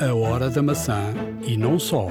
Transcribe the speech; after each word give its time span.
A 0.00 0.14
Hora 0.14 0.48
da 0.48 0.62
Maçã 0.62 1.12
e 1.42 1.56
não 1.56 1.76
só. 1.76 2.06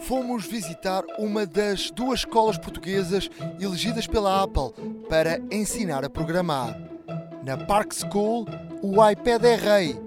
Fomos 0.00 0.44
visitar 0.44 1.02
uma 1.18 1.46
das 1.46 1.90
duas 1.90 2.20
escolas 2.20 2.58
portuguesas 2.58 3.30
elegidas 3.58 4.06
pela 4.06 4.42
Apple 4.42 4.70
para 5.08 5.40
ensinar 5.50 6.04
a 6.04 6.10
programar. 6.10 6.78
Na 7.42 7.56
Park 7.56 7.94
School, 7.94 8.46
o 8.82 9.08
iPad 9.08 9.44
é 9.44 9.56
rei. 9.56 9.98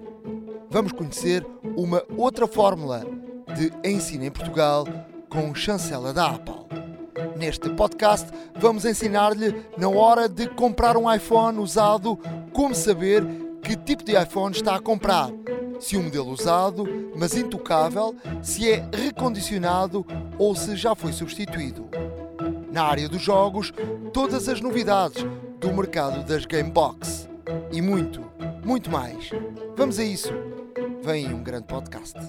Vamos 0.69 0.91
conhecer 0.91 1.43
uma 1.75 2.03
outra 2.15 2.45
fórmula 2.45 3.03
de 3.57 3.71
ensino 3.83 4.23
em 4.23 4.31
Portugal 4.31 4.85
com 5.29 5.55
chancela 5.55 6.13
da 6.13 6.27
Apple. 6.27 6.59
Neste 7.37 7.71
podcast, 7.71 8.29
vamos 8.55 8.85
ensinar-lhe, 8.85 9.65
na 9.75 9.89
hora 9.89 10.29
de 10.29 10.47
comprar 10.47 10.95
um 10.95 11.11
iPhone 11.11 11.57
usado, 11.57 12.19
como 12.53 12.75
saber 12.75 13.25
que 13.63 13.75
tipo 13.75 14.03
de 14.03 14.15
iPhone 14.15 14.55
está 14.55 14.75
a 14.75 14.79
comprar. 14.79 15.31
Se 15.79 15.97
um 15.97 16.03
modelo 16.03 16.31
usado, 16.31 16.85
mas 17.15 17.35
intocável, 17.35 18.15
se 18.41 18.69
é 18.69 18.87
recondicionado 18.93 20.05
ou 20.37 20.55
se 20.55 20.75
já 20.75 20.93
foi 20.93 21.13
substituído. 21.13 21.87
Na 22.71 22.83
área 22.83 23.07
dos 23.09 23.21
jogos, 23.21 23.73
todas 24.13 24.47
as 24.47 24.61
novidades 24.61 25.25
do 25.59 25.73
mercado 25.73 26.23
das 26.23 26.45
Gamebox. 26.45 27.27
E 27.71 27.81
muito, 27.81 28.21
muito 28.63 28.91
mais. 28.91 29.29
Vamos 29.75 29.97
a 29.99 30.03
isso. 30.03 30.29
Vem 31.01 31.33
um 31.33 31.41
grande 31.43 31.65
podcast. 31.65 32.19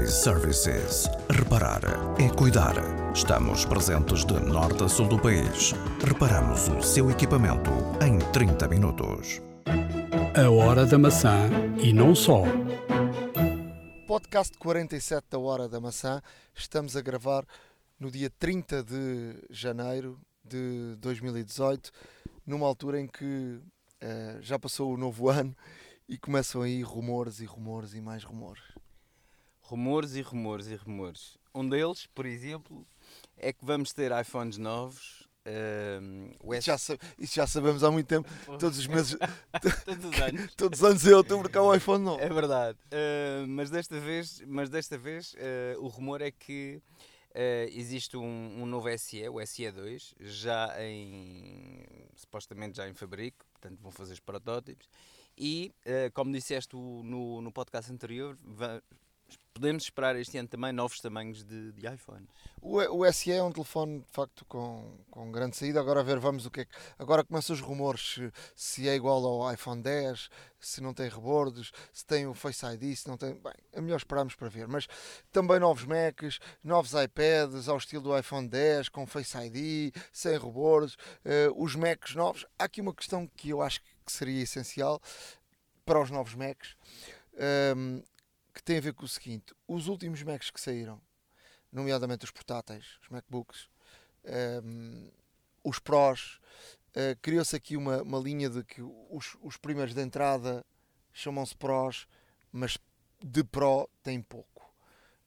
iServices. 0.00 1.08
Reparar 1.30 1.82
é 2.18 2.28
cuidar. 2.28 2.74
Estamos 3.12 3.64
presentes 3.64 4.24
de 4.24 4.38
norte 4.38 4.84
a 4.84 4.88
sul 4.88 5.08
do 5.08 5.18
país. 5.18 5.74
Reparamos 6.06 6.68
o 6.68 6.80
seu 6.82 7.10
equipamento 7.10 7.70
em 8.00 8.18
30 8.32 8.68
minutos. 8.68 9.42
A 10.34 10.48
Hora 10.50 10.86
da 10.86 10.98
Maçã 10.98 11.50
e 11.78 11.92
não 11.92 12.14
só. 12.14 12.44
Podcast 14.06 14.56
47 14.56 15.26
da 15.28 15.38
Hora 15.38 15.68
da 15.68 15.78
Maçã. 15.78 16.22
Estamos 16.54 16.96
a 16.96 17.02
gravar 17.02 17.44
no 18.00 18.10
dia 18.10 18.30
30 18.30 18.82
de 18.82 19.44
janeiro 19.50 20.18
de 20.42 20.96
2018, 21.00 21.92
numa 22.46 22.66
altura 22.66 22.98
em 22.98 23.06
que 23.06 23.60
eh, 24.00 24.38
já 24.40 24.58
passou 24.58 24.94
o 24.94 24.96
novo 24.96 25.28
ano 25.30 25.54
e 26.08 26.16
começam 26.16 26.62
aí 26.62 26.82
rumores 26.82 27.40
e 27.40 27.44
rumores 27.44 27.92
e 27.92 28.00
mais 28.00 28.24
rumores. 28.24 28.62
Rumores 29.60 30.14
e 30.14 30.22
rumores 30.22 30.66
e 30.68 30.76
rumores. 30.76 31.36
Um 31.54 31.68
deles, 31.68 32.06
por 32.14 32.24
exemplo, 32.24 32.86
é 33.36 33.52
que 33.52 33.62
vamos 33.62 33.92
ter 33.92 34.10
iPhones 34.18 34.56
novos. 34.56 35.21
Isso 36.56 36.66
já, 36.66 36.74
isso 37.18 37.34
já 37.34 37.46
sabemos 37.46 37.82
há 37.82 37.90
muito 37.90 38.06
tempo. 38.06 38.28
Todos 38.58 38.78
os 38.78 38.86
meses, 38.86 39.16
Todos 39.84 40.04
os 40.04 40.20
anos. 40.20 40.54
todos 40.56 40.80
os 40.80 40.84
anos 40.84 41.06
em 41.06 41.12
outubro 41.12 41.50
cá 41.50 41.62
o 41.62 41.74
iPhone 41.74 42.04
não. 42.04 42.18
É 42.20 42.28
verdade. 42.28 42.78
Eh, 42.90 43.44
mas 43.48 43.70
desta 43.70 43.98
vez, 43.98 44.42
mas 44.46 44.68
desta 44.68 44.96
vez 44.96 45.34
eh, 45.38 45.74
o 45.78 45.88
rumor 45.88 46.22
é 46.22 46.30
que 46.30 46.80
eh, 47.34 47.68
existe 47.72 48.16
um, 48.16 48.62
um 48.62 48.66
novo 48.66 48.88
SE, 48.98 49.28
o 49.28 49.34
SE2, 49.36 50.14
já 50.20 50.74
em 50.82 51.84
supostamente 52.14 52.76
já 52.76 52.88
em 52.88 52.94
fabrico, 52.94 53.44
portanto 53.52 53.80
vão 53.80 53.90
fazer 53.90 54.12
os 54.12 54.20
protótipos. 54.20 54.88
E 55.36 55.72
eh, 55.84 56.10
como 56.10 56.30
disseste 56.30 56.76
no, 56.76 57.40
no 57.40 57.50
podcast 57.50 57.90
anterior, 57.90 58.36
podemos 59.52 59.84
esperar 59.84 60.16
este 60.16 60.38
ano 60.38 60.48
também 60.48 60.72
novos 60.72 61.00
tamanhos 61.00 61.44
de, 61.44 61.72
de 61.72 61.86
iPhone. 61.86 62.26
O, 62.60 62.78
o 62.78 63.12
SE 63.12 63.30
é 63.30 63.42
um 63.42 63.52
telefone 63.52 64.00
de 64.00 64.10
facto 64.10 64.44
com, 64.46 64.98
com 65.10 65.30
grande 65.30 65.56
saída. 65.56 65.80
Agora 65.80 66.00
a 66.00 66.02
ver, 66.02 66.18
vamos 66.18 66.46
o 66.46 66.50
que 66.50 66.60
é 66.60 66.64
que. 66.64 66.74
Agora 66.98 67.24
começam 67.24 67.54
os 67.54 67.60
rumores 67.60 68.18
se, 68.54 68.88
é 68.88 68.94
igual 68.94 69.24
ao 69.24 69.52
iPhone 69.52 69.82
10, 69.82 70.28
se 70.60 70.80
não 70.80 70.94
tem 70.94 71.08
rebordos, 71.08 71.72
se 71.92 72.06
tem 72.06 72.26
o 72.26 72.34
Face 72.34 72.64
ID, 72.64 72.96
se 72.96 73.08
não 73.08 73.16
tem. 73.16 73.34
Bem, 73.34 73.54
é 73.72 73.80
melhor 73.80 73.96
esperarmos 73.96 74.34
para 74.34 74.48
ver. 74.48 74.66
Mas 74.68 74.86
também 75.30 75.58
novos 75.58 75.84
Macs, 75.84 76.38
novos 76.62 76.92
iPads 76.92 77.68
ao 77.68 77.76
estilo 77.76 78.02
do 78.02 78.18
iPhone 78.18 78.48
10, 78.48 78.88
com 78.88 79.06
Face 79.06 79.36
ID, 79.36 79.94
sem 80.12 80.38
rebordos, 80.38 80.96
eh, 81.24 81.48
os 81.56 81.74
Macs 81.74 82.14
novos. 82.14 82.46
Há 82.58 82.64
aqui 82.64 82.80
uma 82.80 82.94
questão 82.94 83.26
que 83.36 83.50
eu 83.50 83.60
acho 83.60 83.80
que 84.04 84.12
seria 84.12 84.42
essencial 84.42 85.00
para 85.84 86.00
os 86.00 86.10
novos 86.10 86.34
Macs, 86.34 86.76
ehm, 87.36 88.02
que 88.54 88.62
tem 88.62 88.78
a 88.78 88.80
ver 88.80 88.94
com 88.94 89.04
o 89.04 89.08
seguinte: 89.08 89.54
os 89.66 89.88
últimos 89.88 90.22
Macs 90.22 90.50
que 90.50 90.60
saíram 90.60 91.00
nomeadamente 91.70 92.24
os 92.24 92.30
portáteis, 92.30 92.98
os 93.02 93.08
MacBooks, 93.08 93.68
ehm, 94.24 95.08
os 95.64 95.78
Pros. 95.78 96.40
eh, 96.94 97.16
Criou-se 97.22 97.56
aqui 97.56 97.76
uma, 97.76 98.02
uma 98.02 98.18
linha 98.18 98.50
de 98.50 98.62
que 98.64 98.82
os, 98.82 99.36
os 99.40 99.56
primeiros 99.56 99.94
de 99.94 100.02
entrada 100.02 100.64
chamam-se 101.12 101.56
Pros, 101.56 102.06
mas 102.50 102.76
de 103.24 103.42
Pro 103.44 103.88
tem 104.02 104.20
pouco. 104.20 104.70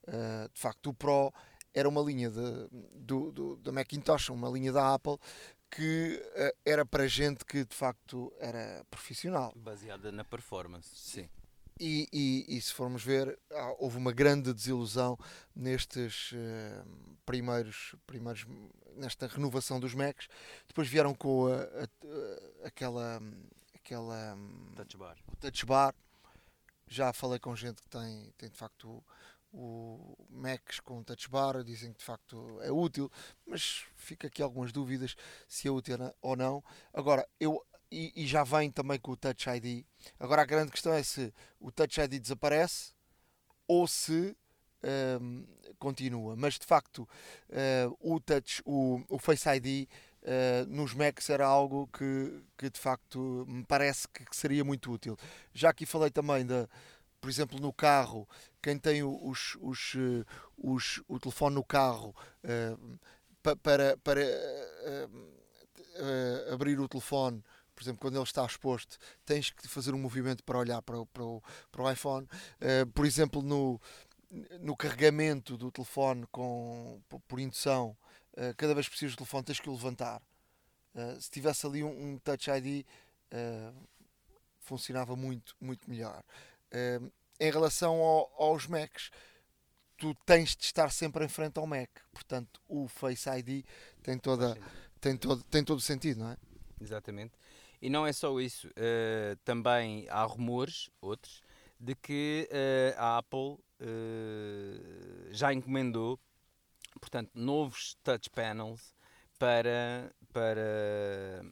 Eh, 0.08 0.50
de 0.54 0.60
facto, 0.60 0.90
o 0.90 0.94
Pro 0.94 1.34
era 1.74 1.90
uma 1.90 2.02
linha 2.02 2.30
de, 2.30 2.68
do, 2.94 3.32
do- 3.32 3.56
da 3.58 3.72
Macintosh, 3.72 4.30
uma 4.30 4.50
linha 4.50 4.72
da 4.72 4.94
Apple, 4.94 5.18
que 5.72 6.22
eh, 6.36 6.56
era 6.64 6.86
para 6.86 7.08
gente 7.08 7.44
que 7.44 7.66
de 7.66 7.76
facto 7.76 8.32
era 8.40 8.86
profissional. 8.90 9.52
Baseada 9.56 10.12
na 10.12 10.24
performance, 10.24 10.90
sim. 10.96 11.28
E, 11.80 12.08
e- 12.14 12.58
e 12.58 12.62
se 12.62 12.74
formos 12.74 13.04
ver, 13.04 13.38
houve 13.80 13.98
uma 13.98 14.14
grande 14.14 14.54
desilusão 14.54 15.18
nestes 15.54 16.32
eh, 16.34 16.84
primeiros, 17.26 17.96
primeiros, 18.08 18.46
nesta 18.96 19.28
renovação 19.28 19.78
dos 19.80 19.94
Macs. 19.94 20.28
Depois 20.68 20.88
vieram 20.88 21.14
com 21.14 21.48
a- 21.48 21.56
a- 21.64 21.84
a- 22.64 22.68
aquela, 22.68 23.22
aquela 23.74 24.38
Touch 24.76 24.96
bar. 24.98 25.18
o 25.28 25.36
touch 25.36 25.66
bar. 25.66 25.94
Já 26.88 27.12
falei 27.12 27.40
com 27.40 27.54
gente 27.56 27.82
que 27.82 27.90
tem, 27.90 28.32
tem 28.38 28.50
de 28.50 28.58
facto 28.58 29.04
o, 29.52 30.16
o 30.18 30.28
Macs 30.30 30.80
com 30.80 31.04
touch 31.04 31.30
bar, 31.30 31.62
dizem 31.64 31.92
que 31.92 32.00
de 32.00 32.06
facto 32.06 32.58
é 32.62 32.72
útil, 32.72 33.12
mas 33.46 33.84
fica 33.96 34.28
aqui 34.28 34.42
algumas 34.42 34.72
dúvidas 34.72 35.16
se 35.48 35.68
é 35.68 35.72
útil 35.72 35.98
ou 36.22 36.36
não. 36.38 36.64
Agora, 36.94 37.28
eu 37.40 37.62
e, 37.92 38.12
e 38.16 38.28
já 38.28 38.44
vem 38.44 38.72
também 38.72 39.00
com 39.00 39.12
o 39.12 39.18
Touch 39.18 39.50
ID. 39.50 39.86
Agora 40.20 40.42
a 40.42 40.46
grande 40.46 40.72
questão 40.72 40.94
é 40.94 41.04
se 41.04 41.34
o 41.60 41.72
Touch 41.72 42.00
ID 42.02 42.20
desaparece 42.20 42.94
ou 43.68 43.88
se 43.88 44.36
ehm, 44.84 45.44
continua. 45.80 46.36
Mas 46.36 46.60
de 46.60 46.66
facto 46.66 47.08
eh, 47.50 47.88
o 48.00 48.20
Touch, 48.20 48.62
o, 48.66 49.02
o 49.10 49.20
Face 49.20 49.48
ID 49.50 49.88
eh, 50.24 50.66
nos 50.68 50.94
Macs 50.94 51.30
era 51.30 51.46
algo 51.46 51.88
que, 51.88 52.44
que 52.58 52.70
de 52.70 52.80
facto 52.80 53.46
me 53.48 53.64
parece 53.66 54.08
que, 54.10 54.26
seria 54.36 54.64
muito 54.64 54.92
útil. 54.92 55.18
Já 55.54 55.70
aqui 55.70 55.86
falei 55.86 56.10
também 56.12 56.46
da, 56.46 56.68
por 57.22 57.30
exemplo, 57.30 57.60
no 57.60 57.74
carro, 57.74 58.28
quem 58.62 58.78
tem 58.78 59.04
os, 59.04 59.58
os, 59.62 59.94
eh, 59.96 60.26
os- 60.58 61.02
o 61.08 61.20
telefone 61.20 61.56
no 61.56 61.64
carro 61.64 62.16
pa- 63.44 63.56
para, 63.56 63.98
para 63.98 64.22
eh, 64.22 65.08
eh, 65.96 66.50
abrir 66.54 66.80
o 66.80 66.88
telefone, 66.88 67.44
por 67.76 67.84
exemplo, 67.84 68.00
quando 68.02 68.16
ele 68.16 68.24
está 68.24 68.46
exposto, 68.46 68.98
tens 69.26 69.50
que 69.52 69.68
fazer 69.68 69.94
um 69.94 70.00
movimento 70.00 70.44
para 70.44 70.58
olhar 70.58 70.82
para 70.82 71.00
o, 71.00 71.06
para 71.06 71.24
o, 71.24 71.44
para 71.72 71.84
o 71.84 71.92
iPhone. 71.92 72.28
Eh, 72.62 72.86
por 72.86 73.06
exemplo, 73.06 73.42
no, 73.42 73.80
no 74.62 74.76
carregamento 74.76 75.58
do 75.58 75.72
telefone 75.72 76.26
com, 76.32 77.02
por- 77.28 77.40
indução, 77.40 77.96
eh, 78.36 78.54
cada 78.58 78.74
vez 78.74 78.88
que 78.88 78.92
precisas 78.92 79.14
do 79.16 79.18
telefone 79.20 79.44
tens 79.44 79.60
que 79.60 79.70
o 79.70 79.74
levantar. 79.74 80.22
Eh, 80.96 81.18
se 81.20 81.30
tivesse 81.30 81.66
ali 81.68 81.84
um, 81.84 82.14
um 82.14 82.18
Touch 82.20 82.50
ID, 82.50 82.86
funcionava 84.60 85.16
muito, 85.16 85.56
muito 85.60 85.90
melhor. 85.90 86.24
Em 87.40 87.52
relação 87.52 87.96
ao- 88.02 88.34
aos 88.38 88.66
Macs, 88.68 89.12
tu 89.98 90.16
tens 90.26 90.56
de 90.56 90.64
estar 90.64 90.92
sempre 90.92 91.24
em 91.26 91.28
frente 91.30 91.58
ao 91.58 91.68
Mac, 91.68 91.90
portanto, 92.14 92.62
o 92.68 92.88
Face 92.88 93.30
ID 93.30 93.66
tem, 94.04 94.18
toda, 94.18 94.58
tem, 95.00 95.18
todo, 95.18 95.44
tem 95.44 95.64
todo 95.64 95.80
o 95.80 95.82
sentido, 95.82 96.20
não 96.22 96.32
é? 96.32 96.38
Exatamente. 96.82 97.34
E 97.86 97.90
não 97.90 98.04
é 98.08 98.12
só 98.12 98.40
isso, 98.40 98.68
eh, 98.76 99.38
também 99.46 100.08
há 100.10 100.24
rumores, 100.24 100.90
outros, 101.00 101.44
de 101.80 101.94
que 101.94 102.50
eh, 102.50 102.96
a 102.98 103.20
Apple 103.20 103.60
eh, 103.80 105.30
já 105.30 105.54
encomendou, 105.54 106.20
portanto, 107.00 107.30
novos 107.36 107.96
touch 108.04 108.28
panels 108.32 108.96
para, 109.38 110.12
para 110.34 111.46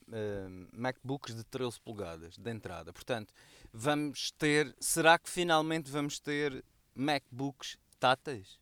MacBooks 0.74 1.36
de 1.36 1.44
13 1.44 1.80
polegadas 1.80 2.36
de 2.36 2.50
entrada. 2.50 2.92
Portanto, 2.92 3.32
vamos 3.72 4.32
ter, 4.32 4.76
será 4.80 5.20
que 5.20 5.30
finalmente 5.30 5.92
vamos 5.92 6.20
ter 6.20 6.66
MacBooks 6.96 7.78
táteis? 8.00 8.60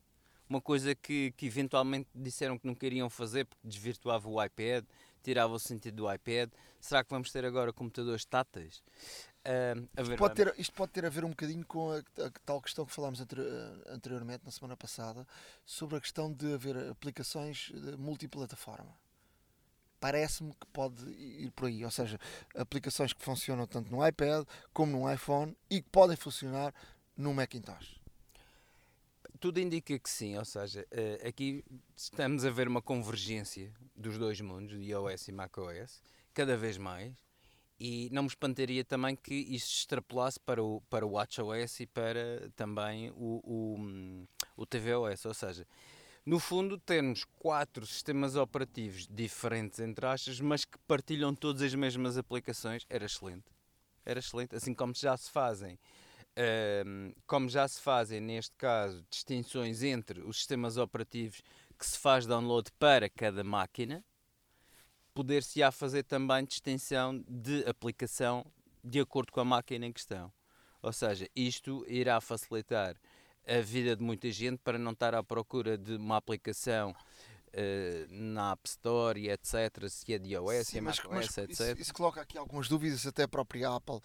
Uma 0.50 0.59
coisa 0.59 0.94
que, 0.94 1.33
que 1.38 1.45
eventualmente 1.45 2.09
disseram 2.13 2.59
que 2.59 2.67
não 2.67 2.75
queriam 2.75 3.09
fazer 3.09 3.45
porque 3.45 3.65
desvirtuava 3.65 4.27
o 4.27 4.44
iPad, 4.44 4.83
tirava 5.21 5.53
o 5.53 5.59
sentido 5.59 5.95
do 5.95 6.13
iPad. 6.13 6.50
Será 6.79 7.03
que 7.03 7.09
vamos 7.09 7.31
ter 7.31 7.45
agora 7.45 7.71
computadores 7.71 8.25
táteis? 8.25 8.83
A 9.97 10.03
ver, 10.03 10.18
Pode 10.18 10.35
ter, 10.35 10.53
isto 10.57 10.73
pode 10.73 10.91
ter 10.91 11.06
a 11.06 11.09
ver 11.09 11.25
um 11.25 11.29
bocadinho 11.29 11.65
com 11.65 11.91
a, 11.91 11.97
a 11.97 12.31
tal 12.45 12.62
questão 12.62 12.85
que 12.85 12.94
falámos 12.94 13.19
anteri- 13.21 13.47
anteriormente, 13.88 14.45
na 14.45 14.51
semana 14.51 14.77
passada, 14.77 15.27
sobre 15.65 15.97
a 15.97 16.01
questão 16.01 16.31
de 16.31 16.53
haver 16.53 16.77
aplicações 16.89 17.71
de 17.73 17.97
multiplataforma. 17.97 18.95
Parece-me 20.00 20.51
que 20.56 20.65
pode 20.68 21.07
ir 21.12 21.51
por 21.51 21.67
aí, 21.67 21.85
ou 21.85 21.91
seja, 21.91 22.19
aplicações 22.56 23.13
que 23.13 23.24
funcionam 23.24 23.67
tanto 23.67 23.91
no 23.91 24.06
iPad 24.06 24.47
como 24.74 24.97
no 24.97 25.12
iPhone 25.12 25.56
e 25.69 25.81
que 25.81 25.89
podem 25.89 26.17
funcionar 26.17 26.74
no 27.15 27.33
Macintosh? 27.33 28.00
Tudo 29.41 29.59
indica 29.59 29.97
que 29.97 30.07
sim, 30.07 30.38
ou 30.38 30.45
seja, 30.45 30.85
eh, 30.91 31.19
aqui 31.27 31.65
estamos 31.97 32.45
a 32.45 32.51
ver 32.51 32.67
uma 32.67 32.79
convergência 32.79 33.73
dos 33.95 34.15
dois 34.15 34.39
mundos, 34.39 34.79
de 34.79 34.91
iOS 34.91 35.29
e 35.29 35.31
macOS, 35.31 36.03
cada 36.31 36.55
vez 36.55 36.77
mais, 36.77 37.11
e 37.79 38.07
não 38.11 38.21
me 38.21 38.27
espantaria 38.27 38.85
também 38.85 39.15
que 39.15 39.33
isto 39.33 39.71
se 39.71 39.77
extrapolasse 39.79 40.39
para 40.39 40.63
o, 40.63 40.79
para 40.81 41.07
o 41.07 41.13
WatchOS 41.13 41.79
e 41.79 41.88
para 41.88 42.51
também 42.55 43.09
o, 43.15 43.41
o, 43.43 44.27
o 44.57 44.63
tvOS, 44.63 45.25
ou 45.25 45.33
seja, 45.33 45.65
no 46.23 46.38
fundo 46.38 46.77
temos 46.77 47.23
quatro 47.39 47.83
sistemas 47.88 48.35
operativos 48.35 49.07
diferentes 49.09 49.79
entre 49.79 50.05
aspas, 50.05 50.39
mas 50.39 50.65
que 50.65 50.77
partilham 50.88 51.33
todas 51.33 51.63
as 51.63 51.73
mesmas 51.73 52.15
aplicações, 52.15 52.85
era 52.88 53.05
excelente. 53.05 53.45
Era 54.05 54.19
excelente, 54.19 54.55
assim 54.55 54.75
como 54.75 54.93
já 54.95 55.17
se 55.17 55.31
fazem 55.31 55.79
um, 56.86 57.13
como 57.28 57.50
já 57.50 57.68
se 57.68 57.81
fazem 57.81 58.22
neste 58.22 58.56
caso 58.56 59.06
distinções 59.10 59.83
entre 59.83 60.22
os 60.22 60.38
sistemas 60.38 60.78
operativos 60.78 61.42
que 61.78 61.86
se 61.86 61.98
faz 61.98 62.25
download 62.25 62.69
para 62.80 63.10
cada 63.10 63.44
máquina, 63.44 64.04
poder-se-á 65.13 65.72
fazer 65.72 66.04
também 66.04 66.45
distinção 66.45 67.24
de 67.28 67.63
aplicação 67.68 68.45
de 68.83 69.00
acordo 69.00 69.31
com 69.31 69.39
a 69.39 69.45
máquina 69.45 69.86
em 69.86 69.92
questão. 69.92 70.31
Ou 70.81 70.94
seja, 70.94 71.28
isto 71.36 71.86
irá 71.88 72.19
facilitar 72.19 72.95
a 73.48 73.60
vida 73.62 73.95
de 73.95 74.04
muita 74.04 74.31
gente 74.31 74.60
para 74.60 74.77
não 74.77 74.92
estar 74.92 75.13
à 75.13 75.24
procura 75.24 75.77
de 75.77 75.95
uma 75.95 76.18
aplicação 76.18 76.92
uh, 76.92 78.07
na 78.10 78.51
App 78.51 78.68
Store 78.68 79.19
e 79.19 79.30
etc. 79.30 79.88
Se 79.89 80.13
é 80.13 80.19
de 80.19 80.34
iOS, 80.34 80.68
Sim, 80.68 80.77
é 80.77 80.81
macOS, 80.81 81.38
etc. 81.38 81.50
Isso, 81.50 81.81
isso, 81.81 81.94
coloca 81.94 82.22
aqui 82.22 82.38
algumas 82.38 82.68
dúvidas, 82.68 83.06
até 83.06 83.24
a 83.24 83.27
própria 83.27 83.69
Apple. 83.69 84.00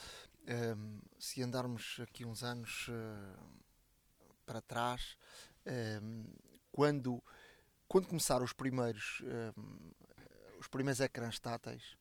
Um, 0.48 1.00
se 1.18 1.42
andarmos 1.42 1.98
aqui 2.00 2.24
uns 2.24 2.44
anos 2.44 2.86
uh, 2.88 3.46
para 4.44 4.60
trás, 4.60 5.18
um, 5.66 6.24
quando, 6.70 7.20
quando 7.88 8.06
começaram 8.06 8.44
os 8.44 8.52
primeiros, 8.52 9.22
um, 9.56 9.90
os 10.60 10.68
primeiros 10.68 11.00
ecrãs 11.00 11.40
táteis, 11.40 11.96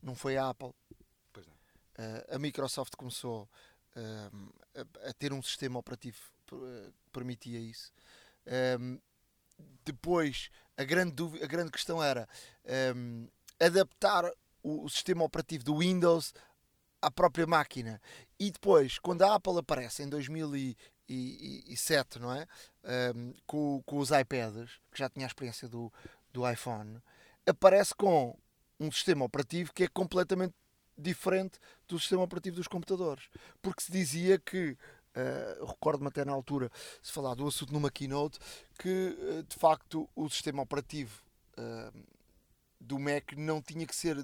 não 0.00 0.14
foi 0.14 0.36
a 0.36 0.50
Apple. 0.50 0.68
Uh, 0.68 2.34
a 2.34 2.38
Microsoft 2.38 2.94
começou 2.96 3.48
a, 3.96 5.08
a, 5.08 5.12
ter 5.14 5.32
um 5.32 5.42
sistema 5.42 5.80
operativo 5.80 6.16
que 6.46 7.10
permitia 7.12 7.58
isso. 7.58 7.92
depois, 9.84 10.48
a 10.76 10.84
grande, 10.84 11.12
dúvida, 11.12 11.44
a 11.44 11.48
grande 11.48 11.72
questão 11.72 12.02
era 12.02 12.28
adaptar 13.58 14.24
o, 14.62 14.84
o 14.84 14.88
sistema 14.88 15.24
operativo 15.24 15.64
do 15.64 15.78
Windows 15.78 16.32
à 17.00 17.10
própria 17.10 17.46
máquina. 17.46 18.00
E 18.38 18.50
depois, 18.50 18.98
quando 18.98 19.22
a 19.22 19.34
Apple 19.34 19.58
aparece 19.58 20.02
em 20.02 20.08
2007, 20.08 22.18
não 22.18 22.32
é? 22.32 22.46
Um, 23.14 23.32
com, 23.46 23.82
com 23.84 23.98
os 23.98 24.10
iPads, 24.10 24.80
que 24.90 24.98
já 24.98 25.08
tinha 25.08 25.26
a 25.26 25.28
experiência 25.28 25.68
do, 25.68 25.92
do 26.32 26.50
iPhone, 26.50 27.00
aparece 27.46 27.94
com 27.94 28.36
um 28.78 28.90
sistema 28.90 29.24
operativo 29.24 29.72
que 29.74 29.84
é 29.84 29.88
completamente 29.88 30.54
diferente 30.96 31.58
do 31.88 31.98
sistema 31.98 32.22
operativo 32.22 32.56
dos 32.56 32.68
computadores. 32.68 33.28
Porque 33.60 33.82
se 33.82 33.92
dizia 33.92 34.38
que, 34.38 34.70
uh, 34.70 35.66
recordo-me 35.66 36.08
até 36.08 36.24
na 36.24 36.32
altura, 36.32 36.70
se 37.02 37.12
falar 37.12 37.34
do 37.34 37.46
assunto 37.46 37.72
numa 37.72 37.90
keynote, 37.90 38.38
que 38.78 39.16
uh, 39.18 39.42
de 39.42 39.56
facto 39.56 40.08
o 40.14 40.28
sistema 40.28 40.62
operativo. 40.62 41.22
Uh, 41.58 42.19
do 42.80 42.98
Mac 42.98 43.32
não 43.36 43.60
tinha 43.60 43.86
que 43.86 43.94
ser 43.94 44.16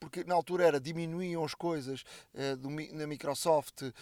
porque 0.00 0.24
na 0.24 0.34
altura 0.34 0.66
era 0.66 0.80
diminuíam 0.80 1.44
as 1.44 1.54
coisas 1.54 2.02
uh, 2.34 2.56
do, 2.56 2.68
na 2.68 3.06
Microsoft 3.06 3.82
uh, 3.82 3.92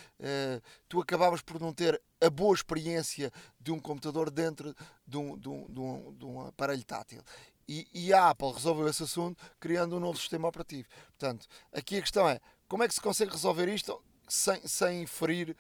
tu 0.88 1.00
acabavas 1.00 1.42
por 1.42 1.60
não 1.60 1.72
ter 1.72 2.00
a 2.20 2.30
boa 2.30 2.54
experiência 2.54 3.30
de 3.60 3.70
um 3.70 3.78
computador 3.78 4.30
dentro 4.30 4.74
de 5.06 5.16
um, 5.18 5.38
de 5.38 5.48
um, 5.48 5.66
de 5.66 5.80
um, 5.80 6.14
de 6.14 6.24
um 6.24 6.46
aparelho 6.46 6.84
tátil. 6.84 7.22
E, 7.68 7.86
e, 7.94 8.12
a 8.12 8.30
Apple 8.30 8.52
resolveu 8.52 8.88
esse 8.88 9.04
assunto 9.04 9.40
criando 9.60 9.96
um 9.96 10.00
novo 10.00 10.18
sistema 10.18 10.48
operativo. 10.48 10.88
Portanto 11.16 11.46
aqui 11.72 11.98
a 11.98 12.00
questão 12.00 12.28
é 12.28 12.40
como 12.66 12.82
é 12.82 12.88
que 12.88 12.94
se 12.94 13.00
consegue 13.00 13.30
resolver 13.30 13.68
isto 13.68 14.02
sem, 14.28 14.66
sem 14.66 15.06
ferir 15.06 15.56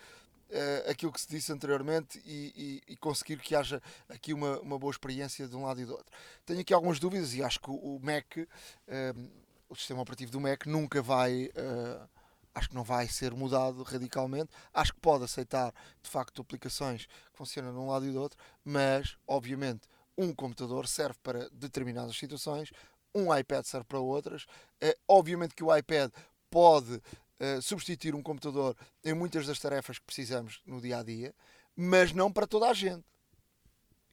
uh, 0.50 0.90
aquilo 0.90 1.12
que 1.12 1.20
se 1.20 1.28
disse 1.28 1.52
anteriormente 1.52 2.20
e, 2.24 2.82
e, 2.86 2.92
e, 2.92 2.96
conseguir 2.96 3.38
que 3.38 3.54
haja 3.54 3.82
aqui 4.08 4.32
uma, 4.32 4.58
uma 4.60 4.78
boa 4.78 4.90
experiência 4.90 5.46
de 5.48 5.56
um 5.56 5.64
lado 5.64 5.80
e 5.80 5.84
do 5.84 5.92
outro. 5.92 6.12
Tenho 6.44 6.60
aqui 6.60 6.74
algumas 6.74 6.98
dúvidas 6.98 7.34
e 7.34 7.42
acho 7.42 7.60
que 7.60 7.70
o, 7.70 7.98
Mac, 8.02 8.36
uh, 8.36 9.30
o 9.68 9.76
sistema 9.76 10.02
operativo 10.02 10.32
do 10.32 10.40
Mac, 10.40 10.66
nunca 10.66 11.00
vai. 11.00 11.46
Uh, 11.46 12.08
acho 12.52 12.68
que 12.68 12.74
não 12.74 12.82
vai 12.82 13.06
ser 13.06 13.32
mudado 13.32 13.82
radicalmente. 13.82 14.50
Acho 14.74 14.92
que 14.92 15.00
pode 15.00 15.24
aceitar 15.24 15.72
de 16.02 16.10
facto 16.10 16.42
aplicações 16.42 17.06
que 17.06 17.12
funcionam 17.38 17.72
de 17.72 17.78
um 17.78 17.88
lado 17.88 18.06
e 18.06 18.10
do 18.10 18.20
outro, 18.20 18.38
mas 18.64 19.16
obviamente 19.26 19.88
um 20.18 20.34
computador 20.34 20.86
serve 20.86 21.18
para 21.22 21.48
determinadas 21.50 22.16
situações, 22.16 22.70
um 23.14 23.34
iPad 23.34 23.64
serve 23.64 23.86
para 23.86 24.00
outras. 24.00 24.46
É, 24.80 24.96
obviamente 25.08 25.54
que 25.54 25.64
o 25.64 25.74
iPad 25.74 26.10
pode 26.50 27.00
uh, 27.40 27.62
substituir 27.62 28.14
um 28.14 28.22
computador 28.22 28.76
em 29.04 29.14
muitas 29.14 29.46
das 29.46 29.58
tarefas 29.58 29.98
que 29.98 30.04
precisamos 30.04 30.60
no 30.66 30.80
dia 30.80 30.98
a 30.98 31.02
dia, 31.02 31.34
mas 31.76 32.12
não 32.12 32.32
para 32.32 32.46
toda 32.46 32.68
a 32.68 32.74
gente. 32.74 33.04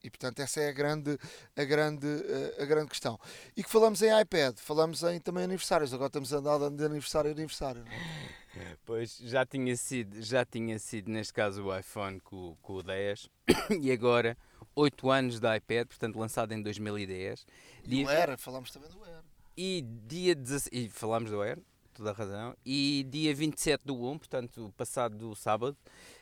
E 0.03 0.09
portanto 0.09 0.39
essa 0.39 0.61
é 0.61 0.69
a 0.69 0.71
grande, 0.71 1.17
a 1.55 1.63
grande, 1.63 2.05
uh, 2.05 2.61
a 2.61 2.65
grande 2.65 2.89
questão. 2.89 3.19
E 3.55 3.63
que 3.63 3.69
falamos 3.69 4.01
em 4.01 4.19
iPad, 4.19 4.55
falamos 4.57 5.03
em 5.03 5.19
também 5.19 5.43
aniversários. 5.43 5.93
Agora 5.93 6.07
estamos 6.07 6.33
a 6.33 6.37
andar 6.37 6.69
de 6.69 6.85
aniversário 6.85 7.29
a 7.29 7.33
aniversário. 7.33 7.83
É? 7.87 8.37
Pois 8.85 9.17
já 9.19 9.45
tinha 9.45 9.75
sido, 9.75 10.19
já 10.19 10.43
tinha 10.43 10.79
sido 10.79 11.11
neste 11.11 11.31
caso 11.31 11.65
o 11.65 11.77
iPhone 11.77 12.19
com, 12.21 12.57
com 12.59 12.73
o 12.73 12.81
10 12.81 13.29
e 13.81 13.91
agora 13.91 14.35
8 14.75 15.09
anos 15.11 15.39
de 15.39 15.55
iPad, 15.55 15.87
portanto 15.87 16.17
lançado 16.17 16.53
em 16.53 16.61
2010. 16.61 17.45
E 17.83 17.87
dia... 17.87 18.05
o 18.05 18.09
Air, 18.09 18.37
falamos 18.37 18.71
também 18.71 18.89
do 18.89 19.03
Air. 19.03 19.23
E 19.55 19.83
dia 20.07 20.35
16, 20.35 20.69
e 20.71 20.89
falamos 20.89 21.31
do 21.31 21.41
Air, 21.41 21.59
toda 21.97 22.11
a 22.11 22.13
razão. 22.13 22.55
E 22.65 23.05
dia 23.09 23.33
27 23.33 23.81
do 23.83 24.07
1, 24.07 24.19
portanto, 24.19 24.73
passado 24.77 25.17
do 25.17 25.35
sábado, 25.35 25.75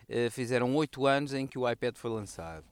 uh, 0.08 0.30
fizeram 0.30 0.74
8 0.74 1.06
anos 1.06 1.34
em 1.34 1.46
que 1.46 1.58
o 1.58 1.70
iPad 1.70 1.96
foi 1.96 2.10
lançado. 2.10 2.64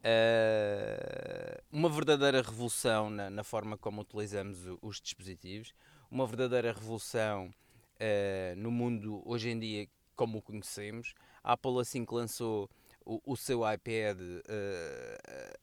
Uh, 0.00 1.62
uma 1.72 1.88
verdadeira 1.88 2.40
revolução 2.40 3.10
na, 3.10 3.28
na, 3.28 3.44
forma 3.44 3.76
como 3.76 4.00
utilizamos 4.00 4.58
os 4.80 5.00
dispositivos, 5.00 5.74
uma 6.10 6.26
verdadeira 6.26 6.72
revolução 6.72 7.46
uh, 7.48 8.56
no 8.56 8.70
mundo 8.70 9.22
hoje 9.26 9.50
em 9.50 9.58
dia 9.58 9.88
como 10.14 10.38
o 10.38 10.42
conhecemos. 10.42 11.14
A 11.42 11.52
Apple, 11.52 11.80
assim 11.80 12.04
que 12.04 12.14
lançou 12.14 12.68
o, 13.04 13.20
o 13.24 13.36
seu 13.36 13.60
iPad, 13.70 14.18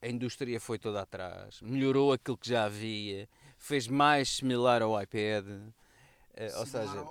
a 0.01 0.07
indústria 0.07 0.59
foi 0.59 0.79
toda 0.79 1.01
atrás, 1.01 1.61
melhorou 1.61 2.11
aquilo 2.11 2.35
que 2.35 2.49
já 2.49 2.65
havia, 2.65 3.29
fez 3.59 3.87
mais 3.87 4.29
similar 4.29 4.81
ao 4.81 4.99
iPad. 4.99 5.45
Uh, 6.37 6.59
ou 6.59 6.65
seja, 6.67 7.07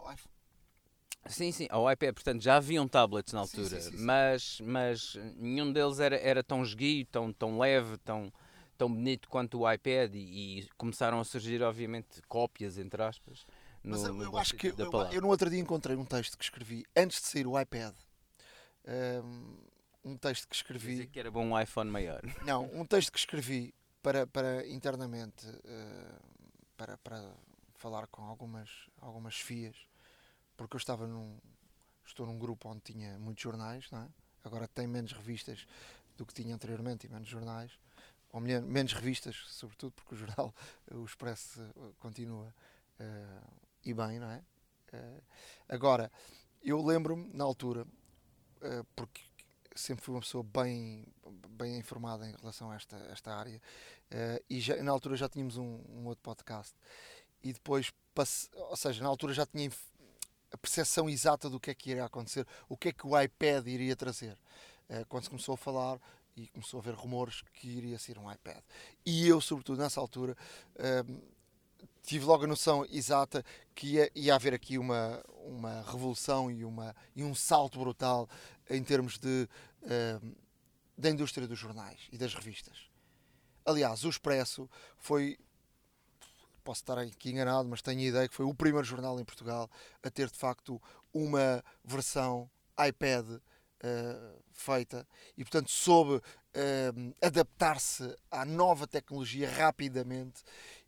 sim, 1.26 1.50
sim, 1.50 1.66
ao 1.68 1.90
iPad, 1.90 2.14
portanto 2.14 2.42
já 2.42 2.56
haviam 2.56 2.86
tablets 2.86 3.32
na 3.32 3.40
altura, 3.40 3.80
sim, 3.80 3.90
sim, 3.90 3.96
sim, 3.96 4.04
mas, 4.04 4.60
mas 4.60 5.16
nenhum 5.36 5.72
deles 5.72 5.98
era, 5.98 6.16
era 6.16 6.44
tão 6.44 6.62
esguio, 6.62 7.04
tão, 7.06 7.32
tão 7.32 7.58
leve, 7.58 7.98
tão, 7.98 8.32
tão 8.78 8.88
bonito 8.88 9.28
quanto 9.28 9.60
o 9.60 9.72
iPad 9.72 10.14
e, 10.14 10.60
e 10.60 10.68
começaram 10.76 11.18
a 11.18 11.24
surgir, 11.24 11.60
obviamente, 11.62 12.22
cópias, 12.28 12.78
entre 12.78 13.02
aspas. 13.02 13.44
No, 13.82 13.92
mas 13.92 14.04
eu, 14.04 14.22
eu 14.22 14.38
acho 14.38 14.54
que 14.54 14.68
eu, 14.68 14.74
eu, 15.12 15.20
no 15.20 15.28
outro 15.28 15.50
dia 15.50 15.60
encontrei 15.60 15.96
um 15.96 16.04
texto 16.04 16.36
que 16.36 16.44
escrevi 16.44 16.84
antes 16.96 17.20
de 17.20 17.26
sair 17.26 17.46
o 17.46 17.58
iPad. 17.58 17.94
Um, 19.24 19.56
um 20.04 20.16
texto 20.16 20.48
que 20.48 20.54
escrevi. 20.54 20.90
Dizer 20.90 21.06
que 21.06 21.18
era 21.18 21.30
bom 21.30 21.44
um 21.46 21.60
iPhone 21.60 21.90
maior. 21.90 22.20
Não, 22.44 22.64
um 22.72 22.84
texto 22.84 23.12
que 23.12 23.18
escrevi 23.18 23.74
para, 24.02 24.26
para 24.26 24.66
internamente 24.68 25.46
uh, 25.48 26.20
para, 26.76 26.96
para 26.98 27.34
falar 27.76 28.06
com 28.08 28.22
algumas, 28.22 28.70
algumas 29.00 29.36
FIAs, 29.36 29.76
porque 30.56 30.76
eu 30.76 30.78
estava 30.78 31.06
num. 31.06 31.38
Estou 32.04 32.24
num 32.24 32.38
grupo 32.38 32.68
onde 32.68 32.80
tinha 32.82 33.18
muitos 33.18 33.42
jornais, 33.42 33.88
é? 33.92 34.08
agora 34.44 34.68
tem 34.68 34.86
menos 34.86 35.12
revistas 35.12 35.66
do 36.16 36.24
que 36.24 36.32
tinha 36.32 36.54
anteriormente 36.54 37.06
e 37.06 37.10
menos 37.10 37.28
jornais, 37.28 37.72
ou 38.32 38.40
menos 38.40 38.92
revistas, 38.92 39.36
sobretudo 39.48 39.92
porque 39.92 40.14
o 40.14 40.18
jornal, 40.18 40.54
o 40.92 41.04
Expresso, 41.04 41.60
continua 41.98 42.54
uh, 43.00 43.52
e 43.84 43.92
bem, 43.92 44.18
não 44.18 44.30
é? 44.30 44.42
Uh, 44.92 45.22
agora, 45.68 46.10
eu 46.62 46.80
lembro-me 46.80 47.28
na 47.34 47.44
altura, 47.44 47.82
uh, 47.82 48.84
porque 48.94 49.20
sempre 49.74 50.04
fui 50.04 50.14
uma 50.14 50.20
pessoa 50.20 50.44
bem, 50.44 51.06
bem 51.50 51.76
informada 51.76 52.28
em 52.28 52.34
relação 52.36 52.70
a 52.70 52.76
esta, 52.76 52.96
esta 53.10 53.34
área, 53.34 53.60
e 54.48 54.60
já, 54.60 54.82
na 54.82 54.90
altura 54.90 55.16
já 55.16 55.28
tínhamos 55.28 55.56
um, 55.56 55.82
um 55.88 56.06
outro 56.06 56.22
podcast 56.22 56.74
e 57.42 57.52
depois, 57.52 57.92
passe, 58.14 58.48
ou 58.54 58.76
seja, 58.76 59.02
na 59.02 59.08
altura 59.08 59.32
já 59.32 59.46
tinha 59.46 59.70
a 60.52 60.56
percepção 60.56 61.08
exata 61.08 61.50
do 61.50 61.60
que 61.60 61.70
é 61.70 61.74
que 61.74 61.90
iria 61.90 62.04
acontecer, 62.04 62.46
o 62.68 62.76
que 62.76 62.88
é 62.88 62.92
que 62.92 63.06
o 63.06 63.20
iPad 63.20 63.66
iria 63.66 63.96
trazer. 63.96 64.38
Eh, 64.88 65.04
quando 65.08 65.24
se 65.24 65.30
começou 65.30 65.54
a 65.54 65.58
falar 65.58 66.00
e 66.36 66.48
começou 66.48 66.78
a 66.78 66.82
haver 66.82 66.94
rumores 66.94 67.42
que 67.52 67.68
iria 67.68 67.98
ser 67.98 68.18
um 68.18 68.30
iPad. 68.30 68.62
E 69.04 69.26
eu, 69.26 69.40
sobretudo 69.40 69.80
nessa 69.80 70.00
altura, 70.00 70.36
ehm, 70.78 71.18
tive 72.02 72.24
logo 72.24 72.44
a 72.44 72.46
noção 72.46 72.86
exata 72.90 73.44
que 73.74 73.94
ia, 73.94 74.10
ia 74.14 74.34
haver 74.34 74.54
aqui 74.54 74.78
uma, 74.78 75.22
uma 75.44 75.82
revolução 75.82 76.50
e, 76.50 76.64
uma, 76.64 76.94
e 77.14 77.24
um 77.24 77.34
salto 77.34 77.78
brutal 77.78 78.28
em 78.70 78.82
termos 78.82 79.18
de, 79.18 79.48
uh, 79.82 80.36
da 80.96 81.10
indústria 81.10 81.46
dos 81.46 81.58
jornais 81.58 81.98
e 82.12 82.16
das 82.16 82.32
revistas. 82.32 82.88
Aliás, 83.64 84.04
o 84.04 84.08
Expresso 84.08 84.70
foi, 84.96 85.36
posso 86.66 86.82
estar 86.82 86.98
aqui 86.98 87.30
enganado, 87.30 87.68
mas 87.68 87.80
tenho 87.80 88.00
a 88.00 88.02
ideia 88.02 88.28
que 88.28 88.34
foi 88.34 88.44
o 88.44 88.52
primeiro 88.52 88.84
jornal 88.84 89.20
em 89.20 89.24
Portugal 89.24 89.70
a 90.02 90.10
ter 90.10 90.28
de 90.28 90.36
facto 90.36 90.82
uma 91.14 91.64
versão 91.84 92.50
iPad 92.88 93.24
uh, 93.30 94.42
feita 94.52 95.06
e, 95.36 95.44
portanto, 95.44 95.70
soube 95.70 96.16
uh, 96.16 97.14
adaptar-se 97.22 98.16
à 98.32 98.44
nova 98.44 98.84
tecnologia 98.84 99.48
rapidamente 99.48 100.42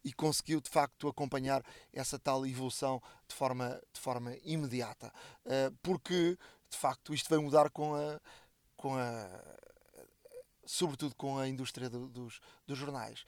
e 0.04 0.12
conseguiu 0.12 0.60
de 0.60 0.68
facto 0.68 1.06
acompanhar 1.06 1.62
essa 1.92 2.18
tal 2.18 2.44
evolução 2.44 3.00
de 3.28 3.36
forma, 3.36 3.80
de 3.92 4.00
forma 4.00 4.36
imediata. 4.42 5.12
Uh, 5.46 5.72
porque 5.80 6.36
de 6.68 6.76
facto 6.76 7.14
isto 7.14 7.30
vai 7.30 7.38
mudar 7.38 7.70
com 7.70 7.94
a, 7.94 8.20
com 8.76 8.96
a 8.96 9.28
sobretudo 10.66 11.14
com 11.14 11.38
a 11.38 11.48
indústria 11.48 11.88
do, 11.88 12.08
dos, 12.08 12.40
dos 12.66 12.76
jornais. 12.76 13.24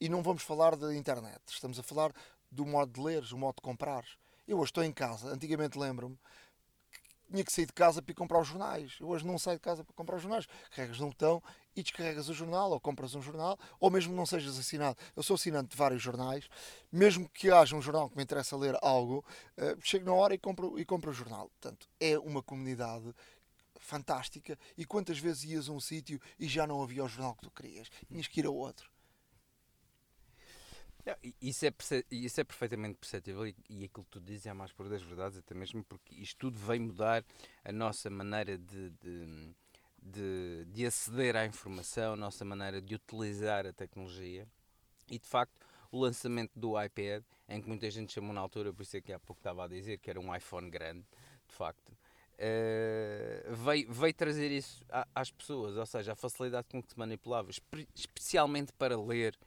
E 0.00 0.08
não 0.08 0.22
vamos 0.22 0.42
falar 0.42 0.76
da 0.76 0.94
internet, 0.94 1.40
estamos 1.48 1.78
a 1.78 1.82
falar 1.82 2.12
do 2.50 2.64
modo 2.64 2.92
de 2.92 3.00
ler, 3.00 3.22
do 3.22 3.36
modo 3.36 3.56
de 3.56 3.62
comprar. 3.62 4.04
Eu 4.46 4.58
hoje 4.58 4.70
estou 4.70 4.84
em 4.84 4.92
casa, 4.92 5.28
antigamente 5.28 5.78
lembro-me 5.78 6.18
tinha 7.30 7.44
que 7.44 7.52
sair 7.52 7.66
de 7.66 7.72
casa 7.72 8.00
para 8.00 8.12
ir 8.12 8.14
comprar 8.14 8.40
os 8.40 8.48
jornais. 8.48 8.96
Eu 9.00 9.08
hoje 9.08 9.26
não 9.26 9.38
saio 9.38 9.58
de 9.58 9.62
casa 9.62 9.84
para 9.84 9.94
comprar 9.94 10.16
os 10.16 10.22
jornais. 10.22 10.46
Carregas 10.70 10.98
num 10.98 11.08
botão 11.08 11.42
e 11.76 11.82
descarregas 11.82 12.28
o 12.28 12.34
jornal, 12.34 12.70
ou 12.70 12.80
compras 12.80 13.14
um 13.14 13.22
jornal, 13.22 13.58
ou 13.78 13.90
mesmo 13.90 14.14
não 14.14 14.26
sejas 14.26 14.58
assinado. 14.58 14.96
Eu 15.14 15.22
sou 15.22 15.34
assinante 15.34 15.70
de 15.70 15.76
vários 15.76 16.02
jornais, 16.02 16.48
mesmo 16.90 17.28
que 17.28 17.50
haja 17.50 17.76
um 17.76 17.82
jornal 17.82 18.08
que 18.08 18.16
me 18.16 18.22
interessa 18.22 18.56
ler 18.56 18.76
algo, 18.82 19.24
uh, 19.58 19.78
chego 19.80 20.06
na 20.06 20.14
hora 20.14 20.34
e 20.34 20.38
compro, 20.38 20.78
e 20.78 20.84
compro 20.84 21.10
o 21.10 21.14
jornal. 21.14 21.50
Portanto, 21.50 21.88
é 22.00 22.18
uma 22.18 22.42
comunidade 22.42 23.14
fantástica. 23.76 24.58
E 24.76 24.84
quantas 24.84 25.18
vezes 25.18 25.44
ias 25.44 25.68
a 25.68 25.72
um 25.72 25.80
sítio 25.80 26.20
e 26.38 26.48
já 26.48 26.66
não 26.66 26.82
havia 26.82 27.04
o 27.04 27.08
jornal 27.08 27.34
que 27.34 27.42
tu 27.42 27.50
querias? 27.50 27.88
Tinhas 28.08 28.26
que 28.26 28.40
ir 28.40 28.46
a 28.46 28.50
outro. 28.50 28.90
Isso 31.40 31.66
é, 31.66 31.72
isso 32.10 32.40
é 32.40 32.44
perfeitamente 32.44 32.98
perceptível 32.98 33.46
e, 33.46 33.56
e 33.68 33.84
aquilo 33.84 34.04
que 34.04 34.10
tu 34.10 34.20
dizes 34.20 34.46
é 34.46 34.50
a 34.50 34.54
mais 34.54 34.72
pura 34.72 34.88
das 34.88 35.02
verdades, 35.02 35.38
até 35.38 35.54
mesmo 35.54 35.84
porque 35.84 36.14
isto 36.14 36.36
tudo 36.38 36.58
vem 36.58 36.80
mudar 36.80 37.24
a 37.64 37.72
nossa 37.72 38.10
maneira 38.10 38.58
de, 38.58 38.90
de, 38.90 39.54
de, 40.02 40.64
de 40.66 40.86
aceder 40.86 41.36
à 41.36 41.46
informação, 41.46 42.14
a 42.14 42.16
nossa 42.16 42.44
maneira 42.44 42.80
de 42.80 42.94
utilizar 42.94 43.66
a 43.66 43.72
tecnologia. 43.72 44.46
E 45.10 45.18
de 45.18 45.26
facto 45.26 45.54
o 45.90 46.00
lançamento 46.00 46.52
do 46.54 46.80
iPad, 46.82 47.22
em 47.48 47.60
que 47.60 47.68
muita 47.68 47.90
gente 47.90 48.12
chamou 48.12 48.32
na 48.32 48.40
altura, 48.40 48.72
por 48.72 48.82
isso 48.82 48.96
é 48.96 49.00
que 49.00 49.12
há 49.12 49.18
pouco 49.18 49.40
estava 49.40 49.64
a 49.64 49.68
dizer 49.68 49.98
que 49.98 50.10
era 50.10 50.20
um 50.20 50.34
iPhone 50.34 50.68
grande, 50.70 51.04
de 51.46 51.54
facto, 51.54 51.90
uh, 52.38 53.54
veio, 53.54 53.90
veio 53.92 54.14
trazer 54.14 54.50
isso 54.50 54.84
às 55.14 55.30
pessoas, 55.30 55.76
ou 55.76 55.86
seja, 55.86 56.12
a 56.12 56.16
facilidade 56.16 56.68
com 56.70 56.82
que 56.82 56.90
se 56.90 56.98
manipulava, 56.98 57.50
especialmente 57.94 58.72
para 58.72 58.98
ler 59.00 59.38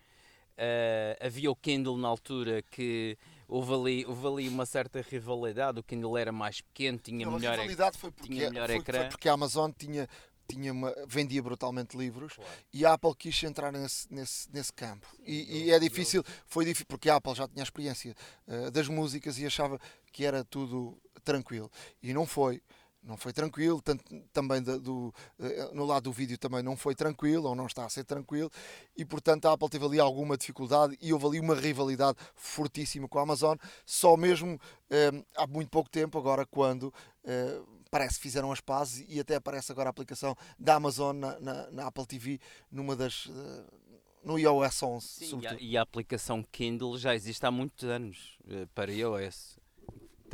Uh, 0.61 1.25
havia 1.25 1.49
o 1.49 1.55
Kindle 1.55 1.97
na 1.97 2.07
altura 2.07 2.61
que 2.69 3.17
houve 3.47 3.73
ali, 3.73 4.05
houve 4.05 4.27
ali 4.27 4.47
uma 4.47 4.63
certa 4.63 5.01
rivalidade. 5.01 5.79
O 5.79 5.83
Kindle 5.83 6.15
era 6.15 6.31
mais 6.31 6.61
pequeno, 6.61 6.99
tinha 6.99 7.25
Não, 7.25 7.33
melhor, 7.33 7.53
a 7.53 7.55
rivalidade 7.55 7.97
foi 7.97 8.11
porque, 8.11 8.31
tinha 8.31 8.51
melhor 8.51 8.67
foi, 8.67 8.75
ecrã. 8.77 8.99
Foi 8.99 9.09
porque 9.09 9.27
a 9.27 9.33
Amazon 9.33 9.71
tinha, 9.75 10.07
tinha 10.47 10.71
uma, 10.71 10.93
vendia 11.07 11.41
brutalmente 11.41 11.97
livros 11.97 12.33
Claro. 12.33 12.51
e 12.71 12.85
a 12.85 12.93
Apple 12.93 13.15
quis 13.15 13.43
entrar 13.43 13.71
nesse, 13.71 14.13
nesse, 14.13 14.47
nesse 14.53 14.71
campo. 14.71 15.07
E, 15.25 15.65
e 15.65 15.71
é 15.71 15.79
difícil, 15.79 16.23
foi 16.45 16.63
difícil, 16.63 16.85
porque 16.87 17.09
a 17.09 17.15
Apple 17.15 17.33
já 17.33 17.47
tinha 17.47 17.63
a 17.63 17.65
experiência 17.65 18.15
uh, 18.47 18.69
das 18.69 18.87
músicas 18.87 19.39
e 19.39 19.45
achava 19.47 19.79
que 20.11 20.23
era 20.23 20.43
tudo 20.43 20.95
tranquilo. 21.23 21.71
E 22.03 22.13
não 22.13 22.27
foi 22.27 22.61
não 23.03 23.17
foi 23.17 23.33
tranquilo, 23.33 23.81
tanto, 23.81 24.03
também 24.31 24.61
do, 24.61 24.79
do, 24.79 25.13
eh, 25.39 25.69
no 25.73 25.85
lado 25.85 26.03
do 26.03 26.11
vídeo 26.11 26.37
também 26.37 26.61
não 26.61 26.77
foi 26.77 26.93
tranquilo, 26.93 27.49
ou 27.49 27.55
não 27.55 27.65
está 27.65 27.85
a 27.85 27.89
ser 27.89 28.03
tranquilo, 28.03 28.51
e 28.95 29.03
portanto 29.03 29.47
a 29.47 29.53
Apple 29.53 29.69
teve 29.69 29.85
ali 29.85 29.99
alguma 29.99 30.37
dificuldade 30.37 30.97
e 31.01 31.11
houve 31.11 31.25
ali 31.25 31.39
uma 31.39 31.55
rivalidade 31.55 32.17
fortíssima 32.35 33.07
com 33.07 33.19
a 33.19 33.23
Amazon, 33.23 33.57
só 33.85 34.15
mesmo 34.15 34.59
eh, 34.89 35.11
há 35.35 35.47
muito 35.47 35.69
pouco 35.69 35.89
tempo, 35.89 36.17
agora 36.17 36.45
quando 36.45 36.93
eh, 37.23 37.59
parece 37.89 38.15
que 38.15 38.23
fizeram 38.23 38.51
as 38.51 38.61
pazes 38.61 39.05
e 39.07 39.19
até 39.19 39.35
aparece 39.35 39.71
agora 39.71 39.89
a 39.89 39.91
aplicação 39.91 40.35
da 40.57 40.75
Amazon 40.75 41.15
na, 41.15 41.39
na, 41.39 41.71
na 41.71 41.87
Apple 41.87 42.05
TV, 42.05 42.39
numa 42.71 42.95
das. 42.95 43.27
Eh, 43.29 43.91
no 44.23 44.37
iOS 44.37 44.83
11, 44.83 45.07
Sim, 45.07 45.39
e, 45.41 45.47
a, 45.47 45.57
e 45.59 45.77
a 45.77 45.81
aplicação 45.81 46.43
Kindle 46.51 46.95
já 46.95 47.15
existe 47.15 47.43
há 47.43 47.49
muitos 47.49 47.89
anos 47.89 48.37
eh, 48.47 48.67
para 48.75 48.91
iOS 48.91 49.57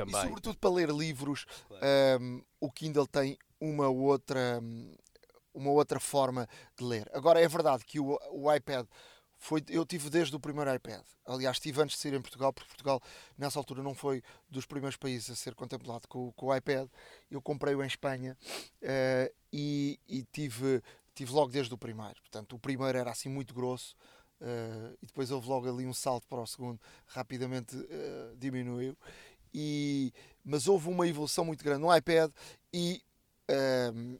E 0.03 0.05
também. 0.05 0.21
sobretudo 0.21 0.57
para 0.57 0.69
ler 0.69 0.89
livros, 0.89 1.45
Claro. 1.67 1.85
um, 2.21 2.41
o 2.59 2.71
Kindle 2.71 3.07
tem 3.07 3.37
uma 3.59 3.87
outra, 3.89 4.59
um, 4.61 4.95
uma 5.53 5.71
outra 5.71 5.99
forma 5.99 6.47
de 6.77 6.83
ler. 6.83 7.09
Agora 7.13 7.41
é 7.41 7.47
verdade 7.47 7.83
que 7.85 7.99
o, 7.99 8.17
o 8.31 8.53
iPad 8.53 8.85
foi, 9.39 9.63
eu 9.69 9.85
tive 9.85 10.09
desde 10.09 10.35
o 10.35 10.39
primeiro 10.39 10.73
iPad. 10.73 11.03
Aliás, 11.25 11.59
tive 11.59 11.79
antes 11.81 11.95
de 11.95 12.01
sair 12.01 12.13
em 12.15 12.21
Portugal, 12.21 12.51
porque 12.51 12.69
Portugal 12.69 12.99
nessa 13.37 13.59
altura 13.59 13.83
não 13.83 13.93
foi 13.93 14.23
dos 14.49 14.65
primeiros 14.65 14.97
países 14.97 15.29
a 15.29 15.35
ser 15.35 15.53
contemplado 15.53 16.07
com, 16.07 16.31
com 16.33 16.47
o 16.47 16.55
iPad. 16.55 16.87
Eu 17.29 17.39
comprei-o 17.41 17.83
em 17.83 17.87
Espanha 17.87 18.35
eh, 18.81 19.31
e, 19.53 19.99
e 20.07 20.23
tive, 20.31 20.81
tive 21.13 21.31
logo 21.33 21.51
desde 21.51 21.71
o 21.73 21.77
primeiro. 21.77 22.15
Portanto, 22.21 22.55
o 22.55 22.59
primeiro 22.59 22.97
era 22.97 23.11
assim 23.11 23.29
muito 23.29 23.53
grosso. 23.53 23.95
eh, 24.41 24.93
e 25.01 25.05
depois 25.05 25.29
houve 25.29 25.47
logo 25.47 25.67
ali 25.69 25.85
um 25.85 25.93
salto 25.93 26.27
para 26.27 26.41
o 26.41 26.47
segundo, 26.47 26.79
rapidamente 27.07 27.75
eh, 27.89 28.33
diminuiu 28.37 28.97
e, 29.59 30.13
mas 30.45 30.67
houve 30.67 30.87
uma 30.87 31.07
evolução 31.07 31.43
muito 31.43 31.63
grande 31.63 31.81
no 31.81 31.95
iPad 31.95 32.31
e 32.71 33.01
ehm, 33.47 34.17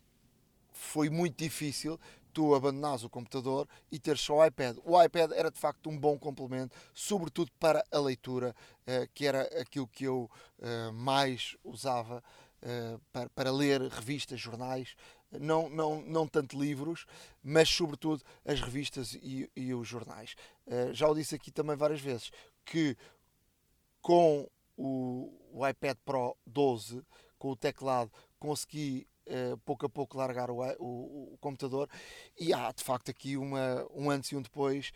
foi 0.72 1.12
muito 1.12 1.38
difícil 1.38 2.00
tu 2.34 2.56
abandonares 2.56 3.04
o 3.04 3.10
computador 3.10 3.68
e 3.92 4.00
teres 4.00 4.22
só 4.22 4.38
o 4.38 4.46
iPad. 4.46 4.78
O 4.84 5.00
iPad 5.00 5.32
era 5.32 5.52
de 5.52 5.60
facto 5.60 5.92
um 5.92 5.98
bom 5.98 6.18
complemento, 6.18 6.76
sobretudo 6.92 7.52
para 7.60 7.86
a 7.92 8.00
leitura, 8.00 8.56
eh, 8.88 9.08
que 9.14 9.28
era 9.28 9.44
aquilo 9.62 9.88
que 9.88 10.06
eu 10.06 10.30
eh, 10.60 10.92
mais 10.92 11.56
usava 11.64 12.24
eh, 12.64 12.98
para, 13.14 13.30
para 13.30 13.52
ler 13.52 13.82
revistas, 13.82 14.40
jornais, 14.40 14.96
não, 15.32 15.70
não, 15.70 16.02
não 16.02 16.28
tanto 16.28 16.60
livros, 16.60 17.06
mas 17.44 17.70
sobretudo 17.70 18.24
as 18.44 18.60
revistas 18.60 19.14
e, 19.14 19.50
e 19.56 19.74
os 19.74 19.88
jornais. 19.88 20.36
Já 20.94 21.08
o 21.08 21.14
disse 21.14 21.36
aqui 21.36 21.52
também 21.52 21.76
várias 21.76 22.00
vezes 22.00 22.32
que 22.64 22.96
com 24.02 24.48
o, 24.78 25.34
o 25.52 25.68
iPad 25.68 25.98
Pro 26.06 26.38
12 26.46 27.04
com 27.40 27.50
o 27.50 27.56
teclado 27.56 28.12
consegui 28.40 29.08
eh, 29.26 29.56
pouco 29.66 29.86
a 29.86 29.90
pouco 29.90 30.18
largar 30.18 30.50
o, 30.50 30.60
o- 30.80 31.34
o 31.34 31.38
computador 31.40 31.90
e 32.40 32.54
há 32.54 32.72
de 32.72 32.84
facto 32.84 33.10
aqui 33.12 33.36
uma, 33.38 33.86
um 33.94 34.10
antes 34.10 34.32
e 34.32 34.36
um 34.36 34.42
depois 34.42 34.92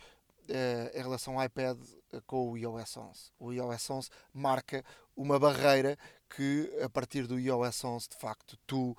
eh, 0.48 0.92
em 0.96 1.02
relação 1.02 1.38
ao 1.40 1.46
iPad 1.46 1.78
eh, 2.14 2.22
com 2.26 2.50
o 2.52 2.58
iOS 2.58 2.96
11. 2.98 3.32
O 3.40 3.52
iOS 3.52 3.90
11 3.90 4.10
marca 4.34 4.84
uma 5.16 5.38
barreira 5.40 5.98
que 6.30 6.72
a 6.82 6.90
partir 6.90 7.28
do 7.28 7.38
iOS 7.40 7.84
11 7.84 8.10
de 8.10 8.16
facto 8.18 8.58
tu 8.66 8.96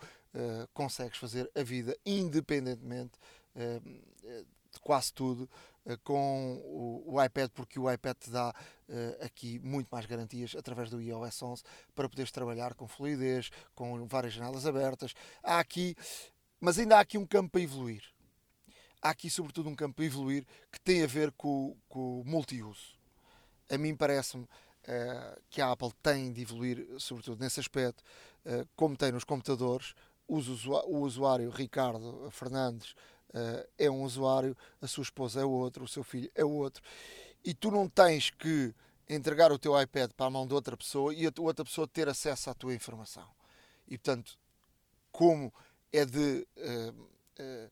consegues 0.72 1.18
fazer 1.18 1.50
a 1.54 1.62
vida 1.62 1.94
independentemente 2.06 3.18
de 4.72 4.80
quase 4.80 5.12
tudo 5.12 5.48
com 6.04 6.62
o, 7.06 7.22
iPad, 7.22 7.50
porque 7.52 7.78
o 7.78 7.90
iPad 7.90 8.16
te 8.16 8.30
dá 8.30 8.54
eh, 8.88 9.18
aqui 9.22 9.58
muito 9.58 9.88
mais 9.90 10.06
garantias 10.06 10.54
através 10.56 10.88
do 10.90 11.00
iOS 11.00 11.42
11 11.42 11.62
para 11.94 12.08
poderes 12.08 12.30
trabalhar 12.30 12.74
com 12.74 12.86
fluidez, 12.86 13.50
com 13.74 14.06
várias 14.06 14.34
janelas 14.34 14.66
abertas. 14.66 15.12
Há 15.42 15.58
aqui, 15.58 15.96
mas 16.60 16.78
ainda 16.78 16.96
há 16.96 17.00
aqui 17.00 17.18
um 17.18 17.26
campo 17.26 17.50
para 17.50 17.60
evoluir. 17.60 18.02
Há 19.00 19.10
aqui, 19.10 19.28
sobretudo, 19.28 19.68
um 19.68 19.74
campo 19.74 19.96
para 19.96 20.04
evoluir 20.04 20.46
que 20.70 20.80
tem 20.80 21.02
a 21.02 21.06
ver 21.06 21.32
com, 21.32 21.76
com 21.88 22.20
o 22.20 22.24
multiuso. 22.24 22.94
A 23.68 23.76
mim 23.76 23.96
parece-me 23.96 24.46
eh, 24.84 25.38
que 25.50 25.60
a 25.60 25.72
Apple 25.72 25.92
tem 26.02 26.32
de 26.32 26.42
evoluir, 26.42 26.86
sobretudo 26.98 27.40
nesse 27.42 27.58
aspecto, 27.58 28.02
eh, 28.44 28.64
como 28.76 28.96
tem 28.96 29.10
nos 29.10 29.24
computadores. 29.24 29.94
O 30.28 30.98
usuário 31.00 31.50
Ricardo 31.50 32.30
Fernandes 32.30 32.94
eh, 33.34 33.66
é 33.78 33.90
um 33.90 34.02
usuário, 34.02 34.56
a 34.80 34.86
sua 34.86 35.02
esposa 35.02 35.40
é 35.40 35.44
outro, 35.44 35.84
o 35.84 35.88
seu 35.88 36.04
filho 36.04 36.30
é 36.34 36.44
outro, 36.44 36.82
e 37.42 37.54
tu 37.54 37.70
não 37.70 37.88
tens 37.88 38.30
que 38.30 38.74
entregar 39.08 39.50
o 39.50 39.58
teu 39.58 39.80
iPad 39.80 40.10
para 40.12 40.26
a 40.26 40.30
mão 40.30 40.46
de 40.46 40.54
outra 40.54 40.76
pessoa 40.76 41.14
e 41.14 41.26
a 41.26 41.32
outra 41.38 41.64
pessoa 41.64 41.88
ter 41.88 42.08
acesso 42.08 42.50
à 42.50 42.54
tua 42.54 42.74
informação. 42.74 43.28
E 43.88 43.96
portanto, 43.96 44.38
como 45.10 45.52
é 45.92 46.04
de 46.04 46.46
eh, 46.56 46.92
eh, 47.38 47.70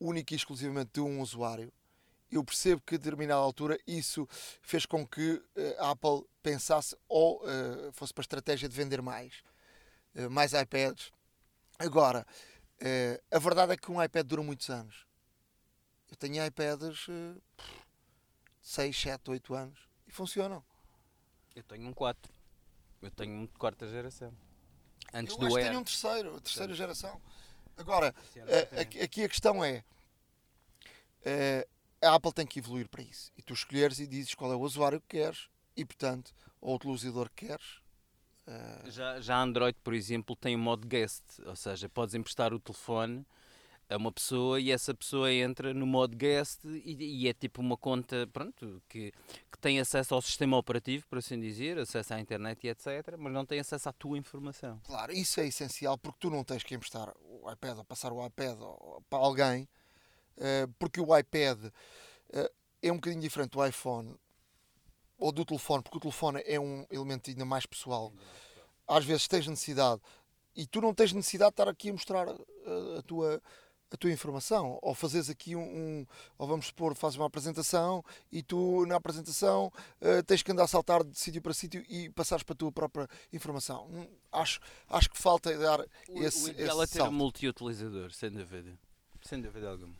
única 0.00 0.32
e 0.34 0.36
exclusivamente 0.36 0.92
de 0.94 1.00
um 1.00 1.20
usuário, 1.20 1.72
eu 2.30 2.44
percebo 2.44 2.80
que 2.82 2.94
a 2.94 2.98
determinada 2.98 3.40
altura 3.40 3.78
isso 3.86 4.28
fez 4.62 4.86
com 4.86 5.06
que 5.06 5.42
a 5.78 5.90
Apple 5.90 6.28
pensasse 6.42 6.94
ou 7.08 7.42
fosse 7.92 8.12
para 8.12 8.20
a 8.20 8.26
estratégia 8.26 8.68
de 8.68 8.76
vender 8.76 9.00
mais, 9.00 9.42
mais 10.30 10.52
iPads. 10.52 11.10
Agora, 11.78 12.26
eh, 12.80 13.20
a 13.30 13.38
verdade 13.38 13.72
é 13.72 13.76
que 13.76 13.90
um 13.90 14.02
iPad 14.02 14.26
dura 14.26 14.42
muitos 14.42 14.68
anos. 14.70 15.06
Eu 16.10 16.16
tenho 16.16 16.44
iPads 16.44 17.06
eh, 17.08 17.40
6, 18.62 19.00
7, 19.00 19.30
8 19.30 19.54
anos 19.54 19.78
e 20.06 20.12
funcionam. 20.12 20.64
Eu 21.54 21.62
tenho 21.62 21.86
um 21.88 21.92
4. 21.92 22.32
Eu 23.02 23.10
tenho 23.10 23.32
um 23.32 23.46
de 23.46 23.52
quarta 23.52 23.88
geração. 23.88 24.32
Antes 25.12 25.34
Eu 25.34 25.40
do 25.40 25.46
acho 25.46 25.56
que 25.56 25.62
tenho 25.62 25.78
um 25.78 25.84
terceiro, 25.84 26.36
a 26.36 26.40
terceira 26.40 26.74
geração. 26.74 27.20
Agora, 27.76 28.14
exatamente. 28.34 29.00
aqui, 29.00 29.24
a 29.24 29.28
questão 29.28 29.64
é: 29.64 29.84
eh, 31.24 31.66
a 32.02 32.14
Apple 32.14 32.32
tem 32.32 32.46
que 32.46 32.58
evoluir 32.58 32.88
para 32.88 33.02
isso. 33.02 33.32
E 33.36 33.42
tu 33.42 33.54
escolheres 33.54 33.98
e 33.98 34.06
dizes 34.06 34.34
qual 34.34 34.52
é 34.52 34.56
o 34.56 34.60
usuário 34.60 35.00
que 35.00 35.18
queres 35.18 35.48
e, 35.76 35.84
portanto, 35.84 36.34
ou 36.60 36.72
o 36.72 36.76
utilizador 36.76 37.30
que 37.30 37.46
queres. 37.46 37.80
Já, 38.86 39.20
já 39.20 39.40
Android, 39.40 39.76
por 39.82 39.94
exemplo, 39.94 40.34
tem 40.34 40.54
o 40.56 40.58
modo 40.58 40.86
guest, 40.86 41.22
ou 41.44 41.56
seja, 41.56 41.88
podes 41.88 42.14
emprestar 42.14 42.52
o 42.54 42.58
telefone 42.58 43.24
a 43.88 43.96
uma 43.96 44.12
pessoa 44.12 44.60
e 44.60 44.70
essa 44.70 44.94
pessoa 44.94 45.32
entra 45.32 45.72
no 45.72 45.86
modo 45.86 46.16
guest 46.16 46.62
e, 46.64 47.22
e 47.22 47.28
é 47.28 47.32
tipo 47.32 47.60
uma 47.60 47.76
conta, 47.76 48.26
pronto, 48.32 48.82
que, 48.88 49.12
que 49.50 49.58
tem 49.60 49.80
acesso 49.80 50.14
ao 50.14 50.20
sistema 50.20 50.56
operativo, 50.56 51.06
por 51.08 51.18
assim 51.18 51.40
dizer, 51.40 51.78
acesso 51.78 52.12
à 52.14 52.20
internet 52.20 52.66
e 52.66 52.68
etc, 52.68 53.16
mas 53.18 53.32
não 53.32 53.46
tem 53.46 53.60
acesso 53.60 53.88
à 53.88 53.92
tua 53.92 54.18
informação. 54.18 54.80
Claro, 54.84 55.12
isso 55.12 55.40
é 55.40 55.46
essencial 55.46 55.96
porque 55.96 56.18
tu 56.20 56.30
não 56.30 56.44
tens 56.44 56.62
que 56.62 56.74
emprestar 56.74 57.12
o 57.22 57.50
iPad 57.50 57.78
ou 57.78 57.84
passar 57.84 58.12
o 58.12 58.24
iPad 58.24 58.58
para 59.08 59.18
alguém, 59.18 59.66
eh, 60.36 60.66
porque 60.78 61.00
o 61.00 61.16
iPad 61.16 61.72
eh, 62.32 62.52
é 62.82 62.92
um 62.92 62.96
bocadinho 62.96 63.22
diferente 63.22 63.52
do 63.52 63.64
iPhone 63.64 64.14
ou 65.18 65.32
do 65.32 65.44
telefone, 65.44 65.82
porque 65.82 65.98
o 65.98 66.00
telefone 66.00 66.42
é 66.46 66.58
um 66.60 66.86
elemento 66.90 67.28
ainda 67.30 67.44
mais 67.44 67.66
pessoal. 67.66 68.12
Às 68.86 69.04
vezes 69.04 69.28
tens 69.28 69.46
necessidade 69.46 70.00
e 70.56 70.66
tu 70.66 70.80
não 70.80 70.94
tens 70.94 71.12
necessidade 71.12 71.50
de 71.50 71.54
estar 71.54 71.68
aqui 71.68 71.90
a 71.90 71.92
mostrar 71.92 72.28
eh, 72.28 72.98
a 72.98 73.02
tua 73.02 73.42
a 73.90 73.96
tua 73.96 74.12
informação, 74.12 74.78
ou 74.82 74.94
fazes 74.94 75.30
aqui 75.30 75.56
um, 75.56 75.62
um- 75.62 76.06
ou 76.36 76.46
vamos 76.46 76.66
supor, 76.66 76.94
fazes 76.94 77.16
uma 77.16 77.24
apresentação 77.24 78.04
e 78.30 78.42
tu 78.42 78.84
na 78.84 78.96
apresentação 78.96 79.72
eh, 79.98 80.20
tens 80.22 80.42
que 80.42 80.52
andar 80.52 80.64
a 80.64 80.66
saltar 80.68 81.02
de 81.02 81.18
sítio 81.18 81.40
para 81.40 81.54
sítio 81.54 81.82
e 81.88 82.10
passares 82.10 82.42
para 82.42 82.52
a 82.52 82.56
tua 82.56 82.70
própria 82.70 83.08
informação. 83.32 83.86
Hum, 83.86 84.06
Acho, 84.30 84.60
acho 84.90 85.08
que 85.08 85.16
falta 85.16 85.56
dar 85.56 85.80
O, 86.06 86.22
esse, 86.22 86.44
o 86.44 86.48
ideal 86.50 86.82
esse 86.84 86.98
é 86.98 87.02
ter 87.02 87.08
um 87.08 87.12
multi-utilizador, 87.12 88.12
sem 88.12 88.30
dúvida. 88.30 88.78
Sem 89.22 89.40
dúvida 89.40 89.70
alguma. 89.70 89.94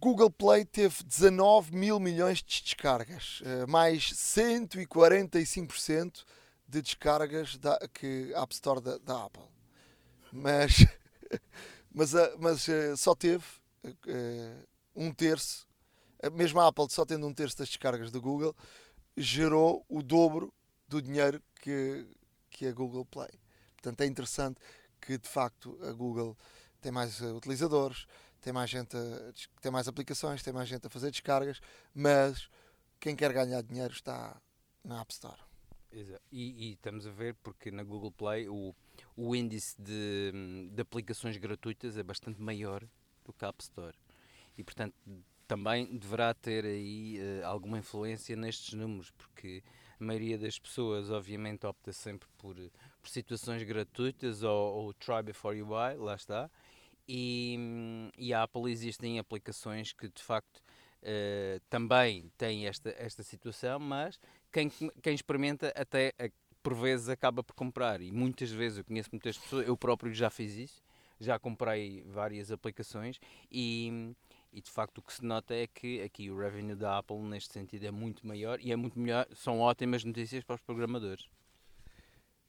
Google 0.00 0.30
Play 0.30 0.64
teve 0.64 1.02
19 1.04 1.74
mil 1.74 1.98
milhões 1.98 2.38
de 2.42 2.62
descargas, 2.62 3.40
eh, 3.44 3.66
mais 3.66 4.12
145% 4.14 6.24
de 6.68 6.82
descargas 6.82 7.56
da 7.58 7.78
que 7.92 8.32
a 8.34 8.42
App 8.42 8.54
Store 8.54 8.80
da, 8.80 8.98
da 8.98 9.24
Apple. 9.24 9.42
Mas, 10.32 10.76
mas, 11.92 12.14
a- 12.14 12.32
mas 12.38 12.68
eh, 12.68 12.96
só 12.96 13.14
teve 13.14 13.44
eh, 14.06 14.54
um 14.94 15.12
terço, 15.12 15.66
a 16.22 16.30
mesma 16.30 16.66
Apple 16.68 16.86
só 16.90 17.04
tendo 17.04 17.26
um 17.26 17.34
terço 17.34 17.58
das 17.58 17.68
descargas 17.68 18.10
do 18.10 18.20
Google, 18.20 18.54
gerou 19.16 19.84
o 19.88 20.02
dobro 20.02 20.52
do 20.88 21.02
dinheiro 21.02 21.42
que, 21.60 22.06
que 22.50 22.66
a 22.66 22.72
Google 22.72 23.04
Play. 23.04 23.30
Portanto, 23.76 24.00
é 24.02 24.06
interessante 24.06 24.60
que 25.00 25.18
de 25.18 25.28
facto 25.28 25.78
a 25.82 25.92
Google 25.92 26.36
tem 26.80 26.92
mais 26.92 27.20
eh, 27.20 27.26
utilizadores, 27.32 28.06
tem 28.40 28.52
mais 28.52 28.70
gente, 28.70 28.96
a, 28.96 29.32
tem 29.60 29.70
mais 29.70 29.88
aplicações, 29.88 30.42
tem 30.42 30.52
mais 30.52 30.68
gente 30.68 30.86
a 30.86 30.90
fazer 30.90 31.10
descargas, 31.10 31.60
mas 31.94 32.48
quem 33.00 33.14
quer 33.14 33.32
ganhar 33.32 33.62
dinheiro 33.62 33.92
está 33.92 34.40
na 34.84 35.00
App 35.00 35.12
Store. 35.12 35.40
Exato. 35.90 36.22
E, 36.30 36.68
e 36.68 36.72
estamos 36.72 37.06
a 37.06 37.10
ver 37.10 37.34
porque 37.42 37.70
na 37.70 37.82
Google 37.82 38.12
Play 38.12 38.48
o, 38.48 38.74
o 39.16 39.34
índice 39.34 39.80
de, 39.80 40.70
de 40.72 40.82
aplicações 40.82 41.36
gratuitas 41.36 41.96
é 41.96 42.02
bastante 42.02 42.40
maior 42.40 42.86
do 43.24 43.32
que 43.32 43.44
a 43.44 43.48
App 43.48 43.62
Store. 43.62 43.96
E 44.56 44.62
portanto 44.62 44.94
também 45.46 45.96
deverá 45.96 46.34
ter 46.34 46.66
aí 46.66 47.18
eh, 47.18 47.42
alguma 47.42 47.78
influência 47.78 48.36
nestes 48.36 48.74
números, 48.74 49.10
porque 49.12 49.62
a 49.98 50.04
maioria 50.04 50.36
das 50.36 50.58
pessoas 50.58 51.10
obviamente 51.10 51.66
opta 51.66 51.90
sempre 51.90 52.28
por, 52.36 52.54
por 52.54 53.08
situações 53.08 53.62
gratuitas 53.62 54.42
ou, 54.42 54.74
ou 54.76 54.94
try 54.94 55.22
before 55.24 55.56
you 55.56 55.66
buy, 55.66 55.96
lá 55.96 56.14
está. 56.14 56.50
E, 57.08 58.10
e 58.18 58.34
a 58.34 58.42
Apple 58.42 58.70
existem 58.70 59.18
aplicações 59.18 59.92
que 59.92 60.08
de 60.08 60.22
facto 60.22 60.62
eh, 61.02 61.60
também 61.70 62.30
têm 62.36 62.66
esta, 62.66 62.90
esta 62.98 63.22
situação, 63.22 63.78
mas 63.78 64.20
quem, 64.52 64.70
quem 65.02 65.14
experimenta 65.14 65.72
até 65.76 66.12
por 66.62 66.74
vezes 66.74 67.08
acaba 67.08 67.42
por 67.42 67.54
comprar. 67.54 68.00
E 68.00 68.10
muitas 68.12 68.50
vezes 68.50 68.78
eu 68.78 68.84
conheço 68.84 69.08
muitas 69.12 69.38
pessoas, 69.38 69.66
eu 69.66 69.76
próprio 69.76 70.12
já 70.12 70.28
fiz 70.28 70.54
isso, 70.56 70.82
já 71.20 71.38
comprei 71.38 72.02
várias 72.02 72.50
aplicações 72.50 73.18
e, 73.50 74.14
e 74.52 74.60
de 74.60 74.70
facto 74.70 74.98
o 74.98 75.02
que 75.02 75.12
se 75.12 75.24
nota 75.24 75.54
é 75.54 75.66
que 75.66 76.02
aqui 76.02 76.30
o 76.30 76.38
revenue 76.38 76.74
da 76.74 76.98
Apple 76.98 77.18
neste 77.22 77.52
sentido 77.52 77.84
é 77.84 77.90
muito 77.90 78.26
maior 78.26 78.60
e 78.60 78.72
é 78.72 78.76
muito 78.76 78.98
melhor, 78.98 79.26
são 79.34 79.60
ótimas 79.60 80.04
notícias 80.04 80.44
para 80.44 80.56
os 80.56 80.60
programadores. 80.60 81.28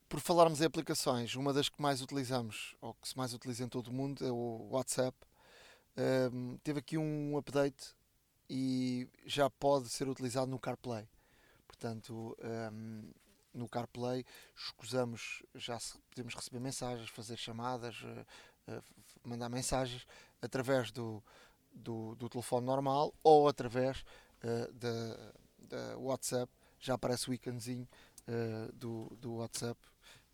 Por 0.10 0.20
falarmos 0.20 0.60
em 0.60 0.66
aplicações, 0.66 1.36
uma 1.36 1.54
das 1.54 1.70
que 1.70 1.80
mais 1.80 2.02
utilizamos, 2.02 2.76
ou 2.82 2.96
que 2.96 3.08
se 3.08 3.16
mais 3.16 3.32
utiliza 3.32 3.64
em 3.64 3.70
todo 3.70 3.88
o 3.90 3.94
mundo, 3.94 4.26
é 4.26 4.32
o 4.32 4.68
WhatsApp. 4.72 5.16
Ahm, 5.96 6.58
teve 6.64 6.80
aqui 6.80 6.98
um 6.98 7.38
update 7.38 7.96
e 8.50 9.08
já 9.26 9.50
pode 9.52 9.88
ser 9.90 10.08
utilizado 10.10 10.50
no 10.50 10.58
CarPlay. 10.60 11.08
Portanto, 11.68 12.36
ahm, 12.42 13.12
no 13.54 13.70
CarPlay 13.70 14.26
escusamos, 14.56 15.44
já 15.54 15.78
podemos 16.10 16.34
receber 16.34 16.60
mensagens, 16.60 17.10
fazer 17.10 17.38
chamadas, 17.38 17.96
eh, 18.68 18.78
f- 18.78 19.20
mandar 19.24 19.50
mensagens 19.50 20.08
através 20.42 20.92
do, 20.92 21.24
do, 21.72 22.16
do 22.16 22.28
telefone 22.30 22.66
normal 22.66 23.14
ou 23.24 23.48
através 23.48 24.04
eh, 24.42 24.70
da, 24.74 25.34
da 25.60 25.98
WhatsApp. 26.00 26.52
Já 26.80 26.96
aparece 26.96 27.30
o 27.30 27.34
íconezinho 27.34 27.88
do, 28.74 29.18
do 29.20 29.34
WhatsApp. 29.38 29.80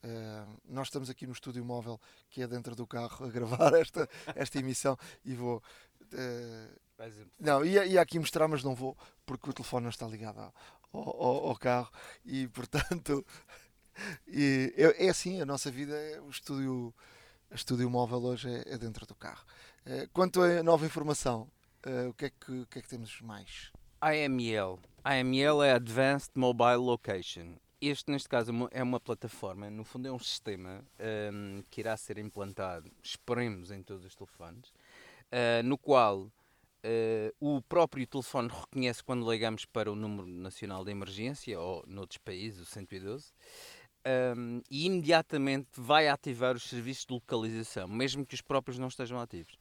Eh, 0.07 0.45
nós 0.65 0.87
estamos 0.87 1.09
aqui 1.09 1.25
no 1.25 1.33
estúdio 1.33 1.65
móvel 1.65 1.99
que 2.29 2.43
é 2.43 2.47
dentro 2.47 2.75
do 2.75 2.85
carro 2.85 3.25
a 3.25 3.29
gravar 3.29 3.73
esta, 3.81 4.07
esta 4.35 4.59
emissão 4.59 4.95
e 5.23 5.33
vou. 5.33 5.63
eh, 6.13 6.67
não, 7.39 7.65
ia, 7.65 7.85
ia 7.87 7.99
aqui 8.01 8.19
mostrar, 8.19 8.47
mas 8.47 8.63
não 8.63 8.75
vou 8.75 8.95
porque 9.25 9.49
o 9.49 9.53
telefone 9.53 9.83
não 9.83 9.89
está 9.89 10.05
ligado 10.07 10.39
ao, 10.39 10.53
ao- 10.93 11.47
ao- 11.49 11.55
carro 11.57 11.91
e 12.23 12.47
portanto 12.49 13.25
e 14.27 14.71
é, 14.77 15.07
é 15.07 15.09
assim, 15.09 15.41
a 15.41 15.45
nossa 15.45 15.71
vida 15.71 15.95
é 15.95 16.21
o 16.21 16.29
estúdio, 16.29 16.93
o 17.51 17.55
estúdio 17.55 17.89
móvel 17.89 18.23
hoje 18.23 18.47
é, 18.49 18.73
é 18.73 18.77
dentro 18.77 19.05
do 19.07 19.15
carro. 19.15 19.43
Eh, 19.85 20.07
quanto 20.13 20.41
a 20.41 20.61
nova 20.61 20.85
informação, 20.85 21.49
o, 22.09 22.13
que 22.13 22.25
é 22.25 22.29
que, 22.29 22.65
que 22.67 22.79
é 22.79 22.81
que 22.81 22.87
temos 22.89 23.19
mais? 23.21 23.71
AML. 24.01 24.79
AML 25.03 25.63
é 25.63 25.71
Advanced 25.73 26.31
Mobile 26.35 26.77
Location. 26.77 27.55
Este, 27.87 28.09
neste 28.09 28.27
caso, 28.27 28.49
é 28.49 28.53
uma- 28.53 28.69
é 28.71 28.81
uma 28.81 28.99
plataforma, 28.99 29.69
no 29.69 29.83
fundo 29.83 30.07
é 30.07 30.11
um 30.11 30.17
sistema 30.17 30.83
hum, 31.31 31.61
que 31.69 31.81
irá 31.81 31.95
ser 31.95 32.17
implantado, 32.17 32.91
esperemos, 33.03 33.69
em 33.69 33.83
todos 33.83 34.03
os 34.03 34.15
telefones, 34.15 34.73
ah, 35.31 35.61
no 35.63 35.77
qual 35.77 36.31
ah, 36.83 37.31
o 37.39 37.61
próprio 37.61 38.07
telefone 38.07 38.49
reconhece 38.49 39.03
quando 39.03 39.29
ligamos 39.31 39.65
para 39.65 39.91
o 39.91 39.95
número 39.95 40.27
nacional 40.27 40.83
de 40.83 40.89
emergência, 40.91 41.59
ou 41.59 41.83
noutros 41.87 42.17
países, 42.17 42.59
o 42.59 42.65
112, 42.65 43.31
hum, 44.35 44.61
e 44.69 44.85
imediatamente 44.87 45.69
vai 45.75 46.07
ativar 46.07 46.55
os 46.55 46.63
serviços 46.63 47.05
de 47.05 47.13
localização, 47.13 47.87
mesmo 47.87 48.25
que 48.25 48.33
os 48.35 48.41
próprios 48.41 48.79
não 48.79 48.87
estejam 48.87 49.19
ativos. 49.19 49.59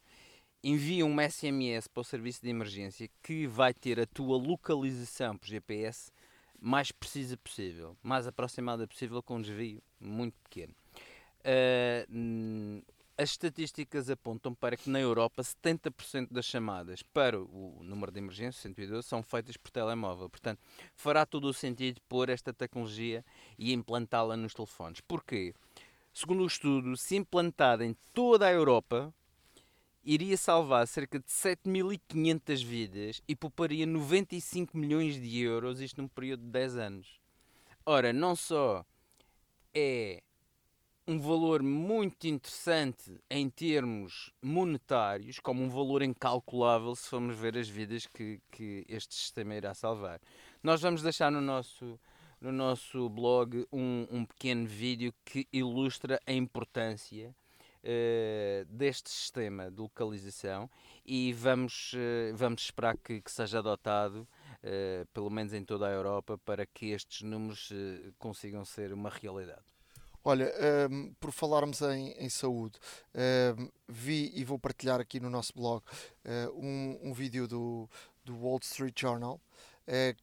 Envia 0.63 1.05
um 1.05 1.21
SMS 1.21 1.89
para 1.89 2.01
o 2.01 2.05
serviço 2.05 2.41
de 2.43 2.49
emergência 2.49 3.07
que 3.23 3.47
vai 3.47 3.75
ter 3.75 4.01
a 4.01 4.07
tua 4.07 4.39
localização 4.39 5.37
por 5.37 5.47
GPS 5.47 6.11
mais 6.65 6.91
precisa 6.91 7.37
possível, 7.37 7.95
mais 8.03 8.27
aproximada 8.27 8.87
possível 8.89 9.23
com 9.23 9.37
um 9.37 9.43
desvio 9.43 9.83
muito 10.01 10.35
pequeno. 10.43 10.75
Hum, 12.09 12.81
as 13.19 13.31
estatísticas 13.31 14.09
apontam 14.09 14.55
para 14.55 14.75
que 14.75 14.89
na 14.89 14.99
Europa 14.99 15.43
70% 15.43 16.29
das 16.31 16.47
chamadas 16.47 17.03
para 17.03 17.39
o 17.39 17.81
número 17.83 18.11
de 18.11 18.19
emergência 18.19 18.63
112 18.63 19.07
são 19.07 19.23
feitas 19.23 19.59
por 19.59 19.71
telemóvel. 19.71 20.31
Portanto, 20.31 20.59
fará 20.97 21.27
todo 21.27 21.45
o 21.45 21.53
sentido 21.53 22.01
pôr 22.09 22.31
esta 22.31 22.51
tecnologia 22.51 23.23
e 23.59 23.75
implantá-la 23.75 24.35
nos 24.35 24.55
telefones. 24.55 25.03
Porquê? 25.03 25.55
Segundo 26.15 26.45
o 26.45 26.47
estudo, 26.47 26.97
se 26.97 27.15
implantada 27.15 27.85
em 27.85 27.95
toda 28.15 28.47
a 28.47 28.53
Europa, 28.53 29.13
iria 30.05 30.37
salvar 30.37 30.87
cerca 30.87 31.19
de 31.19 31.27
7.500 31.27 32.65
vidas 32.65 33.23
e 33.27 33.35
pouparia 33.35 33.87
95 33.87 34.77
milhões 34.77 35.21
de 35.21 35.41
euros, 35.41 35.81
isto 35.81 36.01
num 36.01 36.09
período 36.09 36.43
de 36.43 36.51
10 36.51 36.77
anos. 36.77 37.21
Ora, 37.87 38.13
não 38.13 38.37
só 38.37 38.85
é 39.75 40.23
um 41.07 41.19
valor 41.19 41.63
muito 41.63 42.27
interessante 42.27 43.21
em 43.29 43.49
termos 43.51 44.33
monetários, 44.41 45.39
como 45.39 45.63
um 45.63 45.69
valor 45.69 46.03
incalculável 46.03 46.95
se 46.95 47.09
formos 47.09 47.37
ver 47.37 47.59
as 47.59 47.69
vidas 47.69 48.07
que, 48.07 48.41
que 48.51 48.87
este 48.89 49.15
sistema 49.15 49.55
irá 49.55 49.75
salvar. 49.75 50.21
Nós 50.63 50.81
vamos 50.81 51.03
deixar 51.03 51.31
no 51.31 51.43
nosso, 51.43 52.01
no 52.41 52.51
nosso 52.51 53.09
blog 53.11 53.67
um, 53.71 54.07
um 54.11 54.25
pequeno 54.25 54.67
vídeo 54.67 55.13
que 55.25 55.47
ilustra 55.53 56.19
a 56.27 56.33
importância 56.33 57.35
eh, 57.87 58.65
deste 58.67 59.11
sistema 59.11 59.71
de 59.71 59.79
localização 59.79 60.71
e 61.05 61.35
vamos, 61.35 61.93
eh, 61.95 62.33
vamos 62.35 62.63
esperar 62.63 62.97
que, 62.97 63.21
que 63.21 63.31
seja 63.31 63.59
adotado 63.59 64.27
uh, 64.65 65.07
pelo 65.13 65.31
menos 65.31 65.53
em 65.53 65.63
toda 65.63 65.87
a 65.87 65.91
Europa, 65.91 66.39
para 66.39 66.65
que 66.65 66.87
estes 66.87 67.23
números 67.23 67.71
uh, 67.71 68.13
consigam 68.19 68.65
ser 68.65 68.93
uma 68.93 69.11
realidade. 69.11 69.63
Olha, 70.25 70.51
um, 70.91 71.13
por 71.21 71.31
falarmos 71.31 71.83
em, 71.83 72.13
em 72.13 72.31
saúde, 72.31 72.79
um, 73.59 73.69
vi 73.87 74.33
e 74.35 74.43
vou 74.43 74.59
partilhar 74.59 74.99
aqui 74.99 75.21
no 75.21 75.29
nosso 75.29 75.53
blog 75.55 75.85
uh, 75.85 76.59
um, 76.59 77.11
um 77.11 77.13
vídeo 77.13 77.47
do, 77.47 77.87
do 78.25 78.35
Wall 78.35 78.59
Street 78.63 78.99
Journal 78.99 79.39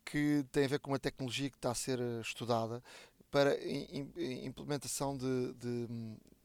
que 0.03 0.43
tem 0.51 0.65
a 0.65 0.67
ver 0.67 0.79
com 0.79 0.89
uma 0.89 0.97
tecnologia 0.97 1.47
que 1.47 1.55
está 1.55 1.69
a 1.69 1.75
ser 1.75 1.99
estudada 2.19 2.81
para 3.29 3.55
implementação 4.43 5.15
de, 5.15 5.53
de, 5.53 5.87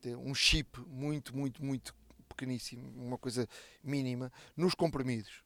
de 0.07 0.15
um 0.15 0.35
chip 0.35 0.81
muito, 0.87 1.37
muito, 1.37 1.65
muito 1.65 1.95
pequeníssimo, 2.29 2.89
uma 2.97 3.19
coisa 3.19 3.49
mínima, 3.83 4.33
nos 4.57 4.75
comprimidos. 4.75 5.43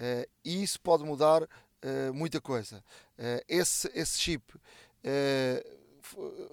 Uh, 0.00 0.28
e 0.44 0.62
isso 0.62 0.80
pode 0.80 1.04
mudar 1.04 1.42
uh, 1.42 2.14
muita 2.14 2.40
coisa. 2.40 2.82
Uh, 3.18 3.44
esse, 3.46 3.90
esse 3.94 4.18
chip 4.18 4.54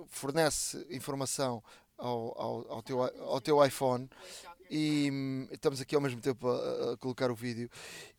fornece 0.10 0.86
informação 0.90 1.64
ao, 1.98 2.42
ao, 2.42 2.72
ao, 2.74 2.82
teu, 2.82 3.02
ao 3.02 3.40
teu 3.40 3.66
iPhone 3.66 4.10
e 4.72 5.10
hum, 5.12 5.48
estamos 5.52 5.82
aqui 5.82 5.94
ao 5.94 6.02
mesmo 6.02 6.22
tempo 6.22 6.48
a, 6.48 6.94
a, 6.94 6.98
colocar 6.98 7.30
o 7.30 7.36
vídeo. 7.36 7.70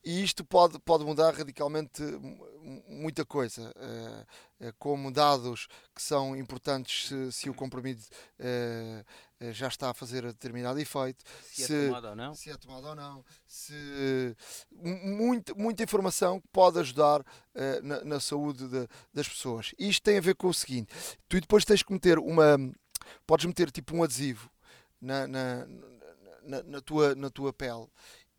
E 0.05 0.23
isto 0.23 0.45
pode, 0.45 0.79
pode 0.81 1.03
mudar 1.03 1.33
radicalmente 1.33 2.03
muita 2.87 3.25
coisa. 3.25 3.73
Uh, 3.75 4.73
como 4.79 5.11
dados 5.11 5.67
que 5.93 6.03
são 6.03 6.37
importantes 6.37 7.09
se, 7.09 7.33
se 7.33 7.51
o 7.51 7.55
comprimido 7.55 8.01
uh, 8.39 9.53
já 9.53 9.67
está 9.67 9.91
a 9.91 9.95
fazer 9.95 10.23
determinado 10.23 10.79
efeito 10.79 11.25
se, 11.43 11.65
é 11.65 11.67
se, 11.67 11.75
é 11.75 11.87
tomado 11.89 12.09
ou 12.09 12.15
não. 12.17 12.35
se 12.35 12.51
é 12.51 12.57
tomado 12.57 12.87
ou 12.87 12.95
não 12.95 13.25
se 13.45 14.37
muita, 14.71 15.53
muita 15.55 15.83
informação 15.83 16.41
que 16.41 16.47
pode 16.53 16.79
ajudar 16.79 17.25
na, 17.83 18.05
na, 18.05 18.21
saúde 18.21 18.69
de, 18.69 18.87
das 19.13 19.29
pessoas. 19.29 19.75
Isto 19.77 20.05
tem 20.05 20.19
a 20.19 20.21
ver 20.21 20.37
com 20.37 20.47
o 20.47 20.55
seguinte. 20.55 20.95
Tu 21.29 21.41
depois 21.41 21.65
tens 21.65 21.83
que 21.83 21.93
meter 21.93 22.21
uma 22.21 22.57
podes 23.27 23.47
meter 23.47 23.69
tipo 23.73 23.97
um 23.97 24.05
adesivo 24.05 24.49
na, 25.01 25.27
na, 25.27 25.67
na, 26.45 26.63
na 26.63 26.81
tua, 26.81 27.15
na 27.15 27.31
tua 27.31 27.53
pele. 27.53 27.87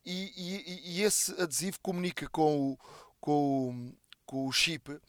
E, 0.05 0.33
e, 0.35 0.97
e, 0.97 1.03
esse 1.03 1.31
adesivo 1.41 1.79
comunica 1.81 2.27
com 2.29 2.71
o, 2.71 2.77
com 3.21 3.69
o, 3.69 3.93
com 4.25 4.47
o 4.47 4.51
chip 4.51 4.91
uh, 4.91 5.01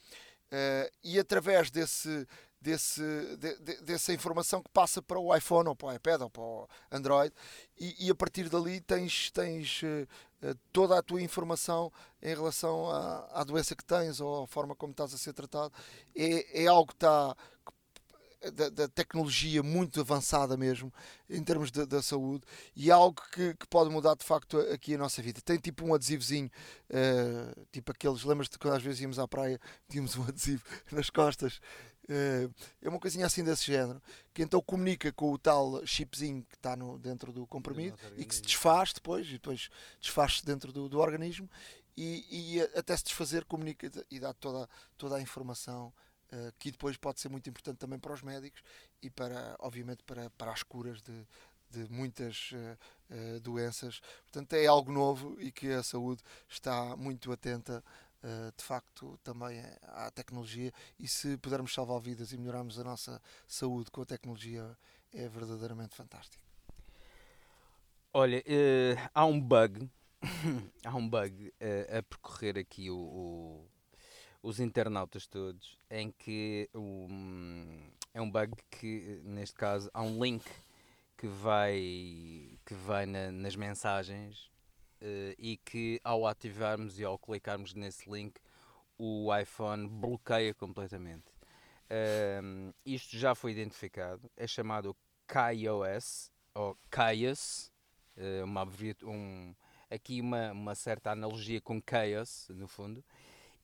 e 1.03 1.19
através 1.19 1.69
desse, 1.69 2.27
desse, 2.61 3.03
de, 3.37 3.59
de, 3.59 3.83
dessa 3.83 4.13
informação 4.13 4.63
que 4.63 4.71
passa 4.71 5.03
para 5.03 5.19
o 5.19 5.35
iPhone 5.35 5.69
ou 5.69 5.75
para 5.75 5.89
o 5.89 5.93
iPad 5.95 6.21
ou 6.23 6.31
para 6.31 6.43
o 6.43 6.69
Android 6.93 7.35
e, 7.77 8.07
e 8.07 8.11
a 8.11 8.15
partir 8.15 8.49
dali 8.49 8.81
tens, 8.81 9.33
tens 9.33 9.83
uh, 9.83 10.55
toda 10.73 10.97
a 10.97 11.03
tua 11.03 11.21
informação 11.21 11.93
em 12.23 12.33
relação 12.33 12.89
à, 12.89 13.41
à 13.41 13.45
doença 13.45 13.75
que 13.75 13.85
tens 13.85 14.21
ou 14.21 14.45
à 14.45 14.47
forma 14.47 14.77
como 14.77 14.93
estás 14.93 15.13
a 15.13 15.19
ser 15.19 15.33
tratado. 15.33 15.73
É, 16.15 16.65
é 16.65 16.67
algo 16.69 16.87
que 16.87 16.95
está 16.95 17.37
da, 18.51 18.69
da, 18.69 18.89
tecnologia 18.89 19.63
muito 19.63 20.01
avançada 20.01 20.57
mesmo 20.57 20.93
em 21.29 21.43
termos 21.43 21.71
da 21.71 22.03
saúde 22.03 22.45
e 22.75 22.91
algo 22.91 23.21
que, 23.33 23.55
que, 23.55 23.67
pode 23.67 23.91
mudar 23.91 24.15
de 24.15 24.25
facto 24.25 24.59
aqui 24.73 24.95
a 24.95 24.99
nossa 24.99 25.23
vida. 25.23 25.41
Tem 25.41 25.59
tipo 25.59 25.85
um 25.85 25.95
adesivozinho, 25.95 26.51
uh, 26.91 27.67
tipo 27.73 27.93
aqueles, 27.93 28.25
lembras-te 28.25 28.59
quando 28.59 28.75
às 28.75 28.83
vezes 28.83 29.01
íamos 29.01 29.19
à 29.19 29.27
praia, 29.27 29.61
tínhamos 29.89 30.17
um 30.17 30.25
adesivo 30.25 30.65
nas 30.93 31.11
costas. 31.11 31.61
Uh, 32.05 32.53
é 32.83 32.89
uma 32.89 33.01
coisinha 33.01 33.25
assim 33.25 33.43
desse 33.43 33.65
género, 33.65 34.03
que 34.35 34.43
então 34.43 34.61
comunica 34.61 35.11
com 35.11 35.33
o 35.33 35.39
tal 35.39 35.85
chipzinho 35.87 36.45
que 36.45 36.57
está 36.57 36.77
no, 36.77 36.99
dentro 36.99 37.33
do 37.33 37.47
comprimido 37.47 37.97
e 38.17 38.25
que 38.27 38.35
se 38.35 38.43
desfaz 38.43 38.93
depois, 38.93 39.27
e 39.27 39.33
depois 39.33 39.71
desfaz-se 40.01 40.45
dentro 40.45 40.71
do, 40.71 40.87
do 40.87 40.99
organismo 40.99 41.49
e, 41.97 42.57
e, 42.57 42.61
até 42.77 42.97
se 42.97 43.05
desfazer 43.05 43.45
comunica 43.45 43.91
e 44.11 44.19
dá 44.19 44.33
toda, 44.33 44.69
toda 44.97 45.17
a 45.17 45.21
informação 45.21 45.93
eh, 45.97 46.04
que 46.59 46.71
depois 46.71 46.97
pode 46.97 47.21
ser 47.21 47.29
muito 47.29 47.49
importante 47.49 47.79
também 47.79 47.99
para 47.99 48.13
os 48.13 48.23
médicos 48.23 48.63
e 49.03 49.11
para, 49.11 49.57
obviamente, 49.59 50.03
para, 50.05 50.31
para 50.31 50.53
as 50.53 50.63
curas 50.63 51.03
de, 51.03 51.27
de 51.75 51.93
muitas 51.93 52.53
uh, 52.53 53.41
doenças. 53.41 54.01
Portanto, 54.23 54.53
é 54.55 54.67
algo 54.67 54.93
novo 54.93 55.37
e 55.41 55.51
que 55.51 55.71
a 55.71 55.83
saúde 55.83 56.23
está 56.49 56.97
muito 56.97 57.33
atenta, 57.33 57.83
uh, 58.23 58.53
de 58.57 58.65
facto, 58.65 59.19
também 59.23 59.63
à 59.83 60.11
tecnologia. 60.11 60.73
E 60.99 61.09
se 61.09 61.37
pudermos 61.39 61.75
salvar 61.75 62.01
vidas 62.01 62.33
e 62.33 62.39
melhorarmos 62.39 62.79
a 62.79 62.85
nossa 62.85 63.21
saúde 63.47 63.91
com 63.91 64.03
a 64.03 64.07
tecnologia, 64.07 64.77
é 65.13 65.29
verdadeiramente 65.29 65.95
fantástico. 65.95 66.43
Olha, 68.13 68.45
há 69.13 69.27
um 69.27 69.41
bug, 69.41 69.91
há 70.85 70.95
um 70.95 71.09
bug 71.09 71.53
a 71.89 72.01
percorrer 72.01 72.57
aqui 72.59 72.89
o, 72.89 72.97
o 72.97 73.69
os 74.45 74.61
internautas 74.61 75.27
todos, 75.27 75.79
em 75.91 76.13
que 76.13 76.69
um, 76.75 77.91
é 78.13 78.21
um 78.21 78.31
bug 78.31 78.53
que, 78.71 79.23
neste 79.25 79.57
caso, 79.57 79.91
há 79.95 80.03
um 80.03 80.23
link 80.23 80.45
que 81.17 81.27
vai, 81.27 82.59
que 82.67 82.75
vai 82.75 83.07
na, 83.07 83.33
nas 83.33 83.57
mensagens 83.57 84.51
uh, 85.01 85.35
e 85.39 85.57
que 85.65 85.99
ao 86.05 86.27
ativarmos 86.27 87.01
e 87.01 87.05
ao 87.05 87.19
clicarmos 87.19 87.73
nesse 87.73 88.09
link, 88.11 88.39
o 88.99 89.35
iPhone 89.35 89.89
bloqueia 89.89 90.53
completamente. 90.53 91.33
Um, 92.43 92.71
isto 92.85 93.17
já 93.17 93.35
foi 93.35 93.53
identificado, 93.53 94.31
é 94.37 94.47
chamado 94.47 94.95
KaiOS 95.27 96.31
ou 96.55 96.77
KaiOS, 96.91 97.73
uh, 98.19 98.45
uma, 98.45 98.69
um, 99.05 99.55
aqui 99.91 100.21
uma, 100.21 100.53
uma 100.53 100.75
certa 100.75 101.13
analogia 101.13 101.63
com 101.63 101.81
Chaos, 101.81 102.47
no 102.51 102.69
fundo, 102.69 103.03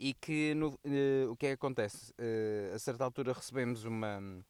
e 0.01 0.15
que 0.15 0.55
no, 0.55 0.69
uh, 0.69 1.31
o 1.31 1.37
que 1.37 1.47
é 1.47 1.49
que 1.51 1.55
acontece? 1.55 2.13
Uh, 2.13 2.75
a 2.75 2.79
certa 2.79 3.05
altura 3.05 3.35
recebemos 3.35 3.85
uma, 3.85 4.43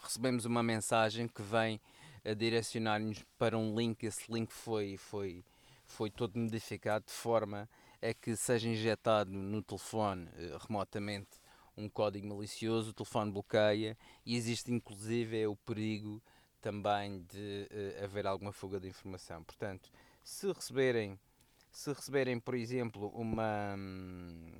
recebemos 0.00 0.44
uma 0.44 0.62
mensagem 0.62 1.26
que 1.26 1.42
vem 1.42 1.80
a 2.24 2.32
direcionar-nos 2.34 3.24
para 3.36 3.58
um 3.58 3.76
link, 3.76 4.04
esse 4.04 4.32
link 4.32 4.52
foi, 4.52 4.96
foi, 4.96 5.44
foi 5.84 6.08
todo 6.08 6.38
modificado 6.38 7.04
de 7.06 7.12
forma 7.12 7.68
a 8.00 8.14
que 8.14 8.36
seja 8.36 8.68
injetado 8.68 9.32
no 9.32 9.60
telefone 9.60 10.26
uh, 10.26 10.58
remotamente 10.64 11.30
um 11.76 11.88
código 11.88 12.28
malicioso, 12.28 12.90
o 12.90 12.94
telefone 12.94 13.32
bloqueia 13.32 13.98
e 14.24 14.36
existe 14.36 14.72
inclusive 14.72 15.40
é 15.40 15.48
o 15.48 15.56
perigo 15.56 16.22
também 16.60 17.24
de 17.24 17.66
haver 18.04 18.24
alguma 18.24 18.52
fuga 18.52 18.78
de 18.78 18.86
informação. 18.86 19.42
Portanto, 19.42 19.90
se 20.22 20.46
receberem 20.52 21.18
se 21.72 21.90
receberem, 21.90 22.38
por 22.38 22.54
exemplo, 22.54 23.08
uma, 23.08 23.74
hum, 23.76 24.52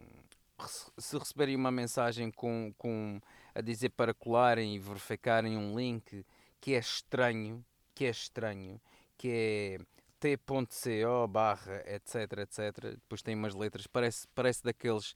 se 0.69 1.19
receberem 1.19 1.57
uma 1.57 1.71
mensagem 1.71 2.31
com, 2.31 2.73
com 2.77 3.21
a 3.55 3.61
dizer 3.61 3.91
para 3.91 4.15
colarem 4.15 4.75
e 4.75 4.79
verificarem 4.79 5.57
um 5.57 5.77
link 5.79 6.25
que 6.61 6.75
é 6.75 6.79
estranho, 6.79 7.65
que 7.95 8.05
é 8.05 8.11
estranho, 8.11 8.81
que 9.17 9.29
é 9.29 9.79
t.co 10.21 11.27
barra 11.29 11.83
etc 11.87 12.39
etc, 12.39 12.95
depois 12.95 13.23
tem 13.23 13.35
umas 13.35 13.55
letras, 13.55 13.87
parece, 13.87 14.29
parece 14.35 14.63
daqueles 14.63 15.15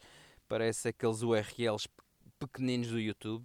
parece 0.48 0.88
aqueles 0.88 1.22
URLs 1.22 1.88
pequeninos 2.38 2.88
do 2.88 3.00
YouTube. 3.00 3.44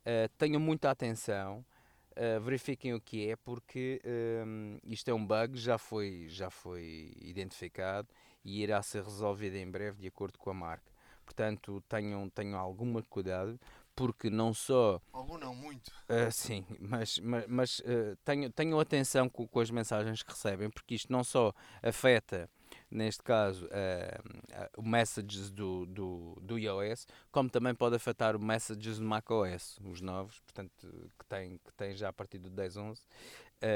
Uh, 0.00 0.28
tenham 0.38 0.60
muita 0.60 0.90
atenção, 0.90 1.64
uh, 2.12 2.40
verifiquem 2.40 2.94
o 2.94 3.00
que 3.00 3.28
é, 3.28 3.36
porque 3.36 4.00
um, 4.46 4.78
isto 4.84 5.10
é 5.10 5.14
um 5.14 5.24
bug, 5.24 5.56
já 5.58 5.78
foi, 5.78 6.26
já 6.28 6.50
foi 6.50 7.12
identificado 7.20 8.08
e 8.44 8.62
irá 8.62 8.82
ser 8.82 9.04
resolvido 9.04 9.56
em 9.56 9.70
breve 9.70 10.00
de 10.00 10.08
acordo 10.08 10.38
com 10.38 10.50
a 10.50 10.54
marca. 10.54 10.90
Portanto, 11.30 11.80
tenham, 11.88 12.28
tenham 12.28 12.58
algum 12.58 13.00
cuidado, 13.02 13.58
porque 13.94 14.28
não 14.28 14.52
só. 14.52 15.00
Algum 15.12 15.38
não, 15.38 15.54
muito. 15.54 15.86
Uh, 16.08 16.30
sim, 16.32 16.66
mas, 16.80 17.20
mas, 17.20 17.44
mas 17.46 17.78
uh, 17.78 18.16
tenham, 18.24 18.50
tenham 18.50 18.80
atenção 18.80 19.28
com, 19.28 19.46
com, 19.46 19.60
as 19.60 19.70
mensagens 19.70 20.24
que 20.24 20.32
recebem, 20.32 20.68
porque 20.68 20.96
isto 20.96 21.12
não 21.12 21.22
só 21.22 21.54
afeta, 21.80 22.50
neste 22.90 23.22
caso, 23.22 23.64
uh, 23.66 24.70
o 24.76 24.82
messages 24.82 25.52
do, 25.52 25.86
do, 25.86 26.36
do 26.42 26.58
iOS, 26.58 27.06
como 27.30 27.48
também 27.48 27.76
pode 27.76 27.94
afetar 27.94 28.34
o 28.34 28.40
messages 28.40 28.98
do 28.98 29.04
macOS, 29.04 29.78
os 29.84 30.00
novos, 30.00 30.40
portanto, 30.40 31.12
que 31.16 31.24
tem, 31.26 31.58
que 31.58 31.72
tem 31.74 31.94
já 31.94 32.08
a 32.08 32.12
partir 32.12 32.38
do 32.38 32.50
10.11, 32.50 32.98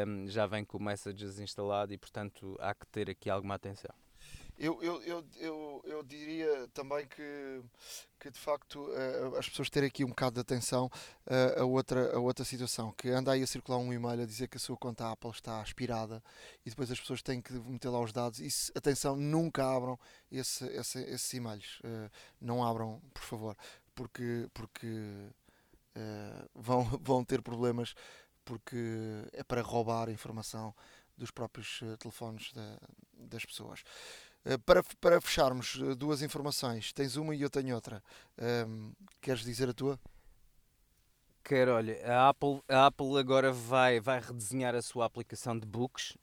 um, 0.09 0.27
já 0.27 0.45
vem 0.45 0.65
com 0.65 0.77
o 0.77 0.83
messages 0.83 1.39
instalado 1.39 1.93
e, 1.93 1.99
portanto, 1.99 2.57
há 2.59 2.75
que 2.75 2.87
ter 2.89 3.09
aqui 3.09 3.31
alguma 3.31 3.55
atenção. 3.55 3.95
Eu, 4.57 4.81
eu, 4.83 5.03
eu, 5.03 5.25
eu, 5.41 5.83
eu 5.85 6.03
diria 6.05 6.69
também 6.69 7.07
que, 7.09 7.61
que 8.21 8.31
de 8.31 8.39
facto 8.39 8.77
uh, 8.77 9.37
as 9.37 9.49
pessoas 9.49 9.69
terem 9.69 9.89
aqui 9.89 10.05
um 10.05 10.11
bocado 10.11 10.35
de 10.35 10.41
atenção 10.41 10.87
uh, 11.27 11.61
a, 11.61 11.65
outra, 11.65 12.15
a 12.15 12.21
outra 12.21 12.45
situação, 12.45 12.93
que 12.93 13.09
anda 13.09 13.33
aí 13.33 13.43
a 13.43 13.47
circular 13.49 13.79
um 13.79 13.93
e-mail 13.93 14.23
a 14.23 14.27
dizer 14.27 14.47
que 14.47 14.57
a 14.57 14.61
sua 14.61 14.77
conta 14.77 15.11
Apple 15.11 15.31
está 15.31 15.61
aspirada 15.61 16.23
e 16.65 16.71
depois 16.71 16.89
as 16.89 17.01
pessoas 17.01 17.21
têm 17.21 17.43
que 17.43 17.53
meter 17.53 17.89
lá 17.89 18.01
os 18.01 18.13
dados 18.13 18.39
se, 18.39 18.71
atenção, 18.77 19.17
nunca 19.17 19.67
abram 19.67 19.99
esse, 20.31 20.65
esse, 20.67 21.01
esses 21.01 21.33
e-mails. 21.35 21.83
Não 22.41 22.65
abram, 22.65 23.03
por 23.13 23.23
favor, 23.23 23.57
porque, 23.95 24.49
porque 24.55 24.87
vão, 26.55 26.85
vão 27.03 27.25
ter 27.25 27.43
problemas 27.43 27.95
porque 28.45 28.77
é 29.33 29.43
para 29.43 29.63
roubar 29.63 30.11
informação 30.11 30.75
dos 31.17 31.31
próprios 31.31 31.81
telefones 31.99 32.53
das 33.17 33.45
pessoas. 33.45 33.83
Uh, 34.45 34.59
para, 34.61 34.83
para 35.01 35.21
fecharmos, 35.21 35.77
uh, 35.77 35.95
duas 35.95 36.23
informações. 36.23 36.93
Tens 36.93 37.17
uma 37.17 37.35
e 37.35 37.43
eu 37.43 37.51
tenho 37.51 37.75
outra. 37.75 38.03
Um, 38.67 38.93
queres 39.21 39.43
dizer 39.43 39.69
a 39.69 39.73
tua? 39.73 39.99
Quero, 41.43 41.73
olha, 41.73 42.01
a 42.07 42.29
Apple, 42.31 42.63
a 42.69 42.87
Apple 42.87 43.19
agora 43.19 43.53
vai, 43.53 44.01
vai 44.01 44.19
redesenhar 44.19 44.75
a 44.75 44.81
sua 44.81 45.05
aplicação 45.05 45.59
de 45.59 45.67
books. 45.67 46.17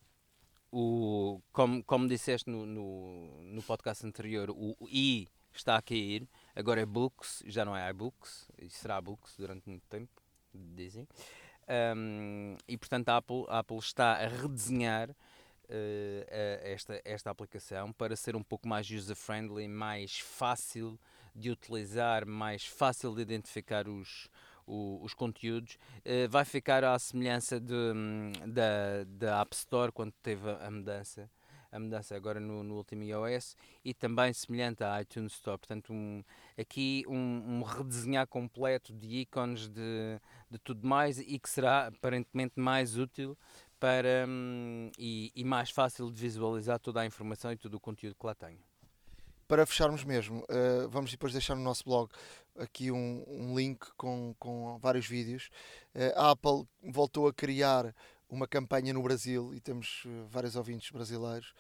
O, 0.72 1.42
como, 1.52 1.84
como 1.84 2.08
disseste 2.08 2.50
no, 2.50 2.66
no, 2.66 3.44
no 3.44 3.62
podcast 3.62 4.06
anterior, 4.06 4.50
o, 4.50 4.76
i 4.88 5.28
está 5.54 5.76
a 5.76 5.82
cair, 5.82 6.28
agora 6.56 6.82
é 6.82 6.86
books, 6.86 7.44
já 7.46 7.66
não 7.66 7.76
é 7.76 7.90
iBooks, 7.90 8.48
e 8.58 8.70
será 8.70 9.02
books 9.02 9.36
durante 9.38 9.68
muito 9.68 9.84
tempo, 9.88 10.10
dizem. 10.54 11.08
Um, 11.96 12.58
e 12.68 12.78
portanto 12.78 13.10
a 13.10 13.18
Apple, 13.18 13.46
a 13.48 13.60
Apple 13.60 13.78
está 13.78 14.14
a 14.14 14.28
redesenhar 14.28 15.16
esta, 16.64 17.02
esta 17.06 17.30
aplicação 17.30 17.92
para 17.92 18.16
ser 18.16 18.36
um 18.36 18.44
pouco 18.44 18.68
mais 18.68 18.90
user-friendly, 18.90 19.68
mais 19.68 20.20
fácil 20.20 21.00
de 21.36 21.50
utilizar, 21.50 22.26
mais 22.26 22.66
fácil 22.66 23.16
de 23.16 23.22
identificar 23.22 23.88
os, 23.88 24.30
os, 24.68 25.04
os 25.04 25.14
conteúdos. 25.14 25.78
Uh, 26.00 26.30
vai 26.30 26.46
ficar 26.46 26.84
à 26.84 26.98
semelhança 27.00 27.60
de, 27.60 27.74
hum, 27.74 28.32
da, 28.48 29.04
da 29.06 29.42
App 29.42 29.56
Store 29.56 29.92
quando 29.92 30.14
teve 30.22 30.50
a 30.50 30.70
mudança 30.70 31.30
a 31.72 31.80
mudança 31.80 32.16
agora 32.16 32.40
no, 32.40 32.64
no 32.64 32.76
último 32.76 33.02
iOS 33.04 33.56
e 33.84 33.94
também 33.94 34.34
semelhante 34.34 34.84
à 34.84 35.02
iTunes 35.02 35.32
Store. 35.34 35.58
Portanto, 35.58 35.94
um, 35.94 36.22
aqui 36.60 37.06
um, 37.08 37.16
um 37.16 37.64
redesenhar 37.64 38.28
completo 38.28 38.94
de 38.94 39.08
ícones 39.22 39.70
de, 39.70 40.20
de 40.50 40.60
tudo 40.60 40.86
mais 40.86 41.18
e 41.20 41.40
que 41.40 41.50
será 41.50 41.88
aparentemente 41.88 42.60
mais 42.60 42.98
útil 42.98 43.38
para 43.82 44.28
um, 44.28 44.92
e, 44.96 45.32
e, 45.36 45.44
mais 45.44 45.72
fácil 45.72 46.12
de 46.12 46.22
visualizar 46.22 46.80
toda 46.80 47.02
a 47.02 47.06
informação 47.06 47.52
e 47.52 47.58
todo 47.58 47.74
o 47.74 47.80
conteúdo 47.80 48.16
que 48.16 48.26
lá 48.28 48.36
tenho. 48.36 48.60
Para 49.48 49.66
fecharmos 49.66 50.04
mesmo, 50.04 50.44
uh, 50.44 50.88
vamos 50.88 51.10
depois 51.10 51.34
deixar 51.34 51.56
no 51.56 51.64
nosso 51.64 51.84
blog 51.84 52.12
aqui 52.60 52.92
um, 52.92 53.26
um 53.28 53.58
link 53.58 53.84
com, 53.98 54.36
com 54.38 54.78
vários 54.78 55.08
vídeos. 55.08 55.50
Uh, 55.96 56.14
a 56.16 56.30
Apple 56.30 56.68
voltou 56.84 57.28
a 57.28 57.34
criar 57.34 57.92
uma 58.30 58.48
campanha 58.48 58.94
no 58.94 59.02
Brasil, 59.02 59.52
e 59.52 59.60
temos 59.60 60.04
uh, 60.06 60.28
vários 60.30 60.56
ouvintes 60.56 60.92
brasileiros, 60.92 61.52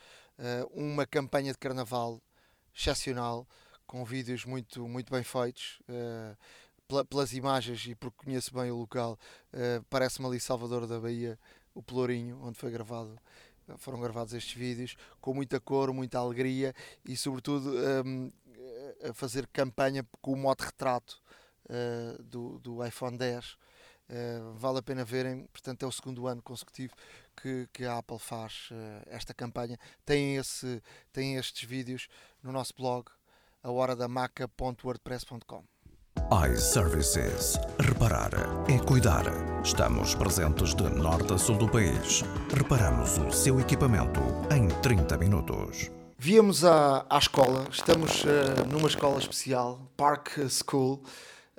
uma 0.71 1.05
campanha 1.05 1.51
de 1.51 1.57
carnaval 1.57 2.21
excepcional, 2.73 3.47
com 3.85 4.05
vídeos 4.05 4.45
muito, 4.45 4.87
muito 4.87 5.11
bem 5.11 5.23
feitos 5.23 5.79
pelas 7.07 7.33
imagens 7.33 7.85
e 7.85 7.93
porque 7.93 8.25
conheço 8.25 8.51
bem 8.51 8.71
o 8.71 8.77
local, 8.77 9.19
parece-me 9.87 10.25
ali 10.25 10.39
Salvador 10.39 10.87
da 10.87 10.99
Bahia, 10.99 11.37
o 11.73 11.81
Pelourinho, 11.81 12.39
onde 12.43 12.57
foi 12.57 12.71
gravado, 12.71 13.17
foram 13.77 13.99
gravados 13.99 14.33
estes 14.33 14.53
vídeos, 14.53 14.95
com 15.19 15.33
muita 15.33 15.59
cor, 15.59 15.93
muita 15.93 16.19
alegria 16.19 16.73
e 17.05 17.15
sobretudo 17.15 17.73
um, 18.05 18.31
a 19.09 19.13
fazer 19.13 19.47
campanha 19.47 20.05
com 20.21 20.33
o 20.33 20.37
modo 20.37 20.61
retrato 20.61 21.21
uh, 21.65 22.21
do, 22.23 22.59
do 22.59 22.85
iPhone 22.85 23.17
10. 23.17 23.53
Uh, 23.53 23.57
eh, 24.13 24.41
vale 24.55 24.79
a 24.79 24.81
pena 24.81 25.05
verem, 25.05 25.47
portanto 25.47 25.83
é 25.83 25.87
o 25.87 25.91
segundo 25.91 26.27
ano 26.27 26.41
consecutivo 26.41 26.93
que, 27.41 27.69
que 27.71 27.85
a 27.85 27.97
Apple 27.97 28.19
faz 28.19 28.69
esta 29.05 29.33
campanha. 29.33 29.79
Tem, 30.05 30.35
esse, 30.35 30.83
tem 31.13 31.37
estes 31.37 31.67
vídeos 31.67 32.09
no 32.43 32.51
nosso 32.51 32.73
blog, 32.75 33.09
a 33.63 33.71
hora 33.71 33.95
da 33.95 34.09
iServices. 36.31 37.59
Reparar 37.77 38.31
é 38.69 38.79
cuidar. 38.79 39.25
Estamos 39.65 40.15
presentes 40.15 40.73
de 40.73 40.83
norte 40.83 41.33
a 41.33 41.37
sul 41.37 41.57
do 41.57 41.67
país. 41.67 42.23
Reparamos 42.55 43.17
o 43.17 43.29
seu 43.31 43.59
equipamento 43.59 44.21
em 44.49 44.69
30 44.81 45.17
minutos. 45.17 45.91
Viemos 46.17 46.63
à, 46.63 47.05
à 47.09 47.17
escola, 47.17 47.65
estamos 47.69 48.23
uh, 48.23 48.65
numa 48.71 48.87
escola 48.87 49.19
especial, 49.19 49.81
Park 49.97 50.37
School, 50.47 51.03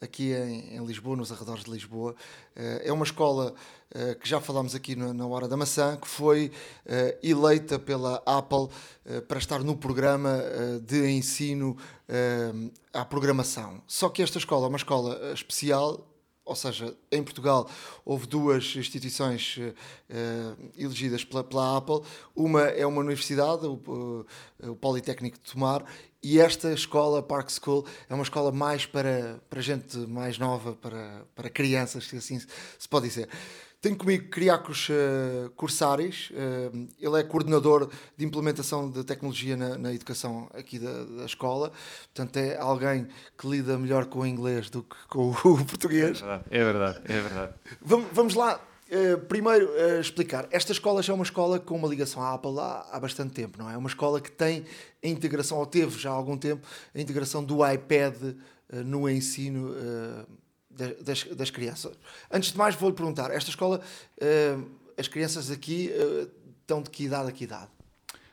aqui 0.02 0.32
em, 0.32 0.76
em, 0.76 0.84
Lisboa, 0.84 1.16
nos 1.16 1.30
arredores 1.30 1.64
de 1.64 1.70
Lisboa. 1.70 2.12
Uh, 2.56 2.80
é 2.82 2.92
uma 2.92 3.04
escola 3.04 3.54
uh, 3.94 4.18
que 4.18 4.28
já 4.28 4.40
falámos 4.40 4.74
aqui 4.74 4.96
na 4.96 5.26
Hora 5.26 5.46
da 5.46 5.56
Maçã, 5.56 5.96
que 5.96 6.08
foi 6.08 6.50
eleita 7.22 7.78
pela 7.78 8.22
Apple 8.26 8.68
para 9.28 9.38
estar 9.38 9.62
no 9.62 9.76
programa 9.76 10.42
de 10.84 11.08
ensino 11.10 11.76
à 12.92 13.04
programação. 13.04 13.82
Só 13.86 14.08
que 14.08 14.22
esta 14.22 14.38
escola 14.38 14.66
é 14.66 14.68
uma 14.68 14.76
escola 14.76 15.18
eh, 15.22 15.32
especial, 15.32 16.06
ou 16.44 16.56
seja, 16.56 16.94
em 17.10 17.22
Portugal 17.22 17.70
houve 18.04 18.26
duas 18.26 18.74
instituições 18.76 19.58
elegidas 20.76 21.24
pela, 21.24 21.44
pela, 21.44 21.78
Apple. 21.78 22.00
Uma 22.34 22.62
é 22.62 22.84
uma 22.84 23.00
universidade, 23.00 23.64
o, 23.64 24.26
o, 24.60 24.76
Politécnico 24.76 25.38
de 25.38 25.52
Tomar, 25.52 25.84
e 26.22 26.38
esta 26.38 26.72
escola, 26.72 27.22
Park 27.22 27.50
School, 27.50 27.84
é 28.08 28.14
uma 28.14 28.22
escola 28.22 28.52
mais 28.52 28.86
para, 28.86 29.40
para 29.50 29.60
gente 29.60 29.96
mais 29.98 30.38
nova, 30.38 30.74
para, 30.74 31.24
para 31.34 31.50
crianças, 31.50 32.06
se 32.06 32.16
assim 32.16 32.38
se 32.38 32.88
pode 32.88 33.08
dizer. 33.08 33.28
Tenho 33.80 33.96
comigo 33.96 34.28
Criacos 34.28 34.88
uh, 34.90 35.50
Corsares, 35.56 36.30
uh, 36.30 36.88
ele 37.00 37.18
é 37.18 37.24
coordenador 37.24 37.90
de 38.16 38.24
implementação 38.24 38.88
de 38.88 39.02
tecnologia 39.02 39.56
na, 39.56 39.76
na 39.76 39.92
educação 39.92 40.48
aqui 40.54 40.78
da, 40.78 41.02
da, 41.02 41.24
escola, 41.24 41.72
portanto 42.14 42.36
é 42.36 42.56
alguém 42.56 43.08
que 43.36 43.48
lida 43.48 43.76
melhor 43.76 44.06
com 44.06 44.20
o 44.20 44.26
inglês 44.26 44.70
do 44.70 44.84
que 44.84 44.94
com 45.08 45.30
o 45.30 45.34
português. 45.66 46.22
É 46.48 46.64
verdade, 46.64 47.00
é 47.06 47.20
verdade. 47.20 47.54
Vamos, 47.80 48.06
vamos 48.12 48.34
lá, 48.34 48.60
uh, 48.92 49.18
primeiro 49.26 49.66
uh, 49.70 50.00
explicar. 50.00 50.46
Esta 50.50 50.72
escola 50.72 51.02
já 51.02 51.12
é 51.12 51.14
uma 51.14 51.24
escola 51.24 51.58
com 51.58 51.76
uma 51.76 51.88
ligação 51.88 52.22
à 52.22 52.34
Apple 52.34 52.58
há, 52.58 52.86
há 52.92 53.00
bastante 53.00 53.32
tempo, 53.32 53.58
não 53.58 53.68
é? 53.68 53.74
É 53.74 53.76
uma 53.76 53.88
escola 53.88 54.20
que 54.20 54.30
tem 54.30 54.64
a 55.02 55.08
integração, 55.08 55.58
ou 55.58 55.66
teve 55.66 55.98
já 55.98 56.10
há 56.10 56.14
algum 56.14 56.36
tempo, 56.36 56.66
a 56.94 57.00
integração 57.00 57.42
do 57.42 57.66
iPad 57.66 58.14
uh, 58.22 58.36
no 58.84 59.08
ensino 59.08 59.74
das, 61.00 61.24
das 61.24 61.50
crianças. 61.50 61.92
Antes 62.30 62.52
de 62.52 62.58
mais, 62.58 62.74
vou-lhe 62.74 62.94
perguntar: 62.94 63.30
esta 63.30 63.50
escola, 63.50 63.80
as 64.96 65.06
crianças 65.06 65.50
aqui 65.50 65.90
estão 66.62 66.82
de 66.82 66.88
que 66.88 67.04
idade 67.04 67.28
a 67.28 67.32
que 67.32 67.44
idade? 67.44 67.68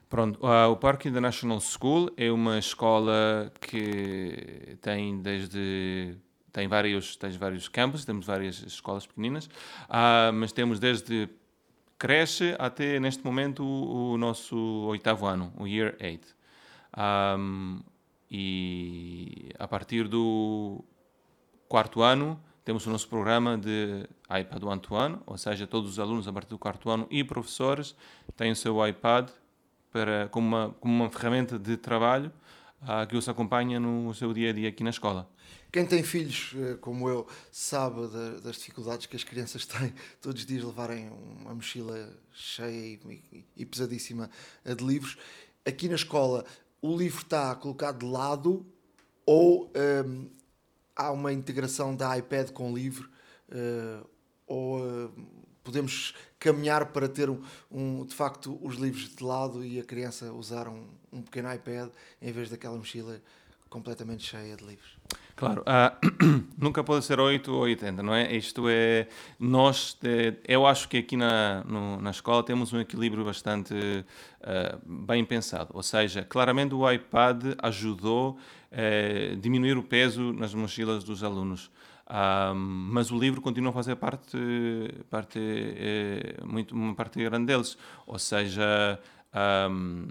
Pronto, 0.09 0.39
o 0.41 0.75
Park 0.77 1.05
International 1.05 1.59
School 1.59 2.09
é 2.15 2.31
uma 2.31 2.57
escola 2.57 3.51
que 3.59 4.77
tem 4.81 5.21
desde 5.21 6.15
tem 6.51 6.67
vários 6.67 7.15
tem 7.15 7.31
vários 7.31 7.67
campos, 7.67 8.05
temos 8.05 8.25
várias 8.25 8.61
escolas 8.61 9.05
pequeninas, 9.05 9.45
uh, 9.45 10.33
mas 10.33 10.51
temos 10.51 10.79
desde 10.79 11.29
creche 11.97 12.55
até 12.57 12.99
neste 12.99 13.23
momento 13.23 13.63
o, 13.63 14.13
o 14.13 14.17
nosso 14.17 14.57
oitavo 14.87 15.25
ano, 15.25 15.53
o 15.57 15.67
Year 15.67 15.95
8. 16.01 16.35
Um, 17.37 17.81
e 18.31 19.49
a 19.57 19.67
partir 19.67 20.07
do 20.07 20.83
quarto 21.67 22.01
ano, 22.01 22.39
temos 22.63 22.85
o 22.85 22.89
nosso 22.89 23.07
programa 23.07 23.57
de 23.57 24.07
iPad 24.29 24.63
One 24.63 24.79
to 24.79 24.93
One, 24.93 25.17
ou 25.25 25.37
seja, 25.37 25.65
todos 25.65 25.91
os 25.91 25.99
alunos 25.99 26.27
a 26.27 26.33
partir 26.33 26.49
do 26.49 26.59
quarto 26.59 26.89
ano 26.89 27.07
e 27.09 27.23
professores 27.23 27.95
têm 28.37 28.51
o 28.51 28.55
seu 28.55 28.85
iPad 28.87 29.29
para, 29.91 30.29
como, 30.29 30.47
uma, 30.47 30.69
como 30.79 30.93
uma 30.93 31.09
ferramenta 31.09 31.57
de 31.57 31.75
trabalho 31.77 32.31
uh, 32.83 33.07
que 33.07 33.17
os 33.17 33.27
acompanha 33.27 33.79
no 33.79 34.13
seu 34.13 34.31
dia 34.33 34.51
a 34.51 34.53
dia 34.53 34.69
aqui 34.69 34.83
na 34.83 34.91
escola. 34.91 35.27
Quem 35.71 35.85
tem 35.85 36.01
filhos 36.01 36.53
eh, 36.55 36.77
como 36.81 37.07
eu 37.07 37.27
sabe 37.51 38.07
das 38.41 38.55
dificuldades 38.55 39.05
que 39.05 39.15
as 39.15 39.23
crianças 39.23 39.65
têm 39.67 39.93
todos 40.21 40.41
os 40.41 40.47
dias 40.47 40.63
levarem 40.63 41.09
uma 41.09 41.53
mochila 41.53 42.11
cheia 42.33 42.99
e, 43.55 43.65
pesadíssima 43.65 44.29
de 44.65 44.83
livros. 44.83 45.17
Aqui 45.65 45.87
na 45.87 45.95
escola 45.95 46.45
o 46.81 46.97
livro 46.97 47.21
está 47.21 47.53
colocado 47.55 47.99
de 47.99 48.05
lado 48.05 48.65
ou 49.25 49.71
ehm, 49.75 50.27
há 50.95 51.11
uma 51.11 51.31
integração 51.31 51.95
da 51.95 52.17
iPad 52.17 52.51
com 52.51 52.71
o 52.71 52.75
livro 52.75 53.09
uh, 53.49 54.09
ou 54.47 54.81
podemos 55.63 56.15
caminhar 56.39 56.87
para 56.87 57.07
ter 57.07 57.29
um, 57.29 57.41
um, 57.71 58.05
de 58.05 58.15
facto 58.15 58.59
os 58.61 58.75
livros 58.75 59.15
de 59.15 59.23
lado 59.23 59.63
e 59.63 59.79
a 59.79 59.83
criança 59.83 60.31
usar 60.33 60.67
um, 60.67 60.87
um 61.11 61.21
pequeno 61.21 61.53
iPad 61.53 61.89
em 62.21 62.31
vez 62.31 62.49
daquela 62.49 62.75
mochila 62.75 63.21
completamente 63.69 64.23
cheia 64.23 64.55
de 64.55 64.65
livros. 64.65 64.97
Claro, 65.35 65.61
uh, 65.61 66.43
nunca 66.57 66.83
pode 66.83 67.05
ser 67.05 67.19
8 67.19 67.53
ou 67.53 67.61
80, 67.61 68.03
não 68.03 68.13
é? 68.13 68.35
Isto 68.35 68.65
é, 68.67 69.07
nós, 69.39 69.97
eu 70.45 70.67
acho 70.67 70.89
que 70.89 70.97
aqui 70.97 71.15
na, 71.15 71.63
no, 71.63 72.01
na 72.01 72.11
escola 72.11 72.43
temos 72.43 72.73
um 72.73 72.79
equilíbrio 72.79 73.23
bastante 73.23 73.73
uh, 73.73 75.05
bem 75.05 75.23
pensado, 75.23 75.69
ou 75.73 75.81
seja, 75.81 76.23
claramente 76.23 76.75
o 76.75 76.91
iPad 76.91 77.55
ajudou 77.59 78.37
a 78.71 79.33
uh, 79.33 79.35
diminuir 79.37 79.77
o 79.77 79.83
peso 79.83 80.33
nas 80.33 80.53
mochilas 80.53 81.03
dos 81.03 81.23
alunos. 81.23 81.71
Um, 82.09 82.55
mas 82.91 83.11
o 83.11 83.19
livro 83.19 83.39
continua 83.39 83.69
a 83.69 83.73
fazer 83.73 83.95
parte, 83.95 84.35
parte 85.11 85.39
é, 85.39 86.43
muito, 86.43 86.73
uma 86.73 86.95
parte 86.95 87.23
grande 87.23 87.45
deles, 87.45 87.77
ou 88.07 88.17
seja, 88.17 88.99
um, 89.69 90.07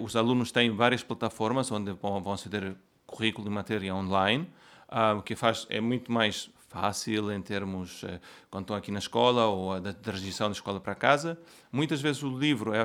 os 0.00 0.16
alunos 0.16 0.52
têm 0.52 0.70
várias 0.70 1.02
plataformas 1.02 1.70
onde 1.70 1.92
vão, 1.92 2.32
aceder 2.32 2.76
currículo 3.06 3.48
de 3.48 3.54
matéria 3.54 3.94
online, 3.94 4.48
uh, 4.88 5.18
o 5.18 5.22
que 5.22 5.34
faz 5.34 5.66
é 5.70 5.80
muito 5.80 6.12
mais 6.12 6.50
fácil 6.68 7.32
em 7.32 7.40
termos 7.40 8.02
uh, 8.02 8.20
quando 8.50 8.64
estão 8.64 8.76
aqui 8.76 8.90
na 8.90 8.98
escola 8.98 9.46
ou 9.46 9.80
da 9.80 9.92
transição 9.92 10.48
da 10.48 10.52
escola 10.52 10.78
para 10.78 10.94
casa. 10.94 11.38
Muitas 11.72 12.00
vezes 12.00 12.22
o 12.22 12.28
livro 12.28 12.74
é 12.74 12.80
a 12.80 12.84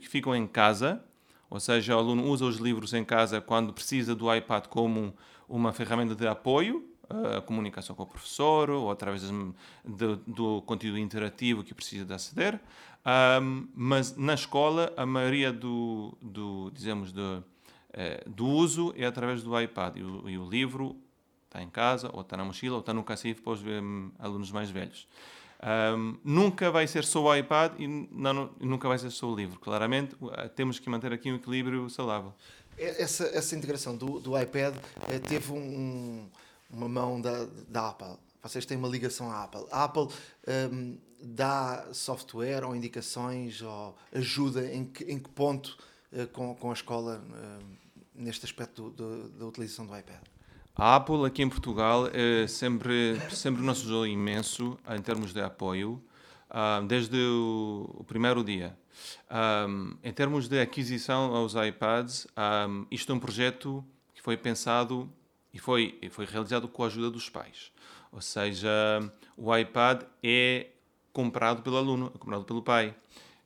que 0.00 0.08
ficam 0.08 0.34
em 0.34 0.46
casa 0.46 1.02
Ou 1.48 1.58
seja, 1.58 1.96
o 1.96 1.98
aluno 1.98 2.24
usa 2.26 2.44
os 2.44 2.58
livros 2.58 2.94
em 2.94 3.04
casa 3.04 3.40
quando 3.40 3.72
precisa 3.72 4.14
do 4.14 4.32
iPad 4.32 4.66
como 4.66 5.14
uma 5.48 5.72
ferramenta 5.72 6.14
de 6.14 6.26
apoio, 6.26 6.88
a 7.36 7.40
comunicação 7.40 7.94
com 7.96 8.04
o 8.04 8.06
professor 8.06 8.70
ou 8.70 8.90
através 8.90 9.22
de, 9.22 10.16
do 10.26 10.62
conteúdo 10.62 10.98
interativo 10.98 11.64
que 11.64 11.74
precisa 11.74 12.04
de 12.04 12.14
aceder. 12.14 12.60
Um, 13.42 13.66
mas 13.74 14.16
na 14.16 14.34
escola, 14.34 14.92
a 14.96 15.06
maioria 15.06 15.52
do, 15.52 16.16
do 16.20 16.70
dizemos, 16.70 17.12
do, 17.12 17.42
eh, 17.92 18.22
do 18.26 18.46
uso 18.46 18.92
é 18.96 19.06
através 19.06 19.42
do 19.42 19.58
iPad 19.58 19.96
e 19.96 20.02
o, 20.02 20.28
e 20.28 20.38
o 20.38 20.48
livro 20.48 20.96
está 21.46 21.62
em 21.62 21.68
casa, 21.68 22.10
ou 22.12 22.20
está 22.20 22.36
na 22.36 22.44
mochila, 22.44 22.74
ou 22.74 22.80
está 22.80 22.94
no 22.94 23.02
cacifo 23.02 23.42
para 23.42 23.52
os 23.54 23.62
um, 23.62 24.10
alunos 24.18 24.52
mais 24.52 24.70
velhos. 24.70 25.08
Um, 25.62 26.16
nunca 26.24 26.70
vai 26.70 26.86
ser 26.86 27.04
só 27.04 27.22
o 27.22 27.34
iPad 27.34 27.72
e 27.78 27.86
não, 27.88 28.50
nunca 28.60 28.88
vai 28.88 28.98
ser 28.98 29.10
só 29.10 29.26
o 29.26 29.34
livro. 29.34 29.58
Claramente, 29.58 30.14
temos 30.54 30.78
que 30.78 30.88
manter 30.88 31.12
aqui 31.12 31.30
um 31.30 31.36
equilíbrio 31.36 31.90
saudável. 31.90 32.32
Essa, 32.78 33.24
essa 33.26 33.56
integração 33.56 33.96
do, 33.96 34.20
do 34.20 34.40
iPad 34.40 34.74
eh, 35.08 35.18
teve 35.18 35.52
um, 35.52 36.26
uma 36.70 36.88
mão 36.88 37.20
da, 37.20 37.46
da 37.68 37.88
Apple. 37.88 38.16
Vocês 38.42 38.64
têm 38.64 38.76
uma 38.76 38.88
ligação 38.88 39.30
à 39.30 39.44
Apple. 39.44 39.66
A 39.70 39.84
Apple 39.84 40.08
um, 40.72 40.98
dá 41.22 41.88
software 41.92 42.64
ou 42.64 42.74
indicações 42.74 43.60
ou 43.60 43.96
ajuda 44.14 44.72
em 44.72 44.86
que, 44.86 45.04
em 45.04 45.18
que 45.18 45.28
ponto 45.28 45.76
uh, 46.12 46.26
com, 46.28 46.54
com 46.54 46.70
a 46.70 46.72
escola 46.72 47.22
uh, 47.22 47.64
neste 48.14 48.44
aspecto 48.46 48.90
do, 48.90 48.90
do, 48.90 49.28
da 49.30 49.46
utilização 49.46 49.86
do 49.86 49.96
iPad? 49.96 50.22
A 50.74 50.96
Apple 50.96 51.26
aqui 51.26 51.42
em 51.42 51.48
Portugal 51.48 52.06
é 52.06 52.46
sempre, 52.46 53.20
sempre 53.30 53.62
nos 53.62 53.80
ajudou 53.80 54.06
imenso 54.06 54.78
em 54.88 55.02
termos 55.02 55.34
de 55.34 55.40
apoio, 55.42 56.02
uh, 56.50 56.86
desde 56.86 57.18
o, 57.18 57.96
o, 57.98 58.04
primeiro 58.04 58.42
dia. 58.42 58.74
Um, 59.30 59.96
em 60.02 60.12
termos 60.12 60.48
de 60.48 60.60
aquisição 60.60 61.34
aos 61.34 61.54
iPads, 61.54 62.26
um, 62.68 62.86
isto 62.90 63.12
é 63.12 63.14
um 63.14 63.18
projeto 63.18 63.84
que 64.14 64.22
foi 64.22 64.36
pensado 64.36 65.10
e 65.52 65.58
foi, 65.58 65.98
foi 66.10 66.24
realizado 66.24 66.68
com 66.68 66.82
a 66.84 66.86
ajuda 66.86 67.10
dos 67.10 67.28
pais. 67.28 67.72
Ou 68.12 68.20
seja, 68.20 68.68
o 69.36 69.56
iPad 69.56 70.02
é 70.22 70.68
comprado 71.12 71.62
pelo 71.62 71.76
aluno, 71.76 72.12
é 72.14 72.18
comprado 72.18 72.44
pelo 72.44 72.62
pai. 72.62 72.94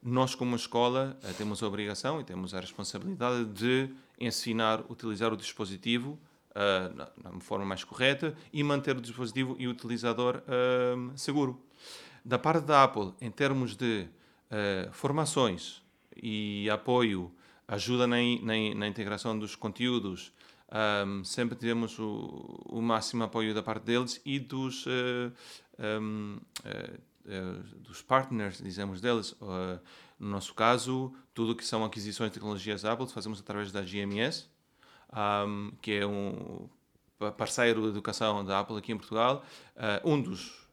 Nós, 0.03 0.35
como 0.35 0.55
escola, 0.55 1.17
eh, 1.23 1.33
temos 1.33 1.63
a 1.63 1.67
obrigação 1.67 2.21
e 2.21 2.25
temos 2.25 2.55
a 2.55 2.61
responsabilidade 2.61 3.47
de 3.47 3.89
ensinar 4.21 4.81
a 4.81 4.93
utilizar 4.93 5.33
o 5.33 5.37
dispositivo 5.37 6.19
uh, 6.51 6.95
na, 6.95 7.33
na, 7.33 7.41
forma 7.41 7.65
mais 7.65 7.85
correta 7.85 8.35
e 8.53 8.63
manter 8.63 8.97
o 8.97 9.01
dispositivo 9.01 9.57
e 9.59 9.67
o 9.67 9.71
utilizador 9.71 10.43
uh, 10.47 11.19
seguro. 11.19 11.61
Da 12.25 12.39
parte 12.39 12.65
da 12.65 12.85
Apple, 12.85 13.13
em 13.21 13.31
termos 13.31 13.77
de 13.77 14.07
uh, 14.51 14.93
formações 14.93 15.83
e 16.17 16.69
apoio, 16.71 17.33
ajuda 17.67 18.07
na, 18.07 18.17
na, 18.43 18.75
na 18.77 18.87
integração 18.87 19.39
dos 19.39 19.57
conteúdos, 19.57 20.33
um, 20.75 21.23
sempre 21.23 21.57
tivemos 21.57 21.97
o, 22.01 22.61
o, 22.67 22.83
máximo 22.83 23.23
apoio 23.23 23.55
da 23.55 23.63
parte 23.63 23.85
deles 23.85 24.21
e 24.25 24.41
dos, 24.41 24.85
uh, 24.87 25.33
um, 25.79 26.41
uh, 26.65 27.79
dos 27.79 28.03
partners, 28.03 28.61
dizemos 28.61 29.01
deles. 29.01 29.37
no 30.19 30.29
nosso 30.29 30.53
caso, 30.53 31.15
tudo 31.33 31.55
que 31.55 31.65
são 31.65 31.85
aquisições 31.85 32.31
de 32.31 32.35
tecnologias 32.35 32.85
Apple 32.85 33.07
fazemos 33.07 33.39
através 33.39 33.71
da 33.71 33.83
GMS, 33.83 34.49
um, 35.47 35.71
que 35.81 35.93
é 35.93 36.07
um 36.07 36.69
parceiro 37.39 37.83
de 37.83 37.89
educação 37.89 38.45
da 38.45 38.59
Apple 38.59 38.77
aqui 38.77 38.93
em 38.93 38.97
Portugal, 38.97 39.45
um 40.05 40.21
dos 40.21 40.69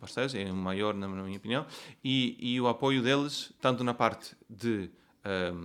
parceiros, 0.00 0.34
é 0.34 0.50
o 0.50 0.56
maior 0.56 0.94
na 0.94 1.06
minha 1.06 1.36
opinião, 1.36 1.66
e, 2.02 2.36
e 2.40 2.60
o 2.60 2.66
apoio 2.66 3.02
deles, 3.02 3.52
tanto 3.60 3.84
na 3.84 3.94
parte 3.94 4.34
de 4.48 4.90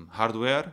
hardware, 0.09 0.71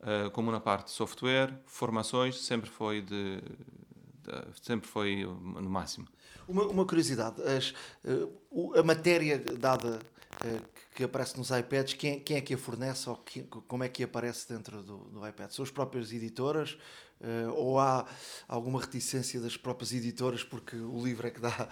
uh, 0.00 0.30
como 0.30 0.50
na 0.50 0.60
parte 0.60 0.86
de 0.86 0.92
software, 0.92 1.58
formações, 1.66 2.40
sempre 2.40 2.70
foi 2.70 3.00
de, 3.02 3.40
de 3.40 4.60
sempre 4.62 4.88
foi 4.88 5.24
no 5.24 5.70
máximo. 5.70 6.06
Uma, 6.46 6.64
uma 6.64 6.84
curiosidade, 6.84 7.40
as, 7.42 7.70
uh, 8.04 8.78
a 8.78 8.82
matéria 8.82 9.38
dada 9.38 10.00
uh, 10.44 10.68
que 10.94 11.04
aparece 11.04 11.38
nos 11.38 11.50
iPads, 11.50 11.94
quem, 11.94 12.20
quem, 12.20 12.36
é 12.36 12.40
que 12.40 12.54
a 12.54 12.58
fornece 12.58 13.08
ou 13.08 13.16
que, 13.16 13.42
como 13.42 13.84
é 13.84 13.88
que 13.88 14.02
aparece 14.02 14.48
dentro 14.48 14.82
do, 14.82 14.98
do 14.98 15.26
iPad? 15.26 15.50
São 15.50 15.62
as 15.64 15.70
próprias 15.70 16.12
editoras 16.12 16.76
uh, 17.20 17.52
ou 17.54 17.78
há 17.78 18.06
alguma 18.48 18.80
reticência 18.80 19.40
das 19.40 19.56
próprias 19.56 19.92
editoras 19.92 20.42
porque 20.42 20.76
o 20.76 21.04
livro 21.04 21.26
é 21.26 21.30
que 21.30 21.40
dá, 21.40 21.68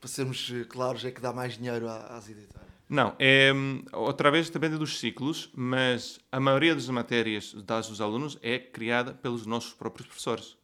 para 0.00 0.08
sermos 0.08 0.50
claros, 0.68 1.04
é 1.04 1.10
que 1.10 1.20
dá 1.20 1.32
mais 1.32 1.56
dinheiro 1.56 1.88
às 1.88 2.28
editoras? 2.28 2.67
Não, 2.88 3.14
é, 3.18 3.52
outra 3.92 4.30
vez 4.30 4.48
depende 4.48 4.78
dos 4.78 4.98
ciclos, 4.98 5.50
mas 5.54 6.18
a 6.32 6.40
maioria 6.40 6.74
das 6.74 6.88
matérias 6.88 7.52
dadas 7.52 7.88
aos 7.88 8.00
alunos 8.00 8.38
é 8.40 8.58
criada 8.58 9.12
pelos 9.12 9.44
nossos 9.44 9.74
próprios 9.74 10.06
professores. 10.08 10.56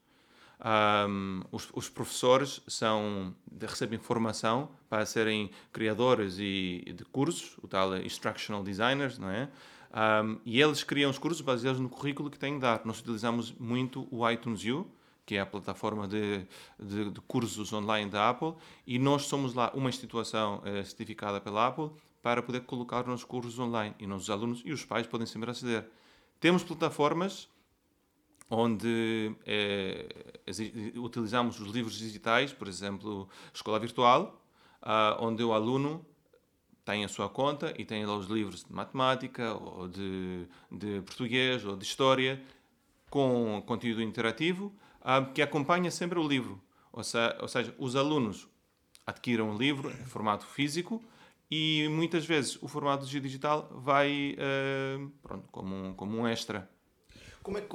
Um, 0.64 1.42
os, 1.52 1.68
os, 1.74 1.90
professores 1.90 2.62
são, 2.66 3.34
recebem 3.60 3.98
formação 3.98 4.70
para 4.88 5.04
serem 5.04 5.50
criadores 5.70 6.38
e, 6.38 6.94
de 6.96 7.04
cursos, 7.04 7.58
o 7.62 7.68
tal 7.68 7.94
instructional 7.98 8.62
designers, 8.62 9.18
não 9.18 9.28
é? 9.28 9.50
Um, 10.24 10.40
e 10.46 10.62
eles 10.62 10.82
criam 10.82 11.10
os 11.10 11.18
cursos 11.18 11.42
baseados 11.42 11.78
no 11.78 11.90
currículo 11.90 12.30
que 12.30 12.38
têm 12.38 12.54
de 12.54 12.60
dar. 12.60 12.80
Nós 12.86 13.00
utilizamos 13.00 13.52
muito 13.52 14.08
o 14.10 14.28
iTunes 14.30 14.64
U, 14.64 14.86
que 15.26 15.36
é 15.36 15.40
a 15.40 15.46
plataforma 15.46 16.08
de, 16.08 16.46
de, 16.78 17.10
de, 17.10 17.20
cursos 17.20 17.70
online 17.72 18.10
da 18.10 18.30
Apple, 18.30 18.54
e 18.86 18.98
nós 18.98 19.26
somos 19.26 19.52
lá 19.52 19.70
uma 19.74 19.90
instituição 19.90 20.62
eh, 20.64 20.82
certificada 20.82 21.40
pela 21.40 21.68
Apple 21.68 21.90
para 22.24 22.42
poder 22.42 22.62
colocar 22.62 23.06
nos 23.06 23.22
cursos 23.22 23.58
online 23.58 23.94
e 23.98 24.06
nossos 24.06 24.30
alunos 24.30 24.62
e 24.64 24.72
os 24.72 24.82
pais 24.82 25.06
podem 25.06 25.26
sempre 25.26 25.50
aceder. 25.50 25.86
Temos 26.40 26.64
plataformas 26.64 27.50
onde 28.48 29.36
é, 29.44 30.08
utilizamos 30.96 31.60
os 31.60 31.68
livros 31.68 31.98
digitais, 31.98 32.50
por 32.50 32.66
exemplo, 32.66 33.28
Escola 33.52 33.78
Virtual, 33.78 34.42
uh, 34.82 35.22
onde 35.22 35.44
o 35.44 35.52
aluno 35.52 36.02
tem 36.82 37.04
a 37.04 37.08
sua 37.08 37.28
conta 37.28 37.74
e 37.76 37.84
tem 37.84 38.06
lá 38.06 38.16
os 38.16 38.26
livros 38.28 38.64
de 38.64 38.72
matemática, 38.72 39.52
ou 39.52 39.86
de, 39.86 40.46
de 40.72 41.02
português, 41.02 41.62
ou 41.66 41.76
de 41.76 41.84
história, 41.84 42.42
com 43.10 43.62
conteúdo 43.66 44.00
interativo, 44.00 44.72
uh, 45.02 45.30
que 45.34 45.42
acompanha 45.42 45.90
sempre 45.90 46.18
o 46.18 46.26
livro. 46.26 46.58
Ou, 46.90 47.04
se, 47.04 47.18
ou 47.38 47.48
seja, 47.48 47.74
os 47.78 47.94
alunos 47.94 48.48
adquiram 49.06 49.54
o 49.54 49.58
livro 49.58 49.90
em 49.90 50.06
formato 50.06 50.46
físico, 50.46 51.02
e 51.50 51.86
muitas 51.88 52.24
vezes 52.24 52.60
o 52.62 52.68
formato 52.68 53.06
digital 53.06 53.68
vai 53.72 54.36
uh, 54.38 55.10
pronto, 55.22 55.48
como, 55.50 55.74
um, 55.74 55.94
como 55.94 56.18
um 56.18 56.26
extra. 56.26 56.68
Como 57.42 57.58
é 57.58 57.60
que, 57.60 57.68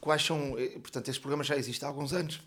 quais 0.00 0.24
são, 0.24 0.58
eh, 0.58 0.78
portanto, 0.80 1.08
este 1.08 1.20
programa 1.20 1.44
já 1.44 1.56
existe 1.56 1.84
há 1.84 1.88
alguns 1.88 2.12
anos. 2.12 2.42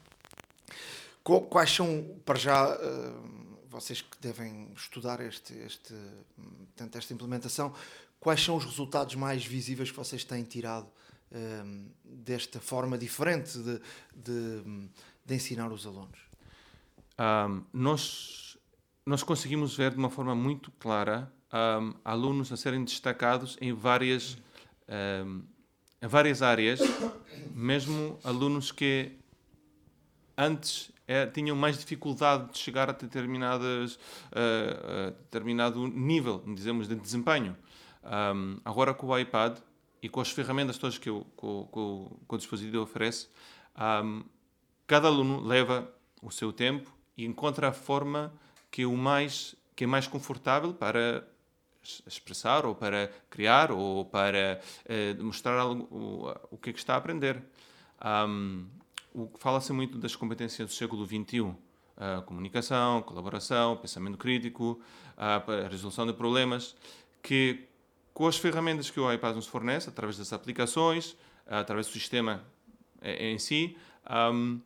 Quais 1.24 1.72
são, 1.72 2.20
para 2.26 2.38
já, 2.38 2.76
uh, 2.76 3.58
vocês 3.70 4.02
que 4.02 4.18
devem 4.20 4.72
estudar 4.76 5.22
este, 5.22 5.54
este, 5.54 5.94
portanto, 6.36 6.98
esta 6.98 7.14
implementação, 7.14 7.74
quais 8.20 8.44
são 8.44 8.58
os 8.58 8.66
resultados 8.66 9.16
mais 9.16 9.46
visíveis 9.46 9.90
que 9.90 9.98
vocês 9.98 10.24
têm 10.24 10.44
tirado 10.44 10.86
uh, 10.86 11.92
desta 12.04 12.60
forma 12.60 12.98
diferente 12.98 13.58
de, 13.58 13.82
de, 14.14 14.90
de 15.26 15.34
ensinar 15.34 15.72
os 15.72 15.88
alunos? 15.88 16.20
Um, 17.18 17.64
nós 17.74 18.45
nós 19.06 19.22
conseguimos 19.22 19.76
ver 19.76 19.92
de 19.92 19.98
uma 19.98 20.10
forma 20.10 20.34
muito 20.34 20.72
clara 20.72 21.32
um, 21.54 21.94
alunos 22.04 22.52
a 22.52 22.58
serem 22.58 22.84
destacados 22.84 23.56
em 23.62 23.72
várias, 23.72 24.38
um, 25.26 25.44
em 26.02 26.08
várias 26.08 26.42
áreas, 26.42 26.80
mesmo 27.52 28.18
alunos 28.24 28.72
que 28.72 29.12
antes 30.36 30.92
é, 31.08 31.28
tinham 31.28 31.56
mais 31.56 31.78
dificuldade 31.78 32.52
de 32.52 32.58
chegar 32.58 32.90
a 32.90 32.94
determinadas, 32.94 33.94
uh, 33.94 35.10
uh, 35.10 35.12
determinado 35.12 35.88
nível, 35.88 36.44
dizemos, 36.56 36.88
de 36.88 36.96
desempenho. 36.96 37.56
Um, 38.04 38.60
agora 38.66 38.94
com 38.94 39.08
o 39.08 39.18
iPad 39.18 39.60
e 40.02 40.10
com 40.10 40.20
as 40.20 40.32
ferramentas 40.32 40.78
todas 40.78 40.98
que, 40.98 41.06
que, 41.06 41.10
o, 41.12 41.70
que 41.72 42.36
o 42.36 42.38
dispositivo 42.38 42.84
oferece, 42.84 43.28
cada 44.86 45.08
aluno 45.08 45.42
leva 45.42 45.92
o 46.22 46.30
seu 46.30 46.54
tempo 46.54 46.92
e 47.18 47.26
encontra 47.26 47.70
a 47.70 47.72
forma 47.72 48.32
que 48.76 48.82
é 48.82 48.86
o 48.86 48.98
mais 48.98 49.56
que 49.74 49.86
é 49.86 49.88
mais 49.88 50.06
confortável 50.06 50.74
para 50.74 51.26
expressar 52.06 52.66
ou 52.66 52.76
para 52.76 53.10
criar 53.30 53.72
ou 53.72 54.04
para 54.04 54.60
uh, 54.60 55.24
mostrar 55.24 55.58
algo, 55.58 55.84
o, 55.90 56.30
o 56.52 56.58
que 56.58 56.72
é 56.72 56.74
que 56.74 56.80
está 56.80 56.96
a 56.96 56.98
aprender. 56.98 57.42
Um, 58.04 58.68
Fala-se 59.38 59.72
muito 59.72 59.98
das 59.98 60.14
competências 60.14 60.68
do 60.68 60.74
século 60.74 61.06
XXI. 61.06 61.40
Uh, 61.40 61.56
comunicação, 62.26 63.02
colaboração, 63.02 63.78
pensamento 63.78 64.18
crítico, 64.18 64.82
uh, 65.18 65.70
resolução 65.70 66.06
de 66.06 66.12
problemas, 66.12 66.76
que 67.24 67.70
com 68.14 68.28
as 68.28 68.36
ferramentas 68.36 68.90
que 68.90 69.00
o 69.00 69.10
iPad 69.10 69.38
nos 69.38 69.48
fornece, 69.48 69.88
através 69.88 70.18
das 70.18 70.34
aplicações, 70.34 71.16
através 71.48 71.88
do 71.88 71.94
sistema 71.94 72.44
eh, 73.02 73.32
em 73.32 73.40
si, 73.40 73.78
um, 74.34 74.60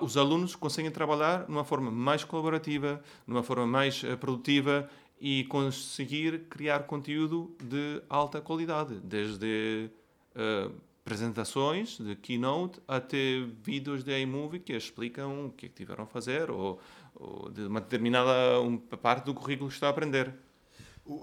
os 0.00 0.16
alunos 0.16 0.56
conseguem 0.56 0.90
trabalhar 0.90 1.48
numa 1.48 1.64
forma 1.64 1.90
mais 1.90 2.24
colaborativa, 2.24 3.02
numa 3.26 3.42
forma 3.42 3.66
mais 3.66 4.02
uh, 4.02 4.16
produtiva 4.16 4.88
e 5.20 5.44
conseguir 5.44 6.46
criar 6.50 6.84
conteúdo 6.84 7.54
de 7.62 8.02
alta 8.08 8.40
qualidade, 8.40 8.98
desde 9.02 9.90
uh, 10.34 10.74
apresentações 11.04 11.98
de 11.98 12.16
keynote 12.16 12.80
até 12.88 13.46
vídeos 13.62 14.02
de 14.02 14.18
iMovie 14.22 14.58
que 14.58 14.72
explicam 14.72 15.46
o 15.46 15.50
que 15.50 15.66
é 15.66 15.68
que 15.68 15.74
tiveram 15.74 16.04
a 16.04 16.06
fazer 16.06 16.50
ou, 16.50 16.80
ou 17.14 17.50
de 17.50 17.62
uma 17.66 17.80
determinada 17.80 18.58
uma 18.60 18.78
parte 18.78 19.26
do 19.26 19.34
currículo 19.34 19.68
que 19.68 19.74
está 19.74 19.88
a 19.88 19.90
aprender. 19.90 20.34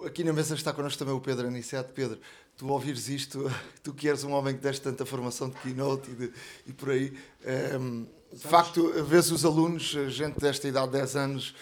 Aqui 0.06 0.24
na 0.24 0.32
mesa 0.32 0.54
está 0.54 0.72
connosco 0.72 1.00
também 1.00 1.16
o 1.16 1.20
Pedro 1.20 1.48
Aniceto. 1.48 1.92
Pedro, 1.94 2.20
tu 2.56 2.68
ouvires 2.68 3.10
isto, 3.10 3.52
tu 3.82 3.92
que 3.92 4.08
eres 4.08 4.24
um 4.24 4.34
homem 4.34 4.54
que 4.56 4.62
deste 4.62 4.84
tanta 4.84 5.04
formação 5.04 5.50
de 5.50 5.56
keynote 5.58 6.12
e, 6.12 6.14
de, 6.14 6.34
e 6.68 6.74
por 6.74 6.92
aí, 6.92 7.10
um, 7.10 7.16
ehm, 7.44 8.06
de 8.34 8.48
facto, 8.48 9.04
vês 9.04 9.32
os 9.32 9.44
alunos, 9.44 9.96
gente 10.10 10.40
desta 10.40 10.68
idade, 10.68 10.92
10 10.92 11.16
anos, 11.16 11.56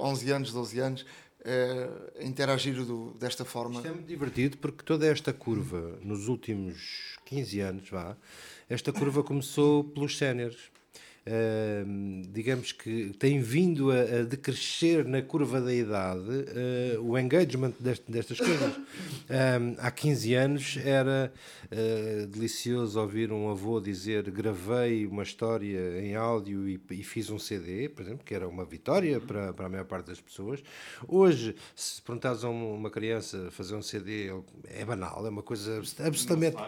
11 0.00 0.30
eh, 0.30 0.34
anos, 0.34 0.52
12 0.52 0.78
anos, 0.80 1.02
uh, 1.02 2.24
interagir 2.26 2.74
do, 2.84 3.12
desta 3.18 3.44
forma. 3.44 3.76
Isto 3.76 3.88
é 3.88 3.92
muito 3.92 4.06
divertido 4.06 4.56
porque 4.58 4.82
toda 4.82 5.06
esta 5.06 5.32
curva, 5.32 5.98
nos 6.02 6.28
últimos 6.28 7.18
15 7.26 7.60
anos, 7.60 7.90
vá, 7.90 8.16
esta 8.68 8.92
curva 8.92 9.22
começou 9.22 9.84
pelos 9.84 10.16
séniores. 10.16 10.56
Uh, 11.28 12.22
digamos 12.32 12.70
que 12.70 13.12
tem 13.18 13.40
vindo 13.40 13.90
a, 13.90 13.96
a, 13.96 14.22
decrescer 14.22 15.04
na 15.04 15.20
curva 15.20 15.60
da 15.60 15.74
idade 15.74 16.20
uh, 16.20 17.02
o 17.02 17.18
engagement 17.18 17.72
deste, 17.80 18.08
destas 18.08 18.38
coisas. 18.38 18.72
há 19.78 19.90
15 19.90 20.34
anos 20.34 20.78
era 20.84 21.32
uh, 21.64 22.26
delicioso 22.28 23.00
ouvir 23.00 23.32
um 23.32 23.50
avô 23.50 23.80
dizer 23.80 24.30
gravei 24.30 25.04
uma 25.04 25.24
história 25.24 26.00
em 26.00 26.14
áudio 26.14 26.68
e, 26.68 26.80
e, 26.90 27.02
fiz 27.02 27.28
um 27.28 27.40
CD, 27.40 27.88
por 27.88 28.02
exemplo, 28.02 28.24
que 28.24 28.32
era 28.32 28.46
uma 28.46 28.64
vitória 28.64 29.20
para, 29.20 29.52
para 29.52 29.66
a 29.66 29.68
maior 29.68 29.84
parte 29.84 30.06
das 30.06 30.20
pessoas. 30.20 30.62
Hoje, 31.08 31.56
se 31.74 32.00
perguntares 32.02 32.44
a 32.44 32.48
uma 32.48 32.88
criança 32.88 33.50
fazer 33.50 33.74
um 33.74 33.82
CD, 33.82 34.30
é 34.68 34.84
banal, 34.84 35.26
é 35.26 35.28
uma 35.28 35.42
coisa 35.42 35.78
absolutamente. 35.78 36.56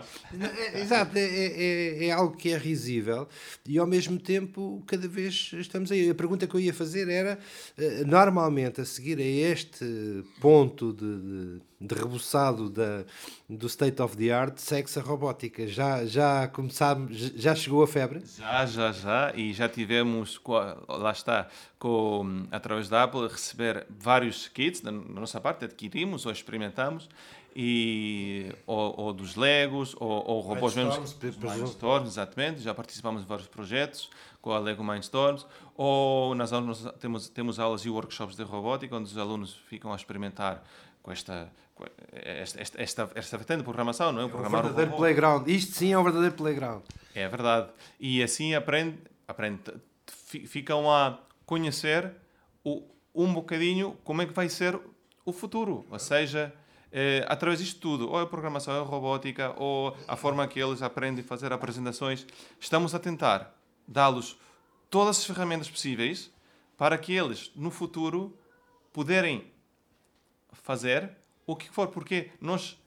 É, 0.58 0.80
exato, 0.80 1.16
é, 1.16 1.20
é, 1.20 2.06
é 2.06 2.10
algo 2.10 2.36
que 2.36 2.50
é 2.50 2.56
risível 2.56 3.28
e 3.66 3.78
ao 3.78 3.86
mesmo 3.86 4.18
tempo 4.18 4.47
tempo 4.48 4.82
cada 4.86 5.06
vez 5.06 5.50
estamos 5.54 5.92
aí. 5.92 6.10
A 6.10 6.14
pergunta 6.14 6.46
que 6.46 6.54
eu 6.54 6.60
ia 6.60 6.72
fazer 6.72 7.08
era: 7.08 7.38
eh, 7.76 8.02
normalmente, 8.04 8.80
a 8.80 8.84
seguir 8.84 9.18
a 9.18 9.22
este 9.22 10.24
ponto 10.40 10.92
de, 10.92 11.20
de, 11.20 11.60
de 11.80 11.94
rebuçado 11.94 12.70
da, 12.70 13.04
do 13.48 13.66
state 13.66 14.00
of 14.00 14.16
the 14.16 14.30
art, 14.30 14.58
segue-se 14.58 14.98
a 14.98 15.02
robótica. 15.02 15.66
Já, 15.66 16.04
já 16.04 16.48
começámos, 16.48 17.16
já 17.36 17.54
chegou 17.54 17.82
a 17.82 17.86
febre? 17.86 18.22
Já, 18.36 18.66
já, 18.66 18.92
já. 18.92 19.32
E 19.34 19.52
já 19.52 19.68
tivemos, 19.68 20.40
lá 20.88 21.12
está, 21.12 21.48
com, 21.78 22.46
através 22.50 22.88
da 22.88 23.04
Apple, 23.04 23.28
receber 23.28 23.86
vários 23.88 24.48
kits 24.48 24.80
da 24.80 24.90
nossa 24.90 25.40
parte, 25.40 25.64
adquirimos 25.64 26.26
ou 26.26 26.32
experimentamos 26.32 27.08
e, 27.60 28.52
ou, 28.66 28.94
ou 29.00 29.12
dos 29.12 29.34
Legos, 29.34 29.96
ou, 29.98 30.24
ou 30.30 30.40
robôs 30.40 30.76
mesmo. 30.76 30.92
Mindstorms, 31.40 32.10
exatamente. 32.10 32.60
Já 32.60 32.72
participamos 32.72 33.22
de 33.22 33.28
vários 33.28 33.48
projetos 33.48 34.08
com 34.40 34.52
a 34.52 34.58
Lego 34.58 34.84
Mindstorms. 34.84 35.46
Ou 35.74 36.34
nas 36.34 36.52
aulas 36.52 36.84
temos, 37.00 37.28
temos 37.28 37.58
aulas 37.58 37.82
e 37.84 37.90
workshops 37.90 38.36
de 38.36 38.42
robótica, 38.42 38.96
onde 38.96 39.10
os 39.10 39.18
alunos 39.18 39.54
ficam 39.54 39.92
a 39.92 39.96
experimentar 39.96 40.62
com 41.02 41.12
esta, 41.12 41.50
esta, 42.12 42.60
esta, 42.60 42.82
esta, 42.82 43.10
esta 43.14 43.36
vertente 43.36 43.58
de 43.58 43.64
programação, 43.64 44.12
não 44.12 44.20
é? 44.20 44.24
é 44.24 44.26
um 44.26 44.50
verdadeiro 44.50 44.92
playground. 44.92 45.48
Isto 45.48 45.72
sim 45.74 45.92
é 45.92 45.98
um 45.98 46.02
verdadeiro 46.02 46.34
playground. 46.34 46.82
É 47.14 47.28
verdade. 47.28 47.70
E 47.98 48.22
assim 48.22 48.54
aprende, 48.54 48.98
aprende 49.26 49.62
ficam 50.46 50.90
a 50.90 51.18
conhecer 51.46 52.12
o, 52.62 52.82
um 53.14 53.32
bocadinho 53.32 53.96
como 54.04 54.22
é 54.22 54.26
que 54.26 54.32
vai 54.32 54.48
ser 54.48 54.78
o 55.24 55.32
futuro. 55.32 55.86
Ou 55.90 55.98
seja, 55.98 56.52
é, 56.92 57.24
através 57.28 57.60
disto 57.60 57.80
tudo, 57.80 58.08
ou 58.08 58.18
a 58.18 58.26
programação, 58.26 58.74
ou 58.74 58.82
a 58.82 58.84
robótica, 58.84 59.54
ou 59.56 59.96
a 60.06 60.16
forma 60.16 60.46
que 60.46 60.60
eles 60.60 60.82
aprendem 60.82 61.24
a 61.24 61.26
fazer 61.26 61.52
apresentações, 61.52 62.26
estamos 62.58 62.94
a 62.94 62.98
tentar 62.98 63.57
dá-los 63.88 64.38
todas 64.90 65.18
as 65.18 65.24
ferramentas 65.24 65.70
possíveis 65.70 66.30
para 66.76 66.96
que 66.96 67.12
eles, 67.12 67.50
no 67.56 67.70
futuro, 67.70 68.38
puderem 68.92 69.50
fazer 70.52 71.10
o 71.46 71.56
que 71.56 71.68
for, 71.70 71.88
porque 71.88 72.30
nós, 72.40 72.78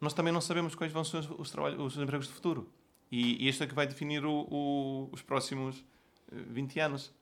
nós 0.00 0.14
também 0.14 0.32
não 0.32 0.40
sabemos 0.40 0.74
quais 0.74 0.92
vão 0.92 1.04
ser 1.04 1.18
os, 1.18 1.30
os, 1.30 1.50
trabalhos, 1.50 1.94
os 1.94 2.02
empregos 2.02 2.28
do 2.28 2.32
futuro. 2.32 2.70
E, 3.10 3.44
e 3.44 3.48
isto 3.48 3.62
é 3.62 3.66
que 3.66 3.74
vai 3.74 3.86
definir 3.86 4.24
o, 4.24 4.46
o, 4.50 5.08
os 5.12 5.20
próximos 5.20 5.84
20 6.32 6.78
eh, 6.78 6.82
anos. 6.82 7.12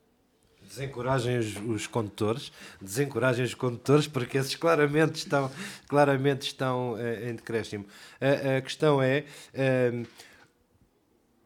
Desencorajem 0.62 1.38
os, 1.38 1.56
os 1.56 1.86
condutores, 1.88 2.52
desencorajem 2.80 3.44
os 3.44 3.54
condutores, 3.54 4.06
porque 4.06 4.38
esses 4.38 4.54
claramente 4.54 5.16
estão, 5.16 5.50
claramente 5.88 6.42
estão 6.42 6.92
uh, 6.92 7.28
em 7.28 7.34
decréscimo. 7.34 7.84
A, 8.20 8.58
a 8.58 8.60
questão 8.60 9.02
é. 9.02 9.24
Uh, 9.52 10.06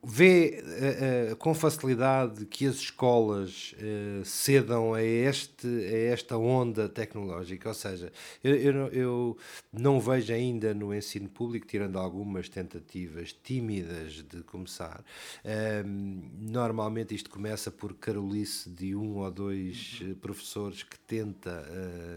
vê 0.08 0.62
uh, 0.62 1.32
uh, 1.32 1.36
com 1.36 1.52
facilidade 1.52 2.46
que 2.46 2.64
as 2.64 2.76
escolas 2.76 3.74
uh, 3.74 4.24
cedam 4.24 4.94
a, 4.94 5.02
este, 5.02 5.66
a 5.66 5.98
esta 6.12 6.38
onda 6.38 6.88
tecnológica? 6.88 7.68
Ou 7.68 7.74
seja, 7.74 8.12
eu, 8.42 8.54
eu, 8.54 8.86
eu, 8.92 9.38
não 9.72 9.98
vejo 9.98 10.32
ainda 10.32 10.72
no 10.72 10.94
ensino 10.94 11.28
público, 11.28 11.66
tirando 11.66 11.98
algumas 11.98 12.48
tentativas 12.48 13.32
tímidas 13.32 14.22
de 14.22 14.44
começar, 14.44 15.04
ehm, 15.44 16.20
normalmente 16.40 17.14
isto 17.14 17.28
começa 17.28 17.70
por 17.70 17.92
carolice 17.94 18.70
de 18.70 18.94
um 18.94 19.16
ou 19.16 19.30
dois 19.30 20.02
professores 20.20 20.84
que 20.84 20.98
tenta, 21.00 21.66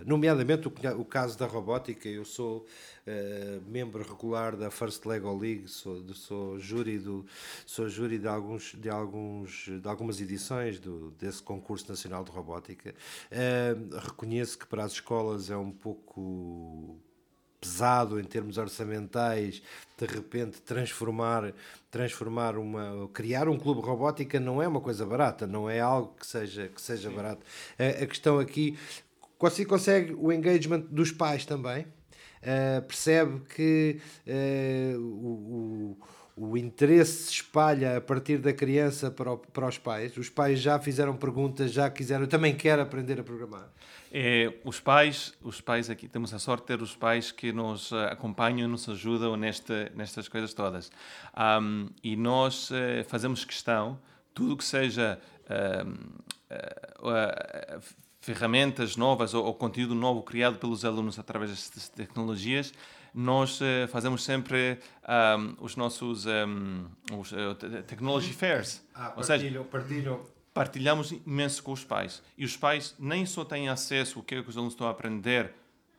nomeadamente 0.05 0.67
o, 0.67 0.73
o 0.99 1.05
caso 1.05 1.37
da 1.37 1.47
robótica, 1.47 2.07
eu 2.07 2.23
sou 2.23 2.65
eh, 3.11 3.59
membro 3.65 4.03
regular 4.03 4.55
da 4.55 4.69
First 4.69 5.03
Lego 5.05 5.35
League, 5.35 5.67
sou, 5.67 6.03
sou 6.13 6.59
júri 6.59 6.99
do 6.99 7.25
sou 7.65 7.89
júri 7.89 8.19
de 8.19 8.27
alguns 8.27 8.75
de 8.75 8.87
alguns 8.87 9.65
de 9.81 9.87
algumas 9.87 10.21
edições 10.21 10.79
do 10.79 11.09
desse 11.17 11.41
concurso 11.41 11.89
nacional 11.89 12.23
de 12.23 12.29
robótica. 12.29 12.93
Uh, 13.31 13.97
reconheço 13.97 14.59
que 14.59 14.67
para 14.67 14.83
as 14.83 14.91
escolas 14.91 15.49
é 15.49 15.57
um 15.57 15.71
pouco 15.71 16.99
pesado 17.59 18.19
em 18.19 18.23
termos 18.23 18.59
orçamentais 18.59 19.63
de 19.97 20.05
repente 20.05 20.61
transformar 20.61 21.51
transformar 21.89 22.57
uma 22.57 23.09
criar 23.11 23.49
um 23.49 23.57
clube 23.57 23.81
robótica 23.81 24.39
não 24.39 24.61
é 24.61 24.67
uma 24.67 24.81
coisa 24.81 25.03
barata 25.03 25.47
não 25.47 25.67
é 25.67 25.79
algo 25.79 26.13
que 26.15 26.27
seja 26.27 26.67
que 26.67 26.81
seja 26.81 27.09
Sim. 27.09 27.15
barato 27.15 27.43
a, 27.77 28.03
a 28.03 28.07
questão 28.07 28.39
aqui 28.39 28.77
consegue 29.37 29.67
consegue 29.67 30.13
o 30.13 30.31
engagement 30.31 30.81
dos 30.91 31.11
pais 31.11 31.43
também 31.43 31.85
uh, 32.41 32.81
percebe 32.83 33.41
que 33.55 33.99
uh, 34.27 34.99
o, 34.99 35.97
o, 36.37 36.49
o, 36.51 36.57
interesse 36.57 37.23
se 37.23 37.31
espalha 37.33 37.97
a 37.97 38.01
partir 38.01 38.37
da 38.37 38.53
criança 38.53 39.11
para, 39.11 39.31
o, 39.31 39.37
para 39.37 39.67
os 39.67 39.77
pais. 39.77 40.15
Os 40.17 40.29
pais 40.29 40.59
já 40.59 40.79
fizeram 40.79 41.15
perguntas, 41.15 41.71
já 41.71 41.89
quiseram, 41.89 42.23
eu 42.23 42.27
também 42.27 42.55
quero 42.55 42.81
aprender 42.81 43.19
a 43.19 43.23
programar. 43.23 43.69
É, 44.11 44.51
os 44.63 44.79
pais, 44.79 45.33
os 45.41 45.61
pais 45.61 45.89
aqui 45.89 46.07
temos 46.07 46.33
a 46.33 46.39
sorte 46.39 46.61
de 46.61 46.67
ter 46.67 46.81
os 46.81 46.95
pais 46.95 47.31
que 47.31 47.53
nos 47.53 47.91
eh, 47.91 48.05
acompanham, 48.11 48.67
nos 48.67 48.89
ajudam 48.89 49.37
neste, 49.37 49.91
nestas 49.95 50.27
coisas 50.27 50.51
todas. 50.51 50.91
Um, 51.37 51.89
e 52.03 52.15
nós 52.15 52.71
uh, 52.71 53.03
fazemos 53.07 53.45
questão, 53.45 53.99
tudo 54.33 54.57
que 54.57 54.63
seja 54.63 55.19
uh, 55.45 56.23
uh, 56.49 57.81
ferramentas 58.19 58.95
novas 58.95 59.33
ou, 59.33 59.45
ou, 59.45 59.53
conteúdo 59.53 59.95
novo 59.95 60.21
criado 60.23 60.57
pelos 60.57 60.83
alunos 60.83 61.17
através 61.17 61.51
destas 61.51 61.89
tecnologias, 61.89 62.73
nós 63.13 63.59
uh, 63.61 63.87
fazemos 63.89 64.23
sempre 64.23 64.79
um, 65.07 65.63
os 65.63 65.75
nossos 65.75 66.25
um, 66.25 66.85
os, 67.17 67.31
uh, 67.31 67.55
technology 67.87 68.33
fairs. 68.33 68.85
Ah, 68.93 69.13
ou 69.15 69.23
seja, 69.23 69.63
partilham. 69.63 70.25
partilhamos 70.53 71.11
imenso 71.11 71.63
com 71.63 71.71
os 71.71 71.83
pais. 71.83 72.21
E 72.37 72.45
os 72.45 72.55
pais 72.55 72.95
nem 72.99 73.25
só 73.25 73.43
têm 73.45 73.69
acesso 73.69 74.19
ao 74.19 74.23
que, 74.23 74.35
é 74.35 74.43
que 74.43 74.49
os 74.49 74.57
alunos 74.57 74.73
estão 74.73 74.87
a 74.87 74.91
aprender 74.91 75.53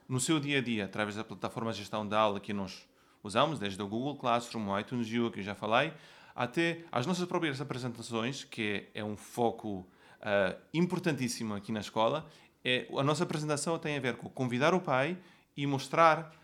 no 0.08 0.20
seu 0.20 0.40
dia 0.40 0.58
a 0.58 0.60
dia, 0.62 0.84
através 0.84 1.16
da 1.16 1.24
plataforma 1.24 1.72
de 1.72 1.78
gestão 1.78 2.06
da 2.06 2.18
aula 2.18 2.40
que 2.40 2.52
nós 2.52 2.86
usamos, 3.22 3.58
desde 3.58 3.80
o 3.80 3.86
Google 3.86 4.16
Classroom, 4.16 4.68
o 4.68 4.78
iTunes 4.78 5.06
U, 5.12 5.30
que 5.30 5.40
eu 5.40 5.44
já 5.44 5.54
falei, 5.54 5.92
até 6.34 6.80
as 6.90 7.06
nossas 7.06 7.26
próprias 7.26 7.60
apresentações, 7.60 8.44
que 8.44 8.88
é 8.94 9.04
um 9.04 9.16
foco 9.16 9.86
uh, 10.20 10.58
importantíssimo 10.72 11.54
aqui 11.54 11.72
na 11.72 11.80
escola. 11.80 12.26
É, 12.64 12.86
a 12.96 13.02
nossa 13.02 13.24
apresentação 13.24 13.78
tem 13.78 13.96
a 13.96 14.00
ver 14.00 14.16
com 14.16 14.28
convidar 14.28 14.74
o 14.74 14.80
pai 14.80 15.16
e 15.56 15.66
mostrar 15.66 16.34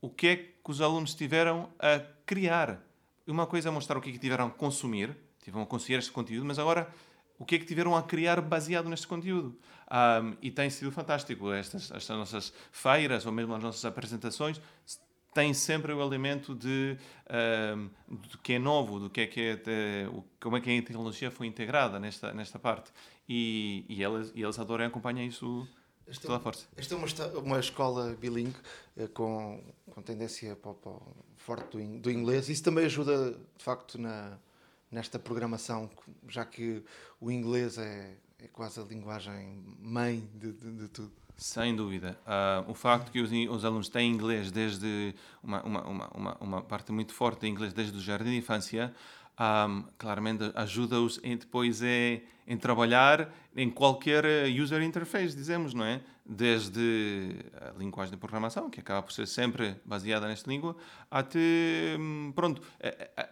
o 0.00 0.08
que 0.08 0.26
é 0.26 0.36
que 0.36 0.70
os 0.70 0.80
alunos 0.80 1.14
tiveram 1.14 1.70
a 1.78 2.00
criar. 2.24 2.80
Uma 3.26 3.46
coisa 3.46 3.68
é 3.68 3.72
mostrar 3.72 3.98
o 3.98 4.00
que 4.00 4.10
é 4.10 4.12
que 4.12 4.18
tiveram 4.18 4.46
a 4.46 4.50
consumir, 4.50 5.16
tiveram 5.42 5.62
a 5.62 5.66
consumir 5.66 5.98
este 5.98 6.12
conteúdo, 6.12 6.46
mas 6.46 6.58
agora 6.58 6.88
o 7.38 7.44
que 7.44 7.56
é 7.56 7.58
que 7.58 7.66
tiveram 7.66 7.94
a 7.94 8.02
criar 8.02 8.40
baseado 8.40 8.88
neste 8.88 9.06
conteúdo. 9.06 9.58
Um, 9.90 10.36
e 10.40 10.50
tem 10.50 10.68
sido 10.70 10.90
fantástico. 10.90 11.52
Estas, 11.52 11.90
estas 11.90 12.16
nossas 12.16 12.52
feiras 12.72 13.26
ou 13.26 13.32
mesmo 13.32 13.54
as 13.54 13.62
nossas 13.62 13.84
apresentações 13.84 14.60
tem 15.36 15.52
sempre 15.54 15.92
o 15.92 16.00
elemento 16.00 16.54
de 16.54 16.96
do 18.08 18.38
que 18.38 18.54
é 18.54 18.58
novo, 18.58 18.98
do 18.98 19.10
que 19.10 19.20
é 19.20 19.26
que 19.26 19.40
é 19.40 19.56
de, 19.56 20.08
como 20.40 20.56
é 20.56 20.60
que 20.60 20.70
a 20.78 20.82
tecnologia 20.82 21.30
foi 21.30 21.46
integrada 21.46 21.98
nesta 22.00 22.32
nesta 22.32 22.58
parte 22.58 22.90
e, 23.28 23.84
e 23.88 24.02
eles 24.02 24.32
e 24.34 24.42
eles 24.42 24.58
adoram 24.58 24.86
acompanhar 24.86 25.24
isso 25.24 25.68
Esta 26.06 26.22
toda 26.26 26.36
a 26.38 26.40
força. 26.40 26.66
Esta 26.76 26.94
é 26.94 26.96
uma, 26.96 27.06
esta- 27.06 27.38
uma 27.38 27.58
escola 27.60 28.16
bilingue 28.20 28.56
eh, 28.96 29.08
com, 29.08 29.62
com 29.92 30.00
tendência 30.02 30.54
para, 30.56 30.72
para 30.74 30.92
forte 31.36 31.76
do, 31.76 31.98
do 32.04 32.10
inglês. 32.10 32.48
Isso 32.48 32.62
também 32.62 32.84
ajuda, 32.86 33.32
de 33.58 33.64
facto, 33.68 33.98
na, 33.98 34.38
nesta 34.90 35.18
programação, 35.18 35.90
já 36.28 36.44
que 36.44 36.82
o 37.20 37.30
inglês 37.30 37.76
é, 37.76 38.14
é 38.38 38.46
quase 38.48 38.78
a 38.80 38.84
linguagem 38.84 39.62
mãe 39.80 40.28
de, 40.34 40.52
de- 40.52 40.72
de 40.82 40.88
tudo. 40.88 41.12
Sem 41.36 41.76
dúvida. 41.76 42.18
Ah, 42.26 42.64
o 42.66 42.72
facto 42.74 43.10
que 43.12 43.20
os, 43.20 43.30
os 43.30 43.64
alunos 43.64 43.88
têm 43.90 44.10
inglês 44.10 44.50
desde 44.50 45.14
uma, 45.42 45.62
uma, 45.62 45.82
uma, 45.86 46.36
uma, 46.40 46.62
parte 46.62 46.90
muito 46.92 47.12
forte 47.12 47.40
de 47.42 47.48
inglês 47.48 47.74
desde 47.74 47.96
o 47.96 48.00
jardim 48.00 48.30
de 48.30 48.38
infância, 48.38 48.94
ah, 49.36 49.68
claramente 49.98 50.50
ajuda-os 50.54 51.18
depois 51.18 51.82
em 51.82 52.56
trabalhar 52.58 53.30
em 53.54 53.68
qualquer 53.68 54.24
eh, 54.24 54.48
user 54.48 54.80
interface, 54.82 55.36
dizemos, 55.36 55.74
não 55.74 55.84
é? 55.84 56.00
Desde 56.24 57.34
a 57.60 57.76
linguagem 57.78 58.12
de 58.12 58.16
programação, 58.18 58.70
que 58.70 58.80
acaba 58.80 59.02
por 59.02 59.12
ser 59.12 59.26
sempre 59.26 59.76
baseada 59.84 60.26
nesta 60.28 60.48
língua, 60.48 60.74
até, 61.10 61.38
hum, 61.98 62.32
pronto, 62.34 62.62
a- 63.16 63.28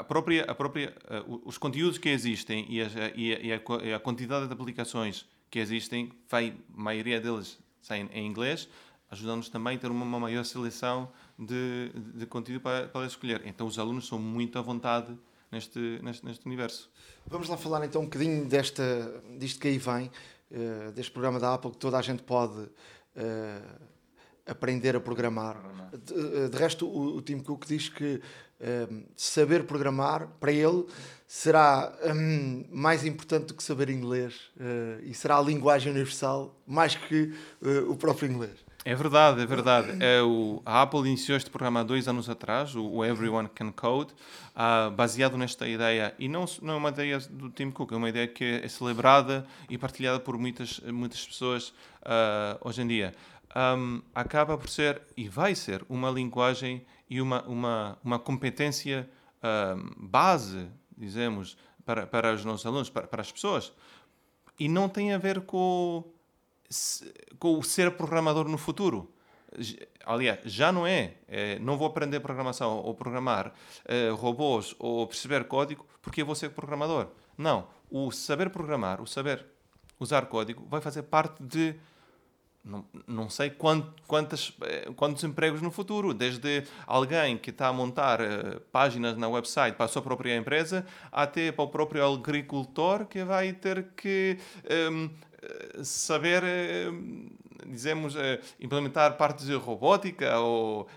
a- 0.00 0.04
própria, 0.04 0.44
a 0.44 0.54
própria, 0.54 0.94
eh, 1.08 1.22
os 1.44 1.58
conteúdos 1.58 1.98
que 1.98 2.08
existem 2.08 2.66
e, 2.68 2.80
as- 2.80 2.94
e 3.14 3.34
a, 3.34 3.38
e 3.40 3.52
a 3.52 3.60
e 3.84 3.94
a 3.94 4.00
quantidade 4.00 4.46
de 4.48 4.52
aplicações 4.52 5.26
que 5.56 5.60
existem, 5.60 6.12
vai, 6.28 6.54
a 6.76 6.78
maioria 6.78 7.18
deles 7.18 7.58
saem 7.80 8.10
em 8.12 8.26
inglês, 8.26 8.68
ajudando-nos 9.10 9.48
também 9.48 9.76
a 9.76 9.78
ter 9.78 9.90
uma, 9.90 10.20
maior 10.20 10.44
seleção 10.44 11.10
de, 11.38 11.90
de 12.14 12.26
conteúdo 12.26 12.60
para, 12.60 12.88
para 12.88 13.06
escolher. 13.06 13.40
Então 13.46 13.66
os 13.66 13.78
alunos 13.78 14.06
são 14.06 14.18
muito 14.18 14.58
à 14.58 14.60
vontade 14.60 15.16
neste, 15.50 15.78
neste, 16.02 16.26
neste 16.26 16.44
universo. 16.44 16.90
Vamos 17.26 17.48
lá 17.48 17.56
falar 17.56 17.82
então 17.86 18.02
um 18.02 18.04
bocadinho 18.04 18.44
desta, 18.44 19.22
disto 19.38 19.58
que 19.58 19.68
aí 19.68 19.78
vem, 19.78 20.10
eh, 20.50 20.92
deste 20.94 21.10
programa 21.10 21.40
da 21.40 21.54
Apple 21.54 21.70
que 21.70 21.78
toda 21.78 21.96
a 21.96 22.02
gente 22.02 22.22
pode 22.22 22.68
eh, 23.14 23.62
aprender 24.44 24.94
a 24.94 25.00
programar. 25.00 25.56
De, 26.04 26.12
eh, 26.12 26.48
de 26.50 26.58
resto, 26.58 26.86
o, 26.86 27.16
o 27.16 27.22
Tim 27.22 27.38
Cook 27.38 27.64
diz 27.66 27.88
que 27.88 28.20
eh, 28.60 28.88
saber 29.16 29.64
programar, 29.64 30.28
para 30.40 30.52
ele, 30.52 30.86
será 31.26 31.92
hum, 32.14 32.64
mais 32.70 33.04
importante 33.04 33.46
do 33.46 33.54
que 33.54 33.62
saber 33.62 33.90
inglês 33.90 34.34
eh, 34.58 35.00
e 35.02 35.14
será 35.14 35.38
a 35.38 35.42
linguagem 35.42 35.92
universal 35.92 36.56
mais 36.66 36.94
que 36.94 37.34
eh, 37.62 37.78
o 37.88 37.96
próprio 37.96 38.30
inglês. 38.30 38.66
É 38.84 38.94
verdade, 38.94 39.42
é 39.42 39.46
verdade. 39.46 39.96
É 39.98 40.22
o, 40.22 40.62
a 40.64 40.82
Apple 40.82 41.00
iniciou 41.00 41.36
este 41.36 41.50
programa 41.50 41.80
há 41.80 41.82
dois 41.82 42.06
anos 42.06 42.30
atrás, 42.30 42.76
o, 42.76 42.86
o 42.86 43.04
Everyone 43.04 43.48
Can 43.52 43.72
Code, 43.72 44.14
ah, 44.54 44.90
baseado 44.90 45.36
nesta 45.36 45.66
ideia. 45.66 46.14
E 46.20 46.28
não, 46.28 46.44
não 46.62 46.74
é 46.74 46.76
uma 46.76 46.90
ideia 46.90 47.18
do 47.18 47.50
Tim 47.50 47.72
Cook, 47.72 47.90
é 47.90 47.96
uma 47.96 48.08
ideia 48.08 48.28
que 48.28 48.60
é 48.62 48.68
celebrada 48.68 49.44
e 49.68 49.76
partilhada 49.76 50.20
por 50.20 50.38
muitas, 50.38 50.78
muitas 50.78 51.26
pessoas 51.26 51.74
ah, 52.04 52.58
hoje 52.60 52.82
em 52.82 52.86
dia. 52.86 53.12
Ahm, 53.56 54.02
acaba 54.14 54.56
por 54.56 54.68
ser, 54.68 55.02
e 55.16 55.28
vai 55.28 55.56
ser, 55.56 55.84
uma 55.88 56.08
linguagem 56.08 56.86
e 57.08 57.20
uma, 57.20 57.42
uma, 57.44 57.98
uma 58.02 58.18
competência 58.18 59.08
base, 59.96 60.68
dizemos, 60.96 61.56
para, 61.84 62.06
para 62.06 62.34
os 62.34 62.44
nossos 62.44 62.66
alunos, 62.66 62.90
para, 62.90 63.06
para 63.06 63.20
as 63.20 63.30
pessoas. 63.30 63.72
E 64.58 64.68
não 64.68 64.88
tem 64.88 65.12
a 65.12 65.18
ver 65.18 65.42
com 65.42 66.02
com 67.38 67.58
o 67.58 67.62
ser 67.62 67.92
programador 67.92 68.48
no 68.48 68.58
futuro. 68.58 69.12
Aliás, 70.04 70.40
já 70.44 70.70
não 70.70 70.86
é. 70.86 71.14
É, 71.28 71.58
não 71.58 71.78
vou 71.78 71.86
aprender 71.86 72.20
programação 72.20 72.78
ou 72.78 72.94
programar 72.94 73.52
eh, 73.84 74.10
robôs 74.10 74.74
ou 74.78 75.06
perceber 75.06 75.44
código 75.44 75.86
porque 76.02 76.22
eu 76.22 76.26
vou 76.26 76.34
ser 76.34 76.50
programador. 76.50 77.08
Não. 77.38 77.68
O 77.90 78.10
saber 78.10 78.50
programar, 78.50 79.00
o 79.00 79.06
saber 79.06 79.46
usar 79.98 80.26
código, 80.26 80.66
vai 80.68 80.80
fazer 80.80 81.04
parte 81.04 81.42
de 81.42 81.74
não, 82.66 82.84
não 83.06 83.30
sei 83.30 83.48
quant, 83.50 83.84
quantas, 84.06 84.52
eh, 84.62 84.90
quantos 84.96 85.22
empregos 85.22 85.62
no 85.62 85.70
futuro, 85.70 86.12
desde 86.12 86.64
alguém 86.86 87.38
que 87.38 87.50
está 87.50 87.68
a 87.68 87.72
montar 87.72 88.20
eh, 88.20 88.60
páginas 88.72 89.16
na 89.16 89.28
website 89.28 89.76
para 89.76 89.86
a 89.86 89.88
sua 89.88 90.02
própria 90.02 90.36
empresa, 90.36 90.84
até 91.12 91.52
para 91.52 91.64
o 91.64 91.68
próprio 91.68 92.04
agricultor 92.04 93.06
que 93.06 93.22
vai 93.22 93.52
ter 93.52 93.84
que 93.96 94.36
ehm, 94.68 95.08
eh, 95.42 95.84
saber, 95.84 96.42
eh, 96.44 96.90
dizemos, 97.66 98.16
eh, 98.16 98.40
implementar 98.60 99.16
partes 99.16 99.46
de 99.46 99.54
robótica 99.54 100.38
ou 100.40 100.88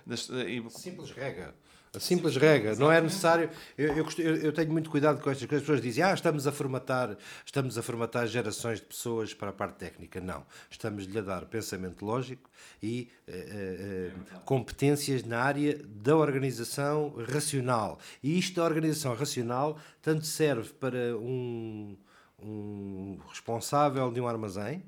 Simples 0.70 1.12
regra. 1.12 1.54
A 1.96 2.00
simples 2.00 2.36
regra, 2.36 2.76
não 2.76 2.92
é 2.92 3.02
necessário. 3.02 3.50
Eu, 3.78 3.96
eu, 3.98 4.08
eu- 4.20 4.36
eu 4.38 4.54
tenho 4.54 4.72
muito 4.72 4.90
cuidado 4.92 5.20
com 5.22 5.30
estas 5.32 5.48
coisas. 5.48 5.64
As 5.64 5.68
pessoas 5.68 5.82
dizem, 5.82 6.04
ah, 6.04 6.14
estamos 6.14 6.46
a 6.46 6.52
formatar, 6.52 7.18
estamos 7.44 7.78
a 7.80 7.82
formatar 7.82 8.28
gerações 8.28 8.80
de 8.80 8.86
pessoas 8.86 9.34
para 9.34 9.50
a 9.50 9.54
parte 9.54 9.78
técnica. 9.78 10.22
Não. 10.22 10.46
Estamos-lhe 10.70 11.18
a 11.18 11.22
dar 11.22 11.46
pensamento 11.46 12.06
lógico 12.06 12.48
e 12.84 13.10
eh, 13.28 14.12
eh, 14.14 14.40
competências 14.46 15.24
na 15.24 15.40
área 15.42 15.80
da 15.84 16.16
organização 16.16 17.16
racional. 17.28 17.98
E 18.22 18.38
isto 18.38 18.58
da 18.58 18.66
organização 18.66 19.16
racional 19.16 19.78
tanto 20.02 20.28
serve 20.28 20.70
para 20.74 21.18
um, 21.18 21.98
um 22.40 23.18
responsável 23.30 24.12
de 24.12 24.22
um 24.22 24.28
armazém, 24.28 24.84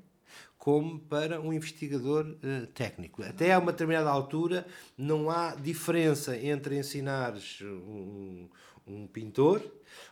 como 0.62 1.00
para 1.00 1.40
um 1.40 1.52
investigador 1.52 2.36
eh, 2.40 2.68
técnico. 2.72 3.20
Até 3.20 3.52
a 3.52 3.58
uma 3.58 3.72
determinada 3.72 4.08
altura 4.08 4.64
não 4.96 5.28
há 5.28 5.56
diferença 5.56 6.36
entre 6.36 6.78
ensinares 6.78 7.60
um, 7.62 8.48
um 8.86 9.08
pintor 9.08 9.60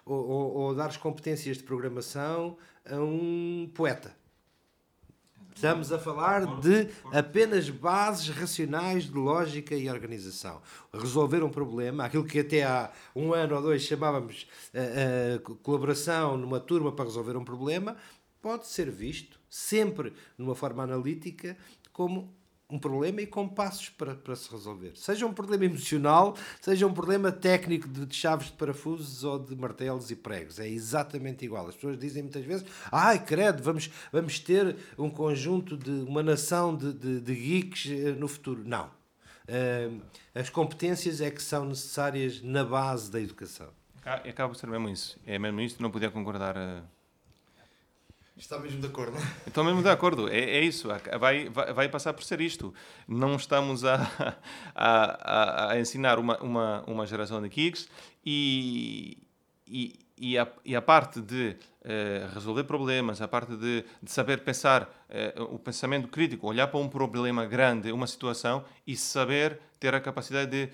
ou, 0.05 0.29
ou, 0.29 0.55
ou 0.55 0.75
dares 0.75 0.97
competências 0.97 1.59
de 1.59 1.63
programação 1.63 2.59
a 2.85 2.97
um 2.97 3.71
poeta. 3.73 4.13
Estamos 5.55 5.93
a 5.93 6.01
falar 6.01 6.59
de 6.59 6.89
apenas 7.13 7.71
bases 7.71 8.31
racionais 8.31 9.05
de 9.05 9.15
lógica 9.15 9.77
e 9.77 9.89
organização. 9.89 10.61
Resolver 10.93 11.45
um 11.45 11.51
problema, 11.51 12.07
aquilo 12.07 12.25
que 12.25 12.41
até 12.41 12.65
há 12.65 12.91
um 13.15 13.33
ano 13.33 13.55
ou 13.55 13.63
dois 13.63 13.83
chamávamos 13.83 14.49
eh, 14.75 15.37
eh, 15.37 15.55
colaboração 15.63 16.37
numa 16.37 16.59
turma 16.59 16.91
para 16.91 17.05
resolver 17.05 17.37
um 17.37 17.45
problema, 17.45 17.97
pode 18.43 18.67
ser 18.67 18.91
visto 18.91 19.40
sempre 19.51 20.13
numa 20.39 20.55
forma 20.55 20.83
analítica 20.85 21.57
como 21.93 22.33
um 22.73 22.79
problema 22.79 23.21
e 23.21 23.27
com 23.27 23.49
passos 23.49 23.89
para, 23.89 24.15
para 24.15 24.37
se 24.37 24.49
resolver. 24.49 24.93
Seja 24.95 25.27
um 25.27 25.33
problema 25.33 25.65
emocional, 25.65 26.37
seja 26.61 26.87
um 26.87 26.95
problema 26.95 27.33
técnico 27.33 27.89
de 27.89 28.15
chaves 28.15 28.47
de 28.47 28.53
parafusos 28.53 29.25
ou 29.25 29.41
de 29.41 29.57
martelos 29.57 30.09
e 30.13 30.15
pregos. 30.15 30.61
É 30.61 30.69
exatamente 30.69 31.45
igual. 31.45 31.67
As 31.67 31.75
pessoas 31.75 31.99
dizem 31.99 32.23
muitas 32.23 32.45
vezes: 32.45 32.65
ai, 32.93 33.19
credo, 33.25 33.61
vamos, 33.61 33.91
vamos 34.13 34.39
ter 34.39 34.77
um 34.97 35.11
conjunto 35.11 35.77
de 35.77 35.91
uma 35.91 36.23
nação 36.23 36.77
de, 36.77 36.93
de, 36.93 37.21
de 37.21 37.35
geeks 37.35 37.87
eh, 37.91 38.13
no 38.13 38.29
futuro. 38.29 38.63
Não. 38.65 38.89
Eh, 39.49 39.91
as 40.33 40.49
competências 40.49 41.21
é 41.21 41.29
que 41.29 41.43
são 41.43 41.65
necessárias 41.65 42.41
na 42.41 42.63
base 42.63 43.11
da 43.11 43.21
educação. 43.21 43.69
Ca- 44.01 44.15
acaba 44.25 44.53
por 44.55 44.57
ser 44.61 44.69
mesmo 44.69 44.89
isso. 44.89 45.19
É 45.27 45.41
mesmo 45.41 45.61
isto, 45.61 45.83
não 45.83 45.91
podia 45.91 46.09
concordar. 46.09 46.57
eh. 46.57 46.83
Está 48.41 48.59
mesmo 48.59 48.81
de 48.81 48.87
acordo? 48.87 49.19
Estou 49.47 49.63
mesmo 49.63 49.83
de 49.83 49.91
acordo, 49.91 50.27
é, 50.27 50.39
é 50.39 50.65
isso, 50.65 50.89
vai, 50.89 51.51
vai, 51.51 51.73
vai 51.75 51.89
passar 51.91 52.15
por 52.15 52.25
ser 52.25 52.41
isto. 52.41 52.73
Não 53.07 53.37
estamos 53.37 53.85
a, 53.85 53.97
a, 54.75 55.69
a, 55.69 55.73
a 55.73 55.79
ensinar 55.79 56.19
uma, 56.19 56.39
uma, 56.39 56.83
uma 56.87 57.07
geração 57.07 57.43
de 57.43 57.51
geeks 57.51 57.87
e, 58.25 59.19
e, 59.69 59.99
e, 60.17 60.39
a, 60.39 60.49
e 60.65 60.75
a 60.75 60.81
parte 60.81 61.21
de 61.21 61.55
eh, 61.85 62.27
resolver 62.33 62.65
problemas, 62.65 63.21
a 63.21 63.29
parte 63.29 63.55
de, 63.59 63.85
de 64.03 64.11
saber 64.11 64.43
pensar, 64.43 64.91
eh, 65.11 65.35
o 65.37 65.59
pensamento 65.59 66.09
crítico, 66.09 66.47
olhar 66.47 66.69
para 66.69 66.81
um 66.81 66.89
problema 66.89 67.45
grande, 67.45 67.93
uma 67.93 68.07
situação 68.07 68.65
e 68.87 68.97
saber 68.97 69.61
ter 69.79 69.95
a 69.95 70.01
capacidade 70.01 70.51
de 70.51 70.73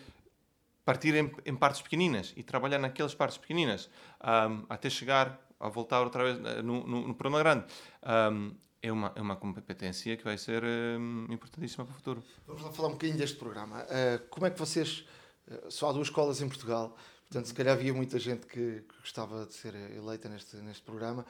partir 0.85 1.17
em, 1.17 1.33
em 1.45 1.57
partes 1.57 1.83
pequeninas 1.83 2.33
e 2.37 2.45
trabalhar 2.45 2.79
naquelas 2.79 3.13
partes 3.13 3.37
pequeninas 3.37 3.91
ahm, 4.21 4.63
até 4.69 4.89
chegar 4.89 5.46
a 5.59 5.69
voltar 5.69 6.03
outra 6.03 6.23
vez 6.25 6.39
eh, 6.45 6.63
no, 6.63 6.87
no, 6.87 7.09
no 7.09 7.15
problema 7.15 7.43
grande. 7.43 7.67
Ahm, 8.03 8.53
é, 8.83 8.93
uma, 8.93 9.13
é 9.17 9.21
uma 9.21 9.37
competência 9.37 10.17
que 10.17 10.23
vai 10.25 10.37
ser 10.39 10.63
ahm, 10.65 11.27
importantíssima 11.31 11.85
para 11.85 11.93
o 11.93 11.97
futuro. 11.97 12.23
Vamos 12.47 12.63
lá 12.63 12.71
falar 12.73 12.89
um 12.89 12.93
bocadinho 12.93 13.19
deste 13.19 13.37
programa. 13.37 13.83
Uh, 13.85 14.27
como 14.29 14.47
é 14.47 14.51
que 14.51 14.59
vocês. 14.59 15.07
uh, 15.49 15.71
só 15.71 15.89
há 15.91 15.93
duas 15.93 16.09
escolas 16.09 16.41
em 16.41 16.49
Portugal, 16.49 16.97
portanto, 17.25 17.47
se 17.47 17.55
calhar 17.55 17.75
havia 17.75 17.93
muita 17.95 18.19
gente 18.19 18.47
que, 18.47 18.83
que 18.89 18.99
gostava 19.01 19.47
de 19.47 19.55
ser 19.55 19.75
eleita 19.75 20.29
neste, 20.29 20.57
neste 20.59 20.83
programa. 20.83 21.25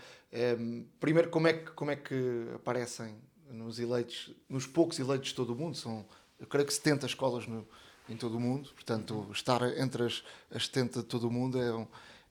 Um, 0.58 0.86
primeiro, 1.00 1.30
como 1.30 1.46
é, 1.48 1.52
que, 1.54 1.70
como 1.72 1.90
é 1.90 1.96
que 1.96 2.48
aparecem 2.54 3.16
nos 3.50 3.78
eleitos, 3.78 4.34
nos 4.48 4.66
poucos 4.66 4.98
eleitos 4.98 5.28
de 5.30 5.34
todo 5.36 5.50
o 5.52 5.56
mundo? 5.56 5.76
São, 5.76 6.04
eu 6.38 6.46
creio 6.46 6.66
que 6.66 6.74
70 6.74 7.06
escolas 7.06 7.46
no, 7.46 7.66
em 8.08 8.16
todo 8.16 8.36
o 8.36 8.40
mundo, 8.40 8.70
portanto, 8.74 9.26
estar 9.32 9.62
entre 9.78 10.04
as, 10.04 10.22
as 10.50 10.66
70 10.66 11.00
de 11.00 11.06
todo 11.06 11.28
o 11.28 11.30
mundo 11.30 11.58
é, 11.60 11.72
um- 11.74 11.86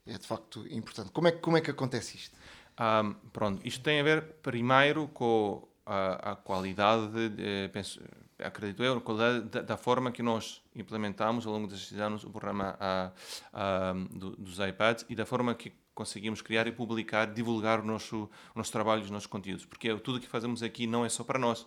é 0.05 0.17
de 0.17 0.27
facto 0.27 0.65
importante. 0.69 1.11
Como 1.11 1.27
é, 1.27 1.31
como 1.31 1.57
é 1.57 1.61
que 1.61 1.71
acontece 1.71 2.17
isto? 2.17 2.35
Ahm, 2.77 3.13
pronto, 3.31 3.65
isto 3.65 3.83
tem 3.83 3.99
a 3.99 4.03
ver 4.03 4.21
primeiro 4.43 5.07
com 5.09 5.67
a, 5.85 6.31
a 6.31 6.35
qualidade, 6.35 7.11
eh, 7.37 7.67
penso, 7.69 8.01
acredito 8.39 8.83
eu, 8.83 8.97
a 8.97 9.01
qualidade 9.01 9.41
da, 9.49 9.61
da 9.61 9.77
forma 9.77 10.11
que 10.11 10.21
nós 10.21 10.61
implementamos 10.75 11.45
ao 11.47 11.53
longo 11.53 11.67
destes 11.67 11.97
anos 11.99 12.23
o 12.23 12.29
programa 12.29 12.75
ah, 12.79 13.11
ah, 13.53 13.93
do- 14.11 14.35
dos 14.35 14.59
iPads 14.59 15.05
e 15.09 15.15
da 15.15 15.25
forma 15.25 15.55
que 15.55 15.71
conseguimos 15.93 16.41
criar 16.41 16.67
e 16.67 16.71
publicar, 16.73 17.27
divulgar 17.33 17.79
o 17.79 17.85
nosso, 17.85 18.29
o 18.53 18.57
nosso 18.57 18.71
trabalho 18.71 19.01
os 19.03 19.09
nossos 19.09 19.27
conteúdos. 19.27 19.65
Porque 19.65 19.95
tudo 19.99 20.17
o 20.17 20.19
que 20.21 20.27
fazemos 20.27 20.61
aqui 20.61 20.85
não 20.85 21.05
é 21.05 21.09
só 21.09 21.23
para 21.23 21.39
nós. 21.39 21.65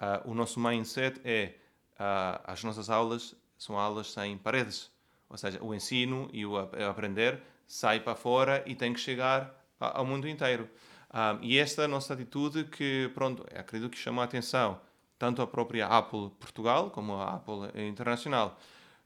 Ah, 0.00 0.22
o 0.24 0.34
nosso 0.34 0.58
mindset 0.58 1.20
é 1.24 1.56
ah, 1.98 2.40
as 2.44 2.64
nossas 2.64 2.88
aulas 2.88 3.36
são 3.58 3.78
aulas 3.78 4.10
sem 4.10 4.38
paredes, 4.38 4.90
ou 5.28 5.36
seja, 5.36 5.62
o 5.62 5.74
ensino 5.74 6.28
e 6.32 6.44
o 6.46 6.56
ap- 6.56 6.74
aprender 6.80 7.40
sai 7.72 8.00
para 8.00 8.14
fora 8.14 8.62
e 8.66 8.74
tem 8.74 8.92
que 8.92 9.00
chegar 9.00 9.54
ao 9.80 10.04
mundo 10.04 10.28
inteiro. 10.28 10.68
Ah, 11.08 11.38
e 11.40 11.58
esta 11.58 11.82
é 11.82 11.84
a 11.86 11.88
nossa 11.88 12.12
atitude 12.12 12.64
que, 12.64 13.10
pronto, 13.14 13.46
acredito 13.56 13.90
que 13.90 13.98
chama 13.98 14.20
a 14.20 14.26
atenção 14.26 14.78
tanto 15.18 15.40
a 15.40 15.46
própria 15.46 15.86
Apple 15.86 16.30
Portugal 16.38 16.90
como 16.90 17.14
a 17.14 17.34
Apple 17.36 17.70
Internacional. 17.88 18.58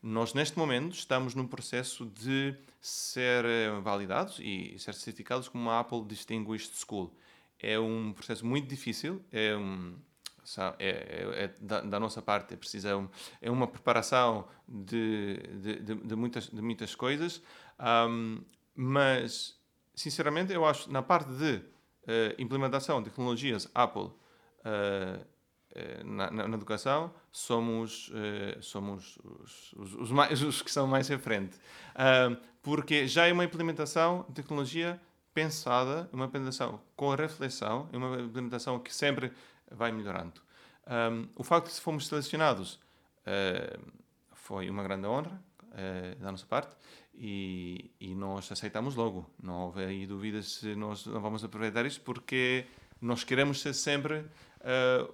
Nós, 0.03 0.35
neste 0.35 0.59
momento, 0.59 0.95
estamos 0.95 1.35
num 1.35 1.47
processo 1.47 2.07
de 2.07 2.57
ser 2.81 3.45
eh, 3.45 3.71
validados 3.83 4.39
e 4.41 4.75
ser 4.79 4.95
certificados 4.95 5.49
como 5.49 5.65
uma 5.65 5.79
Apple 5.81 6.05
Distinguished 6.05 6.73
School. 6.75 7.15
É 7.61 7.79
um 7.79 8.13
processo 8.13 8.45
muito 8.47 8.67
difícil, 8.69 9.23
é, 9.31 9.55
um, 9.57 9.95
é, 10.79 10.87
é- 10.89 11.45
é 11.45 11.49
da, 11.61 11.81
da 11.83 12.01
nossa 12.01 12.23
parte, 12.23 12.55
é, 12.55 12.57
preciso, 12.57 12.89
é, 12.89 12.97
um- 12.97 13.09
é 13.43 13.51
uma 13.51 13.67
preparação 13.67 14.47
de, 14.69 15.37
de, 15.61 15.81
de, 15.81 15.95
de 15.95 16.17
muitas, 16.17 16.49
de 16.49 16.63
muitas 16.63 16.95
coisas, 16.95 17.43
ahm, 17.79 18.39
mas, 18.77 19.59
sinceramente, 19.95 20.53
eu 20.53 20.65
acho, 20.67 20.91
na 20.93 21.03
parte 21.03 21.31
de 21.33 21.63
eh, 22.07 22.35
implementação 22.39 23.03
de 23.03 23.11
tecnologias 23.11 23.69
Apple 23.75 24.11
eh, 25.75 26.03
na, 26.05 26.31
na- 26.31 26.49
na 26.49 26.57
educação, 26.57 27.13
somos, 27.31 28.11
eh, 28.15 28.59
somos 28.61 29.19
os, 29.25 29.73
os, 29.75 29.95
os 29.95 30.11
mais, 30.11 30.41
os 30.43 30.63
que 30.63 30.71
são 30.71 30.87
mais 30.87 31.11
à 31.11 31.19
frente. 31.19 31.59
Ah, 31.95 32.37
porque 32.63 33.07
já 33.07 33.27
é 33.27 33.33
uma 33.33 33.45
implementação 33.45 34.25
de 34.29 34.35
tecnologia 34.35 35.01
pensada, 35.35 36.09
uma 36.13 36.25
implementação 36.27 36.81
com 36.97 37.15
reflexão, 37.15 37.89
é 37.93 37.97
uma 37.97 38.21
implementação 38.21 38.79
que 38.81 38.95
sempre 38.95 39.33
vai 39.71 39.93
melhorando. 39.93 40.41
Um, 40.89 41.29
o 41.35 41.45
facto 41.45 41.67
de 41.73 41.81
fomos 41.81 42.07
selecionados 42.07 42.81
eh, 43.27 43.79
foi 44.33 44.71
uma 44.71 44.83
grande 44.83 45.07
honra 45.07 45.41
da 46.19 46.31
nossa 46.33 46.47
parte 46.47 46.75
e, 47.19 47.91
e 48.01 48.15
nós 48.15 48.51
aceitamos 48.53 48.95
logo. 48.95 49.29
Não 49.43 49.63
houve 49.67 49.85
aí 49.85 50.07
dúvidas 50.07 50.53
se 50.53 50.75
nós 50.75 51.05
não 51.07 51.21
vamos 51.21 51.43
aproveitar 51.45 51.85
isto 51.87 52.01
porque 52.03 52.67
nós 53.01 53.25
queremos 53.25 53.61
ser 53.61 53.75
sempre 53.75 54.25
eh, 54.61 55.09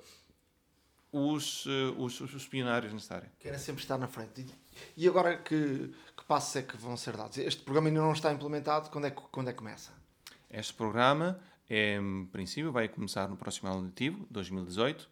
os, 1.12 1.64
eh, 1.66 1.94
os, 1.98 2.20
os 2.20 2.46
pionários 2.46 2.92
nesta 2.92 3.16
área. 3.16 3.32
Querem 3.38 3.58
sempre 3.58 3.82
estar 3.82 3.98
na 3.98 4.08
frente. 4.08 4.40
E- 4.42 4.62
E 4.96 5.06
agora 5.06 5.36
que, 5.36 5.92
que 6.16 6.24
passos 6.26 6.56
é 6.56 6.62
que 6.62 6.76
vão 6.76 6.96
ser 6.96 7.16
dados? 7.16 7.36
Este 7.38 7.62
programa 7.62 7.88
ainda 7.88 8.00
não 8.00 8.12
está 8.12 8.32
implementado, 8.32 8.88
quando 8.90 9.06
é 9.06 9.10
que, 9.10 9.20
quando 9.30 9.48
é 9.48 9.52
que 9.52 9.58
começa? 9.58 9.92
Este 10.50 10.72
programa, 10.74 11.38
em 11.68 12.26
princípio, 12.32 12.72
vai 12.72 12.88
começar 12.88 13.28
no 13.28 13.36
próximo 13.36 13.70
ano 13.70 13.82
letivo, 13.82 14.26
2018, 14.30 15.08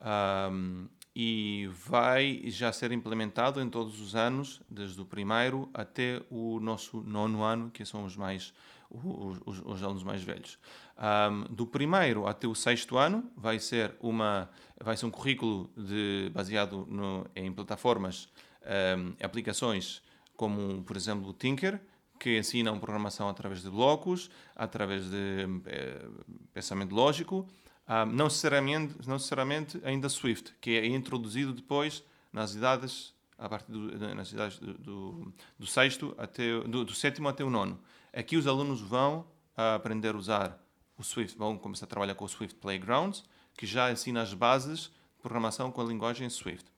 ahm, 0.00 0.86
e 1.14 1.68
vai 1.88 2.42
já 2.46 2.72
ser 2.72 2.90
implementado 2.92 3.60
em 3.60 3.68
todos 3.68 4.00
os 4.00 4.14
anos, 4.14 4.60
desde 4.68 5.00
o 5.00 5.04
primeiro 5.04 5.68
até 5.74 6.22
o 6.30 6.58
nosso 6.60 7.00
nono 7.02 7.42
ano, 7.42 7.70
que 7.70 7.84
são 7.84 8.04
os 8.04 8.16
mais 8.16 8.52
os, 8.90 9.38
os- 9.46 9.62
os 9.64 9.82
alunos 9.82 10.02
mais 10.02 10.22
velhos. 10.22 10.58
Ahm, 10.98 11.44
do 11.50 11.66
primeiro 11.66 12.26
até 12.26 12.46
o 12.46 12.54
sexto 12.54 12.98
ano 12.98 13.30
vai 13.36 13.58
ser 13.58 13.94
uma 14.00 14.50
vai 14.82 14.96
ser 14.96 15.06
um 15.06 15.10
currículo 15.10 15.70
de, 15.76 16.30
baseado 16.34 16.86
no, 16.90 17.26
em 17.36 17.50
plataformas, 17.52 18.28
ahm, 18.64 19.12
aplicações 19.22 20.02
como, 20.36 20.82
por 20.82 20.96
exemplo, 20.96 21.28
o 21.30 21.32
Tinker, 21.32 21.80
que 22.18 22.38
ensinam 22.38 22.78
programação 22.78 23.28
através 23.28 23.62
de 23.62 23.70
blocos, 23.70 24.30
através 24.56 25.08
de 25.10 25.46
eh, 25.66 26.04
pensamento 26.52 26.94
lógico, 26.94 27.46
ah, 27.86 28.06
não, 28.06 28.24
necessariamente, 28.26 28.94
não 29.06 29.14
necessariamente 29.14 29.80
ainda 29.84 30.08
Swift, 30.08 30.54
que 30.60 30.76
é 30.76 30.86
introduzido 30.86 31.52
depois 31.52 32.02
nas 32.32 32.54
idades, 32.54 33.14
a 33.36 33.48
partir 33.48 33.72
do, 33.72 34.14
nas 34.14 34.32
idades 34.32 34.58
do, 34.58 34.74
do, 34.74 35.32
do 35.58 35.66
sexto 35.66 36.14
até 36.16 36.60
do, 36.60 36.84
do 36.84 36.94
sétimo 36.94 37.28
até 37.28 37.44
o 37.44 37.50
nono. 37.50 37.78
Aqui 38.12 38.36
os 38.36 38.46
alunos 38.46 38.80
vão 38.80 39.26
ah, 39.56 39.74
aprender 39.74 40.14
a 40.14 40.18
usar 40.18 40.58
o 40.96 41.02
Swift, 41.02 41.36
vão 41.36 41.58
começar 41.58 41.86
a 41.86 41.88
trabalhar 41.88 42.14
com 42.14 42.24
o 42.24 42.28
Swift 42.28 42.56
Playgrounds, 42.56 43.24
que 43.56 43.66
já 43.66 43.90
ensina 43.90 44.22
as 44.22 44.32
bases 44.32 44.82
de 44.82 45.22
programação 45.22 45.70
com 45.70 45.80
a 45.80 45.84
linguagem 45.84 46.28
Swift. 46.30 46.70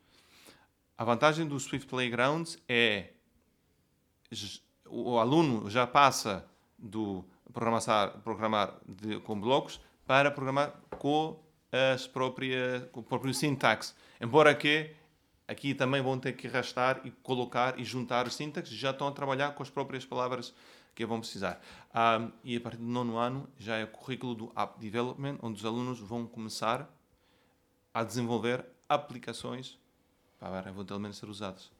A 0.96 1.04
vantagem 1.04 1.46
do 1.46 1.58
Swift 1.58 1.88
Playgrounds 1.88 2.58
é 2.68 3.10
o 4.86 5.18
aluno 5.18 5.68
já 5.68 5.86
passa 5.86 6.46
do 6.78 7.24
programar, 7.52 8.10
programar 8.22 8.74
de- 8.86 9.18
com 9.20 9.40
blocos 9.40 9.80
para 10.06 10.30
programar 10.30 10.72
com 10.98 11.38
as 11.92 12.06
próprias 12.06 12.84
com 12.92 13.00
o 13.00 13.02
próprio 13.02 13.34
sintaxe. 13.34 13.94
Embora 14.20 14.54
que 14.54 14.90
aqui 15.48 15.74
também 15.74 16.00
vão 16.00 16.18
ter 16.18 16.32
que 16.32 16.46
arrastar 16.46 17.00
e 17.04 17.10
colocar 17.10 17.78
e 17.78 17.84
juntar 17.84 18.26
os 18.26 18.34
sintaxes, 18.34 18.74
já 18.76 18.90
estão 18.90 19.08
a 19.08 19.12
trabalhar 19.12 19.52
com 19.52 19.62
as 19.62 19.70
próprias 19.70 20.04
palavras 20.04 20.54
que 20.94 21.04
vão 21.04 21.18
precisar. 21.18 21.60
Ah, 21.92 22.28
e 22.44 22.56
a 22.56 22.60
partir 22.60 22.78
do 22.78 22.84
nono 22.84 23.16
ano 23.16 23.48
já 23.58 23.76
é 23.76 23.84
o 23.84 23.88
currículo 23.88 24.34
do 24.34 24.52
App 24.54 24.78
Development, 24.78 25.38
onde 25.42 25.58
os 25.58 25.64
alunos 25.64 25.98
vão 25.98 26.26
começar 26.26 26.88
a 27.92 28.04
desenvolver 28.04 28.64
aplicações 28.88 29.78
para 30.38 30.68
eventualmente 30.68 31.16
ser 31.16 31.28
usadas. 31.28 31.72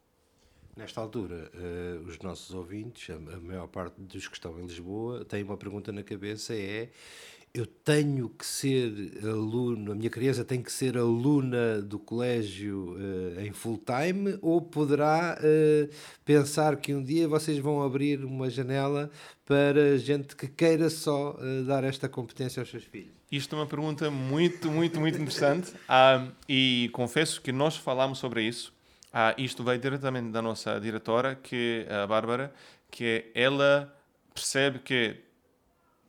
Nesta 0.76 1.00
altura, 1.00 1.52
eh, 1.54 2.00
os 2.04 2.18
nossos 2.18 2.52
ouvintes, 2.52 3.08
a, 3.08 3.14
a 3.14 3.40
maior 3.40 3.68
parte 3.68 4.00
dos 4.00 4.26
que 4.26 4.34
estão 4.34 4.58
em 4.58 4.66
Lisboa, 4.66 5.24
têm 5.24 5.44
uma 5.44 5.56
pergunta 5.56 5.92
na 5.92 6.02
cabeça: 6.02 6.52
é 6.52 6.90
eu 7.54 7.66
tenho 7.66 8.28
que 8.30 8.44
ser 8.44 8.92
aluno, 9.22 9.92
a 9.92 9.94
minha 9.94 10.10
criança 10.10 10.44
tem 10.44 10.60
que 10.60 10.72
ser 10.72 10.98
aluna 10.98 11.80
do 11.80 12.00
colégio 12.00 12.96
eh, 13.38 13.46
em 13.46 13.52
full 13.52 13.78
time 13.78 14.36
ou 14.42 14.60
poderá 14.60 15.38
eh, 15.40 15.88
pensar 16.24 16.76
que 16.78 16.92
um 16.92 17.00
dia 17.00 17.28
vocês 17.28 17.60
vão 17.60 17.80
abrir 17.80 18.24
uma 18.24 18.50
janela 18.50 19.08
para 19.46 19.96
gente 19.98 20.34
que 20.34 20.48
queira 20.48 20.90
só 20.90 21.38
eh, 21.40 21.62
dar 21.62 21.84
esta 21.84 22.08
competência 22.08 22.60
aos 22.60 22.68
seus 22.68 22.82
filhos? 22.82 23.12
Isto 23.30 23.54
é 23.54 23.60
uma 23.60 23.66
pergunta 23.68 24.10
muito, 24.10 24.68
muito, 24.68 24.98
muito 24.98 25.16
interessante 25.16 25.72
Ah, 25.88 26.26
e 26.48 26.90
confesso 26.92 27.40
que 27.40 27.52
nós 27.52 27.76
falamos 27.76 28.18
sobre 28.18 28.42
isso. 28.42 28.74
Ah, 29.12 29.32
isto 29.38 29.62
veio 29.62 29.78
diretamente 29.78 30.32
da 30.32 30.42
nossa 30.42 30.80
diretora, 30.80 31.36
que 31.36 31.86
é 31.88 31.94
a 31.94 32.06
Bárbara, 32.08 32.52
que 32.90 33.26
ela 33.32 33.96
percebe 34.34 34.80
que 34.80 35.22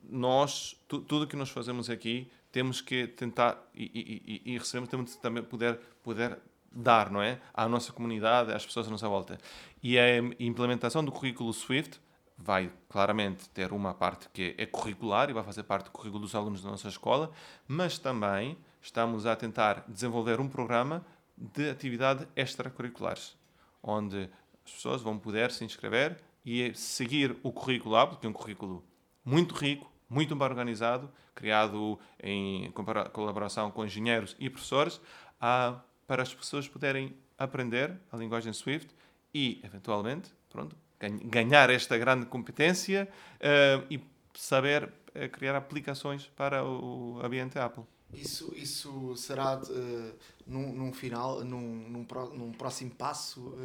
nós, 0.09 0.79
tu, 0.87 0.99
tudo 0.99 1.27
que 1.27 1.35
nós 1.35 1.49
fazemos 1.49 1.89
aqui, 1.89 2.31
temos 2.51 2.81
que 2.81 3.07
tentar 3.07 3.57
e, 3.73 3.83
e, 3.83 4.41
e, 4.45 4.53
e 4.53 4.57
recebemos, 4.57 4.89
temos 4.89 5.15
também 5.17 5.43
poder, 5.43 5.79
poder 6.03 6.37
dar, 6.71 7.09
não 7.09 7.21
é? 7.21 7.39
À 7.53 7.67
nossa 7.67 7.93
comunidade, 7.93 8.51
às 8.51 8.65
pessoas 8.65 8.87
à 8.87 8.91
nossa 8.91 9.07
volta. 9.07 9.37
E 9.81 9.97
a 9.97 10.17
implementação 10.39 11.03
do 11.03 11.11
currículo 11.11 11.53
Swift 11.53 11.99
vai 12.37 12.71
claramente 12.89 13.49
ter 13.49 13.71
uma 13.71 13.93
parte 13.93 14.27
que 14.29 14.53
é 14.57 14.65
curricular 14.65 15.29
e 15.29 15.33
vai 15.33 15.43
fazer 15.43 15.63
parte 15.63 15.85
do 15.85 15.91
currículo 15.91 16.21
dos 16.21 16.35
alunos 16.35 16.61
da 16.61 16.69
nossa 16.69 16.87
escola, 16.87 17.31
mas 17.67 17.97
também 17.97 18.57
estamos 18.81 19.25
a 19.25 19.35
tentar 19.35 19.85
desenvolver 19.87 20.39
um 20.39 20.49
programa 20.49 21.05
de 21.37 21.69
atividade 21.69 22.27
extracurriculares, 22.35 23.37
onde 23.81 24.29
as 24.65 24.71
pessoas 24.71 25.01
vão 25.01 25.17
poder 25.17 25.51
se 25.51 25.63
inscrever 25.63 26.17
e 26.45 26.73
seguir 26.75 27.35
o 27.41 27.51
currículo 27.51 27.95
porque 28.07 28.27
é 28.27 28.29
um 28.29 28.33
currículo 28.33 28.83
muito 29.23 29.55
rico, 29.55 29.91
muito 30.09 30.35
bem 30.35 30.47
organizado, 30.47 31.09
criado 31.33 31.99
em 32.21 32.71
colaboração 33.11 33.71
com 33.71 33.85
engenheiros 33.85 34.35
e 34.39 34.49
professores, 34.49 35.01
ah, 35.39 35.79
para 36.07 36.21
as 36.23 36.33
pessoas 36.33 36.67
poderem 36.67 37.15
aprender 37.37 37.97
a 38.11 38.17
linguagem 38.17 38.53
Swift 38.53 38.93
e, 39.33 39.59
eventualmente, 39.63 40.31
pronto, 40.49 40.75
gan- 40.99 41.17
ganhar 41.25 41.69
esta 41.69 41.97
grande 41.97 42.25
competência 42.25 43.07
ah, 43.41 43.83
e 43.89 43.99
saber 44.33 44.91
eh, 45.13 45.27
criar 45.29 45.55
aplicações 45.55 46.27
para 46.35 46.63
o 46.63 47.19
ambiente 47.23 47.57
Apple. 47.57 47.83
Isso, 48.13 48.53
isso 48.55 49.15
será 49.17 49.59
eh, 49.69 50.13
num, 50.45 50.71
num 50.73 50.93
final, 50.93 51.43
num, 51.43 51.89
num, 51.89 52.03
pró- 52.05 52.29
num 52.29 52.51
próximo 52.51 52.91
passo? 52.91 53.57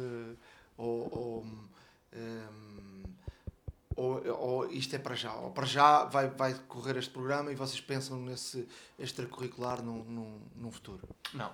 ou, 0.77 1.09
ou, 1.15 1.45
ehm, 2.11 2.90
ou, 4.01 4.39
ou 4.39 4.71
isto 4.71 4.95
é 4.95 4.99
para 4.99 5.15
já? 5.15 5.33
Ou 5.35 5.51
para 5.51 5.65
já 5.65 6.05
vai, 6.05 6.27
vai 6.29 6.53
correr 6.67 6.97
este 6.97 7.11
programa 7.11 7.51
e 7.51 7.55
vocês 7.55 7.79
pensam 7.81 8.17
nesse 8.19 8.67
extracurricular 8.97 9.81
num, 9.83 10.03
num, 10.03 10.39
num 10.55 10.71
futuro? 10.71 11.07
Não, 11.33 11.51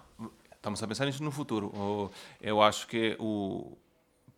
estamos 0.55 0.81
a 0.81 0.87
pensar 0.87 1.05
nisso 1.05 1.23
no 1.23 1.31
futuro. 1.31 2.11
Eu 2.41 2.61
acho 2.61 2.87
que 2.87 3.15
o 3.19 3.77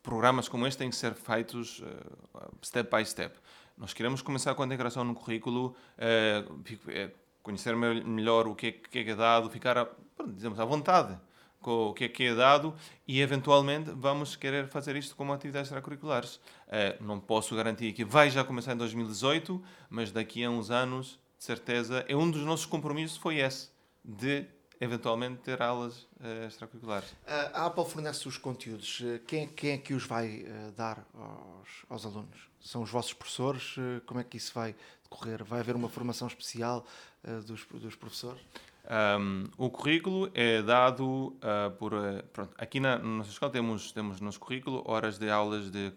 programas 0.02 0.48
como 0.48 0.66
este 0.66 0.78
têm 0.80 0.90
que 0.90 0.96
ser 0.96 1.14
feitos 1.14 1.82
eh, 1.86 2.48
step 2.64 2.90
by 2.96 3.06
step. 3.06 3.38
Nós 3.78 3.94
queremos 3.94 4.22
começar 4.22 4.56
com 4.56 4.64
a 4.64 4.66
integração 4.66 5.04
no 5.04 5.14
currículo, 5.14 5.76
eh, 5.98 6.44
eh, 6.88 7.12
conhecer 7.44 7.76
me- 7.76 8.04
melhor 8.04 8.48
o 8.48 8.56
que 8.56 8.68
é 8.68 8.72
que 8.72 9.00
é, 9.00 9.04
que 9.04 9.10
é 9.12 9.16
dado, 9.16 9.50
ficar, 9.50 9.78
a, 9.78 9.88
dizemos, 10.28 10.60
à 10.60 10.66
vontade 10.66 11.18
com 11.62 11.88
o 11.88 11.94
que 11.94 12.06
é 12.06 12.10
que 12.10 12.24
é 12.24 12.36
dado 12.36 12.74
e, 13.08 13.22
eventualmente, 13.22 13.92
vamos 13.92 14.36
querer 14.36 14.68
fazer 14.68 14.96
isto 14.96 15.16
como 15.16 15.34
atividades 15.34 15.68
extracurriculares. 15.68 16.40
Eh, 16.68 16.98
não 17.02 17.20
posso 17.20 17.56
garantir 17.56 17.94
que 17.94 18.06
vai 18.06 18.30
já 18.30 18.44
começar 18.44 18.74
em 18.74 18.78
2018, 18.78 19.62
mas 19.90 20.12
daqui 20.12 20.44
a 20.44 20.50
uns 20.50 20.72
anos, 20.72 21.20
de 21.38 21.44
certeza, 21.44 22.06
é 22.08 22.16
um 22.16 22.30
dos 22.30 22.42
nossos 22.44 22.66
compromissos 22.66 23.18
foi 23.18 23.40
esse, 23.40 23.70
de 24.04 24.46
eventualmente 24.80 25.42
ter 25.42 25.62
aulas 25.62 26.04
uh, 26.22 26.48
extracurriculares. 26.48 27.14
A 27.28 27.66
Apple 27.66 27.84
fornece 27.84 28.26
os 28.30 28.38
conteúdos. 28.38 29.04
Quem, 29.28 29.46
quem 29.50 29.72
é 29.72 29.78
que 29.78 29.94
os 29.94 30.06
vai 30.06 30.46
dar 30.78 31.06
aos, 31.14 31.68
aos, 31.90 32.06
alunos? 32.06 32.50
São 32.62 32.84
os 32.84 32.90
vossos 32.90 33.12
professores? 33.12 33.76
Como 34.06 34.22
é 34.22 34.24
que 34.24 34.38
isso 34.38 34.54
vai 34.54 34.74
decorrer? 35.04 35.44
Vai 35.44 35.60
haver 35.60 35.76
uma 35.76 35.90
formação 35.90 36.30
especial 36.30 36.86
dos, 37.46 37.66
dos 37.66 37.96
professores? 37.98 38.42
Um, 38.90 39.44
o 39.56 39.70
currículo 39.70 40.32
é 40.34 40.64
dado 40.64 41.06
uh, 41.06 41.70
por. 41.78 41.94
Uh, 41.94 42.24
pronto, 42.34 42.56
aqui 42.58 42.80
na, 42.80 42.98
na, 42.98 43.04
nossa 43.04 43.30
escola 43.30 43.52
temos, 43.52 43.92
temos 43.92 44.20
no 44.20 44.40
currículo 44.40 44.82
horas 44.84 45.20
de 45.20 45.30
aulas 45.30 45.70
de 45.70 45.94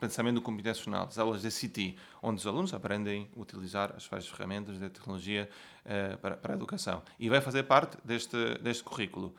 pensamento 0.00 0.40
computacional, 0.40 1.06
as 1.06 1.18
aulas 1.18 1.42
de 1.42 1.50
CT, 1.50 1.96
onde 2.22 2.40
os 2.40 2.46
alunos 2.46 2.72
aprendem 2.72 3.28
a 3.36 3.40
utilizar 3.40 3.92
as 3.94 4.06
várias 4.06 4.26
ferramentas 4.26 4.78
de 4.78 4.88
tecnologia 4.88 5.50
uh, 5.84 6.16
para, 6.16 6.36
para 6.38 6.54
a 6.54 6.56
educação. 6.56 7.02
E 7.18 7.28
vai 7.28 7.42
fazer 7.42 7.64
parte 7.64 7.98
deste, 8.02 8.54
deste 8.62 8.84
currículo. 8.84 9.34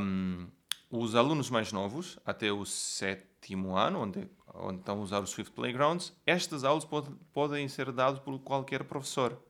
Um, 0.00 0.48
os 0.90 1.14
alunos 1.14 1.50
mais 1.50 1.70
novos, 1.70 2.18
até 2.26 2.50
o 2.50 2.64
sétimo 2.64 3.76
ano, 3.76 4.00
onde, 4.00 4.28
onde 4.54 4.80
estão 4.80 4.98
a 4.98 5.02
usar 5.02 5.20
o 5.20 5.26
Swift 5.26 5.52
Playgrounds, 5.52 6.12
estas 6.26 6.64
aulas 6.64 6.84
pod, 6.84 7.08
podem 7.32 7.68
ser 7.68 7.92
dadas 7.92 8.18
por 8.18 8.36
qualquer 8.40 8.82
professor. 8.82 9.40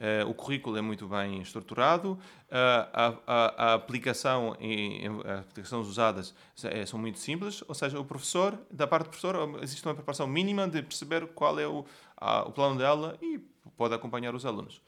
Uh, 0.00 0.26
o 0.30 0.32
currículo 0.32 0.78
é 0.78 0.80
muito 0.80 1.06
bem 1.06 1.42
estruturado, 1.42 2.12
uh, 2.12 2.18
a, 2.50 3.14
a, 3.26 3.64
a, 3.66 3.74
aplicação 3.74 4.56
e 4.58 5.02
as 5.26 5.40
aplicações 5.40 5.86
usadas 5.86 6.34
é, 6.64 6.86
são 6.86 6.98
muito 6.98 7.18
simples, 7.18 7.62
ou 7.68 7.74
seja, 7.74 8.00
o 8.00 8.04
professor, 8.04 8.58
da 8.70 8.86
parte 8.86 9.04
do 9.04 9.10
professor, 9.10 9.62
existe 9.62 9.86
uma 9.86 9.94
preparação 9.94 10.26
mínima 10.26 10.66
de 10.66 10.80
perceber 10.80 11.26
qual 11.34 11.60
é 11.60 11.66
o, 11.66 11.84
a, 12.16 12.48
o 12.48 12.50
plano 12.50 12.78
dela 12.78 13.18
e 13.20 13.40
pode 13.76 13.92
acompanhar 13.94 14.34
os 14.34 14.46
alunos. 14.46 14.80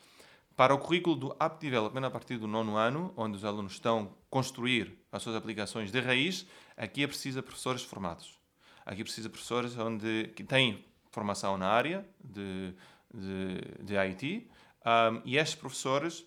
Para 0.57 0.75
o 0.75 0.79
currículo 0.79 1.15
do 1.15 1.37
App 1.39 1.61
Development, 1.61 2.07
a 2.07 2.11
partir 2.11 2.39
do 2.39 2.47
nono 2.47 2.77
ano, 2.77 3.13
onde 3.15 3.37
os 3.37 3.45
alunos 3.45 3.73
estão 3.73 4.15
a 4.15 4.31
construir 4.31 4.99
as 5.13 5.23
suas 5.23 5.37
aplicações 5.37 5.93
de 5.93 6.01
raiz, 6.01 6.47
aqui 6.75 7.03
é 7.03 7.07
preciso 7.07 7.43
professores 7.43 7.83
formados. 7.83 8.39
Aqui 8.87 9.05
precisa 9.05 9.29
professores 9.29 9.77
onde, 9.77 10.33
que 10.35 10.43
têm 10.43 10.83
formação 11.11 11.59
na 11.59 11.69
área 11.69 12.03
de, 12.19 12.73
de, 13.13 13.85
de 13.85 13.97
IT, 13.97 14.49
um, 14.85 15.23
e 15.25 15.37
estes 15.37 15.55
professores 15.55 16.25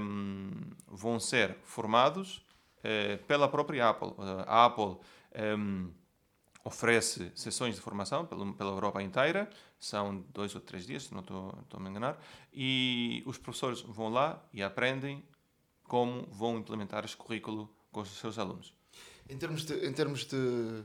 um, 0.00 0.50
vão 0.86 1.18
ser 1.18 1.56
formados 1.64 2.44
uh, 2.78 3.22
pela 3.26 3.48
própria 3.48 3.88
Apple. 3.88 4.12
A 4.46 4.66
Apple 4.66 4.96
um, 5.58 5.90
oferece 6.64 7.30
sessões 7.34 7.76
de 7.76 7.80
formação 7.80 8.26
pela 8.26 8.70
Europa 8.70 9.02
inteira, 9.02 9.48
são 9.78 10.24
dois 10.34 10.54
ou 10.54 10.60
três 10.60 10.84
dias, 10.84 11.04
se 11.04 11.14
não 11.14 11.20
estou, 11.20 11.56
estou 11.62 11.78
a 11.78 11.82
me 11.82 11.90
enganar, 11.90 12.18
e 12.52 13.22
os 13.24 13.38
professores 13.38 13.82
vão 13.82 14.08
lá 14.08 14.42
e 14.52 14.62
aprendem 14.62 15.22
como 15.84 16.26
vão 16.26 16.58
implementar 16.58 17.04
este 17.04 17.16
currículo 17.16 17.70
com 17.92 18.00
os 18.00 18.08
seus 18.18 18.38
alunos. 18.38 18.74
Em 19.28 19.38
termos 19.38 19.64
de, 19.64 19.86
em 19.86 19.92
termos 19.92 20.24
de, 20.24 20.84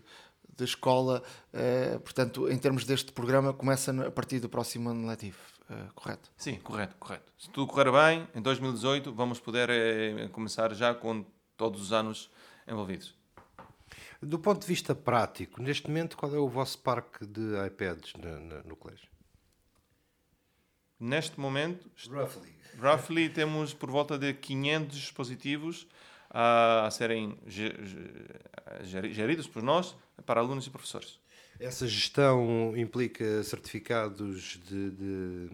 de 0.56 0.64
escola, 0.64 1.24
eh, 1.52 1.98
portanto, 2.00 2.50
em 2.50 2.58
termos 2.58 2.86
deste 2.86 3.12
programa, 3.12 3.54
começa 3.54 3.92
a 4.06 4.12
partir 4.12 4.40
do 4.40 4.50
próximo 4.50 4.90
ano 4.90 5.08
letivo. 5.08 5.40
Uh, 5.72 5.94
correto? 5.94 6.30
Sim, 6.36 6.58
correto, 6.58 6.98
correto. 7.00 7.32
Se 7.38 7.50
tudo 7.50 7.66
correr 7.72 7.90
bem, 7.92 8.28
em 8.36 8.42
2018 8.42 9.14
vamos 9.14 9.40
poder 9.40 9.70
eh, 9.70 10.28
começar 10.28 10.74
já 10.74 10.94
com 10.94 11.26
todos 11.56 11.82
os 11.82 11.94
anos 11.94 12.30
envolvidos. 12.68 13.16
Do 14.22 14.38
ponto 14.38 14.60
de 14.60 14.68
vista 14.68 14.94
prático, 14.94 15.62
neste 15.62 15.88
momento, 15.88 16.18
qual 16.18 16.36
é 16.36 16.38
o 16.38 16.50
vosso 16.50 16.78
parque 16.80 17.26
de 17.26 17.66
iPads 17.66 18.14
no, 18.16 18.40
no, 18.42 18.64
no 18.64 18.76
colégio? 18.76 19.08
Neste 21.00 21.40
momento, 21.40 21.90
roughly. 22.10 22.54
roughly 22.78 23.30
temos 23.30 23.74
por 23.74 23.90
volta 23.90 24.20
de 24.20 24.34
500 24.34 24.98
dispositivos 24.98 25.88
a, 26.30 26.86
a 26.86 26.92
serem 26.92 27.40
geridos 28.84 29.48
por 29.48 29.64
nós 29.64 29.96
para 30.26 30.42
alunos 30.42 30.68
e 30.68 30.70
professores. 30.70 31.18
Essa 31.62 31.88
gestão 31.88 32.76
implica 32.76 33.44
certificados 33.44 34.60
de, 34.68 34.90
de, 34.90 35.48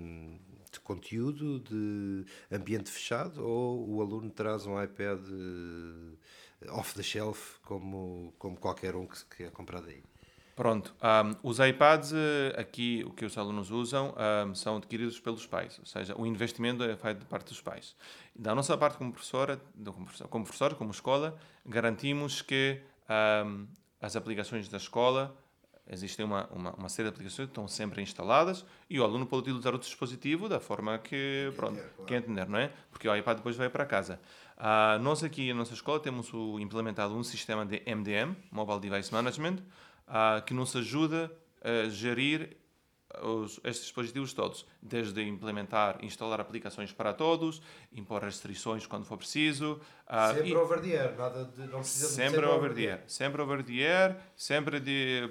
de, 0.72 0.80
conteúdo, 0.80 1.60
de 1.60 2.26
ambiente 2.50 2.90
fechado, 2.90 3.46
ou 3.46 3.96
o 3.96 4.02
aluno 4.02 4.30
traz 4.30 4.66
um 4.66 4.82
iPad 4.82 5.20
eh, 6.62 6.72
off 6.72 6.96
the 6.96 7.04
shelf, 7.04 7.58
como, 7.62 8.34
como 8.40 8.56
qualquer 8.56 8.96
um 8.96 9.06
que, 9.06 9.18
que 9.26 9.44
é 9.44 9.50
comprado 9.50 9.90
aí? 9.90 10.02
Pronto, 10.56 10.96
um, 11.04 11.50
os 11.50 11.60
iPads 11.60 12.14
eh, 12.14 12.56
aqui, 12.58 13.04
o 13.06 13.12
que 13.12 13.26
os 13.26 13.38
alunos 13.38 13.70
usam, 13.70 14.16
um, 14.48 14.56
são 14.56 14.78
adquiridos 14.78 15.20
pelos 15.20 15.46
pais, 15.46 15.78
ou 15.78 15.86
seja, 15.86 16.16
o 16.18 16.26
investimento 16.26 16.86
é 16.86 16.96
feito 16.96 17.20
de 17.20 17.26
parte 17.26 17.50
dos 17.50 17.60
pais. 17.60 17.98
Da 18.34 18.56
nossa 18.56 18.78
parte 18.78 18.98
como 18.98 19.12
professora, 19.12 19.60
como 20.30 20.46
professor, 20.46 20.74
como 20.76 20.92
escola, 20.92 21.38
garantimos 21.66 22.42
que 22.42 22.80
um, 23.46 23.68
as 24.00 24.16
aplicações 24.16 24.70
da 24.70 24.78
escola 24.78 25.38
Existem 25.90 26.26
uma, 26.26 26.48
uma, 26.48 26.74
uma, 26.74 26.90
série 26.90 27.08
de 27.08 27.14
aplicações 27.14 27.48
que 27.48 27.52
estão 27.52 27.68
sempre 27.68 28.02
instaladas 28.02 28.66
e 28.90 29.00
o 29.00 29.04
aluno 29.04 29.26
pode 29.26 29.50
utilizar 29.50 29.74
o 29.74 29.80
dispositivo 29.80 30.50
da 30.50 30.60
forma 30.60 30.98
que, 30.98 31.52
pronto, 31.56 31.80
quer 32.06 32.18
entender, 32.18 32.48
não 32.48 32.60
é? 32.60 32.72
Porque 32.92 33.08
o 33.08 33.16
iPad 33.16 33.38
depois 33.38 33.56
vai 33.56 33.70
para 33.70 33.86
casa. 33.86 34.20
Uh, 34.58 35.02
nós 35.02 35.24
aqui 35.24 35.50
na 35.50 35.60
nossa 35.60 35.74
escola 35.74 36.00
temos 36.00 36.34
o, 36.34 36.60
implementado 36.60 37.16
um 37.16 37.24
sistema 37.24 37.66
de 37.66 37.82
MDM, 37.86 38.36
Mobile 38.52 38.80
Device 38.80 39.14
Management, 39.14 39.60
uh, 40.08 40.44
que 40.46 40.54
nos 40.54 40.76
ajuda 40.76 41.32
a 41.62 41.90
gerir 41.90 42.58
os, 43.24 43.60
estes 43.64 43.86
dispositivos 43.86 44.34
todos, 44.34 44.66
desde 44.82 45.22
implementar, 45.24 46.04
instalar 46.04 46.40
aplicações 46.40 46.92
para 46.92 47.14
todos, 47.14 47.62
impor 47.94 48.24
restrições 48.24 48.86
quando 48.86 49.06
for 49.06 49.18
preciso. 49.18 49.80
Uh, 50.08 50.36
sempre 50.36 50.56
over 50.56 50.82
the 50.82 50.98
air, 50.98 51.18
nada 51.18 51.46
de 51.46 51.68
não 51.68 51.80
precisa 51.80 52.08
sempre 52.08 52.42
de 52.42 52.46
over 52.46 52.74
the 52.74 52.82
air. 52.82 53.04
Sempre 53.08 53.42
over 53.42 53.64
the 53.64 53.74
air, 53.74 54.16
sempre 54.36 54.80
de 54.80 55.30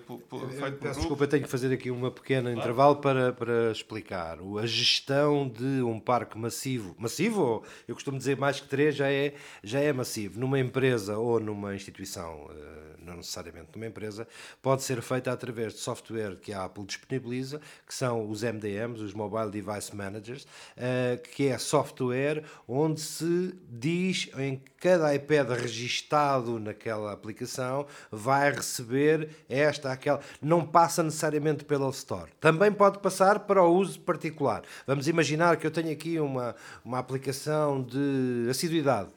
feito 0.59 0.79
por 0.79 0.91
Desculpa, 0.93 1.27
tenho 1.27 1.45
que 1.45 1.49
fazer 1.49 1.73
aqui 1.73 1.91
uma 1.91 2.11
pequena 2.11 2.51
claro. 2.51 2.59
intervalo 2.59 2.97
para, 2.97 3.33
para 3.33 3.71
explicar. 3.73 4.39
A 4.61 4.67
gestão 4.67 5.49
de 5.49 5.83
um 5.83 5.99
parque 5.99 6.37
massivo, 6.37 6.95
massivo, 6.99 7.65
eu 7.89 7.95
costumo 7.95 8.19
dizer 8.19 8.37
mais 8.37 8.61
que 8.61 8.69
três 8.69 8.95
já 8.95 9.11
é, 9.11 9.35
já 9.63 9.81
é 9.81 9.93
massivo, 9.93 10.39
numa 10.39 10.59
empresa 10.59 11.17
ou 11.17 11.41
numa 11.41 11.75
instituição 11.75 12.51
eh, 12.51 12.96
não 13.07 13.17
necessariamente 13.17 13.71
numa 13.75 13.87
empresa, 13.87 14.27
pode 14.61 14.83
ser 14.83 15.01
feita 15.01 15.33
através 15.33 15.75
de 15.75 15.79
software 15.81 16.37
que 16.37 16.53
a 16.53 16.65
Apple 16.65 16.85
disponibiliza, 16.85 17.61
que 17.87 17.95
são 17.95 18.29
os 18.29 18.43
MDMs, 18.43 19.03
os 19.03 19.15
Mobile 19.15 19.51
Device 19.51 19.95
Managers, 19.95 20.47
eh, 20.77 21.21
que 21.33 21.49
é 21.49 21.59
software 21.59 22.43
onde 22.69 23.01
se 23.01 23.55
diz 23.69 24.29
em 24.37 24.61
cada 24.79 25.15
iPad 25.15 25.51
registado 25.51 26.59
naquela 26.59 27.13
aplicação 27.13 27.87
vai 28.11 28.53
receber 28.53 29.31
esta, 29.49 29.91
aquela. 29.91 30.21
Não 30.41 30.65
passa 30.65 31.03
necessariamente 31.03 31.65
pela 31.65 31.89
Store. 31.91 32.31
Também 32.41 32.73
pode 32.73 32.99
passar 32.99 33.41
para 33.41 33.63
o 33.63 33.75
uso 33.75 34.01
particular. 34.01 34.63
Vamos 34.87 35.09
imaginar 35.09 35.57
que 35.57 35.67
eu 35.67 35.71
tenho 35.71 35.93
aqui 35.93 36.19
uma, 36.19 36.55
uma 36.85 36.99
aplicação 36.99 37.83
de 37.83 38.49
assiduidade 38.51 39.11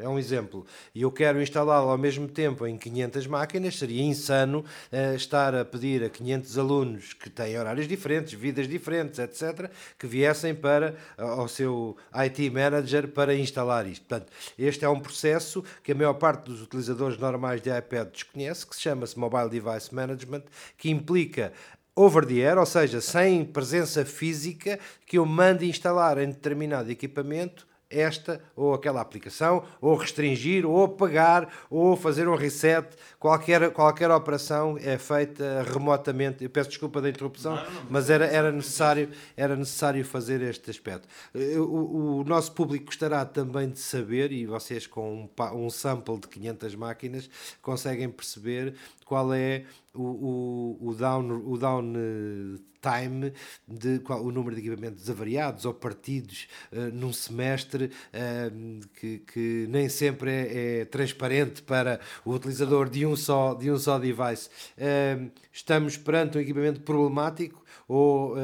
é 0.00 0.08
um 0.08 0.18
exemplo, 0.18 0.66
e 0.94 1.02
eu 1.02 1.10
quero 1.10 1.40
instalá-lo 1.40 1.90
ao 1.90 1.98
mesmo 1.98 2.28
tempo 2.28 2.66
em 2.66 2.76
500 2.76 3.26
máquinas, 3.26 3.78
seria 3.78 4.02
insano 4.02 4.64
uh, 4.92 5.14
estar 5.14 5.54
a 5.54 5.64
pedir 5.64 6.04
a 6.04 6.10
500 6.10 6.58
alunos 6.58 7.12
que 7.12 7.30
têm 7.30 7.58
horários 7.58 7.88
diferentes, 7.88 8.34
vidas 8.34 8.68
diferentes, 8.68 9.18
etc., 9.18 9.70
que 9.98 10.06
viessem 10.06 10.54
para 10.54 10.94
uh, 11.18 11.22
ao 11.22 11.48
seu 11.48 11.96
IT 12.12 12.50
manager 12.50 13.08
para 13.08 13.34
instalar 13.34 13.86
isto. 13.86 14.04
Portanto, 14.06 14.32
este 14.58 14.84
é 14.84 14.88
um 14.88 15.00
processo 15.00 15.64
que 15.82 15.92
a 15.92 15.94
maior 15.94 16.14
parte 16.14 16.44
dos 16.44 16.62
utilizadores 16.62 17.18
normais 17.18 17.60
de 17.60 17.70
iPad 17.70 18.08
desconhece, 18.08 18.66
que 18.66 18.74
se 18.74 18.82
chama-se 18.82 19.18
Mobile 19.18 19.48
Device 19.48 19.94
Management, 19.94 20.42
que 20.76 20.90
implica 20.90 21.52
over 21.94 22.26
the 22.26 22.46
air, 22.46 22.58
ou 22.58 22.66
seja, 22.66 23.00
sem 23.00 23.42
presença 23.42 24.04
física, 24.04 24.78
que 25.06 25.16
eu 25.16 25.24
mande 25.24 25.66
instalar 25.66 26.18
em 26.18 26.28
determinado 26.28 26.90
equipamento 26.90 27.66
esta 27.90 28.40
ou 28.54 28.74
aquela 28.74 29.00
aplicação, 29.00 29.64
ou 29.80 29.94
restringir, 29.96 30.66
ou 30.66 30.84
apagar, 30.84 31.48
ou 31.70 31.96
fazer 31.96 32.28
um 32.28 32.34
reset. 32.34 32.86
Qualquer, 33.18 33.70
qualquer 33.70 34.10
operação 34.10 34.76
é 34.80 34.98
feita 34.98 35.62
remotamente. 35.62 36.42
Eu 36.42 36.50
peço 36.50 36.70
desculpa 36.70 37.00
da 37.00 37.08
interrupção, 37.08 37.56
não, 37.56 37.62
não, 37.62 37.86
mas 37.90 38.10
era, 38.10 38.26
era, 38.26 38.50
necessário, 38.50 39.10
era 39.36 39.56
necessário 39.56 40.04
fazer 40.04 40.42
este 40.42 40.70
aspecto. 40.70 41.08
O, 41.34 42.20
o, 42.20 42.24
nosso 42.24 42.52
público 42.52 42.86
gostará 42.86 43.24
também 43.24 43.70
de 43.70 43.78
saber, 43.78 44.32
e 44.32 44.46
vocês 44.46 44.86
com 44.86 45.28
um, 45.38 45.64
um 45.64 45.70
sample 45.70 46.18
de 46.18 46.28
500 46.28 46.74
máquinas 46.74 47.30
conseguem 47.62 48.08
perceber 48.08 48.74
qual 49.04 49.32
é 49.32 49.64
o, 49.96 50.78
o, 50.80 50.88
o, 50.88 50.94
down, 50.94 51.42
o 51.44 51.56
down 51.58 51.92
eh, 51.96 52.60
time, 52.80 53.32
de 53.66 53.98
qual, 54.00 54.22
o 54.22 54.30
número 54.30 54.54
de 54.54 54.60
equipamentos 54.60 55.08
avariados 55.10 55.64
ou 55.64 55.74
partidos 55.74 56.46
uh, 56.72 56.92
num 56.92 57.12
semestre 57.12 57.86
uh, 57.86 58.88
que, 59.00 59.18
que, 59.18 59.66
nem 59.68 59.88
sempre 59.88 60.30
é, 60.30 60.80
é, 60.80 60.84
transparente 60.84 61.62
para 61.62 62.00
o 62.24 62.32
utilizador 62.32 62.88
de 62.88 63.04
um 63.04 63.16
só, 63.16 63.54
de 63.54 63.70
um 63.70 63.78
só 63.78 63.98
device. 63.98 64.48
Uh, 64.78 65.30
estamos 65.52 65.96
perante 65.96 66.38
um 66.38 66.40
equipamento 66.40 66.80
problemático 66.80 67.64
ou 67.88 68.34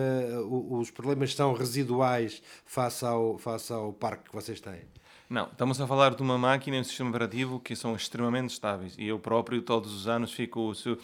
os 0.78 0.90
problemas 0.90 1.34
são 1.34 1.52
residuais 1.52 2.40
face 2.64 3.04
ao, 3.04 3.38
face 3.38 3.72
ao 3.72 3.92
parque 3.92 4.30
que 4.30 4.34
vocês 4.34 4.60
têm? 4.60 4.82
Não, 5.28 5.46
estamos 5.46 5.80
a 5.80 5.86
falar 5.86 6.14
de 6.14 6.22
uma 6.22 6.36
máquina 6.38 6.76
e 6.76 6.80
um 6.80 6.84
sistema 6.84 7.08
operativo 7.08 7.58
que 7.58 7.74
são 7.74 7.96
extremamente 7.96 8.50
estáveis. 8.50 8.94
E 8.98 9.08
eu 9.08 9.18
próprio, 9.18 9.62
todos 9.62 9.92
os 9.92 10.06
anos, 10.06 10.32
fico. 10.32 10.72
ehm, 10.86 10.96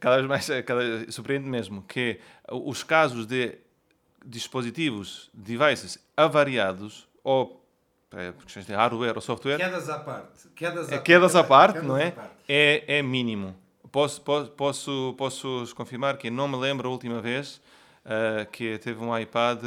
cada 0.00 0.16
vez 0.16 0.28
mais 0.28 0.46
cada, 0.64 1.10
surpreende 1.10 1.48
mesmo 1.48 1.82
que 1.82 2.20
os 2.50 2.82
casos 2.82 3.26
de 3.26 3.58
dispositivos, 4.24 5.30
devices 5.32 5.98
avariados 6.16 7.08
ou 7.24 7.64
eh, 8.12 8.32
por 8.32 8.44
questões 8.44 8.66
de 8.66 8.74
hardware 8.74 9.14
ou 9.14 9.20
software 9.20 9.58
Quedas 9.58 9.88
à 9.88 9.98
parte. 9.98 10.48
Quedas 10.54 10.92
é 10.92 10.98
quedas 10.98 11.36
à 11.36 11.44
parte, 11.44 11.74
quedas 11.74 11.88
não 11.88 11.94
à 11.94 12.02
é? 12.02 12.10
parte. 12.10 12.30
É, 12.48 12.98
é 12.98 13.02
mínimo. 13.02 13.56
Posso, 13.90 14.20
posso, 14.20 14.50
posso, 14.50 15.14
posso 15.16 15.74
confirmar 15.74 16.18
que 16.18 16.30
não 16.30 16.46
me 16.46 16.56
lembro 16.56 16.88
a 16.88 16.92
última 16.92 17.20
vez 17.20 17.60
ah, 18.04 18.46
que 18.50 18.78
teve 18.78 19.04
um 19.04 19.16
iPad 19.16 19.62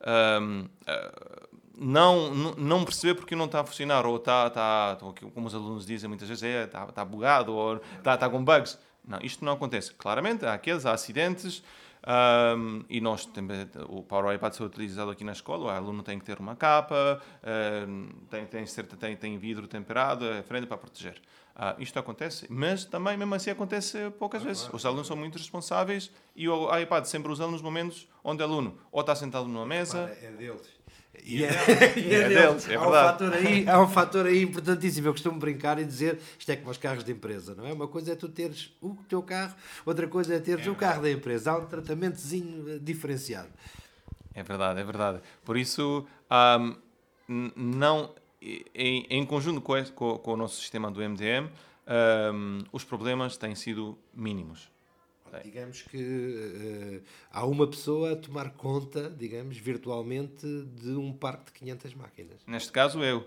ahm, 0.00 0.66
ah, 0.86 1.48
não, 1.80 2.34
não, 2.34 2.84
perceber 2.84 3.14
porque 3.14 3.34
não 3.34 3.46
está 3.46 3.60
a 3.60 3.64
funcionar, 3.64 4.04
ou 4.04 4.16
está, 4.16 4.48
está, 4.48 4.98
como 5.32 5.46
os 5.46 5.54
alunos 5.54 5.86
dizem 5.86 6.08
muitas 6.08 6.28
vezes, 6.28 6.42
é, 6.42 6.64
está, 6.64 6.84
está 6.84 7.02
bugado, 7.02 7.54
ou 7.54 7.76
está, 7.76 8.14
está 8.14 8.28
com 8.28 8.44
bugs. 8.44 8.78
Não, 9.02 9.18
isto 9.22 9.42
não 9.42 9.54
acontece. 9.54 9.94
Claramente, 9.94 10.44
há 10.44 10.52
aqueles, 10.52 10.84
há 10.84 10.92
acidentes, 10.92 11.62
ahm, 12.02 12.82
e 12.88 13.00
nós 13.00 13.24
também, 13.24 13.66
o 13.88 14.02
Power 14.02 14.34
iPad 14.34 14.54
é 14.60 14.62
utilizado 14.62 15.10
aqui 15.10 15.24
na 15.24 15.32
escola, 15.32 15.64
o 15.64 15.68
aluno 15.70 16.02
tem 16.02 16.18
que 16.18 16.24
ter 16.24 16.38
uma 16.38 16.54
capa, 16.54 17.18
tem, 18.28 18.44
tem, 18.44 18.66
certa, 18.66 18.94
tem, 18.94 19.16
tem 19.16 19.38
vidro 19.38 19.66
temperado 19.66 20.28
à 20.28 20.42
frente 20.42 20.66
para 20.66 20.76
proteger. 20.76 21.20
Ah, 21.56 21.74
isto 21.78 21.98
acontece, 21.98 22.46
mas 22.48 22.84
também, 22.84 23.16
mesmo 23.16 23.34
assim, 23.34 23.50
acontece 23.50 24.10
poucas 24.18 24.42
vezes. 24.42 24.68
Os 24.72 24.86
alunos 24.86 25.06
são 25.06 25.16
muito 25.16 25.36
responsáveis 25.36 26.10
e 26.34 26.48
o 26.48 26.78
iPad 26.78 27.04
sempre 27.04 27.30
usando 27.32 27.50
nos 27.52 27.60
momentos 27.60 28.08
onde 28.22 28.42
o 28.42 28.46
aluno 28.46 28.78
ou 28.90 29.00
está 29.00 29.14
sentado 29.14 29.46
numa 29.46 29.66
mesa. 29.66 30.16
É 30.22 30.30
deles. 30.30 30.79
E 31.24 31.44
é, 31.44 31.50
e 31.98 32.14
É 32.14 32.28
deles, 32.28 32.68
é 32.68 32.74
há, 32.74 32.80
um 32.80 32.84
verdade. 32.90 33.06
fator 33.18 33.32
aí, 33.34 33.68
há 33.68 33.80
um 33.82 33.88
fator 33.88 34.26
aí 34.26 34.42
importantíssimo. 34.42 35.08
Eu 35.08 35.12
costumo 35.12 35.38
brincar 35.38 35.78
e 35.78 35.84
dizer 35.84 36.18
isto 36.38 36.50
é 36.50 36.56
como 36.56 36.70
os 36.70 36.78
carros 36.78 37.04
de 37.04 37.12
empresa, 37.12 37.54
não 37.54 37.66
é? 37.66 37.72
Uma 37.72 37.86
coisa 37.88 38.12
é 38.12 38.14
tu 38.16 38.28
teres 38.28 38.72
o 38.80 38.94
teu 39.08 39.22
carro, 39.22 39.54
outra 39.84 40.06
coisa 40.08 40.34
é 40.34 40.38
teres 40.40 40.66
o 40.66 40.74
carro 40.74 41.02
da 41.02 41.10
empresa. 41.10 41.52
Há 41.52 41.58
um 41.58 41.66
tratamentozinho 41.66 42.68
eh, 42.74 42.78
diferenciado. 42.80 43.48
É 44.34 44.42
verdade, 44.42 44.80
é 44.80 44.84
verdade. 44.84 45.20
Por 45.44 45.56
isso, 45.56 46.06
n- 47.28 47.52
não, 47.56 48.14
em, 48.74 49.06
em 49.10 49.26
conjunto 49.26 49.60
com, 49.60 49.82
com- 49.94 50.18
com 50.18 50.32
o 50.32 50.36
nosso 50.36 50.60
sistema 50.60 50.90
do 50.90 51.00
MDM, 51.02 51.48
ahm, 51.86 52.62
os 52.72 52.84
problemas 52.84 53.36
têm 53.36 53.54
sido 53.54 53.98
mínimos. 54.14 54.68
Digamos 55.42 55.82
que 55.82 55.98
eh, 55.98 57.00
há 57.30 57.46
uma 57.46 57.66
pessoa 57.66 58.12
a 58.12 58.16
tomar 58.16 58.50
conta, 58.50 59.08
digamos, 59.10 59.56
virtualmente, 59.56 60.46
de 60.46 60.90
um 60.90 61.12
parque 61.12 61.46
de 61.46 61.52
500 61.52 61.94
máquinas. 61.94 62.40
Neste 62.46 62.72
caso, 62.72 63.02
eu. 63.02 63.24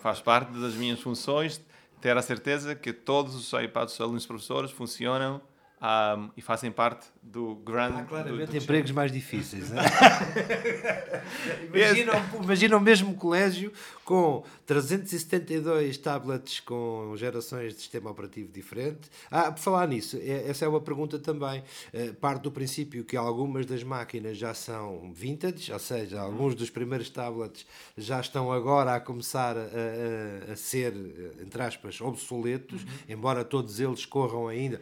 Faz 0.00 0.20
parte 0.20 0.52
das 0.52 0.74
minhas 0.74 1.00
funções 1.00 1.60
ter 2.00 2.16
a 2.16 2.22
certeza 2.22 2.74
que 2.74 2.92
todos 2.92 3.34
os 3.34 3.52
iPads 3.52 3.94
dos 3.94 4.00
alunos 4.00 4.26
professores 4.26 4.70
funcionam 4.70 5.40
ahm, 5.80 6.30
e 6.36 6.42
fazem 6.42 6.70
parte 6.70 7.06
do 7.22 7.54
grande... 7.54 8.00
Há 8.00 8.04
claramente 8.04 8.46
do- 8.46 8.52
do- 8.52 8.56
empregos 8.58 8.90
mais 8.90 9.12
difíceis. 9.12 9.70
não 9.70 9.80
é? 9.80 11.22
imagina, 11.66 12.12
imagina 12.42 12.76
o 12.76 12.80
mesmo 12.80 13.14
colégio 13.14 13.72
com 14.04 14.44
372 14.66 15.96
tablets 15.98 16.60
com 16.60 17.14
gerações 17.16 17.74
de 17.74 17.78
sistema 17.80 18.10
operativo 18.10 18.50
diferente. 18.52 19.08
Ah, 19.30 19.50
por 19.52 19.60
falar 19.60 19.86
nisso, 19.88 20.16
é- 20.20 20.48
essa 20.48 20.64
é 20.64 20.68
uma 20.68 20.80
pergunta 20.80 21.18
também. 21.18 21.62
Eh, 21.92 22.12
Parte 22.12 22.42
do 22.42 22.50
princípio 22.52 23.04
que 23.04 23.16
algumas 23.16 23.66
das 23.66 23.82
máquinas 23.82 24.36
já 24.36 24.52
são 24.54 25.12
vintage, 25.14 25.72
ou 25.72 25.78
seja, 25.78 26.20
alguns 26.20 26.54
dos 26.54 26.70
primeiros 26.70 27.08
tablets 27.10 27.66
já 27.96 28.20
estão 28.20 28.52
agora 28.52 28.94
a 28.94 29.00
começar 29.00 29.56
a, 29.56 29.60
a- 29.60 30.52
a 30.52 30.56
ser, 30.56 30.92
entre 31.40 31.62
aspas, 31.62 32.00
obsoletos, 32.00 32.82
embora 33.08 33.44
todos 33.44 33.80
eles 33.80 34.04
corram 34.04 34.48
ainda. 34.48 34.80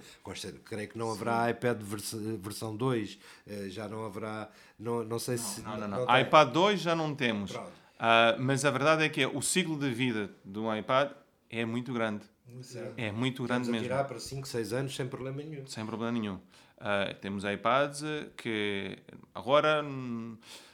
Creio 0.65 0.89
que 0.89 0.99
não 0.99 1.11
haverá 1.13 1.51
iPad 1.51 1.81
vers- 1.83 2.15
versão 2.37 2.77
2, 2.77 3.19
eh, 3.47 3.67
já 3.69 3.89
não 3.89 4.05
haverá, 4.05 4.49
não, 4.79 5.05
não 5.05 5.19
sei 5.19 5.37
se... 5.39 5.63
Não, 5.63 5.77
não, 5.77 5.89
não. 5.89 6.07
tem. 6.07 6.21
iPad 6.23 6.51
2 6.53 6.81
já 6.81 6.95
não 6.95 7.15
temos. 7.15 7.53
Ah, 7.99 8.35
mas 8.39 8.65
a 8.65 8.71
verdade 8.71 9.05
é 9.05 9.09
que 9.09 9.25
o 9.27 9.43
ciclo 9.43 9.79
de 9.79 9.91
vida 9.91 10.31
do 10.45 10.75
iPad 10.75 11.13
é 11.51 11.65
muito 11.65 11.93
grande. 11.93 12.25
Certo. 12.63 12.95
É 12.97 13.13
muito 13.13 13.45
grande 13.45 13.63
Estamos 13.63 13.69
a 13.69 13.73
mesmo. 13.73 13.85
tirar 13.85 14.05
para 14.05 14.19
5, 14.19 14.49
6 14.49 14.73
anos 14.73 14.97
sem 14.97 15.07
problema 15.07 15.43
nenhum. 15.43 15.67
Sem 15.67 15.87
problema 15.87 16.13
nenhum. 16.19 16.39
Ah, 16.79 17.15
temos 17.21 17.45
iPads 17.45 18.03
eh, 18.03 18.27
que 18.37 18.99
agora 19.35 19.83
hum, 19.85 20.37
a- 20.39 20.70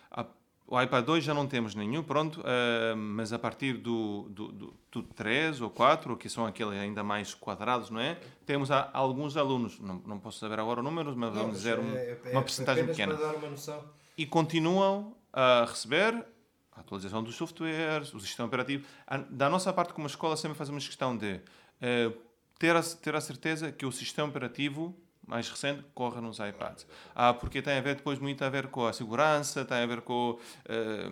o 0.69 0.81
iPad 0.81 1.05
2 1.05 1.23
já 1.25 1.33
não 1.33 1.47
temos 1.47 1.75
nenhum, 1.75 2.03
pronto, 2.03 2.43
ah, 2.45 2.95
mas 2.97 3.33
a 3.33 3.39
partir 3.39 3.75
do, 3.75 4.29
do, 4.31 4.49
do, 4.53 4.75
do 4.91 5.03
3 5.03 5.61
ou 5.61 5.71
4, 5.71 6.17
que 6.17 6.29
são 6.29 6.45
aqueles 6.47 6.75
ainda 6.79 7.03
mais 7.05 7.35
quadrados, 7.35 7.89
não 7.91 8.01
é? 8.01 8.19
Temos 8.45 8.71
a- 8.71 8.91
alguns 8.93 9.37
alunos, 9.37 9.79
não, 9.81 10.03
não 10.07 10.19
posso 10.19 10.39
saber 10.39 10.59
agora 10.59 10.81
os 10.81 10.85
números, 10.85 11.15
mas 11.15 11.33
vamos 11.35 11.57
dizer 11.59 11.79
um- 11.79 12.31
uma 12.33 12.43
porcentagem 12.43 12.87
pequena. 12.87 13.15
Para 13.17 13.27
dar 13.33 13.37
uma 13.37 13.49
noção. 13.51 13.83
e 14.19 14.25
continuam 14.27 15.15
a 15.33 15.65
receber 15.69 16.25
a 16.73 16.81
atualização 16.81 17.23
dos 17.23 17.35
softwares, 17.37 18.13
o 18.15 18.21
sistema 18.21 18.47
operativo. 18.49 18.85
A- 19.07 19.19
Da 19.19 19.49
nossa 19.49 19.73
parte, 19.73 19.93
como 19.95 20.07
escola, 20.07 20.37
sempre 20.37 20.57
fazemos 20.59 20.87
questão 20.87 21.17
de 21.17 21.41
eh, 21.81 22.11
ter, 22.59 22.75
a, 22.75 22.83
ter 22.83 23.15
a 23.15 23.21
certeza 23.21 23.71
que 23.71 23.85
o 23.87 23.93
sistema 23.93 24.29
operativo 24.29 24.95
mais 25.27 25.49
recente 25.49 25.85
corra 25.95 26.21
nos 26.21 26.39
iPads. 26.39 26.87
Ah, 27.15 27.35
porque 27.35 27.61
tem 27.61 27.79
a 27.79 27.81
ver 27.81 27.97
depois 27.97 28.19
muito 28.19 28.45
a 28.45 28.49
ver 28.49 28.69
com 28.69 28.87
a 28.87 28.93
segurança, 28.93 29.65
tem 29.65 29.79
a 29.79 29.87
ver 29.87 30.01
com, 30.03 30.39
eh, 30.67 31.11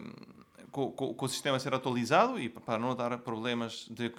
com, 0.71 0.93
com- 0.93 1.15
com 1.15 1.25
o 1.27 1.29
sistema 1.29 1.59
ser 1.59 1.75
atualizado 1.75 2.39
e 2.39 2.49
para 2.49 2.79
não 2.79 2.95
dar 2.95 3.17
problemas 3.19 3.87
de 3.91 4.07
eh, 4.07 4.13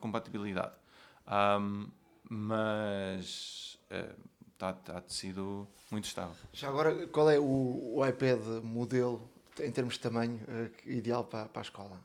compatibilidade. 0.00 0.74
Ahm, 1.26 1.86
mas 2.30 3.78
está 4.52 4.72
tá 4.72 5.02
sido 5.08 5.66
muito 5.90 6.04
estável. 6.04 6.34
Já 6.52 6.68
agora, 6.68 7.06
qual 7.08 7.28
é 7.30 7.38
o, 7.38 7.96
o 7.96 8.06
iPad 8.06 8.40
modelo, 8.62 9.28
em 9.60 9.70
termos 9.70 9.94
de 9.94 10.00
tamanho, 10.00 10.40
eh, 10.48 10.70
ideal 10.86 11.24
para, 11.24 11.46
para 11.46 11.60
a 11.60 11.64
escola? 11.64 12.00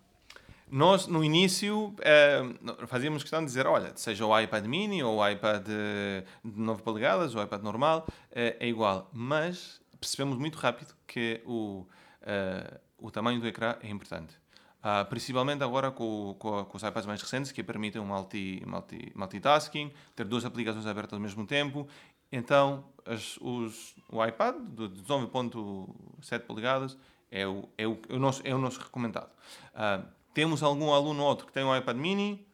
Nós, 0.70 1.08
no 1.08 1.24
início, 1.24 1.96
eh, 2.02 2.42
fazíamos 2.88 3.24
questão 3.24 3.40
de 3.40 3.46
dizer, 3.46 3.66
olha, 3.66 3.94
seja 3.96 4.26
o 4.26 4.38
iPad 4.38 4.66
mini 4.66 5.02
ou 5.02 5.18
o 5.20 5.28
iPad 5.30 5.64
de 5.66 6.24
9 6.44 6.84
polegadas, 6.84 7.34
ou 7.34 7.42
o 7.42 7.44
iPad 7.44 7.62
normal, 7.62 8.06
eh, 8.32 8.58
é 8.60 8.68
igual. 8.68 9.10
Mas 9.14 9.80
percebemos 10.00 10.38
muito 10.38 10.58
rápido 10.58 10.94
que 11.08 11.42
o, 11.46 11.86
eh, 12.22 12.80
o 12.98 13.10
tamanho 13.10 13.40
do 13.40 13.48
ecrã 13.48 13.78
é 13.82 13.90
importante. 13.90 14.36
Ah, 14.84 15.06
principalmente 15.06 15.64
agora 15.64 15.90
com, 15.90 16.36
com, 16.38 16.64
com 16.66 16.78
os 16.78 16.84
iPads 16.84 17.06
mais 17.06 17.22
recentes, 17.22 17.52
que 17.52 17.64
permitem 17.64 18.02
um 18.02 18.06
multi, 18.06 18.62
multi, 18.66 19.12
multitasking, 19.16 19.92
ter 20.16 20.26
duas 20.26 20.44
aplicações 20.46 20.86
abertas 20.86 21.14
ao 21.14 21.20
mesmo 21.20 21.46
tempo. 21.48 21.88
Então, 22.32 22.86
as- 23.06 23.38
os, 23.42 23.96
o 24.10 24.24
iPad 24.26 24.56
de 24.76 24.90
19.7 24.90 26.46
polegadas 26.46 26.98
é 27.32 27.48
o, 27.48 27.68
é, 27.78 27.88
o, 27.88 28.00
é, 28.10 28.14
o 28.16 28.20
nosso, 28.20 28.42
é 28.46 28.54
o 28.54 28.58
nosso 28.60 28.80
recomendado. 28.80 29.32
Ah, 29.74 30.02
temos 30.38 30.62
algum 30.62 30.94
aluno 30.94 31.24
ou 31.24 31.30
outro 31.30 31.48
que 31.48 31.52
tem 31.52 31.64
um 31.64 31.76
iPad 31.76 31.98
mini? 31.98 32.48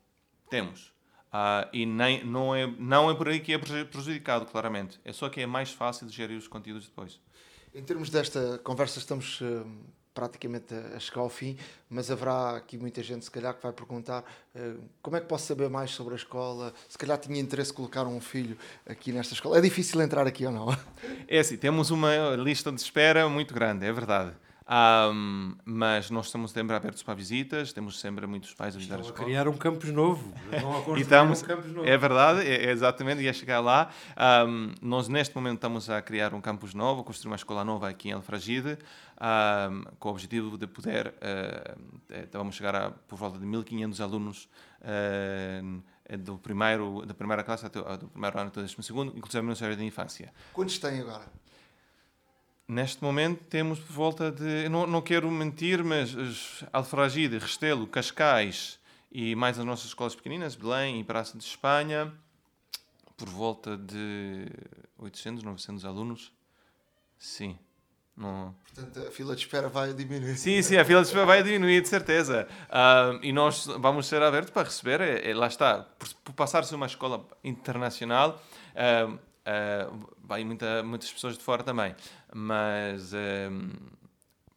Temos. 0.50 0.94
Ah, 1.30 1.68
e 1.74 1.86
nem, 1.86 2.24
não, 2.24 2.56
é, 2.56 2.66
não 2.80 3.12
é 3.12 3.14
por 3.14 3.28
aí 3.28 3.42
que 3.42 3.52
é 3.52 3.58
preju- 3.58 3.88
prejudicado, 3.88 4.46
claramente. 4.46 5.02
É 5.04 5.12
só 5.12 5.28
que 5.28 5.42
é 5.42 5.46
mais 5.46 5.74
fácil 5.74 6.08
de 6.08 6.14
gerir 6.16 6.38
os 6.38 6.48
conteúdos 6.48 6.86
depois. 6.88 7.20
Em 7.76 7.84
termos 7.84 8.10
desta 8.10 8.58
conversa, 8.64 9.00
estamos 9.00 9.42
eh, 9.42 9.66
praticamente 10.14 10.74
a 10.74 10.96
a 10.96 11.00
chegar 11.00 11.20
ao 11.20 11.30
fim, 11.30 11.58
mas 11.90 12.10
haverá 12.10 12.56
aqui 12.56 12.78
muita 12.78 13.04
gente, 13.04 13.26
se 13.26 13.32
calhar, 13.32 13.54
que 13.54 13.62
vai 13.62 13.74
perguntar 13.74 14.24
eh, 14.56 14.76
como 15.02 15.18
é 15.18 15.20
que 15.20 15.28
posso 15.28 15.46
saber 15.48 15.70
mais 15.70 15.92
sobre 15.92 16.14
a 16.14 16.16
escola? 16.16 16.74
Se 16.88 16.98
calhar 16.98 17.18
tinha 17.18 17.38
interesse 17.38 17.72
em 17.74 17.76
colocar 17.76 18.06
um 18.08 18.22
filho 18.22 18.58
aqui 18.86 19.12
nesta 19.12 19.34
escola. 19.34 19.58
É 19.58 19.62
difícil 19.62 20.00
entrar 20.02 20.26
aqui 20.26 20.46
ou 20.46 20.54
não? 20.54 20.68
É 21.28 21.40
assim, 21.40 21.58
temos 21.58 21.90
uma 21.92 22.34
lista 22.38 22.72
de 22.72 22.80
espera 22.80 23.28
muito 23.28 23.54
grande, 23.54 23.86
é 23.86 23.92
verdade. 23.92 24.34
Ahm, 24.66 25.56
mas 25.66 26.10
nós 26.10 26.28
estamos 26.28 26.52
sempre 26.52 26.76
abertos 26.76 27.04
para 27.04 27.14
visitas, 27.14 27.74
temos 27.74 28.00
sempre 28.00 28.26
muitos 28.26 28.54
pais 28.54 28.76
a 28.76 28.78
visitar 28.78 28.96
a 28.96 29.02
Estão 29.02 29.12
a 29.12 29.14
escola. 29.14 29.26
criar 29.30 29.48
um 29.48 29.58
campus 29.58 29.92
novo. 29.92 30.34
A 30.52 30.62
construir 30.62 31.02
estamos, 31.02 31.42
um 31.42 31.46
campus 31.46 31.72
novo. 31.72 31.88
é 31.88 31.98
verdade, 31.98 32.42
é, 32.48 32.66
é 32.66 32.72
exatamente, 32.72 33.22
ia 33.22 33.34
chegar 33.34 33.60
lá. 33.60 33.90
Ahm, 34.16 34.74
nós, 34.82 35.08
neste 35.08 35.36
momento, 35.36 35.56
estamos 35.56 35.90
a 35.90 36.02
criar 36.02 36.34
um 36.34 36.42
campus 36.42 36.74
novo, 36.74 37.02
a 37.02 37.04
construir 37.04 37.32
uma 37.32 37.36
escola 37.36 37.64
nova 37.66 37.90
aqui 37.90 38.10
em 38.10 38.14
Alfragide, 38.14 38.78
ahm, 39.20 39.84
com 40.00 40.10
o 40.10 40.12
objetivo 40.12 40.58
de 40.58 40.68
poder, 40.68 41.14
eh, 41.20 41.76
vamos 42.32 42.56
chegar 42.56 42.76
a 42.76 42.92
por 42.92 43.18
volta 43.18 43.38
de 43.38 43.46
1.500 43.46 44.00
alunos 44.02 44.50
eh, 44.82 45.62
do 46.20 46.38
primeiro, 46.38 47.06
da 47.06 47.14
primeira 47.14 47.44
classe 47.44 47.66
até 47.66 47.80
do 47.98 48.08
primeiro 48.08 48.38
ano 48.40 48.48
até 48.50 48.60
o 48.60 48.64
décimo 48.64 48.84
segundo, 48.84 49.14
inclusive 49.16 49.46
no 49.46 49.56
série 49.56 49.76
de 49.76 49.84
infância. 49.84 50.34
Quantos 50.54 50.78
têm 50.78 51.02
agora? 51.02 51.26
Neste 52.74 53.04
momento 53.04 53.44
temos 53.44 53.78
por 53.78 53.94
volta 53.94 54.32
de, 54.32 54.68
não, 54.68 54.88
não 54.88 55.00
quero 55.00 55.30
mentir, 55.30 55.84
mas 55.84 56.16
os 56.16 56.64
Alfragide, 56.74 57.38
Restelo, 57.38 57.86
Cascais 57.86 58.80
e 59.12 59.36
mais 59.36 59.60
as 59.60 59.66
nossas 59.66 59.86
escolas 59.86 60.16
pequeninas, 60.16 60.56
Belém 60.56 61.00
e 61.00 61.04
Praça 61.04 61.38
de 61.38 61.44
Espanha, 61.44 62.12
por 63.16 63.30
volta 63.30 63.78
de 63.78 64.48
800, 64.98 65.44
900 65.44 65.86
alunos. 65.86 66.34
Sim. 67.20 67.60
Não... 68.18 68.56
Portanto, 68.64 69.08
a 69.08 69.12
fila 69.12 69.36
de 69.36 69.42
espera 69.44 69.70
vai 69.70 69.94
diminuir. 69.94 70.36
Sim, 70.36 70.60
sim, 70.64 70.76
a 70.76 70.84
fila 70.84 71.02
de 71.02 71.08
espera 71.10 71.28
vai 71.28 71.44
diminuir, 71.44 71.80
de 71.80 71.88
certeza. 71.88 72.48
Ah, 72.72 73.20
e 73.22 73.32
nós 73.32 73.68
vamos 73.68 74.08
ser 74.08 74.24
abertos 74.24 74.50
para 74.50 74.64
receber, 74.64 75.00
é, 75.00 75.30
é, 75.30 75.36
lá 75.36 75.46
está, 75.46 75.82
por, 75.84 76.12
por 76.24 76.34
passar-se 76.34 76.74
uma 76.74 76.88
escola 76.88 77.24
internacional, 77.44 78.44
ah, 78.76 79.20
vai 80.24 80.44
muita, 80.44 80.82
muitas 80.84 81.12
pessoas 81.12 81.38
de 81.38 81.44
fora 81.44 81.64
também. 81.64 81.96
Mas 82.34 83.12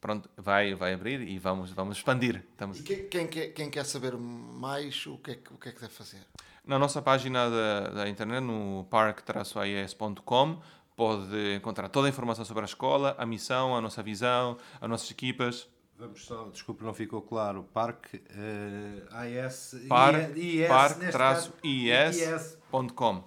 pronto, 0.01 0.31
vai, 0.37 0.75
vai 0.75 0.95
abrir 0.95 1.21
e 1.23 1.39
vamos, 1.39 1.71
vamos 1.73 1.97
expandir. 1.97 2.45
Estamos... 2.53 2.79
E 2.79 2.83
quem, 2.83 3.09
quem, 3.09 3.27
quer, 3.27 3.49
quem 3.49 3.71
quer 3.71 3.85
saber 3.85 4.17
mais, 4.17 5.05
o 5.07 5.19
que, 5.19 5.33
é 5.33 5.35
que, 5.35 5.53
o 5.53 5.59
que 5.59 5.69
é 5.69 5.73
que 5.73 5.81
deve 5.81 5.93
fazer? 5.93 6.21
Na 6.65 6.79
nossa 6.79 7.03
página 7.03 7.51
da, 7.51 7.81
da 7.91 8.09
internet, 8.09 8.43
no 8.43 8.87
park-ies.com, 8.91 10.61
pode 10.97 11.55
encontrar 11.55 11.89
toda 11.89 12.09
a 12.09 12.11
informação 12.11 12.45
sobre 12.45 12.63
a 12.63 12.67
escola, 12.67 13.15
a 13.19 13.27
missão, 13.27 13.77
a 13.77 13.81
nossa 13.81 14.03
visão, 14.03 14.57
as 14.81 14.89
nossas 14.89 15.11
equipas. 15.11 15.69
Vamos 15.99 16.25
só, 16.25 16.49
desculpe, 16.49 16.85
não 16.85 16.93
ficou 16.93 17.23
claro. 17.23 17.63
Parque 17.73 18.19
uh, 18.19 19.47
AS, 19.47 19.77
Par, 19.89 20.37
IS, 20.37 20.69
parque-is.com. 21.13 23.25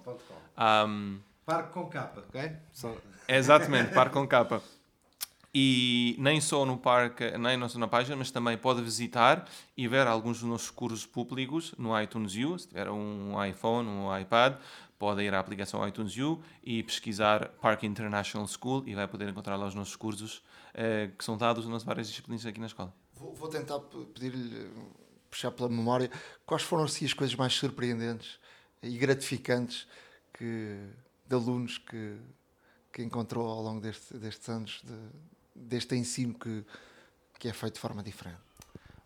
Um, 0.56 1.18
parque 1.50 1.72
com 1.72 1.86
capa, 1.86 2.20
ok? 2.28 2.52
Só... 2.72 2.96
Exatamente, 3.26 3.92
parque 3.92 4.14
com 4.14 4.26
capa. 4.26 4.62
E 5.52 6.14
nem 6.16 6.40
só 6.40 6.64
no 6.64 6.78
parque, 6.78 7.36
nem 7.36 7.68
só 7.68 7.76
na 7.76 7.88
página, 7.88 8.14
mas 8.14 8.30
também 8.30 8.56
pode 8.56 8.80
visitar 8.82 9.48
e 9.76 9.88
ver 9.88 10.06
alguns 10.06 10.38
dos 10.38 10.48
nossos 10.48 10.70
cursos 10.70 11.04
públicos 11.04 11.74
no 11.76 12.00
iTunes 12.00 12.36
U. 12.36 12.56
Se 12.56 12.68
tiver 12.68 12.88
um 12.88 13.44
iPhone, 13.44 13.88
um 13.88 14.16
iPad, 14.16 14.58
pode 14.96 15.22
ir 15.22 15.34
à 15.34 15.40
aplicação 15.40 15.86
iTunes 15.88 16.16
U 16.18 16.40
e 16.62 16.84
pesquisar 16.84 17.48
Park 17.60 17.82
International 17.82 18.46
School 18.46 18.84
e 18.86 18.94
vai 18.94 19.08
poder 19.08 19.28
encontrar 19.28 19.56
lá 19.56 19.66
os 19.66 19.74
nossos 19.74 19.96
cursos 19.96 20.44
eh, 20.72 21.10
que 21.18 21.24
são 21.24 21.36
dados 21.36 21.66
nas 21.66 21.82
várias 21.82 22.06
disciplinas 22.08 22.46
aqui 22.46 22.60
na 22.60 22.66
escola. 22.66 22.94
Vou, 23.14 23.34
vou 23.34 23.48
tentar 23.48 23.80
pedir-lhe, 24.14 24.70
puxar 25.28 25.50
pela 25.50 25.68
memória, 25.68 26.08
quais 26.46 26.62
foram 26.62 26.84
assim 26.84 27.04
as 27.04 27.12
coisas 27.12 27.34
mais 27.34 27.54
surpreendentes 27.54 28.38
e 28.80 28.96
gratificantes 28.96 29.88
que, 30.32 30.78
de 31.30 31.36
alunos 31.36 31.78
que, 31.78 32.16
que 32.92 33.02
encontrou 33.04 33.48
ao 33.48 33.62
longo 33.62 33.80
deste, 33.80 34.18
destes 34.18 34.48
anos 34.48 34.82
de, 34.82 34.98
deste 35.54 35.94
ensino 35.94 36.34
que, 36.34 36.64
que 37.38 37.48
é 37.48 37.52
feito 37.52 37.74
de 37.74 37.80
forma 37.80 38.02
diferente? 38.02 38.40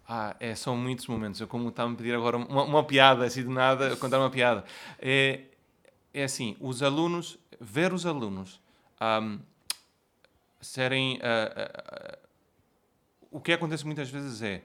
Ah, 0.08 0.34
é, 0.40 0.54
são 0.54 0.74
muitos 0.74 1.06
momentos. 1.06 1.38
Eu, 1.38 1.46
como 1.46 1.68
estava 1.68 1.92
a 1.92 1.94
pedir 1.94 2.14
agora 2.14 2.38
uma, 2.38 2.64
uma 2.64 2.84
piada, 2.84 3.26
assim 3.26 3.42
de 3.42 3.48
nada, 3.48 3.94
contar 3.96 4.18
uma 4.18 4.30
piada. 4.30 4.64
É, 4.98 5.42
é 6.14 6.24
assim: 6.24 6.56
os 6.60 6.82
alunos, 6.82 7.38
ver 7.60 7.92
os 7.92 8.06
alunos 8.06 8.58
um, 9.00 9.38
serem. 10.60 11.16
Uh, 11.16 11.18
uh, 11.18 12.16
uh, 12.16 12.28
o 13.30 13.40
que 13.40 13.52
acontece 13.52 13.84
muitas 13.84 14.08
vezes 14.08 14.40
é 14.40 14.62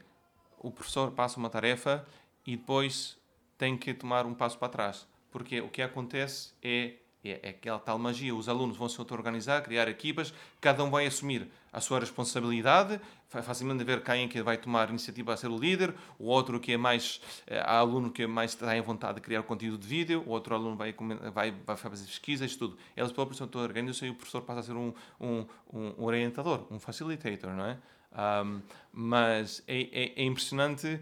o 0.59 0.71
professor 0.71 1.11
passa 1.11 1.39
uma 1.39 1.49
tarefa 1.49 2.05
e 2.45 2.55
depois 2.55 3.17
tem 3.57 3.77
que 3.77 3.93
tomar 3.93 4.25
um 4.25 4.33
passo 4.33 4.57
para 4.57 4.69
trás. 4.69 5.07
Porque 5.31 5.59
o 5.61 5.69
que 5.69 5.81
acontece 5.81 6.53
é 6.61 6.95
é, 7.23 7.39
é 7.43 7.49
aquela 7.49 7.79
tal 7.79 7.99
magia. 7.99 8.33
Os 8.33 8.47
alunos 8.47 8.77
vão 8.77 8.87
se 8.87 8.99
auto-organizar, 8.99 9.61
criar 9.63 9.87
equipas, 9.87 10.33
cada 10.61 10.83
um 10.83 10.89
vai 10.89 11.05
assumir 11.05 11.47
a 11.71 11.79
sua 11.79 11.99
responsabilidade, 11.99 12.99
facilmente 13.27 13.83
ver 13.83 14.03
quem 14.03 14.23
é 14.23 14.27
que 14.27 14.41
vai 14.41 14.57
tomar 14.57 14.89
iniciativa 14.89 15.33
a 15.33 15.37
ser 15.37 15.47
o 15.47 15.57
líder, 15.57 15.93
o 16.17 16.25
outro 16.25 16.59
que 16.59 16.73
é 16.73 16.77
mais, 16.77 17.21
eh, 17.45 17.59
há 17.59 17.77
aluno 17.77 18.11
que 18.11 18.23
é 18.23 18.27
mais 18.27 18.51
está 18.51 18.75
em 18.75 18.81
vontade 18.81 19.15
de 19.15 19.21
criar 19.21 19.43
conteúdo 19.43 19.77
de 19.77 19.87
vídeo, 19.87 20.23
o 20.25 20.29
outro 20.29 20.55
aluno 20.55 20.75
vai, 20.75 20.95
vai, 21.33 21.51
vai 21.51 21.77
fazer 21.77 22.05
pesquisas, 22.05 22.55
tudo. 22.55 22.77
Eles 22.97 23.11
próprios 23.11 23.37
se 23.37 23.43
auto-organizam 23.43 24.07
e 24.07 24.11
o 24.11 24.15
professor 24.15 24.41
passa 24.41 24.61
a 24.61 24.63
ser 24.63 24.73
um, 24.73 24.93
um, 25.19 25.45
um 25.71 26.03
orientador, 26.03 26.65
um 26.71 26.79
facilitator, 26.79 27.51
não 27.51 27.65
é? 27.65 27.77
Um, 28.11 28.61
mas 28.91 29.63
é, 29.67 29.81
é, 29.81 30.21
é 30.21 30.23
impressionante, 30.23 30.99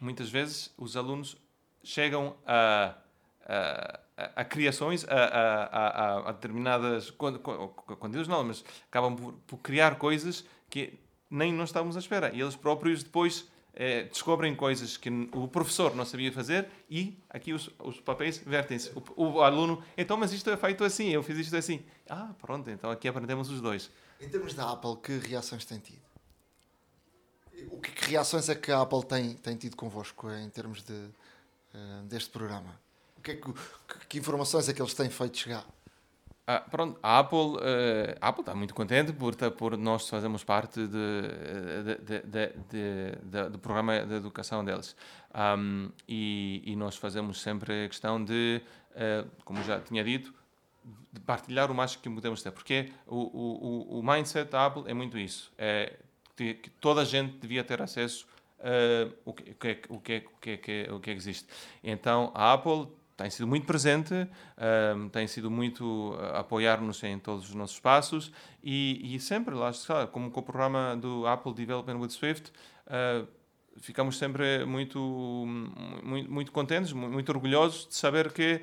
muitas 0.00 0.30
vezes 0.30 0.72
os 0.78 0.96
alunos 0.96 1.36
chegam 1.84 2.34
a, 2.46 2.94
a 3.46 4.00
a, 4.36 4.44
criações, 4.44 5.04
a, 5.08 5.14
a, 5.14 6.28
a, 6.28 6.32
determinadas 6.32 7.10
conteúdos, 7.10 8.28
não, 8.28 8.44
mas 8.44 8.64
acabam 8.88 9.16
por, 9.16 9.32
por, 9.46 9.58
criar 9.58 9.96
coisas 9.96 10.44
que 10.68 10.98
nem 11.30 11.52
nós 11.52 11.68
estávamos 11.68 11.96
à 11.96 12.00
espera. 12.00 12.30
E 12.34 12.40
eles 12.40 12.56
próprios 12.56 13.02
depois 13.02 13.48
eh, 13.74 14.04
descobrem 14.04 14.54
coisas 14.54 14.96
que 14.96 15.08
o 15.32 15.46
professor 15.46 15.94
não 15.94 16.04
sabia 16.04 16.32
fazer 16.32 16.68
e 16.90 17.16
aqui 17.28 17.52
os, 17.52 17.70
os 17.78 18.00
papéis 18.00 18.38
vertem-se. 18.38 18.90
O, 19.16 19.24
o, 19.24 19.42
aluno, 19.42 19.82
então, 19.96 20.16
mas 20.16 20.32
isto 20.32 20.50
é 20.50 20.56
feito 20.56 20.82
assim, 20.84 21.08
eu 21.10 21.22
fiz 21.22 21.38
isto 21.38 21.56
assim. 21.56 21.82
Ah, 22.08 22.34
pronto, 22.40 22.68
então 22.68 22.90
aqui 22.90 23.06
aprendemos 23.06 23.48
os 23.48 23.60
dois. 23.60 23.90
Em 24.20 24.28
termos 24.28 24.54
da 24.54 24.72
Apple, 24.72 24.96
que 25.02 25.18
reações 25.18 25.64
tem 25.64 25.78
tido? 25.78 26.02
O 27.70 27.80
que, 27.80 27.92
que 27.92 28.10
reações 28.10 28.48
é 28.48 28.54
que 28.54 28.72
a 28.72 28.80
Apple 28.80 29.04
tem, 29.04 29.34
tem 29.34 29.56
tido 29.56 29.76
convosco 29.76 30.30
em 30.32 30.48
termos 30.50 30.82
de, 30.82 30.92
uh, 30.92 32.02
deste 32.04 32.30
programa? 32.30 32.78
Que, 33.22 33.32
é 33.32 33.34
que, 33.36 33.52
que, 34.08 34.18
informações 34.18 34.68
é 34.68 34.72
que 34.72 34.80
eles 34.80 34.94
têm 34.94 35.10
feito 35.10 35.38
chegar? 35.38 35.66
Ah, 36.46 36.60
pronto, 36.60 36.98
a 37.02 37.20
Apple, 37.20 37.38
uh, 37.38 38.16
Apple 38.20 38.40
está 38.40 38.54
muito 38.54 38.74
contente 38.74 39.12
por, 39.12 39.36
por 39.52 39.76
nós 39.76 40.08
fazermos 40.08 40.42
parte 40.42 40.80
de, 40.84 41.22
do 43.50 43.58
programa 43.58 44.04
de 44.04 44.14
educação 44.14 44.64
deles. 44.64 44.96
Um, 45.32 45.90
e, 46.08 46.62
e, 46.66 46.74
nós 46.74 46.96
fazemos 46.96 47.40
sempre 47.40 47.84
a 47.84 47.88
questão 47.88 48.24
de, 48.24 48.60
uh, 48.92 49.30
como 49.44 49.62
já 49.62 49.78
tinha 49.80 50.02
dito, 50.02 50.34
de 51.12 51.20
partilhar 51.20 51.70
o 51.70 51.74
mais 51.74 51.94
que 51.94 52.10
podemos 52.10 52.42
ter. 52.42 52.50
Porque 52.50 52.92
o, 53.06 53.16
o, 53.16 54.00
o 54.00 54.02
mindset 54.02 54.50
da 54.50 54.66
Apple 54.66 54.84
é 54.86 54.94
muito 54.94 55.16
isso. 55.16 55.52
É 55.56 55.98
que 56.36 56.70
toda 56.80 57.02
a 57.02 57.04
gente 57.04 57.36
devia 57.36 57.62
ter 57.62 57.82
acesso 57.82 58.26
uh, 58.60 59.14
o, 59.24 59.32
que, 59.32 59.50
o, 59.52 59.54
que, 59.54 59.82
o, 59.88 60.00
que, 60.00 60.24
o, 60.26 60.58
que, 60.58 60.88
o 60.90 61.00
que 61.00 61.10
existe. 61.10 61.46
Então, 61.82 62.30
a 62.34 62.52
Apple 62.52 62.88
tem 63.20 63.28
sido 63.28 63.46
muito 63.46 63.66
presente, 63.66 64.14
um, 64.96 65.10
tem 65.10 65.26
sido 65.26 65.50
muito 65.50 66.16
a 66.32 66.40
apoiar-nos 66.40 67.02
em 67.02 67.18
todos 67.18 67.50
os 67.50 67.54
nossos 67.54 67.78
passos 67.78 68.32
e, 68.64 69.14
e 69.14 69.20
sempre, 69.20 69.54
lá 69.54 69.68
está, 69.68 70.06
como 70.06 70.30
com 70.30 70.40
o 70.40 70.42
programa 70.42 70.96
do 70.96 71.26
Apple 71.26 71.52
Development 71.52 71.98
with 71.98 72.10
Swift, 72.10 72.50
uh, 72.86 73.28
ficamos 73.76 74.16
sempre 74.16 74.64
muito, 74.64 74.98
muito, 76.02 76.30
muito, 76.30 76.50
contentes, 76.50 76.94
muito 76.94 77.28
orgulhosos 77.28 77.86
de 77.88 77.94
saber 77.94 78.32
que 78.32 78.62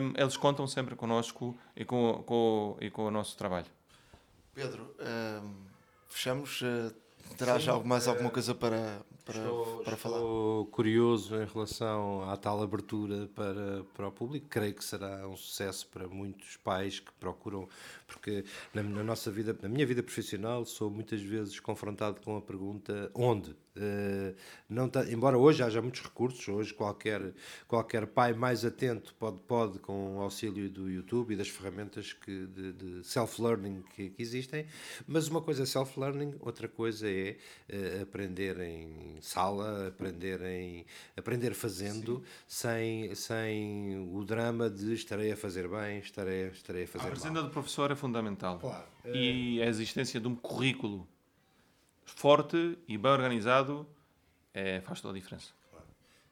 um, 0.00 0.12
eles 0.16 0.36
contam 0.36 0.68
sempre 0.68 0.94
connosco 0.94 1.58
e 1.76 1.84
com, 1.84 2.22
com, 2.24 2.76
e 2.80 2.90
com 2.90 3.06
o 3.06 3.10
nosso 3.10 3.36
trabalho. 3.36 3.66
Pedro, 4.54 4.94
um, 5.42 5.54
fechamos. 6.08 6.62
Uh, 6.62 6.94
terás 7.36 7.64
Sim, 7.64 7.82
mais 7.84 8.06
uh, 8.06 8.10
alguma 8.10 8.30
coisa 8.30 8.54
para, 8.54 9.00
para, 9.28 9.38
estou, 9.38 9.82
para 9.84 9.96
falar. 9.96 10.16
Estou 10.16 10.66
curioso 10.66 11.36
em 11.36 11.44
relação 11.44 12.22
à 12.30 12.36
tal 12.36 12.62
abertura 12.62 13.28
para, 13.34 13.84
para 13.94 14.08
o 14.08 14.12
público. 14.12 14.46
Creio 14.48 14.74
que 14.74 14.82
será 14.82 15.28
um 15.28 15.36
sucesso 15.36 15.86
para 15.88 16.08
muitos 16.08 16.56
pais 16.56 16.98
que 16.98 17.12
procuram, 17.12 17.68
porque 18.06 18.44
na, 18.72 18.82
na 18.82 19.04
nossa 19.04 19.30
vida, 19.30 19.56
na 19.60 19.68
minha 19.68 19.86
vida 19.86 20.02
profissional, 20.02 20.64
sou 20.64 20.90
muitas 20.90 21.20
vezes 21.20 21.60
confrontado 21.60 22.22
com 22.22 22.36
a 22.38 22.40
pergunta 22.40 23.10
onde. 23.14 23.54
Uh, 23.78 24.34
não 24.68 24.88
tá, 24.88 25.04
embora 25.10 25.38
hoje 25.38 25.62
haja 25.62 25.80
muitos 25.80 26.02
recursos, 26.02 26.46
hoje 26.48 26.74
qualquer, 26.74 27.32
qualquer 27.68 28.06
pai 28.08 28.32
mais 28.32 28.64
atento 28.64 29.14
pode, 29.14 29.38
pode 29.46 29.78
com 29.78 30.16
o 30.16 30.20
auxílio 30.20 30.68
do 30.68 30.90
YouTube 30.90 31.32
e 31.32 31.36
das 31.36 31.48
ferramentas 31.48 32.12
que, 32.12 32.46
de, 32.46 32.72
de 32.72 33.06
self-learning 33.06 33.84
que, 33.94 34.10
que, 34.10 34.20
existem, 34.20 34.66
mas 35.06 35.28
uma 35.28 35.40
coisa 35.40 35.62
é 35.62 35.66
self-learning, 35.66 36.34
outra 36.40 36.66
coisa 36.66 37.08
é 37.08 37.36
uh, 37.70 38.02
aprender 38.02 38.58
em 38.60 39.16
sala, 39.20 39.88
aprender, 39.88 40.42
em, 40.42 40.84
aprender 41.16 41.54
fazendo, 41.54 42.22
sem, 42.46 43.14
sem 43.14 44.10
o 44.12 44.24
drama 44.24 44.68
de 44.68 44.92
estarei 44.92 45.30
a 45.30 45.36
fazer 45.36 45.68
bem, 45.68 46.00
estarei, 46.00 46.48
estarei 46.48 46.82
a 46.82 46.86
fazer 46.88 47.04
a 47.04 47.08
mal. 47.08 47.12
A 47.12 47.20
presença 47.20 47.42
do 47.42 47.50
professor 47.50 47.92
é 47.92 47.94
fundamental. 47.94 48.58
Claro. 48.58 48.84
E 49.04 49.62
a 49.62 49.66
existência 49.66 50.20
de 50.20 50.26
um 50.26 50.34
currículo 50.34 51.06
forte 52.14 52.78
e 52.86 52.96
bem 52.96 53.10
organizado 53.10 53.86
é, 54.54 54.80
faz 54.80 55.00
toda 55.00 55.16
a 55.16 55.20
diferença. 55.20 55.58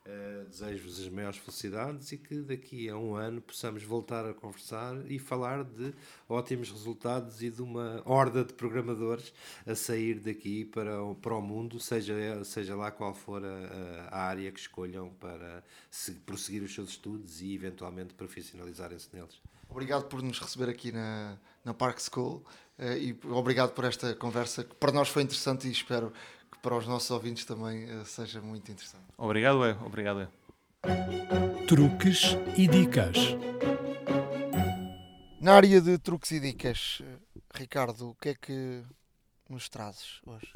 Uh, 0.06 0.44
Desejo-vos 0.48 1.00
as 1.00 1.08
maiores 1.08 1.36
felicidades 1.36 2.12
e 2.12 2.18
que 2.18 2.36
daqui 2.36 2.88
a 2.88 2.96
um 2.96 3.16
ano 3.16 3.40
possamos 3.40 3.82
voltar 3.82 4.24
a 4.24 4.32
conversar 4.32 4.94
e 5.10 5.18
falar 5.18 5.64
de 5.64 5.92
ótimos 6.28 6.70
resultados 6.70 7.42
e 7.42 7.50
de 7.50 7.60
uma 7.60 8.02
horda 8.04 8.44
de 8.44 8.52
programadores 8.52 9.32
a 9.66 9.74
sair 9.74 10.20
daqui 10.20 10.64
para, 10.64 11.02
o, 11.02 11.16
para 11.16 11.34
o 11.34 11.42
mundo, 11.42 11.80
seja, 11.80 12.14
seja 12.44 12.76
lá 12.76 12.92
qual 12.92 13.12
for 13.14 13.44
a, 13.44 14.08
a 14.08 14.22
área 14.22 14.52
que 14.52 14.60
escolham 14.60 15.10
para 15.18 15.64
se, 15.90 16.12
prosseguir 16.12 16.62
os 16.62 16.72
seus 16.72 16.90
estudos 16.90 17.42
e 17.42 17.52
eventualmente 17.52 18.14
profissionalizarem-se 18.14 19.08
neles. 19.12 19.40
Obrigado 19.68 20.04
por 20.04 20.22
nos 20.22 20.38
receber 20.38 20.70
aqui 20.70 20.92
na, 20.92 21.36
na 21.64 21.74
Park 21.74 21.98
School 21.98 22.46
e 22.78 23.16
obrigado 23.30 23.72
por 23.72 23.84
esta 23.84 24.14
conversa 24.14 24.64
que 24.64 24.74
para 24.74 24.92
nós 24.92 25.08
foi 25.08 25.22
interessante 25.22 25.66
e 25.66 25.70
espero 25.70 26.12
que 26.52 26.58
para 26.58 26.76
os 26.76 26.86
nossos 26.86 27.10
ouvintes 27.10 27.44
também 27.44 27.84
uh, 27.90 28.04
seja 28.04 28.40
muito 28.40 28.70
interessante. 28.70 29.04
Obrigado, 29.16 29.64
é. 29.64 29.72
Obrigado, 29.84 30.20
é. 30.20 30.28
Truques 31.66 32.36
e 32.56 32.66
dicas. 32.68 33.16
Na 35.40 35.54
área 35.54 35.80
de 35.80 35.98
truques 35.98 36.30
e 36.32 36.40
dicas, 36.40 37.00
Ricardo, 37.54 38.10
o 38.10 38.14
que 38.16 38.30
é 38.30 38.34
que 38.34 38.82
nos 39.48 39.68
trazes 39.68 40.20
hoje? 40.26 40.52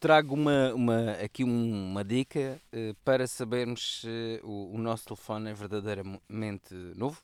Trago 0.00 0.34
uma, 0.34 0.72
uma, 0.74 1.10
aqui 1.12 1.42
um- 1.42 1.90
uma 1.90 2.04
dica 2.04 2.60
eh, 2.72 2.94
para 3.04 3.26
sabermos 3.26 4.00
se 4.02 4.40
o, 4.44 4.74
o 4.74 4.78
nosso 4.78 5.06
telefone 5.06 5.50
é 5.50 5.54
verdadeiramente 5.54 6.72
novo, 6.94 7.20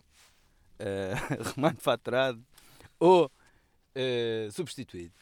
eh, 0.80 1.14
remanufaturado 1.54 2.42
ou 2.98 3.30
eh, 3.94 4.48
substituído. 4.50 5.12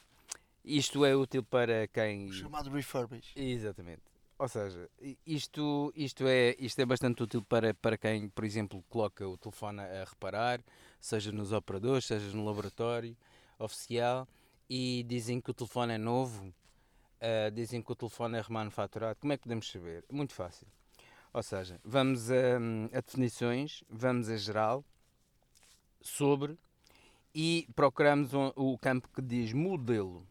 Isto 0.64 1.04
é 1.04 1.14
útil 1.16 1.42
para 1.42 1.86
quem. 1.88 2.28
O 2.28 2.32
chamado 2.32 2.70
refurbish. 2.70 3.32
Exatamente. 3.36 4.02
Ou 4.38 4.48
seja, 4.48 4.90
isto, 5.24 5.92
isto, 5.94 6.26
é, 6.26 6.56
isto 6.58 6.80
é 6.80 6.84
bastante 6.84 7.22
útil 7.22 7.42
para, 7.42 7.74
para 7.74 7.96
quem, 7.96 8.28
por 8.28 8.44
exemplo, 8.44 8.82
coloca 8.88 9.26
o 9.26 9.36
telefone 9.36 9.80
a 9.80 10.04
reparar, 10.04 10.60
seja 11.00 11.30
nos 11.30 11.52
operadores, 11.52 12.06
seja 12.06 12.36
no 12.36 12.44
laboratório 12.44 13.16
oficial, 13.56 14.26
e 14.68 15.04
dizem 15.06 15.40
que 15.40 15.50
o 15.50 15.54
telefone 15.54 15.94
é 15.94 15.98
novo, 15.98 16.52
ah, 17.20 17.50
dizem 17.50 17.80
que 17.80 17.92
o 17.92 17.94
telefone 17.94 18.36
é 18.36 18.40
remanufaturado. 18.40 19.16
Como 19.20 19.32
é 19.32 19.36
que 19.36 19.44
podemos 19.44 19.70
saber? 19.70 20.04
Muito 20.10 20.34
fácil. 20.34 20.66
Ou 21.32 21.42
seja, 21.42 21.80
vamos 21.84 22.28
a, 22.30 22.56
a 22.92 23.00
definições, 23.00 23.84
vamos 23.88 24.28
a 24.28 24.36
geral, 24.36 24.84
sobre, 26.00 26.58
e 27.35 27.66
procuramos 27.74 28.33
o, 28.35 28.53
o 28.57 28.78
campo 28.78 29.09
que 29.09 29.22
diz 29.22 29.53
modelo. 29.53 30.24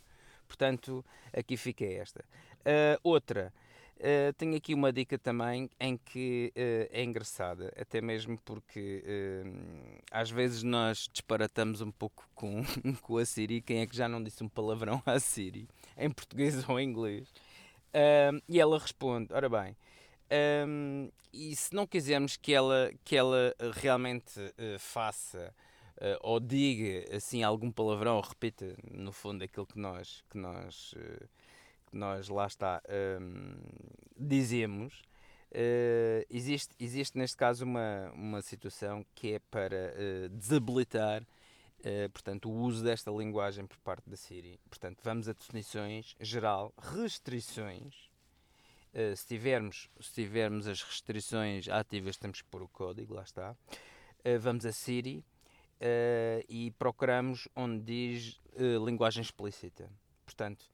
Portanto, 0.47 1.03
aqui 1.33 1.57
fica 1.57 1.87
esta. 1.87 2.23
Ah, 2.63 2.99
outra, 3.03 3.53
ah, 4.01 4.33
tenho 4.37 4.57
aqui 4.57 4.75
uma 4.75 4.93
dica 4.93 5.19
também 5.19 5.71
em 5.81 5.97
que 5.97 6.53
ah, 6.57 6.89
é 6.91 7.03
engraçada, 7.03 7.73
até 7.79 8.01
mesmo 8.01 8.39
porque 8.45 9.03
ah, 10.11 10.21
às 10.21 10.31
vezes 10.31 10.63
nós 10.63 11.09
disparatamos 11.13 11.81
um 11.81 11.91
pouco 11.91 12.29
com, 12.35 12.63
com 13.03 13.19
a 13.19 13.25
Siri. 13.25 13.61
Quem 13.61 13.81
é 13.81 13.87
que 13.87 13.97
já 13.97 14.09
não 14.09 14.23
disse 14.23 14.43
um 14.43 14.49
palavrão 14.49 15.03
à 15.07 15.19
Siri, 15.21 15.69
em 15.97 16.11
português 16.11 16.69
ou 16.69 16.79
em 16.79 16.89
inglês? 16.89 17.33
E 18.49 18.61
ela 18.61 18.79
responde: 18.79 19.33
ora 19.33 19.49
bem. 19.49 19.77
Ahm, 20.31 21.11
e 21.33 21.55
se 21.57 21.75
não 21.75 21.87
quisermos 21.87 22.37
que 22.37 22.55
ela, 22.55 22.91
que 23.05 23.17
ela 23.17 23.55
eh, 23.59 23.71
realmente 23.75 24.41
eh, 24.57 24.77
faça 24.79 25.53
eh, 26.01 26.19
ou 26.23 26.39
diga 26.41 27.17
assim 27.17 27.43
algum 27.43 27.71
palavrão 27.73 28.17
ou 28.17 28.23
repita 28.23 28.77
no 28.91 29.13
fundo 29.13 29.43
aquilo 29.43 29.67
que 29.67 29.79
nós, 29.79 30.23
que 30.31 30.39
nós, 30.39 30.95
eh, 30.97 31.27
nós 31.95 32.29
lá 32.29 32.47
está 32.47 32.83
ahm, 32.89 33.57
dizemos, 34.17 35.03
eh, 35.51 36.27
existe, 36.31 36.75
existe 36.81 37.17
neste 37.17 37.37
caso 37.37 37.65
uma, 37.65 38.11
uma 38.15 38.43
situação 38.43 39.05
que 39.15 39.35
é 39.35 39.39
para 39.39 39.95
eh, 39.97 40.29
desabilitar 40.31 41.25
eh, 41.85 42.09
portanto, 42.09 42.49
o 42.51 42.55
uso 42.63 42.83
desta 42.83 43.11
linguagem 43.11 43.67
por 43.67 43.77
parte 43.79 44.09
da 44.09 44.17
Siri. 44.17 44.59
Portanto, 44.71 45.01
vamos 45.05 45.29
a 45.29 45.35
definições 45.35 46.17
geral, 46.19 46.73
restrições. 46.79 48.11
Uh, 48.95 49.15
se, 49.17 49.27
tivermos, 49.27 49.91
se 50.01 50.15
tivermos 50.15 50.69
as 50.69 50.81
restrições 50.81 51.69
ativas, 51.69 52.17
temos 52.17 52.41
que 52.41 52.49
pôr 52.49 52.63
o 52.63 52.69
código, 52.69 53.13
lá 53.13 53.23
está. 53.23 53.51
Uh, 54.21 54.39
vamos 54.39 54.65
a 54.65 54.73
Siri 54.73 55.19
uh, 55.19 56.45
e 56.49 56.71
procuramos 56.79 57.49
onde 57.57 57.83
diz 57.83 58.41
uh, 58.55 58.85
linguagem 58.85 59.21
explícita. 59.21 59.91
Portanto, 60.25 60.65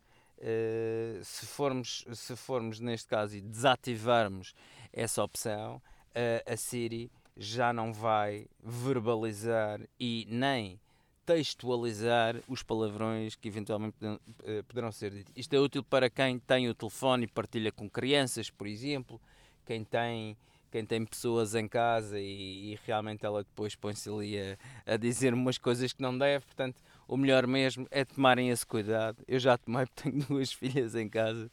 uh, 0.41 1.25
se, 1.25 1.47
formos, 1.47 2.05
se 2.13 2.37
formos 2.37 2.81
neste 2.81 3.09
caso 3.09 3.37
e 3.37 3.41
desativarmos 3.41 4.55
essa 4.93 5.23
opção, 5.23 5.77
uh, 5.77 6.53
a 6.53 6.57
Siri 6.57 7.11
já 7.37 7.73
não 7.73 7.93
vai 7.93 8.47
verbalizar 8.63 9.81
e 9.99 10.27
nem 10.29 10.79
textualizar 11.25 12.37
os 12.49 12.63
palavrões 12.63 13.37
que 13.37 13.47
eventualmente 13.47 13.93
poderão, 13.93 14.21
eh, 14.43 14.63
poderão 14.63 14.91
ser 14.91 15.13
ditos. 15.13 15.33
Isto 15.37 15.55
é 15.55 15.61
útil 15.61 15.85
para 15.85 16.11
quem 16.11 16.41
tem 16.41 16.69
o 16.69 16.75
telefone 16.75 17.25
e 17.25 17.29
partilha 17.29 17.71
com 17.71 17.89
crianças, 17.89 18.51
por 18.51 18.67
exemplo, 18.67 19.21
quem 19.65 19.85
tem, 19.85 20.37
quem 20.73 20.85
tem 20.85 21.07
pessoas 21.07 21.55
em 21.55 21.69
casa 21.69 22.19
e, 22.19 22.73
e 22.73 22.79
realmente 22.85 23.25
ela 23.25 23.45
depois 23.45 23.77
põe-se 23.77 24.11
ali 24.11 24.41
a, 24.41 24.95
a 24.95 24.97
dizer 24.97 25.33
umas 25.33 25.57
coisas 25.57 25.93
que 25.93 26.03
não 26.03 26.19
deve, 26.19 26.45
portanto, 26.45 26.83
o 27.11 27.17
melhor 27.17 27.45
mesmo 27.45 27.89
é 27.91 28.05
tomarem 28.05 28.51
esse 28.51 28.65
cuidado. 28.65 29.21
Eu 29.27 29.41
já 29.41 29.59
tomei 29.59 29.85
porque 29.91 30.11
tenho 30.11 30.25
duas 30.27 30.53
filhas 30.53 30.95
em 30.95 31.09
casa 31.09 31.51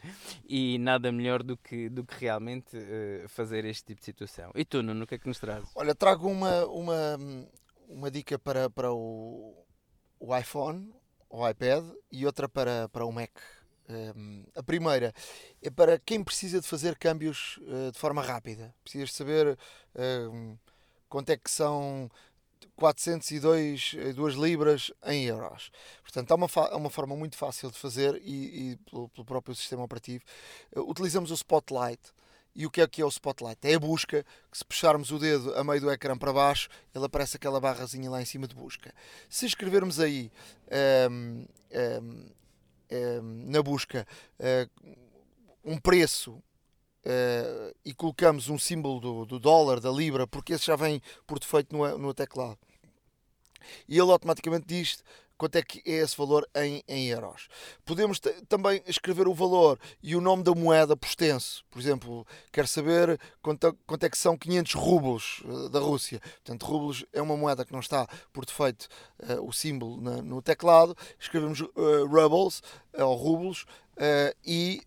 e 0.47 0.77
nada 0.77 1.11
melhor 1.11 1.41
do 1.41 1.57
que, 1.57 1.89
do 1.89 2.05
que 2.05 2.13
realmente 2.13 2.77
eh, 2.77 3.25
fazer 3.27 3.65
este 3.65 3.85
tipo 3.85 3.99
de 3.99 4.05
situação. 4.05 4.51
E 4.53 4.63
tu, 4.63 4.83
Nuno, 4.83 5.03
o 5.03 5.07
que 5.07 5.15
é 5.15 5.17
que 5.17 5.27
nos 5.27 5.39
traz? 5.39 5.67
Olha, 5.73 5.95
trago 5.95 6.29
uma, 6.29 6.63
uma, 6.67 7.17
uma 7.89 8.11
dica 8.11 8.37
para, 8.37 8.69
para 8.69 8.93
o, 8.93 9.65
o 10.19 10.37
iPhone, 10.37 10.93
o 11.27 11.47
iPad 11.49 11.83
e 12.11 12.23
outra 12.27 12.47
para, 12.47 12.87
para 12.89 13.03
o 13.03 13.11
Mac. 13.11 13.31
Um, 13.89 14.45
a 14.55 14.61
primeira 14.61 15.11
é 15.59 15.71
para 15.71 15.97
quem 15.97 16.23
precisa 16.23 16.61
de 16.61 16.67
fazer 16.67 16.95
câmbios 16.99 17.57
uh, 17.63 17.91
de 17.91 17.97
forma 17.97 18.21
rápida. 18.21 18.75
Precisas 18.83 19.11
saber 19.11 19.57
um, 20.31 20.55
quanto 21.09 21.31
é 21.31 21.37
que 21.37 21.49
são 21.49 22.11
402 22.75 23.95
2 24.15 24.35
libras 24.35 24.91
em 25.05 25.25
euros. 25.25 25.71
Portanto, 26.01 26.31
há 26.31 26.35
uma, 26.35 26.47
há 26.55 26.77
uma 26.77 26.89
forma 26.89 27.15
muito 27.15 27.35
fácil 27.37 27.71
de 27.71 27.77
fazer 27.77 28.21
e, 28.23 28.71
e 28.71 28.77
pelo, 28.89 29.09
pelo, 29.09 29.25
próprio 29.25 29.55
sistema 29.55 29.83
operativo. 29.83 30.23
Uh, 30.75 30.89
utilizamos 30.89 31.31
o 31.31 31.33
Spotlight. 31.33 32.01
E 32.55 32.65
o 32.65 32.71
que 32.71 32.81
é 32.81 32.87
que 32.87 33.03
é 33.03 33.05
o 33.05 33.09
Spotlight? 33.09 33.59
É 33.67 33.75
a 33.75 33.79
busca, 33.79 34.25
que 34.51 34.57
se 34.57 34.65
puxarmos 34.65 35.11
o 35.11 35.19
dedo 35.19 35.53
a 35.55 35.63
meio 35.63 35.79
do 35.79 35.91
ecrã 35.91 36.17
para 36.17 36.33
baixo, 36.33 36.69
ele 36.93 37.05
aparece 37.05 37.37
aquela 37.37 37.59
barrazinha 37.59 38.09
lá 38.09 38.19
em 38.19 38.25
cima 38.25 38.47
de 38.47 38.55
busca. 38.55 38.91
Se 39.29 39.45
escrevermos 39.45 39.99
aí 39.99 40.31
um, 41.07 41.45
um, 42.01 42.25
um, 42.91 43.51
na 43.51 43.61
busca 43.61 44.07
um 45.63 45.77
preço 45.77 46.41
Uh, 47.07 47.73
e 47.85 47.93
colocamos 47.93 48.49
um 48.49 48.59
símbolo 48.59 48.99
do, 48.99 49.25
do, 49.25 49.39
dólar, 49.39 49.79
da 49.79 49.89
libra, 49.89 50.27
porque 50.27 50.51
esse 50.51 50.65
já 50.65 50.75
vem 50.75 51.01
por 51.25 51.39
defeito 51.39 51.73
no, 51.73 51.97
no 51.97 52.13
teclado. 52.13 52.57
E 53.87 53.97
ele 53.97 54.11
automaticamente 54.11 54.65
diz 54.67 55.01
quanto 55.37 55.55
é 55.55 55.61
que 55.61 55.81
é 55.85 55.99
esse 55.99 56.17
valor 56.17 56.45
em, 56.53 56.83
em 56.85 57.07
euros. 57.07 57.47
Podemos 57.85 58.19
também 58.49 58.81
escrever 58.85 59.25
o 59.25 59.33
valor 59.33 59.79
e 60.03 60.17
o 60.17 60.21
nome 60.21 60.43
da 60.43 60.53
moeda 60.53 60.97
por 60.97 61.07
extenso. 61.07 61.63
Por 61.71 61.79
exemplo, 61.79 62.27
quer 62.51 62.67
saber 62.67 63.17
quanto, 63.41 63.77
quanto 63.85 64.03
é 64.03 64.09
que 64.09 64.17
são 64.17 64.37
500 64.37 64.73
rublos 64.73 65.41
uh, 65.45 65.69
da 65.69 65.79
Rússia. 65.79 66.19
Portanto, 66.43 66.65
rublos 66.65 67.05
é 67.13 67.21
uma 67.21 67.37
moeda 67.37 67.63
que 67.63 67.71
não 67.71 67.79
está 67.79 68.05
por 68.33 68.45
defeito 68.45 68.89
uh, 69.23 69.47
o 69.47 69.53
símbolo 69.53 70.01
na, 70.01 70.21
no 70.21 70.41
teclado. 70.41 70.93
Escrevemos 71.17 71.61
rubles 71.61 72.61
ou 72.93 73.15
rublos 73.15 73.65
e 74.45 74.81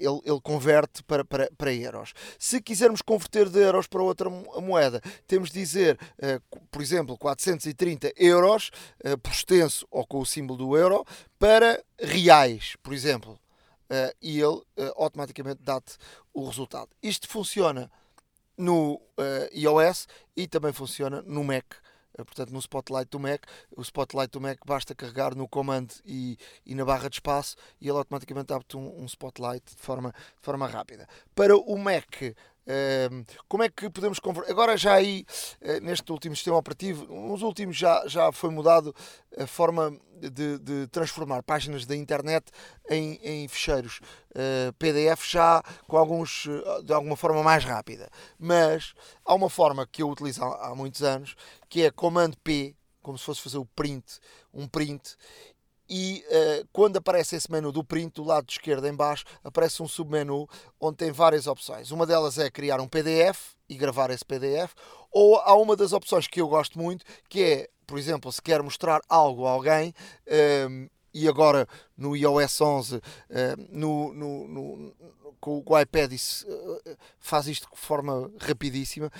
ele, 0.00 0.20
ele 0.24 0.40
converte 0.40 1.02
para, 1.02 1.24
para, 1.24 1.50
para 1.56 1.72
euros. 1.72 2.12
Se 2.38 2.60
quisermos 2.60 3.02
converter 3.02 3.48
de 3.48 3.60
euros 3.60 3.86
para 3.86 4.02
outra 4.02 4.28
moeda, 4.28 5.00
temos 5.26 5.50
de 5.50 5.60
dizer, 5.60 5.98
uh, 6.18 6.58
por 6.70 6.82
exemplo, 6.82 7.16
430 7.18 8.12
euros 8.16 8.70
uh, 9.04 9.18
por 9.18 9.32
extenso 9.32 9.86
ou 9.90 10.06
com 10.06 10.18
o 10.18 10.26
símbolo 10.26 10.58
do 10.58 10.76
euro 10.76 11.04
para 11.38 11.82
reais, 11.98 12.76
por 12.82 12.92
exemplo. 12.92 13.38
Uh, 13.90 14.14
e 14.22 14.40
ele 14.40 14.62
automaticamente 14.96 15.60
dá-te 15.62 15.96
o 16.32 16.46
resultado. 16.46 16.90
Isto 17.02 17.28
funciona 17.28 17.90
no 18.56 19.00
iOS 19.52 20.06
e 20.36 20.46
também 20.46 20.72
funciona 20.72 21.22
no 21.22 21.42
Mac 21.42 21.64
eh, 21.64 21.76
portanto 22.16 22.50
no 22.50 22.58
Spotlight 22.58 23.10
do 23.10 23.18
Mac. 23.18 23.42
O 23.76 23.82
Spotlight 23.82 24.32
do 24.32 24.40
Mac 24.40 24.58
basta 24.66 24.94
carregar 24.94 25.34
no 25.34 25.48
comando 25.48 25.94
e, 26.04 26.38
e 26.64 26.74
na 26.74 26.84
barra 26.84 27.08
de 27.08 27.16
espaço 27.16 27.56
e 27.80 27.88
ele 27.88 27.98
automaticamente 27.98 28.52
abre-te 28.52 28.76
um, 28.76 29.02
um, 29.02 29.06
Spotlight 29.06 29.74
de 29.74 29.82
forma, 29.82 30.12
de 30.12 30.42
forma 30.42 30.66
rápida. 30.66 31.08
Para 31.34 31.56
o 31.56 31.78
Mac, 31.78 32.34
como 33.48 33.62
é 33.62 33.68
que 33.68 33.90
podemos? 33.90 34.18
Agora 34.48 34.76
já 34.76 34.94
aí, 34.94 35.24
eh, 35.60 35.80
neste 35.80 36.10
último 36.12 36.36
sistema 36.36 36.56
operativo, 36.56 37.06
nos 37.06 37.42
últimos 37.42 37.76
já, 37.76 38.02
já 38.06 38.30
foi 38.32 38.50
mudado 38.50 38.94
a 39.38 39.46
forma 39.46 39.98
de, 40.20 40.58
de 40.58 40.86
transformar 40.88 41.42
páginas 41.42 41.86
da 41.86 41.96
internet 41.96 42.50
em, 42.88 43.18
em 43.22 43.48
ficheiros 43.48 44.00
eh, 44.34 44.72
PDF 44.78 45.24
já 45.28 45.62
com 45.86 45.96
alguns, 45.96 46.46
de 46.84 46.92
alguma 46.92 47.16
forma 47.16 47.42
mais 47.42 47.64
rápida. 47.64 48.08
Mas 48.38 48.92
há 49.24 49.34
uma 49.34 49.50
forma 49.50 49.86
que 49.86 50.02
eu 50.02 50.08
utilizo 50.08 50.44
há 50.44 50.74
muitos 50.74 51.02
anos 51.02 51.34
que 51.68 51.82
é 51.82 51.90
comando 51.90 52.36
P, 52.38 52.76
como 53.02 53.16
se 53.16 53.24
fosse 53.24 53.40
fazer 53.40 53.58
o 53.58 53.64
print, 53.64 54.20
um 54.52 54.68
print, 54.68 55.16
e 55.90 56.24
uh, 56.28 56.68
quando 56.72 56.98
aparece 56.98 57.34
esse 57.34 57.50
menu 57.50 57.72
do 57.72 57.82
print, 57.82 58.14
do 58.14 58.22
lado 58.22 58.48
esquerdo 58.48 58.86
em 58.86 58.94
baixo, 58.94 59.24
aparece 59.42 59.82
um 59.82 59.88
submenu 59.88 60.48
onde 60.80 60.98
tem 60.98 61.10
várias 61.10 61.48
opções. 61.48 61.90
Uma 61.90 62.06
delas 62.06 62.38
é 62.38 62.48
criar 62.48 62.80
um 62.80 62.86
PDF 62.86 63.54
e 63.68 63.74
gravar 63.74 64.10
esse 64.10 64.24
PDF, 64.24 64.72
ou 65.10 65.36
há 65.38 65.52
uma 65.56 65.74
das 65.74 65.92
opções 65.92 66.28
que 66.28 66.40
eu 66.40 66.46
gosto 66.46 66.78
muito, 66.78 67.04
que 67.28 67.42
é, 67.42 67.68
por 67.88 67.98
exemplo, 67.98 68.30
se 68.30 68.40
quer 68.40 68.62
mostrar 68.62 69.00
algo 69.08 69.46
a 69.46 69.50
alguém, 69.50 69.92
um, 70.28 70.32
ehm, 70.32 70.90
e 71.12 71.26
agora 71.26 71.66
no 71.96 72.16
iOS 72.16 72.60
11, 72.60 72.96
uh, 72.96 73.00
ehm, 73.30 73.66
no, 73.72 74.14
no, 74.14 74.48
no, 74.48 74.94
com 75.40 75.60
o 75.66 75.78
iPad 75.80 76.12
isso, 76.12 76.46
uh, 76.48 76.96
faz 77.18 77.48
isto 77.48 77.68
de 77.68 77.80
forma 77.80 78.30
rapidíssima. 78.38 79.10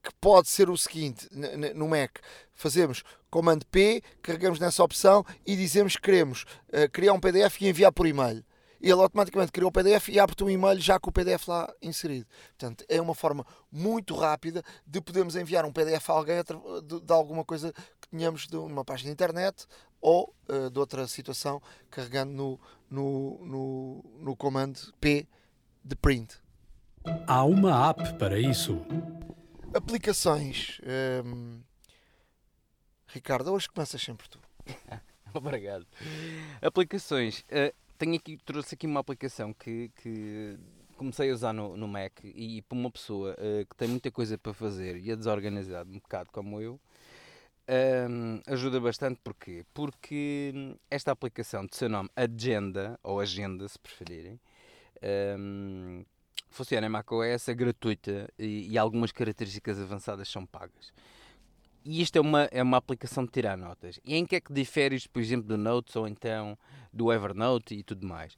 Que 0.00 0.10
pode 0.20 0.48
ser 0.48 0.68
o 0.68 0.76
seguinte 0.76 1.28
no 1.74 1.88
Mac: 1.88 2.18
fazemos 2.54 3.04
comando 3.32 3.64
P, 3.64 4.02
carregamos 4.20 4.58
nessa 4.58 4.84
opção 4.84 5.24
e 5.46 5.56
dizemos 5.56 5.96
que 5.96 6.02
queremos 6.02 6.42
uh, 6.68 6.88
criar 6.92 7.14
um 7.14 7.18
PDF 7.18 7.62
e 7.62 7.68
enviar 7.68 7.90
por 7.90 8.06
e-mail. 8.06 8.44
Ele 8.78 8.92
automaticamente 8.92 9.50
cria 9.50 9.66
o 9.66 9.72
PDF 9.72 10.08
e 10.08 10.20
abre-te 10.20 10.44
um 10.44 10.50
e-mail 10.50 10.78
já 10.78 11.00
com 11.00 11.08
o 11.08 11.12
PDF 11.12 11.48
lá 11.48 11.72
inserido. 11.80 12.26
Portanto, 12.58 12.84
é 12.88 13.00
uma 13.00 13.14
forma 13.14 13.46
muito 13.70 14.14
rápida 14.14 14.62
de 14.86 15.00
podermos 15.00 15.34
enviar 15.34 15.64
um 15.64 15.72
PDF 15.72 16.10
a 16.10 16.12
alguém 16.12 16.36
de, 16.84 17.00
de 17.00 17.12
alguma 17.12 17.42
coisa 17.42 17.72
que 17.72 18.08
tenhamos 18.10 18.46
de 18.46 18.56
uma 18.56 18.84
página 18.84 19.08
de 19.08 19.12
internet 19.14 19.66
ou 19.98 20.34
uh, 20.50 20.68
de 20.68 20.78
outra 20.78 21.06
situação, 21.06 21.62
carregando 21.90 22.32
no, 22.32 22.60
no, 22.90 23.46
no, 23.46 24.04
no 24.18 24.36
comando 24.36 24.78
P 25.00 25.26
de 25.82 25.96
print. 25.96 26.34
Há 27.26 27.44
uma 27.44 27.88
app 27.88 28.12
para 28.18 28.38
isso. 28.38 28.78
Aplicações. 29.72 30.80
Hum, 31.24 31.60
Ricardo, 33.12 33.52
hoje 33.52 33.68
começas 33.68 34.00
sempre 34.00 34.26
tu. 34.28 34.40
Obrigado. 35.34 35.86
Aplicações. 36.62 37.40
Uh, 37.40 37.74
tenho 37.98 38.16
aqui, 38.16 38.38
trouxe 38.38 38.74
aqui 38.74 38.86
uma 38.86 39.00
aplicação 39.00 39.52
que, 39.52 39.90
que 39.96 40.58
comecei 40.96 41.30
a 41.30 41.34
usar 41.34 41.52
no, 41.52 41.76
no 41.76 41.86
Mac 41.86 42.24
e 42.24 42.62
para 42.62 42.78
uma 42.78 42.90
pessoa 42.90 43.32
uh, 43.32 43.66
que 43.66 43.76
tem 43.76 43.88
muita 43.88 44.10
coisa 44.10 44.38
para 44.38 44.54
fazer 44.54 44.96
e 44.96 45.10
é 45.10 45.16
desorganizado 45.16 45.90
um 45.90 45.98
bocado 45.98 46.30
como 46.32 46.58
eu, 46.58 46.80
um, 47.68 48.40
ajuda 48.46 48.80
bastante 48.80 49.20
porquê? 49.22 49.64
Porque 49.74 50.74
esta 50.90 51.12
aplicação 51.12 51.66
de 51.66 51.76
seu 51.76 51.88
nome 51.88 52.08
Agenda, 52.16 52.98
ou 53.02 53.20
Agenda 53.20 53.68
se 53.68 53.78
preferirem, 53.78 54.40
um, 55.38 56.04
funciona 56.50 56.86
em 56.86 56.90
macOS, 56.90 57.48
é 57.48 57.54
gratuita 57.54 58.28
e, 58.38 58.72
e, 58.72 58.78
algumas 58.78 59.12
características 59.12 59.78
avançadas 59.78 60.28
são 60.28 60.46
pagas. 60.46 60.92
E 61.84 62.00
isto 62.00 62.16
é 62.16 62.20
uma, 62.20 62.42
é 62.50 62.62
uma 62.62 62.76
aplicação 62.76 63.24
de 63.24 63.30
tirar 63.30 63.56
notas. 63.56 63.98
E 64.04 64.14
em 64.14 64.24
que 64.24 64.36
é 64.36 64.40
que 64.40 64.52
difere 64.52 64.96
isto, 64.96 65.10
por 65.10 65.20
exemplo, 65.20 65.46
do 65.46 65.56
Notes 65.56 65.96
ou 65.96 66.06
então 66.06 66.56
do 66.92 67.12
Evernote 67.12 67.74
e 67.74 67.82
tudo 67.82 68.06
mais? 68.06 68.36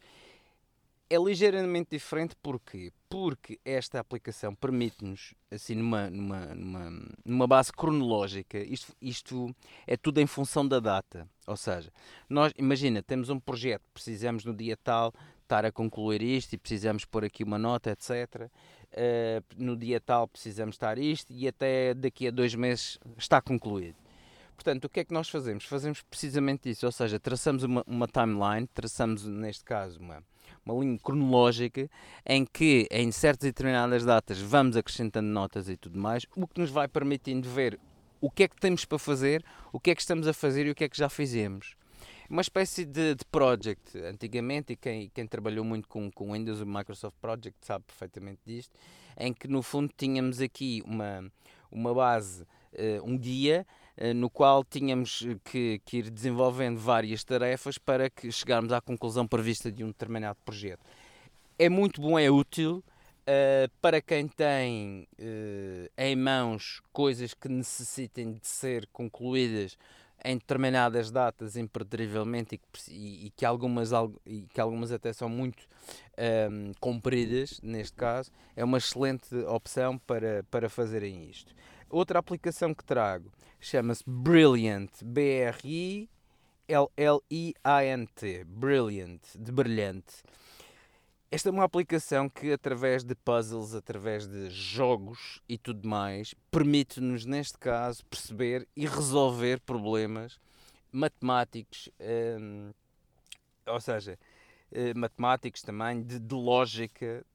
É 1.11 1.17
ligeiramente 1.19 1.91
diferente 1.91 2.35
porquê? 2.43 2.91
Porque 3.09 3.61
esta 3.65 4.01
aplicação 4.01 4.55
permite-nos, 4.55 5.35
assim, 5.51 5.75
numa, 5.75 6.09
numa, 6.09 6.47
numa, 6.55 7.07
numa 7.25 7.47
base 7.47 7.71
cronológica, 7.73 8.59
isto, 8.59 8.93
isto 9.01 9.55
é 9.87 9.97
tudo 9.97 10.21
em 10.21 10.27
função 10.27 10.67
da 10.67 10.81
data. 10.81 11.29
Ou 11.47 11.57
seja, 11.57 11.93
nós, 12.29 12.53
imagina, 12.57 13.03
temos 13.03 13.29
um 13.29 13.39
projeto, 13.39 13.83
precisamos 13.93 14.45
no 14.45 14.55
dia 14.55 14.77
tal 14.77 15.13
estar 15.43 15.65
a 15.65 15.71
concluir 15.71 16.23
isto 16.23 16.55
e 16.55 16.59
precisamos 16.59 17.05
pôr 17.05 17.25
aqui 17.25 17.45
uma 17.45 17.59
nota, 17.59 17.91
etc. 17.91 18.51
Eh, 18.97 19.43
no 19.57 19.77
dia 19.77 20.01
tal 20.01 20.29
precisamos 20.29 20.77
estar 20.77 20.99
isto 20.99 21.33
e 21.33 21.49
até 21.49 21.95
daqui 21.95 22.29
a 22.29 22.31
dois 22.31 22.55
meses 22.55 22.97
está 23.19 23.41
concluído. 23.41 23.97
Portanto, 24.55 24.85
o 24.85 24.89
que 24.89 25.01
é 25.01 25.05
que 25.05 25.13
nós 25.13 25.29
fazemos? 25.29 25.65
Fazemos 25.65 26.01
precisamente 26.03 26.71
isso, 26.71 26.87
ou 26.87 26.93
seja, 26.93 27.19
traçamos 27.19 27.65
uma, 27.65 27.83
uma 27.89 28.07
timeline, 28.07 28.69
traçamos 28.73 29.25
neste 29.25 29.65
caso 29.65 29.99
uma, 29.99 30.23
uma 30.65 30.81
linha 30.81 30.97
cronológica 30.97 31.91
em 32.25 32.45
que 32.45 32.87
em 32.89 33.11
certas 33.11 33.49
e 33.49 33.51
determinadas 33.51 34.05
datas 34.05 34.41
vamos 34.41 34.77
acrescentando 34.77 35.29
notas 35.29 35.69
e 35.69 35.77
tudo 35.77 35.99
mais, 35.99 36.25
o 36.37 36.47
que 36.47 36.61
nos 36.61 36.71
vai 36.71 36.87
permitindo 36.87 37.49
ver 37.49 37.81
o 38.21 38.31
que 38.31 38.45
é 38.45 38.49
que 38.49 38.57
temos 38.57 38.85
para 38.85 38.99
fazer, 38.99 39.45
o 39.73 39.81
que 39.81 39.91
é 39.91 39.95
que 39.95 40.03
estamos 40.03 40.29
a 40.29 40.33
fazer 40.33 40.67
e 40.67 40.71
o 40.71 40.75
que 40.75 40.85
é 40.85 40.89
que 40.89 40.97
já 40.97 41.09
fizemos 41.09 41.75
uma 42.35 42.43
espécie 42.43 42.85
de, 42.85 43.15
de 43.15 43.25
project. 43.27 43.97
Antigamente, 43.97 44.73
e 44.73 44.77
quem, 44.77 45.09
quem 45.15 45.25
trabalhou 45.25 45.65
muito 45.65 45.89
com, 45.89 46.11
com 46.11 46.33
Windows, 46.33 46.61
o 46.61 46.67
Microsoft 46.67 47.17
Project, 47.21 47.57
sabe 47.61 47.85
perfeitamente 47.85 48.41
disto, 48.45 48.77
em 49.17 49.33
que 49.33 49.47
no 49.47 49.63
fundo 49.63 49.93
tínhamos 49.97 50.41
aqui 50.41 50.83
uma, 50.85 51.31
uma 51.71 51.95
base, 51.95 52.43
uh, 52.43 53.05
um 53.05 53.17
guia, 53.17 53.65
uh, 53.97 54.13
no 54.13 54.29
qual 54.29 54.65
tínhamos 54.65 55.25
que, 55.45 55.81
que 55.85 55.99
ir 55.99 56.11
desenvolvendo 56.11 56.77
várias 56.77 57.23
tarefas 57.23 57.79
para 57.79 58.11
que 58.11 58.33
chegarmos 58.33 58.73
à 58.73 58.81
conclusão 58.81 59.29
prevista 59.29 59.71
de 59.71 59.85
um 59.85 59.89
determinado 59.89 60.39
projeto. 60.45 60.85
É 61.57 61.69
muito 61.69 62.01
bom, 62.01 62.19
é 62.19 62.29
útil. 62.29 62.83
Uh, 63.23 63.71
para 63.81 64.03
quem 64.03 64.27
tem 64.27 65.07
uh, 65.19 65.89
em 65.97 66.17
mãos 66.17 66.83
coisas 66.93 67.33
que 67.33 67.49
necessitem 67.49 68.33
de 68.33 68.47
ser 68.47 68.89
concluídas 68.93 69.79
em 70.25 70.39
determinadas 70.39 71.11
datas 71.11 71.55
impertrivelmente 71.57 72.55
e 72.55 72.59
que, 72.59 72.67
e, 72.91 73.27
e 73.27 73.31
que, 73.31 73.45
algumas, 73.45 73.91
e 74.25 74.47
que 74.53 74.61
algumas 74.61 74.91
até 74.91 75.13
são 75.13 75.29
muito 75.29 75.69
um, 76.51 76.73
compridas, 76.81 77.61
neste 77.63 77.95
caso, 77.95 78.31
é 78.57 78.65
uma 78.65 78.79
excelente 78.79 79.35
opção 79.47 79.99
para, 79.99 80.43
para 80.51 80.71
fazerem 80.71 81.29
isto. 81.29 81.55
Outra 81.91 82.19
aplicação 82.19 82.75
que 82.75 82.83
trago 82.83 83.31
chama-se 83.61 84.03
Brilliant, 84.07 84.91
B-R-I-L-L-I-A-N-T, 85.05 86.15
Brilliant, 88.45 89.21
de 89.39 89.53
brilhante. 89.53 90.23
Esta 91.35 91.49
é 91.49 91.51
uma 91.51 91.65
aplicação 91.65 92.29
que, 92.29 92.53
através 92.53 93.03
de 93.03 93.13
puzzles, 93.13 93.75
através 93.75 94.25
de 94.25 94.51
jogos 94.51 95.43
e 95.49 95.59
tudo 95.59 95.89
mais, 95.89 96.33
permite-nos, 96.49 97.27
neste 97.27 97.59
caso, 97.59 98.07
perceber 98.07 98.69
e 98.77 98.87
resolver 98.87 99.59
problemas 99.59 100.39
matemáticos, 100.93 101.91
hum, 102.39 102.71
ou 103.67 103.81
seja, 103.81 104.17
eh, 104.71 104.95
matemáticos 104.95 105.63
também, 105.63 106.05
de, 106.05 106.21
de 106.21 106.35
lógica. 106.37 107.27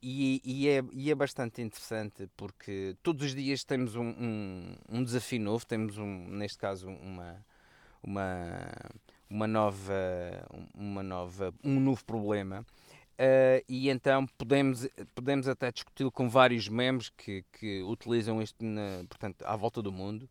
E, 0.00 0.40
e, 0.44 0.68
é, 0.68 0.80
e, 0.92 1.10
é, 1.10 1.14
bastante 1.16 1.60
interessante 1.60 2.30
porque 2.36 2.96
todos 3.02 3.26
os 3.26 3.34
dias 3.34 3.64
temos 3.64 3.96
um, 3.96 4.10
um, 4.10 4.76
um 4.88 5.02
desafio 5.02 5.40
novo, 5.40 5.66
temos 5.66 5.98
um, 5.98 6.28
neste 6.28 6.56
caso 6.56 6.88
uma, 6.88 7.44
uma, 8.00 8.70
uma 9.28 9.48
nova, 9.48 9.92
uma 10.72 11.02
nova, 11.02 11.52
um 11.64 11.80
novo 11.80 12.04
problema 12.04 12.64
Uh, 13.18 13.64
e 13.68 13.90
então 13.90 14.28
podemos, 14.38 14.86
podemos 15.12 15.48
até 15.48 15.72
discuti-lo 15.72 16.12
com 16.12 16.28
vários 16.28 16.68
membros 16.68 17.10
que, 17.10 17.44
que 17.50 17.82
utilizam 17.82 18.40
isto 18.40 18.64
na, 18.64 19.04
portanto, 19.08 19.42
à 19.44 19.56
volta 19.56 19.82
do 19.82 19.90
mundo. 19.90 20.22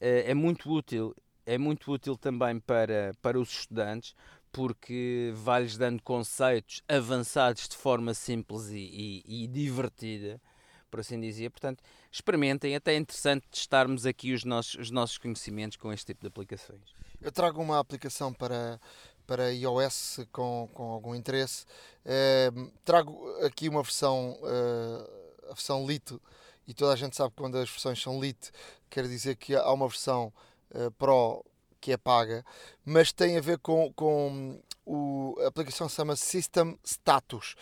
Uh, 0.00 0.22
é 0.24 0.32
muito 0.32 0.70
útil, 0.70 1.12
é 1.44 1.58
muito 1.58 1.90
útil 1.90 2.16
também 2.16 2.60
para, 2.60 3.12
para 3.20 3.36
os 3.36 3.50
estudantes, 3.50 4.14
porque 4.52 5.32
vai-lhes 5.34 5.76
dando 5.76 6.00
conceitos 6.02 6.82
avançados 6.88 7.68
de 7.68 7.76
forma 7.76 8.14
simples 8.14 8.68
e, 8.68 9.22
e, 9.26 9.44
e, 9.44 9.46
divertida, 9.48 10.40
por 10.88 11.00
assim 11.00 11.20
dizer. 11.20 11.50
Portanto, 11.50 11.82
experimentem, 12.12 12.76
até 12.76 12.94
é 12.94 12.96
interessante 12.96 13.48
testarmos 13.50 14.06
aqui 14.06 14.32
os 14.32 14.44
nossos, 14.44 14.76
os 14.76 14.90
nossos 14.92 15.18
conhecimentos 15.18 15.76
com 15.76 15.92
este 15.92 16.06
tipo 16.06 16.20
de 16.20 16.28
aplicações. 16.28 16.94
Eu 17.20 17.32
trago 17.32 17.60
uma 17.60 17.80
aplicação 17.80 18.32
para 18.32 18.80
para 19.26 19.52
iOS 19.52 20.20
com, 20.32 20.68
com 20.72 20.90
algum 20.90 21.14
interesse. 21.14 21.64
Eh, 22.04 22.50
trago 22.84 23.28
aqui 23.44 23.68
uma 23.68 23.82
versão, 23.82 24.38
eh, 24.42 25.10
a 25.50 25.54
versão 25.54 25.86
Lite, 25.86 26.18
e 26.66 26.74
toda 26.74 26.92
a 26.92 26.96
gente 26.96 27.16
sabe 27.16 27.30
que 27.30 27.36
quando 27.36 27.56
as 27.58 27.68
versões 27.68 28.00
são 28.00 28.20
Lite, 28.20 28.50
quer 28.88 29.06
dizer 29.08 29.36
que 29.36 29.54
há 29.54 29.72
uma 29.72 29.88
versão 29.88 30.32
eh, 30.74 30.90
Pro 30.98 31.44
que 31.80 31.92
é 31.92 31.96
paga, 31.96 32.44
mas 32.84 33.12
tem 33.12 33.36
a 33.36 33.40
ver 33.40 33.58
com, 33.58 33.92
com 33.92 34.60
o, 34.84 35.36
a 35.40 35.48
aplicação 35.48 35.88
se 35.88 35.96
chama 35.96 36.16
System 36.16 36.78
Status 36.84 37.54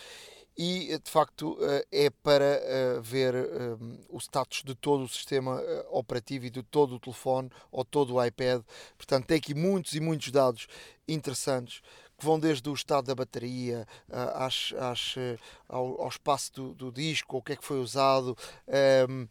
e 0.56 0.98
de 0.98 1.10
facto 1.10 1.58
eh, 1.60 2.06
é 2.06 2.10
para 2.10 2.44
eh, 2.44 3.00
ver 3.02 3.34
eh, 3.34 3.76
o 4.08 4.18
status 4.18 4.62
de 4.62 4.74
todo 4.74 5.02
o 5.02 5.08
sistema 5.08 5.60
operativo 5.90 6.46
e 6.46 6.50
de 6.50 6.62
todo 6.62 6.94
o 6.94 7.00
telefone 7.00 7.50
ou 7.72 7.84
todo 7.84 8.14
o 8.14 8.24
iPad. 8.24 8.62
Portanto, 8.96 9.26
tem 9.26 9.38
aqui 9.38 9.54
muitos 9.54 9.94
e 9.94 10.00
muitos 10.00 10.30
dados 10.30 10.68
interessantes 11.08 11.82
que 12.16 12.24
vão 12.24 12.38
desde 12.38 12.68
o 12.68 12.74
estado 12.74 13.06
da 13.06 13.14
bateria 13.14 13.86
às, 14.10 14.72
às, 14.78 15.14
ao, 15.68 16.02
ao, 16.02 16.08
espaço 16.08 16.52
do, 16.52 16.74
do, 16.74 16.92
disco, 16.92 17.38
o 17.38 17.42
que 17.42 17.52
é 17.52 17.56
que 17.56 17.64
foi 17.64 17.78
usado, 17.78 18.36
ehm, 18.68 19.26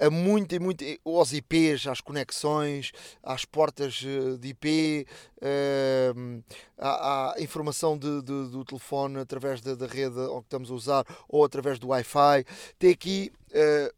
a, 0.00 0.06
a 0.06 0.10
muito 0.10 0.54
e 0.54 0.58
muito, 0.58 0.84
aos 1.04 1.32
IPs, 1.32 1.86
às 1.86 2.00
conexões, 2.00 2.92
às 3.22 3.44
portas 3.44 3.94
de 3.94 4.48
IP, 4.48 5.06
ehm, 5.40 6.40
à, 6.78 7.32
à 7.32 7.40
informação 7.40 7.96
de, 7.96 8.22
de, 8.22 8.48
do 8.50 8.64
telefone 8.64 9.18
através 9.18 9.60
da, 9.60 9.74
da 9.74 9.86
rede 9.86 10.14
que 10.14 10.38
estamos 10.40 10.70
a 10.70 10.74
usar 10.74 11.06
ou 11.28 11.44
através 11.44 11.78
do 11.78 11.88
Wi-Fi. 11.88 12.44
Tem 12.78 12.90
aqui 12.90 13.32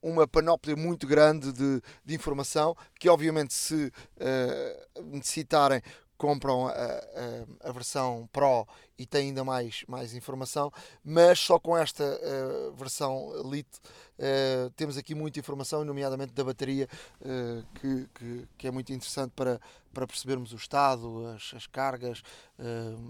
uma 0.03 0.27
panóplia 0.27 0.77
muito 0.77 1.07
grande 1.07 1.53
de, 1.53 1.81
de, 2.05 2.15
informação 2.15 2.77
que, 2.99 3.09
obviamente, 3.09 3.55
se 3.55 3.87
uh, 3.87 5.03
necessitarem, 5.05 5.81
compram 6.17 6.67
a, 6.67 6.73
a, 6.73 7.69
a, 7.69 7.73
versão 7.73 8.29
Pro 8.33 8.67
e 8.99 9.05
tem 9.05 9.29
ainda 9.29 9.45
mais, 9.45 9.85
mais 9.89 10.15
informação, 10.15 10.73
mas 11.05 11.39
só 11.39 11.59
com 11.59 11.77
esta 11.77 12.05
uh, 12.05 12.73
versão 12.75 13.33
Lite 13.51 13.79
uh, 14.19 14.71
temos 14.77 14.97
aqui 14.97 15.15
muita 15.15 15.41
informação, 15.41 15.85
nomeadamente 15.85 16.33
da 16.33 16.45
bateria, 16.45 16.89
uh, 17.21 17.67
que, 17.75 18.09
que, 18.15 18.49
que, 18.57 18.69
é 18.69 18.71
muito 18.71 18.93
interessante 18.93 19.33
para, 19.35 19.61
para 19.93 20.07
percebermos 20.07 20.53
o 20.53 20.57
estado, 20.57 21.27
as, 21.35 21.53
as 21.55 21.67
cargas, 21.67 22.23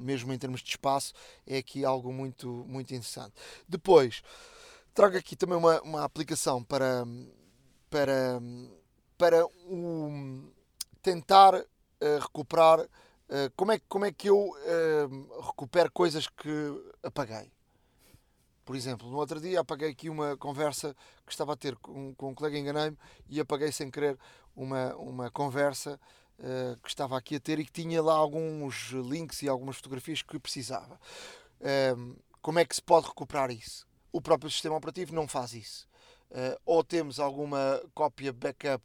mesmo 0.01 0.33
em 0.33 0.39
termos 0.39 0.63
de 0.63 0.71
espaço, 0.71 1.13
é 1.47 1.59
aqui 1.59 1.85
algo 1.85 2.13
muito, 2.13 2.65
muito 2.67 2.95
interessante. 2.95 3.35
Depois, 3.69 4.23
trago 4.95 5.17
aqui 5.17 5.37
também 5.37 5.59
uma, 5.59 5.81
uma 5.83 6.05
aplicação 6.05 6.65
para, 6.65 7.05
para, 7.91 8.41
para 9.19 9.47
tentar 11.03 11.63
recuperar. 12.21 12.81
Uh, 12.81 13.51
como, 13.57 13.73
é, 13.73 13.81
como 13.89 14.05
é 14.05 14.13
que 14.13 14.29
eu 14.29 14.39
uh, 14.39 15.41
recupero 15.41 15.91
coisas 15.93 16.29
que 16.29 16.51
apaguei? 17.03 17.51
Por 18.65 18.75
exemplo, 18.77 19.11
no 19.11 19.19
outro 19.19 19.41
dia 19.41 19.61
apaguei 19.61 19.91
aqui 19.91 20.09
uma 20.09 20.37
conversa 20.37 20.97
que 21.27 21.33
estava 21.33 21.53
a 21.53 21.57
ter 21.57 21.77
com, 21.77 22.15
com 22.15 22.31
um 22.31 22.35
colega, 22.35 22.59
enganei-me 22.59 22.97
e 23.29 23.39
apaguei 23.39 23.71
sem 23.71 23.91
querer 23.91 24.19
uma, 24.57 24.95
uma 24.97 25.31
conversa 25.31 26.01
uh, 26.39 26.81
que 26.81 26.89
estava 26.89 27.17
aqui 27.17 27.37
a 27.37 27.41
ter 27.41 27.59
e 27.59 27.65
que 27.65 27.73
tinha 27.73 28.03
lá 28.03 28.15
alguns 28.15 28.91
links 28.91 29.43
e 29.43 29.49
algumas 29.49 29.77
fotografias 29.77 30.23
que 30.23 30.39
precisava. 30.39 30.99
Uh, 31.61 32.17
como 32.41 32.59
é 32.59 32.65
que 32.65 32.75
se 32.75 32.83
pode 32.83 33.07
recuperar 33.07 33.51
isso? 33.51 33.87
O 34.13 34.21
próprio 34.21 34.51
sistema 34.51 34.77
operativo 34.77 35.15
não 35.15 35.29
faz 35.29 35.53
isso. 35.53 35.87
Uh, 36.31 36.59
ou 36.65 36.83
temos 36.83 37.21
alguma 37.21 37.83
cópia 37.95 38.33
backup 38.33 38.85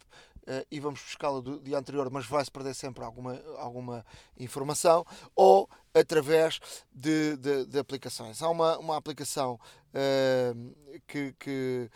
uh, 0.50 0.66
e 0.72 0.80
vamos 0.80 1.02
buscá-la 1.02 1.40
do 1.40 1.60
dia 1.60 1.78
anterior, 1.78 2.10
mas 2.10 2.26
vai-se 2.26 2.50
perder 2.50 2.74
sempre 2.74 3.04
alguma, 3.04 3.40
alguma 3.58 4.06
informação, 4.38 5.06
ou 5.36 5.70
através 5.94 6.60
de, 6.92 7.38
de, 7.38 7.66
de 7.66 7.80
aplicações. 7.80 8.42
Há 8.42 8.50
uma, 8.50 8.78
uma 8.80 8.98
aplicação 8.98 9.60
uh, 9.94 11.00
que, 11.08 11.34
que 11.40 11.90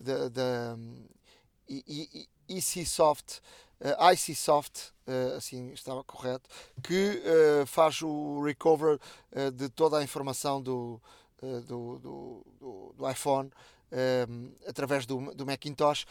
da, 0.00 0.28
da 0.28 0.78
uh, 1.68 2.22
ICSoft, 4.12 4.92
uh, 5.06 5.36
assim 5.36 5.70
estava 5.72 6.02
correto, 6.02 6.48
que 6.82 7.22
uh, 7.22 7.66
faz 7.66 8.02
o 8.02 8.42
recover 8.42 8.98
de 9.54 9.68
toda 9.68 9.98
a 9.98 10.02
informação 10.02 10.60
do, 10.60 11.00
do, 11.66 11.98
do, 11.98 12.94
do, 12.96 13.10
iPhone 13.10 13.50
através 14.66 15.06
do, 15.06 15.34
do 15.34 15.46
Macintosh 15.46 16.04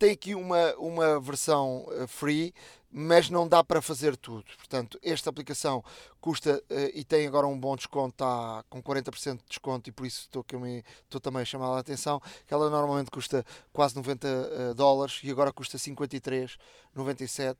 tem 0.00 0.12
aqui 0.12 0.34
uma, 0.34 0.74
uma 0.76 1.20
versão 1.20 1.84
uh, 1.88 2.08
free, 2.08 2.54
mas 2.90 3.28
não 3.28 3.46
dá 3.46 3.62
para 3.62 3.82
fazer 3.82 4.16
tudo. 4.16 4.46
Portanto, 4.56 4.98
esta 5.02 5.28
aplicação 5.28 5.84
custa 6.22 6.56
uh, 6.70 6.74
e 6.94 7.04
tem 7.04 7.26
agora 7.26 7.46
um 7.46 7.60
bom 7.60 7.76
desconto, 7.76 8.14
está 8.14 8.64
com 8.70 8.82
40% 8.82 9.36
de 9.36 9.44
desconto 9.46 9.90
e 9.90 9.92
por 9.92 10.06
isso 10.06 10.22
estou, 10.22 10.42
me, 10.58 10.82
estou 11.04 11.20
também 11.20 11.42
a 11.42 11.44
chamar 11.44 11.66
a 11.76 11.78
atenção, 11.78 12.18
que 12.46 12.54
ela 12.54 12.70
normalmente 12.70 13.10
custa 13.10 13.44
quase 13.74 13.94
90 13.94 14.26
uh, 14.26 14.30
eh, 14.70 14.74
dólares 14.74 15.20
e 15.22 15.30
agora 15.30 15.52
custa 15.52 15.76
53,97. 15.76 17.56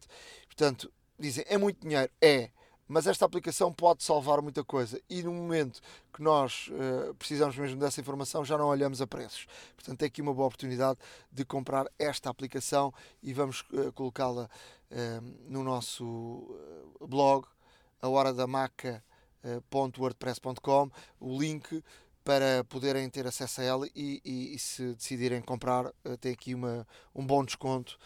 Portanto, 0.47 0.91
dizem, 1.19 1.45
é 1.47 1.59
muito 1.59 1.87
dinheiro? 1.87 2.11
É 2.23 2.51
mas 2.91 3.07
esta 3.07 3.25
aplicação 3.25 3.73
pode 3.73 4.03
salvar 4.03 4.43
muita 4.43 4.65
coisa 4.65 5.01
e 5.09 5.23
no 5.23 5.33
momento 5.33 5.81
que 6.13 6.21
nós 6.21 6.69
uh, 6.73 7.15
precisamos 7.15 7.57
mesmo 7.57 7.79
dessa 7.79 8.01
informação 8.01 8.45
já 8.45 8.59
não 8.59 8.67
olhamos 8.67 9.01
a 9.01 9.07
preços. 9.07 9.47
Portanto, 9.77 10.03
é 10.03 10.07
aqui 10.07 10.21
uma 10.21 10.35
boa 10.35 10.49
oportunidade 10.49 10.99
de 11.31 11.45
comprar 11.45 11.87
esta 11.97 12.29
aplicação 12.29 12.93
e 13.23 13.33
vamos 13.33 13.61
uh, 13.73 13.93
colocá-la 13.93 14.51
uh, 14.91 15.21
no 15.49 15.63
nosso 15.63 16.53
blog, 17.01 17.47
a 18.03 18.09
hora 18.09 18.35
da 18.35 18.49
maca.wordpress.com, 18.49 20.91
o 21.21 21.41
link 21.41 21.85
para 22.25 22.65
poderem 22.65 23.09
ter 23.09 23.25
acesso 23.25 23.61
a 23.61 23.65
ela 23.65 23.87
e, 23.95 24.21
e, 24.25 24.57
e 24.57 24.59
se 24.59 24.95
decidirem 24.95 25.41
comprar, 25.41 25.93
tem 26.21 26.33
aqui 26.33 26.57
uma, 26.57 26.85
um 27.15 27.25
bom 27.25 27.45
desconto. 27.45 27.97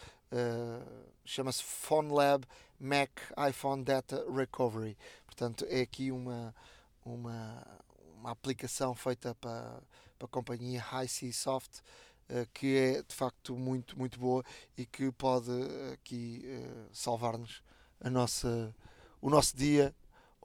Chama-se 1.23 1.63
PhoneLab 1.63 2.45
Mac 2.79 3.09
iPhone 3.49 3.83
Data 3.83 4.25
Recovery. 4.31 4.97
Portanto, 5.25 5.65
é 5.69 5.81
aqui 5.81 6.11
uma, 6.11 6.53
uma, 7.03 7.65
uma 8.17 8.31
aplicação 8.31 8.93
feita 8.95 9.33
para, 9.35 9.81
para 10.17 10.25
a 10.25 10.29
companhia 10.29 10.83
HiC 11.03 11.31
Soft 11.33 11.81
uh, 12.29 12.47
que 12.53 12.77
é 12.77 13.01
de 13.01 13.15
facto 13.15 13.55
muito, 13.55 13.97
muito 13.97 14.19
boa 14.19 14.43
e 14.77 14.85
que 14.85 15.11
pode 15.11 15.51
aqui 15.93 16.43
uh, 16.45 16.89
salvar-nos 16.91 17.61
a 17.99 18.09
nossa, 18.09 18.75
o 19.21 19.29
nosso 19.29 19.55
dia 19.55 19.93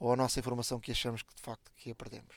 ou 0.01 0.15
a 0.15 0.17
nossa 0.17 0.41
informação 0.41 0.81
que 0.81 0.91
achamos 0.91 1.23
que 1.23 1.35
de 1.35 1.43
facto 1.43 1.71
que 1.77 1.91
a 1.91 1.95
perdemos. 1.95 2.35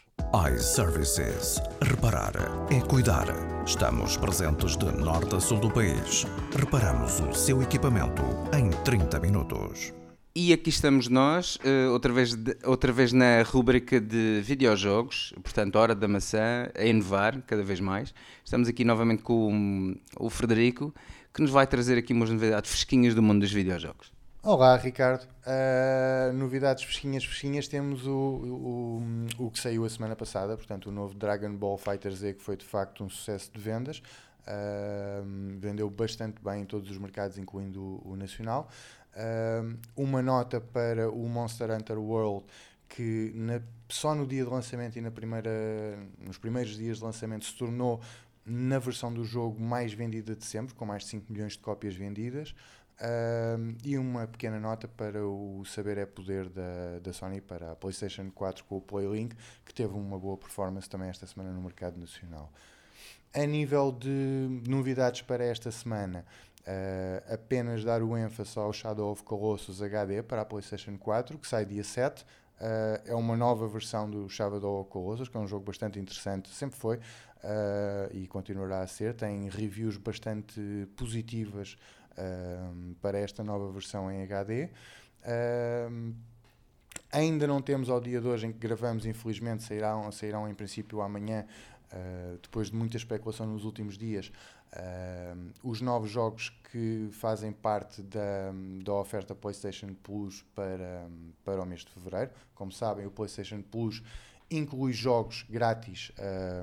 iServices. 0.53 1.61
Reparar 1.81 2.34
é 2.69 2.81
cuidar. 2.81 3.26
Estamos 3.65 4.18
presentes 4.18 4.76
de 4.76 4.91
norte 4.91 5.34
a 5.35 5.40
sul 5.40 5.60
do 5.60 5.72
país. 5.72 6.26
Reparamos 6.60 7.22
o 7.22 7.34
seu 7.34 7.64
equipamento 7.64 8.22
em 8.53 8.69
30 8.84 9.19
minutos. 9.22 9.94
E 10.35 10.52
aqui 10.52 10.69
estamos 10.69 11.07
nós, 11.07 11.60
eh, 11.64 11.88
outra 11.90 12.11
vez, 12.11 12.35
outra 12.65 12.91
vez 12.91 13.14
na 13.14 13.44
rúbrica 13.44 14.02
de 14.02 14.41
videojogos, 14.41 15.31
portanto, 15.44 15.76
Hora 15.76 15.94
da 15.94 16.07
Maçã, 16.07 16.72
a 16.76 16.84
inovar 16.84 17.40
cada 17.44 17.64
vez 17.64 17.80
mais. 17.80 18.14
Estamos 18.44 18.68
aqui 18.68 18.84
novamente 18.84 19.22
com 19.22 19.95
o 20.18 20.30
Frederico, 20.31 20.94
que 21.31 21.41
nos 21.41 21.52
vai 21.52 21.68
trazer 21.68 21.99
aqui 21.99 22.14
umas 22.14 22.31
novidades 22.31 22.72
fresquinhas 22.72 23.14
do 23.14 23.22
mundo 23.22 23.41
dos 23.41 23.52
videojogos. 23.52 24.12
Olá, 24.45 24.76
Ricardo. 24.76 25.26
Uh, 25.48 26.34
novidades 26.34 26.84
fresquinhas, 26.84 27.24
fresquinhas. 27.24 27.65
Temos 27.65 28.06
o, 28.06 28.11
o, 28.11 29.45
o 29.45 29.49
que 29.49 29.57
saiu 29.57 29.86
a 29.86 29.90
semana 29.90 30.18
passada, 30.18 30.57
portanto, 30.57 30.88
o 30.88 30.91
novo 30.91 31.14
Dragon 31.14 31.56
Ball 31.56 31.78
Fighter 31.78 32.11
Z, 32.11 32.34
que 32.34 32.44
foi 32.44 32.57
de 32.57 32.65
facto 32.65 33.06
um 33.06 33.10
sucesso 33.10 33.49
de 33.53 33.57
vendas. 33.61 34.03
Uh, 34.45 35.57
vendeu 35.60 35.90
bastante 35.90 36.44
bem 36.44 36.64
em 36.64 36.65
todos 36.65 36.91
os 36.91 36.98
mercados, 36.98 37.38
incluindo 37.38 37.82
o, 37.82 38.11
o 38.11 38.15
nacional. 38.18 38.68
Uh, 39.15 39.78
uma 39.95 40.22
nota 40.22 40.60
para 40.60 41.10
o 41.10 41.26
Monster 41.30 41.72
Hunter 41.72 41.98
World, 41.98 42.45
que 42.90 43.32
na, 43.34 43.61
só 43.88 44.14
no 44.14 44.28
dia 44.28 44.44
de 44.44 44.49
lançamento 44.49 44.98
e 44.98 45.02
na 45.02 45.10
primeira, 45.10 45.98
nos 46.20 46.38
primeiros 46.38 46.76
dias 46.76 46.98
de 46.98 47.03
lançamento 47.06 47.45
se 47.45 47.53
tornou 47.53 48.02
na 48.45 48.78
versão 48.78 49.14
do 49.14 49.24
jogo 49.24 49.57
mais 49.61 49.94
vendida 49.94 50.36
de 50.36 50.44
sempre, 50.44 50.76
com 50.76 50.86
mais 50.86 51.03
de 51.03 51.10
5 51.11 51.32
milhões 51.32 51.53
de 51.53 51.60
cópias 51.60 51.95
vendidas. 51.95 52.53
E 53.84 53.98
uma 53.98 54.28
pequena 54.28 54.60
nota 54.60 54.88
para 54.88 55.26
o 55.26 55.64
Saber 55.65 55.98
é 55.98 56.06
Poder 56.06 56.48
da, 56.49 56.99
da 57.02 57.11
Sony 57.11 57.41
para 57.41 57.72
a 57.72 57.76
PlayStation 57.76 58.30
4 58.32 58.64
com 58.65 58.78
o 58.78 58.82
Playlink, 58.82 59.36
que 59.65 59.74
teve 59.74 59.94
uma 59.94 60.18
boa 60.18 60.38
performance 60.38 60.90
também 60.90 61.10
esta 61.10 61.28
semana 61.28 61.52
no 61.52 61.61
mercado 61.61 61.99
nacional. 61.99 62.52
A 63.36 63.48
nível 63.48 63.91
de 63.91 64.61
novidades 64.68 65.24
para 65.24 65.44
esta 65.44 65.72
semana, 65.72 66.24
uh, 66.68 67.34
apenas 67.34 67.84
dar 67.84 68.03
o 68.03 68.15
ênfase 68.15 68.60
ao 68.60 68.72
Shadow 68.72 69.11
of 69.11 69.24
Colossus 69.24 69.82
HD 69.82 70.22
para 70.22 70.41
a 70.41 70.45
PlayStation 70.45 70.95
4, 70.99 71.40
que 71.40 71.48
sai 71.48 71.65
dia 71.65 71.84
7. 71.84 72.22
Uh, 72.22 72.26
ah, 72.61 73.02
é 73.07 73.15
uma 73.15 73.36
nova 73.36 73.68
versão 73.68 74.07
do 74.07 74.30
Shadow 74.30 74.82
of 74.82 74.90
Colossus, 74.91 75.28
que 75.28 75.36
é 75.36 75.40
um 75.40 75.48
jogo 75.48 75.65
bastante 75.65 75.99
interessante, 75.99 76.48
sempre 76.49 76.78
foi 76.78 76.98
uh, 76.98 77.02
e 78.11 78.28
continuará 78.28 78.82
a 78.82 78.88
ser. 78.88 79.15
Tem 79.15 79.49
reviews 79.49 79.98
bastante 79.98 80.88
positivas 80.95 81.76
para 83.02 83.18
esta 83.18 83.44
nova 83.44 83.72
versão 83.72 84.11
em 84.11 84.23
HD. 84.23 84.69
Ainda 87.14 87.45
não 87.45 87.61
temos 87.61 87.91
ao 87.91 88.02
dia 88.02 88.19
de 88.19 88.27
hoje 88.27 88.48
em 88.48 88.52
que 88.52 88.57
gravamos, 88.57 89.06
infelizmente, 89.06 89.61
sairão, 89.61 90.11
sairão 90.11 90.49
em 90.49 90.53
princípio 90.56 90.99
amanhã, 90.99 91.45
uh, 91.91 92.40
depois 92.41 92.72
de 92.72 92.76
muita 92.76 92.98
especulação 92.98 93.45
nos 93.45 93.65
últimos 93.65 93.99
dias, 93.99 94.31
uh, 94.73 95.52
os 95.61 95.80
novos 95.80 96.10
jogos 96.10 96.49
que 96.72 97.10
fazem 97.11 97.52
parte 97.52 98.02
da, 98.02 98.52
da 98.84 98.94
oferta 98.94 99.35
PlayStation 99.35 99.94
Plus 100.02 100.44
para, 100.56 101.07
para 101.45 101.61
o 101.61 101.65
mês 101.68 101.81
de 101.81 101.91
fevereiro. 101.91 102.31
Como 102.56 102.72
sabem, 102.72 103.06
o 103.06 103.11
PlayStation 103.11 103.61
Plus 103.61 104.02
inclui 104.58 104.94
jogos 104.94 105.46
grátis 105.50 106.12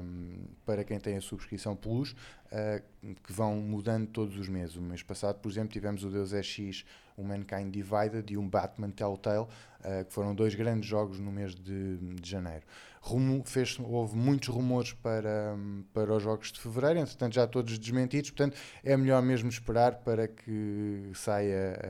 um, 0.03 0.45
para 0.65 0.85
quem 0.85 0.99
tem 0.99 1.17
a 1.17 1.21
subscrição 1.21 1.75
Plus, 1.75 2.12
uh, 2.12 2.83
que 3.23 3.33
vão 3.33 3.57
mudando 3.57 4.07
todos 4.09 4.37
os 4.39 4.49
meses. 4.49 4.77
O 4.77 4.83
mês 4.83 5.03
passado, 5.03 5.39
por 5.41 5.51
exemplo, 5.51 5.71
tivemos 5.71 6.05
o 6.05 6.11
Deus 6.11 6.33
Ex, 6.33 6.85
o 7.17 7.23
Mankind 7.23 7.73
Divided 7.73 8.33
e 8.33 8.37
um 8.37 8.49
Batman 8.49 8.91
Telltale, 8.91 9.47
uh, 9.47 10.05
que 10.07 10.12
foram 10.12 10.35
dois 10.35 10.55
grandes 10.55 10.89
jogos 10.89 11.19
no 11.19 11.31
mês 11.31 11.55
de, 11.55 11.97
de 11.97 12.29
janeiro. 12.29 12.65
Rumo, 13.03 13.43
fez, 13.47 13.79
houve 13.81 14.15
muitos 14.15 14.49
rumores 14.49 14.93
para, 14.93 15.57
para 15.95 16.12
os 16.12 16.23
jogos 16.23 16.53
de 16.53 16.61
fevereiro, 16.61 16.99
entretanto 16.99 17.35
já 17.35 17.47
todos 17.47 17.79
desmentidos, 17.79 18.31
portanto 18.31 18.59
é 18.85 18.95
melhor 18.95 19.23
mesmo 19.23 19.49
esperar 19.49 20.01
para 20.01 20.29
que 20.29 21.11
saia 21.15 21.81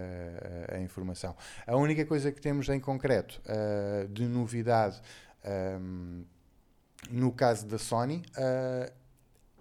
a, 0.70 0.74
a, 0.74 0.78
a 0.78 0.81
informação. 0.81 1.35
A 1.66 1.74
única 1.77 2.06
coisa 2.06 2.31
que 2.31 2.40
temos 2.40 2.68
em 2.68 2.78
concreto 2.78 3.43
uh, 3.44 4.06
de 4.06 4.24
novidade 4.27 5.02
um, 5.44 6.24
no 7.10 7.32
caso 7.32 7.66
da 7.66 7.78
Sony, 7.78 8.22
uh, 8.36 8.92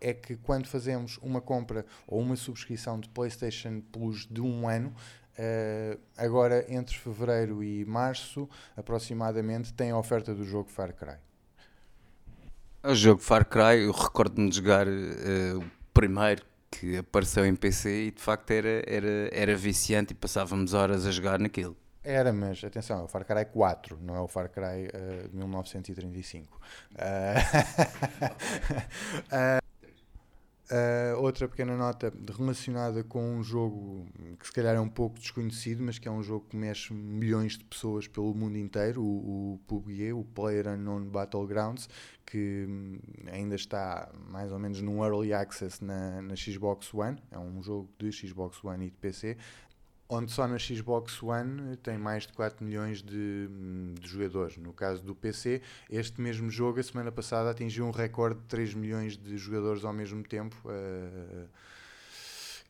é 0.01 0.13
que 0.13 0.35
quando 0.37 0.67
fazemos 0.67 1.17
uma 1.21 1.41
compra 1.41 1.85
ou 2.07 2.19
uma 2.21 2.35
subscrição 2.35 2.99
de 2.99 3.09
PlayStation 3.09 3.81
Plus 3.91 4.25
de 4.25 4.41
um 4.41 4.67
ano, 4.67 4.93
uh, 5.37 5.99
agora 6.17 6.65
entre 6.69 6.97
fevereiro 6.97 7.63
e 7.63 7.85
março, 7.85 8.49
aproximadamente, 8.75 9.73
tem 9.73 9.91
a 9.91 9.97
oferta 9.97 10.33
do 10.33 10.43
jogo 10.43 10.69
Far 10.69 10.93
Cry. 10.93 11.17
O 12.83 12.95
jogo 12.95 13.21
Far 13.21 13.45
Cry, 13.45 13.83
eu 13.83 13.91
recordo-me 13.91 14.49
de 14.49 14.57
jogar 14.57 14.87
uh, 14.87 15.59
o 15.59 15.63
primeiro 15.93 16.45
que 16.71 16.97
apareceu 16.97 17.45
em 17.45 17.55
PC 17.55 18.07
e 18.07 18.11
de 18.11 18.21
facto 18.21 18.51
era, 18.51 18.83
era, 18.85 19.29
era 19.31 19.55
viciante 19.55 20.13
e 20.13 20.15
passávamos 20.15 20.73
horas 20.73 21.05
a 21.05 21.11
jogar 21.11 21.39
naquilo. 21.39 21.75
Era, 22.03 22.31
mas 22.31 22.63
atenção, 22.63 23.01
é 23.01 23.03
o 23.03 23.07
Far 23.07 23.25
Cry 23.25 23.45
4, 23.45 23.99
não 24.01 24.15
é 24.15 24.21
o 24.21 24.27
Far 24.27 24.49
Cry 24.49 24.87
uh, 24.87 25.27
de 25.27 25.35
1935. 25.35 26.57
Uh, 26.93 26.99
uh, 30.71 31.21
outra 31.21 31.49
pequena 31.49 31.75
nota 31.75 32.13
relacionada 32.37 33.03
com 33.03 33.21
um 33.21 33.43
jogo 33.43 34.07
que 34.39 34.47
se 34.47 34.53
calhar 34.53 34.75
é 34.75 34.79
um 34.79 34.87
pouco 34.87 35.19
desconhecido, 35.19 35.83
mas 35.83 35.99
que 35.99 36.07
é 36.07 36.11
um 36.11 36.23
jogo 36.23 36.45
que 36.49 36.55
mexe 36.55 36.93
milhões 36.93 37.57
de 37.57 37.65
pessoas 37.65 38.07
pelo 38.07 38.33
mundo 38.33 38.57
inteiro, 38.57 39.03
o, 39.03 39.55
o 39.55 39.59
PUBG, 39.67 40.13
o 40.13 40.23
Player 40.23 40.69
Unknown 40.69 41.03
Battlegrounds, 41.03 41.89
que 42.25 42.65
hum, 42.65 42.99
ainda 43.29 43.55
está 43.55 44.09
mais 44.29 44.53
ou 44.53 44.59
menos 44.59 44.79
num 44.81 45.03
early 45.03 45.33
access 45.33 45.83
na, 45.83 46.21
na 46.21 46.35
Xbox 46.35 46.93
One, 46.93 47.21
é 47.29 47.37
um 47.37 47.61
jogo 47.61 47.89
de 47.99 48.09
Xbox 48.09 48.63
One 48.63 48.85
e 48.85 48.89
de 48.89 48.97
PC, 48.97 49.35
onde 50.09 50.31
só 50.31 50.47
na 50.47 50.57
Xbox 50.57 51.21
One 51.21 51.77
tem 51.77 51.97
mais 51.97 52.25
de 52.25 52.33
4 52.33 52.65
milhões 52.65 53.03
de, 53.03 53.47
de, 54.01 54.07
jogadores. 54.07 54.57
No 54.57 54.73
caso 54.73 55.03
do 55.03 55.13
PC, 55.13 55.61
este 55.87 56.19
mesmo 56.19 56.49
jogo, 56.49 56.79
a 56.79 56.83
semana 56.83 57.11
passada, 57.11 57.51
atingiu 57.51 57.85
um 57.85 57.91
recorde 57.91 58.39
de 58.39 58.45
3 58.47 58.73
milhões 58.73 59.15
de 59.15 59.37
jogadores 59.37 59.85
ao 59.85 59.93
mesmo 59.93 60.23
tempo. 60.23 60.57
Uh, 60.65 61.47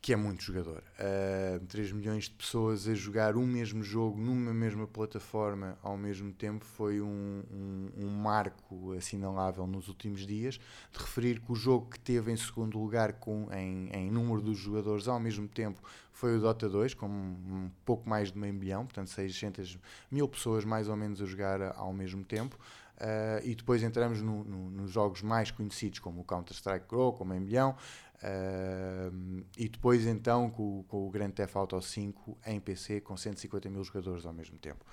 que 0.02 0.14
é 0.14 0.16
muito 0.16 0.44
jogador. 0.44 0.82
Uh, 0.98 1.66
3 1.68 1.92
milhões 1.92 2.26
de 2.26 2.32
pessoas 2.32 2.88
a 2.88 2.94
jogar 2.94 3.36
um 3.36 3.46
mesmo 3.46 3.84
jogo 3.84 4.20
numa 4.20 4.54
mesma 4.54 4.88
plataforma 4.88 5.78
ao 5.84 5.98
mesmo 5.98 6.32
tempo 6.32 6.64
foi 6.64 7.02
um, 7.02 7.44
um, 7.52 8.06
um, 8.06 8.08
marco 8.08 8.94
assinalável 8.94 9.68
nos 9.68 9.90
últimos 9.90 10.26
dias. 10.26 10.60
De 10.92 11.00
referir 11.00 11.42
que 11.42 11.52
o 11.52 11.56
jogo 11.56 11.90
que 11.90 12.00
teve 12.00 12.32
em 12.32 12.38
segundo 12.38 12.80
lugar 12.80 13.14
com, 13.14 13.50
em, 13.52 13.90
em 13.94 14.10
número 14.10 14.42
dos 14.42 14.58
jogadores 14.58 15.08
ao 15.08 15.20
mesmo 15.20 15.50
tempo 15.50 15.82
foi 16.20 16.36
o 16.36 16.42
Dota 16.42 16.68
2, 16.68 16.96
com 16.96 17.08
um 17.08 17.72
pouco 17.86 18.08
mais 18.10 18.30
de 18.30 18.38
meio 18.38 18.54
milhão, 18.54 18.86
portanto 18.86 19.10
600 19.10 19.80
mil 20.12 20.28
pessoas 20.28 20.66
mais 20.66 20.90
ou 20.90 20.98
menos 20.98 21.22
a 21.22 21.26
jogar 21.26 21.62
ao 21.78 21.94
mesmo 21.94 22.26
tempo. 22.26 22.60
Uh, 22.98 23.40
e 23.46 23.56
depois 23.56 23.82
entramos 23.82 24.22
no, 24.22 24.44
no, 24.44 24.70
nos 24.70 24.92
jogos 24.92 25.22
mais 25.22 25.50
conhecidos, 25.50 26.00
como 26.00 26.20
o 26.20 26.24
Counter-Strike 26.26 26.86
Go, 26.88 27.14
com 27.14 27.26
meio 27.26 27.42
milhão, 27.42 27.76
Uh, 28.22 29.46
e 29.58 29.70
depois 29.70 30.06
então 30.06 30.50
com, 30.50 30.84
com, 30.90 31.08
o 31.08 31.10
Grand 31.10 31.30
Theft 31.30 31.56
Auto 31.56 31.82
5 31.82 32.38
em 32.48 32.60
PC 32.60 33.00
com 33.00 33.16
150 33.16 33.70
mil 33.70 33.82
jogadores 33.82 34.26
ao 34.26 34.34
mesmo 34.34 34.58
tempo. 34.58 34.86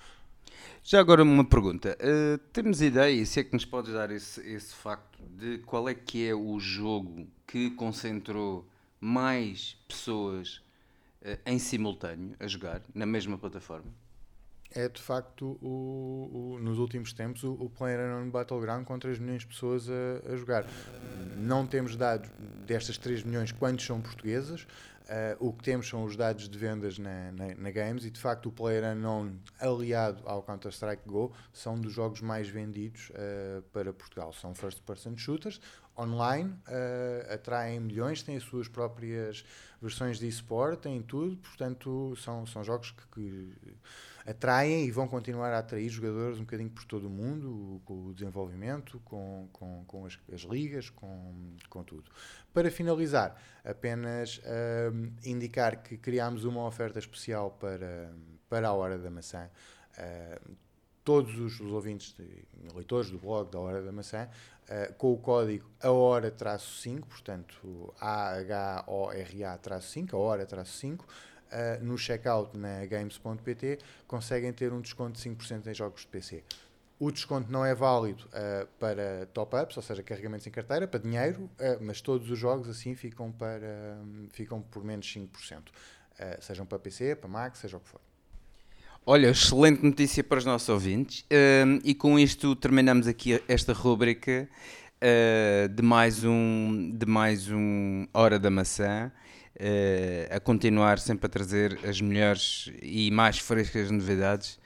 Já 0.81 1.01
agora 1.01 1.23
uma 1.23 1.43
pergunta, 1.43 1.97
uh, 1.99 2.37
temos 2.53 2.81
ideia, 2.81 3.25
se 3.25 3.41
é 3.41 3.43
que 3.43 3.51
nos 3.51 3.65
podes 3.65 3.91
dar 3.91 4.11
esse, 4.11 4.39
esse 4.49 4.73
facto 4.73 5.21
de 5.23 5.57
qual 5.57 5.89
é 5.89 5.93
que 5.93 6.25
é 6.25 6.33
o 6.33 6.57
jogo 6.57 7.27
que 7.45 7.69
concentrou 7.71 8.65
mais 9.01 9.77
pessoas 9.89 10.61
em 11.45 11.59
simultâneo 11.59 12.35
a 12.39 12.47
jogar 12.47 12.81
na 12.93 13.05
mesma 13.05 13.37
plataforma? 13.37 13.91
é 14.71 14.87
de 14.87 15.01
facto 15.01 15.57
o, 15.61 16.55
o, 16.55 16.59
nos 16.59 16.77
últimos 16.77 17.13
tempos 17.13 17.43
o, 17.43 17.53
o 17.53 17.69
PlayerUnknown 17.69 18.29
Battleground 18.29 18.85
com 18.85 18.99
3 18.99 19.19
milhões 19.19 19.41
de 19.41 19.47
pessoas 19.47 19.87
a, 19.89 20.33
a, 20.33 20.35
jogar. 20.35 20.65
Não 21.37 21.65
temos 21.65 21.95
dados 21.95 22.29
destas 22.65 22.97
3 22.97 23.23
milhões 23.23 23.51
quantos 23.51 23.85
são 23.85 24.01
portuguesas. 24.01 24.67
Uh, 25.07 25.47
o 25.47 25.53
que 25.53 25.63
temos 25.63 25.87
são 25.87 26.03
os 26.03 26.17
dados 26.17 26.49
de 26.49 26.57
vendas 26.57 26.99
na, 26.99 27.31
na, 27.31 27.55
na 27.55 27.71
Games 27.71 28.03
e 28.03 28.11
de 28.11 28.19
facto 28.19 28.47
o 28.47 28.51
PlayerUnknown 28.51 29.37
aliado 29.57 30.21
ao 30.27 30.43
Counter-Strike 30.43 31.03
Go 31.07 31.31
são 31.53 31.79
dos 31.79 31.93
jogos 31.93 32.19
mais 32.19 32.49
vendidos 32.49 33.09
uh, 33.11 33.61
para 33.71 33.93
Portugal. 33.93 34.33
São 34.33 34.53
first 34.53 34.81
person 34.81 35.15
shooters 35.15 35.61
online, 35.97 36.49
uh, 36.67 37.33
atraem 37.33 37.79
milhões, 37.79 38.21
têm 38.21 38.35
as 38.35 38.43
suas 38.43 38.67
próprias 38.67 39.45
versões 39.81 40.19
de 40.19 40.27
eSport, 40.27 40.79
têm 40.79 41.01
tudo, 41.01 41.37
portanto 41.37 42.15
são, 42.17 42.45
são 42.45 42.63
jogos 42.63 42.91
que, 42.91 43.07
que 43.11 43.53
atraem 44.25 44.85
e 44.85 44.91
vão 44.91 45.07
continuar 45.07 45.53
a 45.53 45.59
atrair 45.59 45.87
jogadores 45.89 46.37
um 46.37 46.41
bocadinho 46.41 46.69
por 46.69 46.83
todo 46.83 47.07
o 47.07 47.09
mundo, 47.09 47.81
com 47.85 48.07
o 48.07 48.13
desenvolvimento, 48.13 48.99
com, 49.05 49.47
com, 49.53 49.85
com 49.85 50.05
as, 50.05 50.19
as, 50.33 50.41
ligas, 50.41 50.89
com, 50.89 51.55
com 51.69 51.83
tudo. 51.83 52.11
Para 52.53 52.69
finalizar, 52.69 53.41
apenas 53.63 54.39
uh, 54.39 55.13
indicar 55.23 55.81
que 55.81 55.97
criámos 55.97 56.43
uma 56.43 56.65
oferta 56.65 56.99
especial 56.99 57.51
para, 57.51 58.13
para 58.49 58.67
a 58.67 58.73
Hora 58.73 58.97
da 58.97 59.09
Maçã. 59.09 59.49
Uh, 59.97 60.66
todos 61.07 61.39
os, 61.39 61.61
os 61.61 61.71
ouvintes, 61.71 62.13
de, 62.17 62.25
leitores 62.75 63.09
do 63.09 63.17
blog 63.17 63.49
da 63.49 63.57
Hora 63.57 63.81
da 63.81 63.93
Maçã, 63.93 64.27
uh, 64.27 64.93
com 64.95 65.13
o 65.13 65.17
código 65.17 65.65
AHORA-5, 65.79 67.05
portanto 67.05 67.93
A-H-O-R-A-5, 67.97 68.83
a 70.13 70.17
hora-5, 70.17 70.99
uh, 70.99 71.05
no 71.81 71.97
checkout 71.97 72.57
na 72.57 72.85
games.pt 72.85 73.79
conseguem 74.05 74.51
ter 74.51 74.73
um 74.73 74.81
desconto 74.81 75.17
de 75.17 75.29
5% 75.29 75.67
em 75.67 75.73
jogos 75.73 76.01
de 76.01 76.07
PC. 76.07 76.43
O 76.99 77.09
desconto 77.09 77.49
não 77.49 77.63
é 77.63 77.73
válido 77.73 78.25
uh, 78.25 78.67
para 78.77 79.27
top-ups, 79.27 79.77
ou 79.77 79.83
seja, 79.83 80.03
carregamentos 80.03 80.45
em 80.45 80.51
carteira, 80.51 80.85
para 80.85 80.99
dinheiro, 80.99 81.43
uh, 81.43 81.49
mas 81.79 82.01
todos 82.01 82.29
os 82.29 82.37
jogos 82.37 82.67
assim 82.67 82.95
ficam, 82.95 83.31
para, 83.31 83.97
um, 84.03 84.27
ficam 84.29 84.61
por 84.61 84.83
menos 84.83 85.07
5%. 85.07 85.29
Uh, 85.69 86.41
sejam 86.41 86.65
para 86.65 86.77
PC, 86.77 87.15
para 87.15 87.29
Mac, 87.29 87.55
seja 87.55 87.77
o 87.77 87.79
que 87.79 87.87
for. 87.87 88.01
Olha, 89.09 89.29
excelente 89.29 89.81
notícia 89.85 90.21
para 90.21 90.37
os 90.37 90.43
nossos 90.43 90.67
ouvintes. 90.67 91.21
Uh, 91.21 91.79
e 91.81 91.95
com 91.95 92.19
isto 92.19 92.53
terminamos 92.57 93.07
aqui 93.07 93.41
esta 93.47 93.71
rubrica 93.71 94.49
uh, 94.97 95.69
de, 95.69 95.81
mais 95.81 96.25
um, 96.25 96.91
de 96.93 97.05
mais 97.05 97.49
um 97.49 98.05
Hora 98.13 98.37
da 98.37 98.49
Maçã 98.49 99.09
uh, 99.55 100.35
a 100.35 100.41
continuar 100.41 100.99
sempre 100.99 101.25
a 101.25 101.29
trazer 101.29 101.79
as 101.85 102.01
melhores 102.01 102.69
e 102.81 103.09
mais 103.09 103.39
frescas 103.39 103.89
novidades 103.89 104.59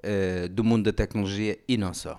uh, 0.00 0.48
do 0.48 0.64
mundo 0.64 0.86
da 0.86 0.92
tecnologia 0.92 1.56
e 1.68 1.76
não 1.76 1.94
só. 1.94 2.18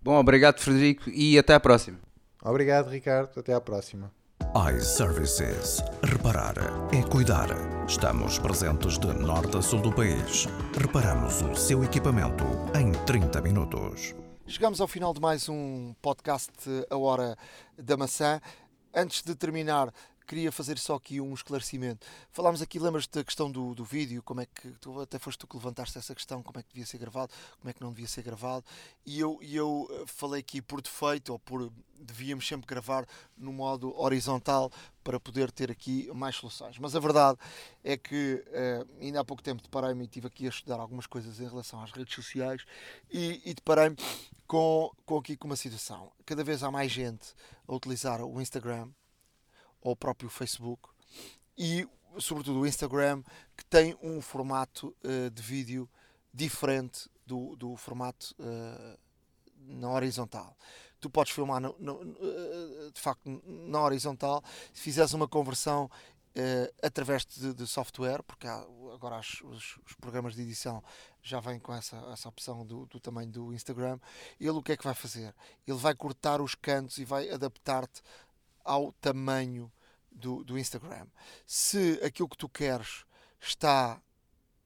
Bom, 0.00 0.20
obrigado 0.20 0.60
Frederico 0.60 1.10
e 1.10 1.36
até 1.36 1.52
à 1.52 1.58
próxima. 1.58 1.98
Obrigado 2.44 2.88
Ricardo, 2.88 3.40
até 3.40 3.52
à 3.52 3.60
próxima. 3.60 4.12
iServices. 4.54 5.80
Reparar 6.02 6.54
é 6.92 7.02
cuidar. 7.08 7.48
Estamos 7.86 8.36
presentes 8.36 8.98
de 8.98 9.06
norte 9.06 9.56
a 9.56 9.62
sul 9.62 9.80
do 9.80 9.92
país. 9.92 10.48
Reparamos 10.76 11.40
o 11.42 11.54
seu 11.54 11.84
equipamento 11.84 12.42
em 12.74 12.90
30 13.04 13.40
minutos. 13.42 14.12
Chegamos 14.48 14.80
ao 14.80 14.88
final 14.88 15.14
de 15.14 15.20
mais 15.20 15.48
um 15.48 15.94
podcast 16.02 16.50
A 16.90 16.96
Hora 16.96 17.38
da 17.78 17.96
Maçã. 17.96 18.40
Antes 18.92 19.22
de 19.22 19.36
terminar, 19.36 19.94
queria 20.30 20.52
fazer 20.52 20.78
só 20.78 20.94
aqui 20.94 21.20
um 21.20 21.34
esclarecimento. 21.34 22.06
Falámos 22.30 22.62
aqui, 22.62 22.78
lembras-te 22.78 23.10
da 23.10 23.24
questão 23.24 23.50
do, 23.50 23.74
do 23.74 23.84
vídeo, 23.84 24.22
como 24.22 24.40
é 24.40 24.46
que 24.46 24.70
tu, 24.80 25.00
até 25.00 25.18
foste 25.18 25.40
tu 25.40 25.46
que 25.48 25.56
levantaste 25.56 25.98
essa 25.98 26.14
questão, 26.14 26.40
como 26.40 26.56
é 26.60 26.62
que 26.62 26.68
devia 26.68 26.86
ser 26.86 26.98
gravado, 26.98 27.32
como 27.58 27.68
é 27.68 27.72
que 27.72 27.80
não 27.80 27.90
devia 27.90 28.06
ser 28.06 28.22
gravado, 28.22 28.64
e 29.04 29.18
eu, 29.18 29.40
e 29.42 29.56
eu 29.56 29.88
eh, 29.90 30.04
falei 30.06 30.38
aqui 30.38 30.62
por 30.62 30.80
defeito, 30.80 31.32
ou 31.32 31.38
por 31.40 31.72
devíamos 31.98 32.46
sempre 32.46 32.64
gravar 32.64 33.06
no 33.36 33.52
modo 33.52 33.92
horizontal 34.00 34.70
para 35.02 35.18
poder 35.18 35.50
ter 35.50 35.68
aqui 35.68 36.08
mais 36.14 36.36
soluções. 36.36 36.78
Mas 36.78 36.94
a 36.94 37.00
verdade 37.00 37.36
é 37.82 37.96
que 37.96 38.44
uh, 38.46 38.88
ainda 39.00 39.20
há 39.20 39.24
pouco 39.24 39.42
tempo 39.42 39.62
deparei-me 39.62 40.04
e 40.04 40.06
estive 40.06 40.28
aqui 40.28 40.46
a 40.46 40.48
estudar 40.48 40.78
algumas 40.78 41.06
coisas 41.06 41.40
em 41.40 41.48
relação 41.48 41.82
às 41.82 41.90
redes 41.90 42.14
sociais 42.14 42.64
e, 43.10 43.42
e 43.44 43.52
deparei-me 43.52 43.96
com, 44.46 44.90
com 45.04 45.18
aqui 45.18 45.36
com 45.36 45.46
uma 45.46 45.56
situação. 45.56 46.10
Cada 46.24 46.42
vez 46.42 46.62
há 46.62 46.70
mais 46.70 46.90
gente 46.90 47.34
a 47.68 47.74
utilizar 47.74 48.22
o 48.22 48.40
Instagram 48.40 48.88
o 49.80 49.96
próprio 49.96 50.28
Facebook 50.28 50.88
e 51.56 51.88
sobretudo 52.18 52.60
o 52.60 52.66
Instagram 52.66 53.22
que 53.56 53.64
tem 53.64 53.96
um 54.02 54.20
formato 54.20 54.94
uh, 55.04 55.30
de 55.30 55.42
vídeo 55.42 55.88
diferente 56.32 57.08
do, 57.26 57.56
do 57.56 57.76
formato 57.76 58.34
uh, 58.38 58.98
na 59.56 59.90
horizontal 59.90 60.56
tu 61.00 61.08
podes 61.08 61.32
filmar 61.32 61.60
no, 61.60 61.74
no, 61.78 62.16
eh, 62.20 62.90
de 62.92 63.00
facto 63.00 63.42
na 63.44 63.82
horizontal 63.82 64.44
se 64.72 64.82
fizeres 64.82 65.12
uma 65.14 65.26
conversão 65.26 65.90
uh, 66.36 66.74
através 66.82 67.24
de, 67.24 67.54
de, 67.54 67.66
software, 67.66 68.22
porque 68.22 68.46
há, 68.46 68.58
agora 68.92 69.16
as, 69.16 69.40
os, 69.42 69.78
os, 69.86 69.94
programas 70.00 70.34
de 70.34 70.42
edição 70.42 70.82
já 71.22 71.40
vêm 71.40 71.58
com 71.58 71.72
essa, 71.74 71.96
essa 72.12 72.28
opção 72.28 72.64
do, 72.64 72.86
do, 72.86 73.00
tamanho 73.00 73.30
do 73.30 73.52
Instagram. 73.52 73.98
Ele 74.38 74.50
o 74.50 74.62
que 74.62 74.72
é 74.72 74.76
que 74.76 74.84
vai 74.84 74.94
fazer? 74.94 75.34
Ele 75.66 75.78
vai 75.78 75.94
cortar 75.94 76.40
os 76.40 76.54
cantos 76.54 76.98
e 76.98 77.04
vai 77.04 77.30
adaptar-te 77.30 78.02
ao 78.64 78.92
tamanho 78.92 79.70
do, 80.10 80.44
do 80.44 80.58
Instagram. 80.58 81.06
Se 81.46 82.00
aquilo 82.02 82.28
que 82.28 82.36
tu 82.36 82.48
queres 82.48 83.04
está 83.40 84.00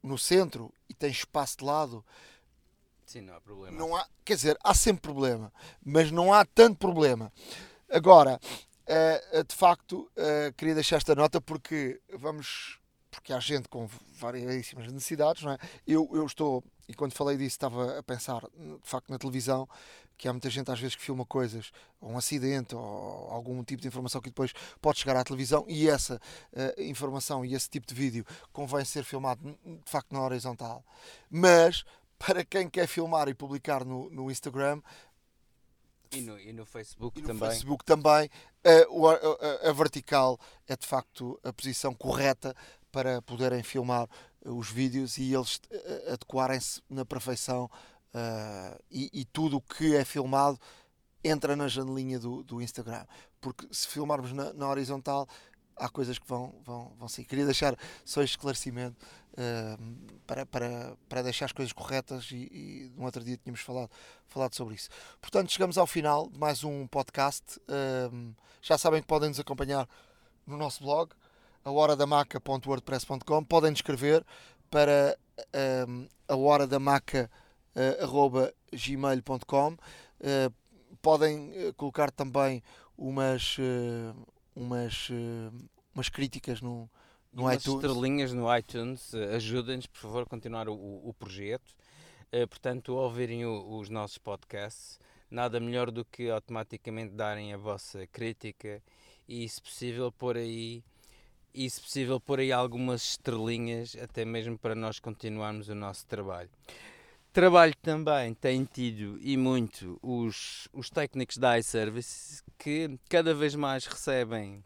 no 0.02 0.18
centro 0.18 0.72
e 0.88 0.94
tem 0.94 1.10
espaço 1.10 1.58
de 1.58 1.64
lado, 1.64 2.04
Sim, 3.06 3.20
não 3.20 3.36
há 3.36 3.40
problema. 3.40 3.76
Não 3.76 3.94
há, 3.94 4.06
quer 4.24 4.34
dizer, 4.34 4.58
há 4.62 4.74
sempre 4.74 5.02
problema, 5.02 5.52
mas 5.84 6.10
não 6.10 6.32
há 6.32 6.44
tanto 6.44 6.78
problema. 6.78 7.32
Agora, 7.88 8.40
uh, 8.40 9.44
de 9.44 9.54
facto, 9.54 10.10
uh, 10.16 10.52
queria 10.56 10.74
deixar 10.74 10.96
esta 10.96 11.14
nota 11.14 11.40
porque 11.40 12.00
vamos. 12.18 12.80
Porque 13.10 13.32
há 13.32 13.38
gente 13.38 13.68
com 13.68 13.88
variedíssimas 14.18 14.90
necessidades, 14.90 15.44
não 15.44 15.52
é? 15.52 15.58
Eu, 15.86 16.10
eu 16.12 16.26
estou, 16.26 16.64
e 16.88 16.94
quando 16.94 17.12
falei 17.12 17.36
disso, 17.36 17.54
estava 17.54 17.96
a 17.96 18.02
pensar, 18.02 18.40
de 18.40 18.80
facto, 18.82 19.08
na 19.08 19.18
televisão, 19.18 19.68
que 20.16 20.28
há 20.28 20.32
muita 20.32 20.48
gente 20.50 20.70
às 20.70 20.78
vezes 20.78 20.94
que 20.96 21.02
filma 21.02 21.24
coisas, 21.24 21.70
ou 22.00 22.12
um 22.12 22.18
acidente, 22.18 22.74
ou 22.74 22.82
algum 23.30 23.62
tipo 23.64 23.82
de 23.82 23.88
informação 23.88 24.20
que 24.20 24.30
depois 24.30 24.52
pode 24.80 24.98
chegar 24.98 25.16
à 25.16 25.24
televisão, 25.24 25.64
e 25.68 25.88
essa 25.88 26.20
uh, 26.52 26.82
informação 26.82 27.44
e 27.44 27.54
esse 27.54 27.68
tipo 27.68 27.86
de 27.86 27.94
vídeo 27.94 28.24
convém 28.52 28.84
ser 28.84 29.04
filmado 29.04 29.42
de 29.64 29.90
facto 29.90 30.12
na 30.12 30.22
horizontal. 30.22 30.84
Mas 31.30 31.84
para 32.18 32.44
quem 32.44 32.68
quer 32.68 32.86
filmar 32.86 33.28
e 33.28 33.34
publicar 33.34 33.84
no, 33.84 34.08
no 34.10 34.30
Instagram. 34.30 34.80
E 36.10 36.20
no, 36.20 36.38
e 36.38 36.52
no 36.52 36.64
Facebook 36.64 37.18
e 37.18 37.22
no 37.22 37.28
também. 37.28 37.50
Facebook 37.50 37.84
também. 37.84 38.30
A, 38.64 39.66
a, 39.66 39.70
a, 39.70 39.72
vertical 39.72 40.38
é 40.66 40.76
de 40.76 40.86
facto 40.86 41.38
a 41.42 41.52
posição 41.52 41.92
correta 41.92 42.54
para 42.90 43.20
poderem 43.20 43.62
filmar 43.62 44.08
os 44.44 44.70
vídeos 44.70 45.18
e 45.18 45.34
eles 45.34 45.60
eh, 45.70 46.12
adequarem-se 46.12 46.80
na 46.88 47.04
perfeição 47.04 47.68
uh, 48.14 48.82
e, 48.90 49.10
e, 49.12 49.24
tudo 49.24 49.56
o 49.56 49.60
que 49.60 49.94
é 49.96 50.04
filmado 50.04 50.58
entra 51.22 51.56
na 51.56 51.68
janelinha 51.68 52.18
do, 52.18 52.42
do 52.42 52.62
Instagram. 52.62 53.04
Porque 53.40 53.66
se 53.70 53.88
filmarmos 53.88 54.32
na, 54.32 54.52
na 54.52 54.68
horizontal, 54.68 55.28
há 55.76 55.88
coisas 55.88 56.18
que 56.18 56.26
vão, 56.26 56.54
vão, 56.64 56.92
vão 56.98 57.08
sair. 57.08 57.24
Queria 57.24 57.44
deixar 57.44 57.76
só 58.04 58.22
este 58.22 58.36
esclarecimento 58.36 59.04
uh, 59.32 60.18
para, 60.26 60.46
para, 60.46 60.96
para 61.08 61.22
deixar 61.22 61.46
as 61.46 61.52
coisas 61.52 61.72
corretas 61.72 62.30
e, 62.30 62.36
e 62.36 62.92
no 62.96 63.04
outro 63.04 63.22
dia 63.24 63.36
tínhamos 63.36 63.60
falado, 63.60 63.90
falado 64.26 64.54
sobre 64.54 64.74
isso. 64.74 64.88
Portanto, 65.20 65.50
chegamos 65.50 65.76
ao 65.78 65.86
final 65.86 66.28
de 66.28 66.38
mais 66.38 66.64
um 66.64 66.86
podcast. 66.86 67.58
Uh, 67.60 68.34
já 68.62 68.78
sabem 68.78 69.00
que 69.00 69.06
podem 69.06 69.28
nos 69.28 69.40
acompanhar 69.40 69.88
no 70.46 70.56
nosso 70.56 70.82
blog, 70.82 71.10
a 71.64 71.70
horadamaca.wordpress.com. 71.70 73.44
Podem 73.44 73.72
escrever 73.72 74.24
para 74.70 75.16
uh, 75.38 76.08
a 76.28 76.36
hora 76.36 76.66
da 76.66 76.78
gmail.com. 78.72 79.76
podem 81.02 81.52
eh, 81.54 81.72
colocar 81.76 82.10
também 82.10 82.62
umas 82.96 83.56
umas, 84.54 85.08
umas 85.94 86.08
críticas 86.08 86.60
no, 86.60 86.88
no 87.32 87.42
umas 87.42 87.62
iTunes. 87.62 87.84
estrelinhas 87.84 88.32
no 88.32 88.56
iTunes. 88.56 89.14
Ajudem-nos, 89.34 89.86
por 89.86 89.98
favor, 89.98 90.22
a 90.22 90.26
continuar 90.26 90.68
o, 90.68 90.74
o 90.74 91.12
projeto. 91.18 91.74
Portanto, 92.48 92.92
ao 92.92 93.04
ouvirem 93.04 93.44
o, 93.44 93.78
os 93.78 93.88
nossos 93.88 94.18
podcasts, 94.18 94.98
nada 95.30 95.58
melhor 95.58 95.90
do 95.90 96.04
que 96.04 96.30
automaticamente 96.30 97.12
darem 97.12 97.52
a 97.52 97.56
vossa 97.56 98.06
crítica 98.06 98.82
e, 99.28 99.48
se 99.48 99.60
possível, 99.60 100.12
por 100.12 100.36
aí 100.36 100.84
e 101.54 101.70
se 101.70 101.80
possível 101.80 102.20
pôr 102.20 102.40
aí 102.40 102.52
algumas 102.52 103.02
estrelinhas 103.10 103.96
até 104.02 104.24
mesmo 104.24 104.58
para 104.58 104.74
nós 104.74 104.98
continuarmos 104.98 105.68
o 105.68 105.74
nosso 105.74 106.04
trabalho. 106.06 106.50
Trabalho 107.34 107.74
também 107.82 108.32
tem 108.32 108.64
tido 108.64 109.18
e 109.20 109.36
muito 109.36 109.98
os, 110.00 110.68
os 110.72 110.88
técnicos 110.88 111.36
da 111.36 111.58
iService 111.58 112.40
que 112.56 112.96
cada 113.08 113.34
vez 113.34 113.56
mais 113.56 113.86
recebem 113.86 114.64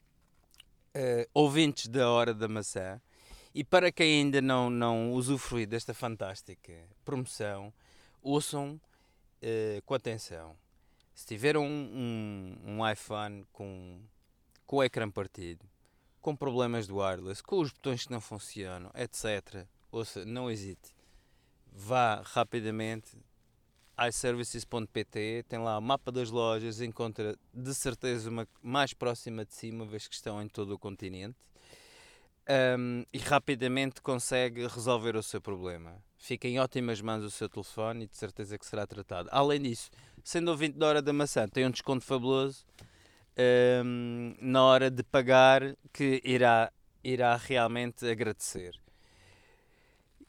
uh, 0.94 1.26
ouvintes 1.32 1.88
da 1.88 2.10
Hora 2.10 2.34
da 2.34 2.46
Maçã 2.46 3.00
e 3.54 3.64
para 3.64 3.90
quem 3.90 4.20
ainda 4.20 4.42
não, 4.42 4.68
não 4.68 5.14
usufrui 5.14 5.64
desta 5.64 5.94
fantástica 5.94 6.74
promoção, 7.06 7.72
ouçam 8.20 8.78
uh, 9.42 9.82
com 9.86 9.94
atenção. 9.94 10.54
Se 11.14 11.24
tiver 11.24 11.56
um, 11.56 11.64
um, 11.64 12.58
um 12.66 12.90
iPhone 12.90 13.46
com, 13.50 13.98
com 14.66 14.76
o 14.76 14.84
ecrã 14.84 15.10
partido, 15.10 15.64
com 16.20 16.36
problemas 16.36 16.86
do 16.86 16.98
wireless, 16.98 17.42
com 17.42 17.60
os 17.60 17.72
botões 17.72 18.04
que 18.04 18.12
não 18.12 18.20
funcionam, 18.20 18.90
etc., 18.94 19.66
ouça, 19.90 20.22
não 20.26 20.50
hesite 20.50 20.97
vá 21.78 22.22
rapidamente 22.24 23.16
iServices.pt, 24.09 25.44
tem 25.48 25.59
lá 25.60 25.78
o 25.78 25.80
mapa 25.80 26.10
das 26.10 26.28
lojas, 26.28 26.80
encontra 26.80 27.36
de 27.55 27.74
certeza 27.74 28.28
uma 28.28 28.46
mais 28.60 28.92
próxima 28.92 29.44
de 29.44 29.55
si, 29.55 29.70
uma 29.70 29.86
vez 29.86 30.09
que 30.09 30.14
estão 30.14 30.42
em 30.42 30.48
todo 30.48 30.74
o 30.74 30.78
continente, 30.78 31.36
um, 32.78 33.05
e 33.12 33.18
rapidamente 33.18 34.00
consegue 34.02 34.66
resolver 34.66 35.16
o 35.16 35.22
seu 35.22 35.40
problema. 35.40 36.02
Fica 36.16 36.48
em 36.48 36.59
ótimas 36.59 37.00
mãos 37.00 37.22
o 37.22 37.30
seu 37.30 37.48
telefone 37.48 38.05
e 38.05 38.09
de 38.09 38.16
certeza 38.16 38.59
que 38.59 38.66
será 38.66 38.86
tratado. 38.86 39.28
Além 39.30 39.62
disso, 39.62 39.90
sendo 40.24 40.50
ouvinte 40.50 40.76
da 40.78 40.86
Hora 40.88 41.02
da 41.02 41.12
Maçã, 41.12 41.46
tem 41.46 41.64
um 41.64 41.70
desconto 41.70 42.05
fabuloso 42.05 42.64
um, 43.84 44.34
na 44.40 44.64
hora 44.64 44.90
de 44.90 45.05
pagar 45.05 45.76
que 45.92 46.20
irá, 46.24 46.72
irá 47.05 47.36
realmente 47.36 48.05
agradecer. 48.09 48.74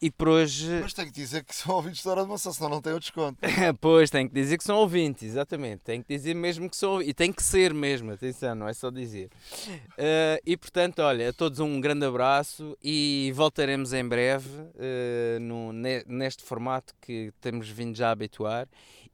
E 0.02 0.10
por 0.10 0.30
hoje. 0.30 0.80
Mas 0.82 0.94
tem 0.94 1.06
que 1.06 1.12
dizer 1.12 1.44
que 1.44 1.54
são 1.54 1.76
ouvintes 1.78 2.04
da 2.04 2.12
hora 2.12 2.24
de 2.24 2.30
maçã, 2.30 2.52
senão 2.52 2.70
não 2.70 2.82
tem 2.82 2.94
o 2.94 3.00
desconto. 3.00 3.38
pois, 3.82 4.10
tem 4.10 4.28
que 4.28 4.34
dizer 4.34 4.58
que 4.58 4.64
são 4.64 4.78
ouvintes, 4.78 5.24
exatamente. 5.24 5.82
Tem 5.82 6.02
que 6.02 6.08
dizer 6.16 6.34
mesmo 6.34 6.70
que 6.70 6.78
são 6.78 6.92
ouvintes. 6.92 7.12
E 7.12 7.14
tem 7.14 7.34
que 7.34 7.44
ser 7.44 7.74
mesmo, 7.74 8.12
atenção, 8.12 8.56
não 8.56 8.68
é 8.68 8.74
só 8.74 8.90
dizer. 8.90 9.30
Uh, 9.68 10.40
e 10.46 10.56
portanto, 10.56 11.00
olha, 11.00 11.30
a 11.30 11.34
todos 11.34 11.60
um 11.60 11.82
grande 11.82 12.06
abraço 12.06 12.78
e 12.82 13.32
voltaremos 13.36 13.92
em 13.92 14.08
breve 14.08 14.50
uh, 14.50 15.40
no, 15.42 15.74
neste 15.74 16.44
formato 16.44 16.94
que 17.02 17.34
temos 17.42 17.70
vindo 17.70 17.96
já 17.96 18.10
a 18.10 18.12
habituar 18.12 18.68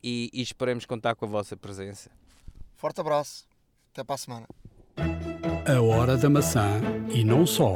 e, 0.03 0.29
e 0.31 0.41
esperemos 0.41 0.85
contar 0.85 1.15
com 1.15 1.25
a 1.25 1.27
vossa 1.27 1.57
presença. 1.57 2.11
Forte 2.75 3.01
abraço, 3.01 3.45
até 3.91 4.03
para 4.03 4.15
a 4.15 4.17
semana. 4.17 4.47
A 5.67 5.81
Hora 5.81 6.15
da 6.15 6.29
Maçã 6.29 6.79
e 7.11 7.23
não 7.23 7.45
só. 7.45 7.73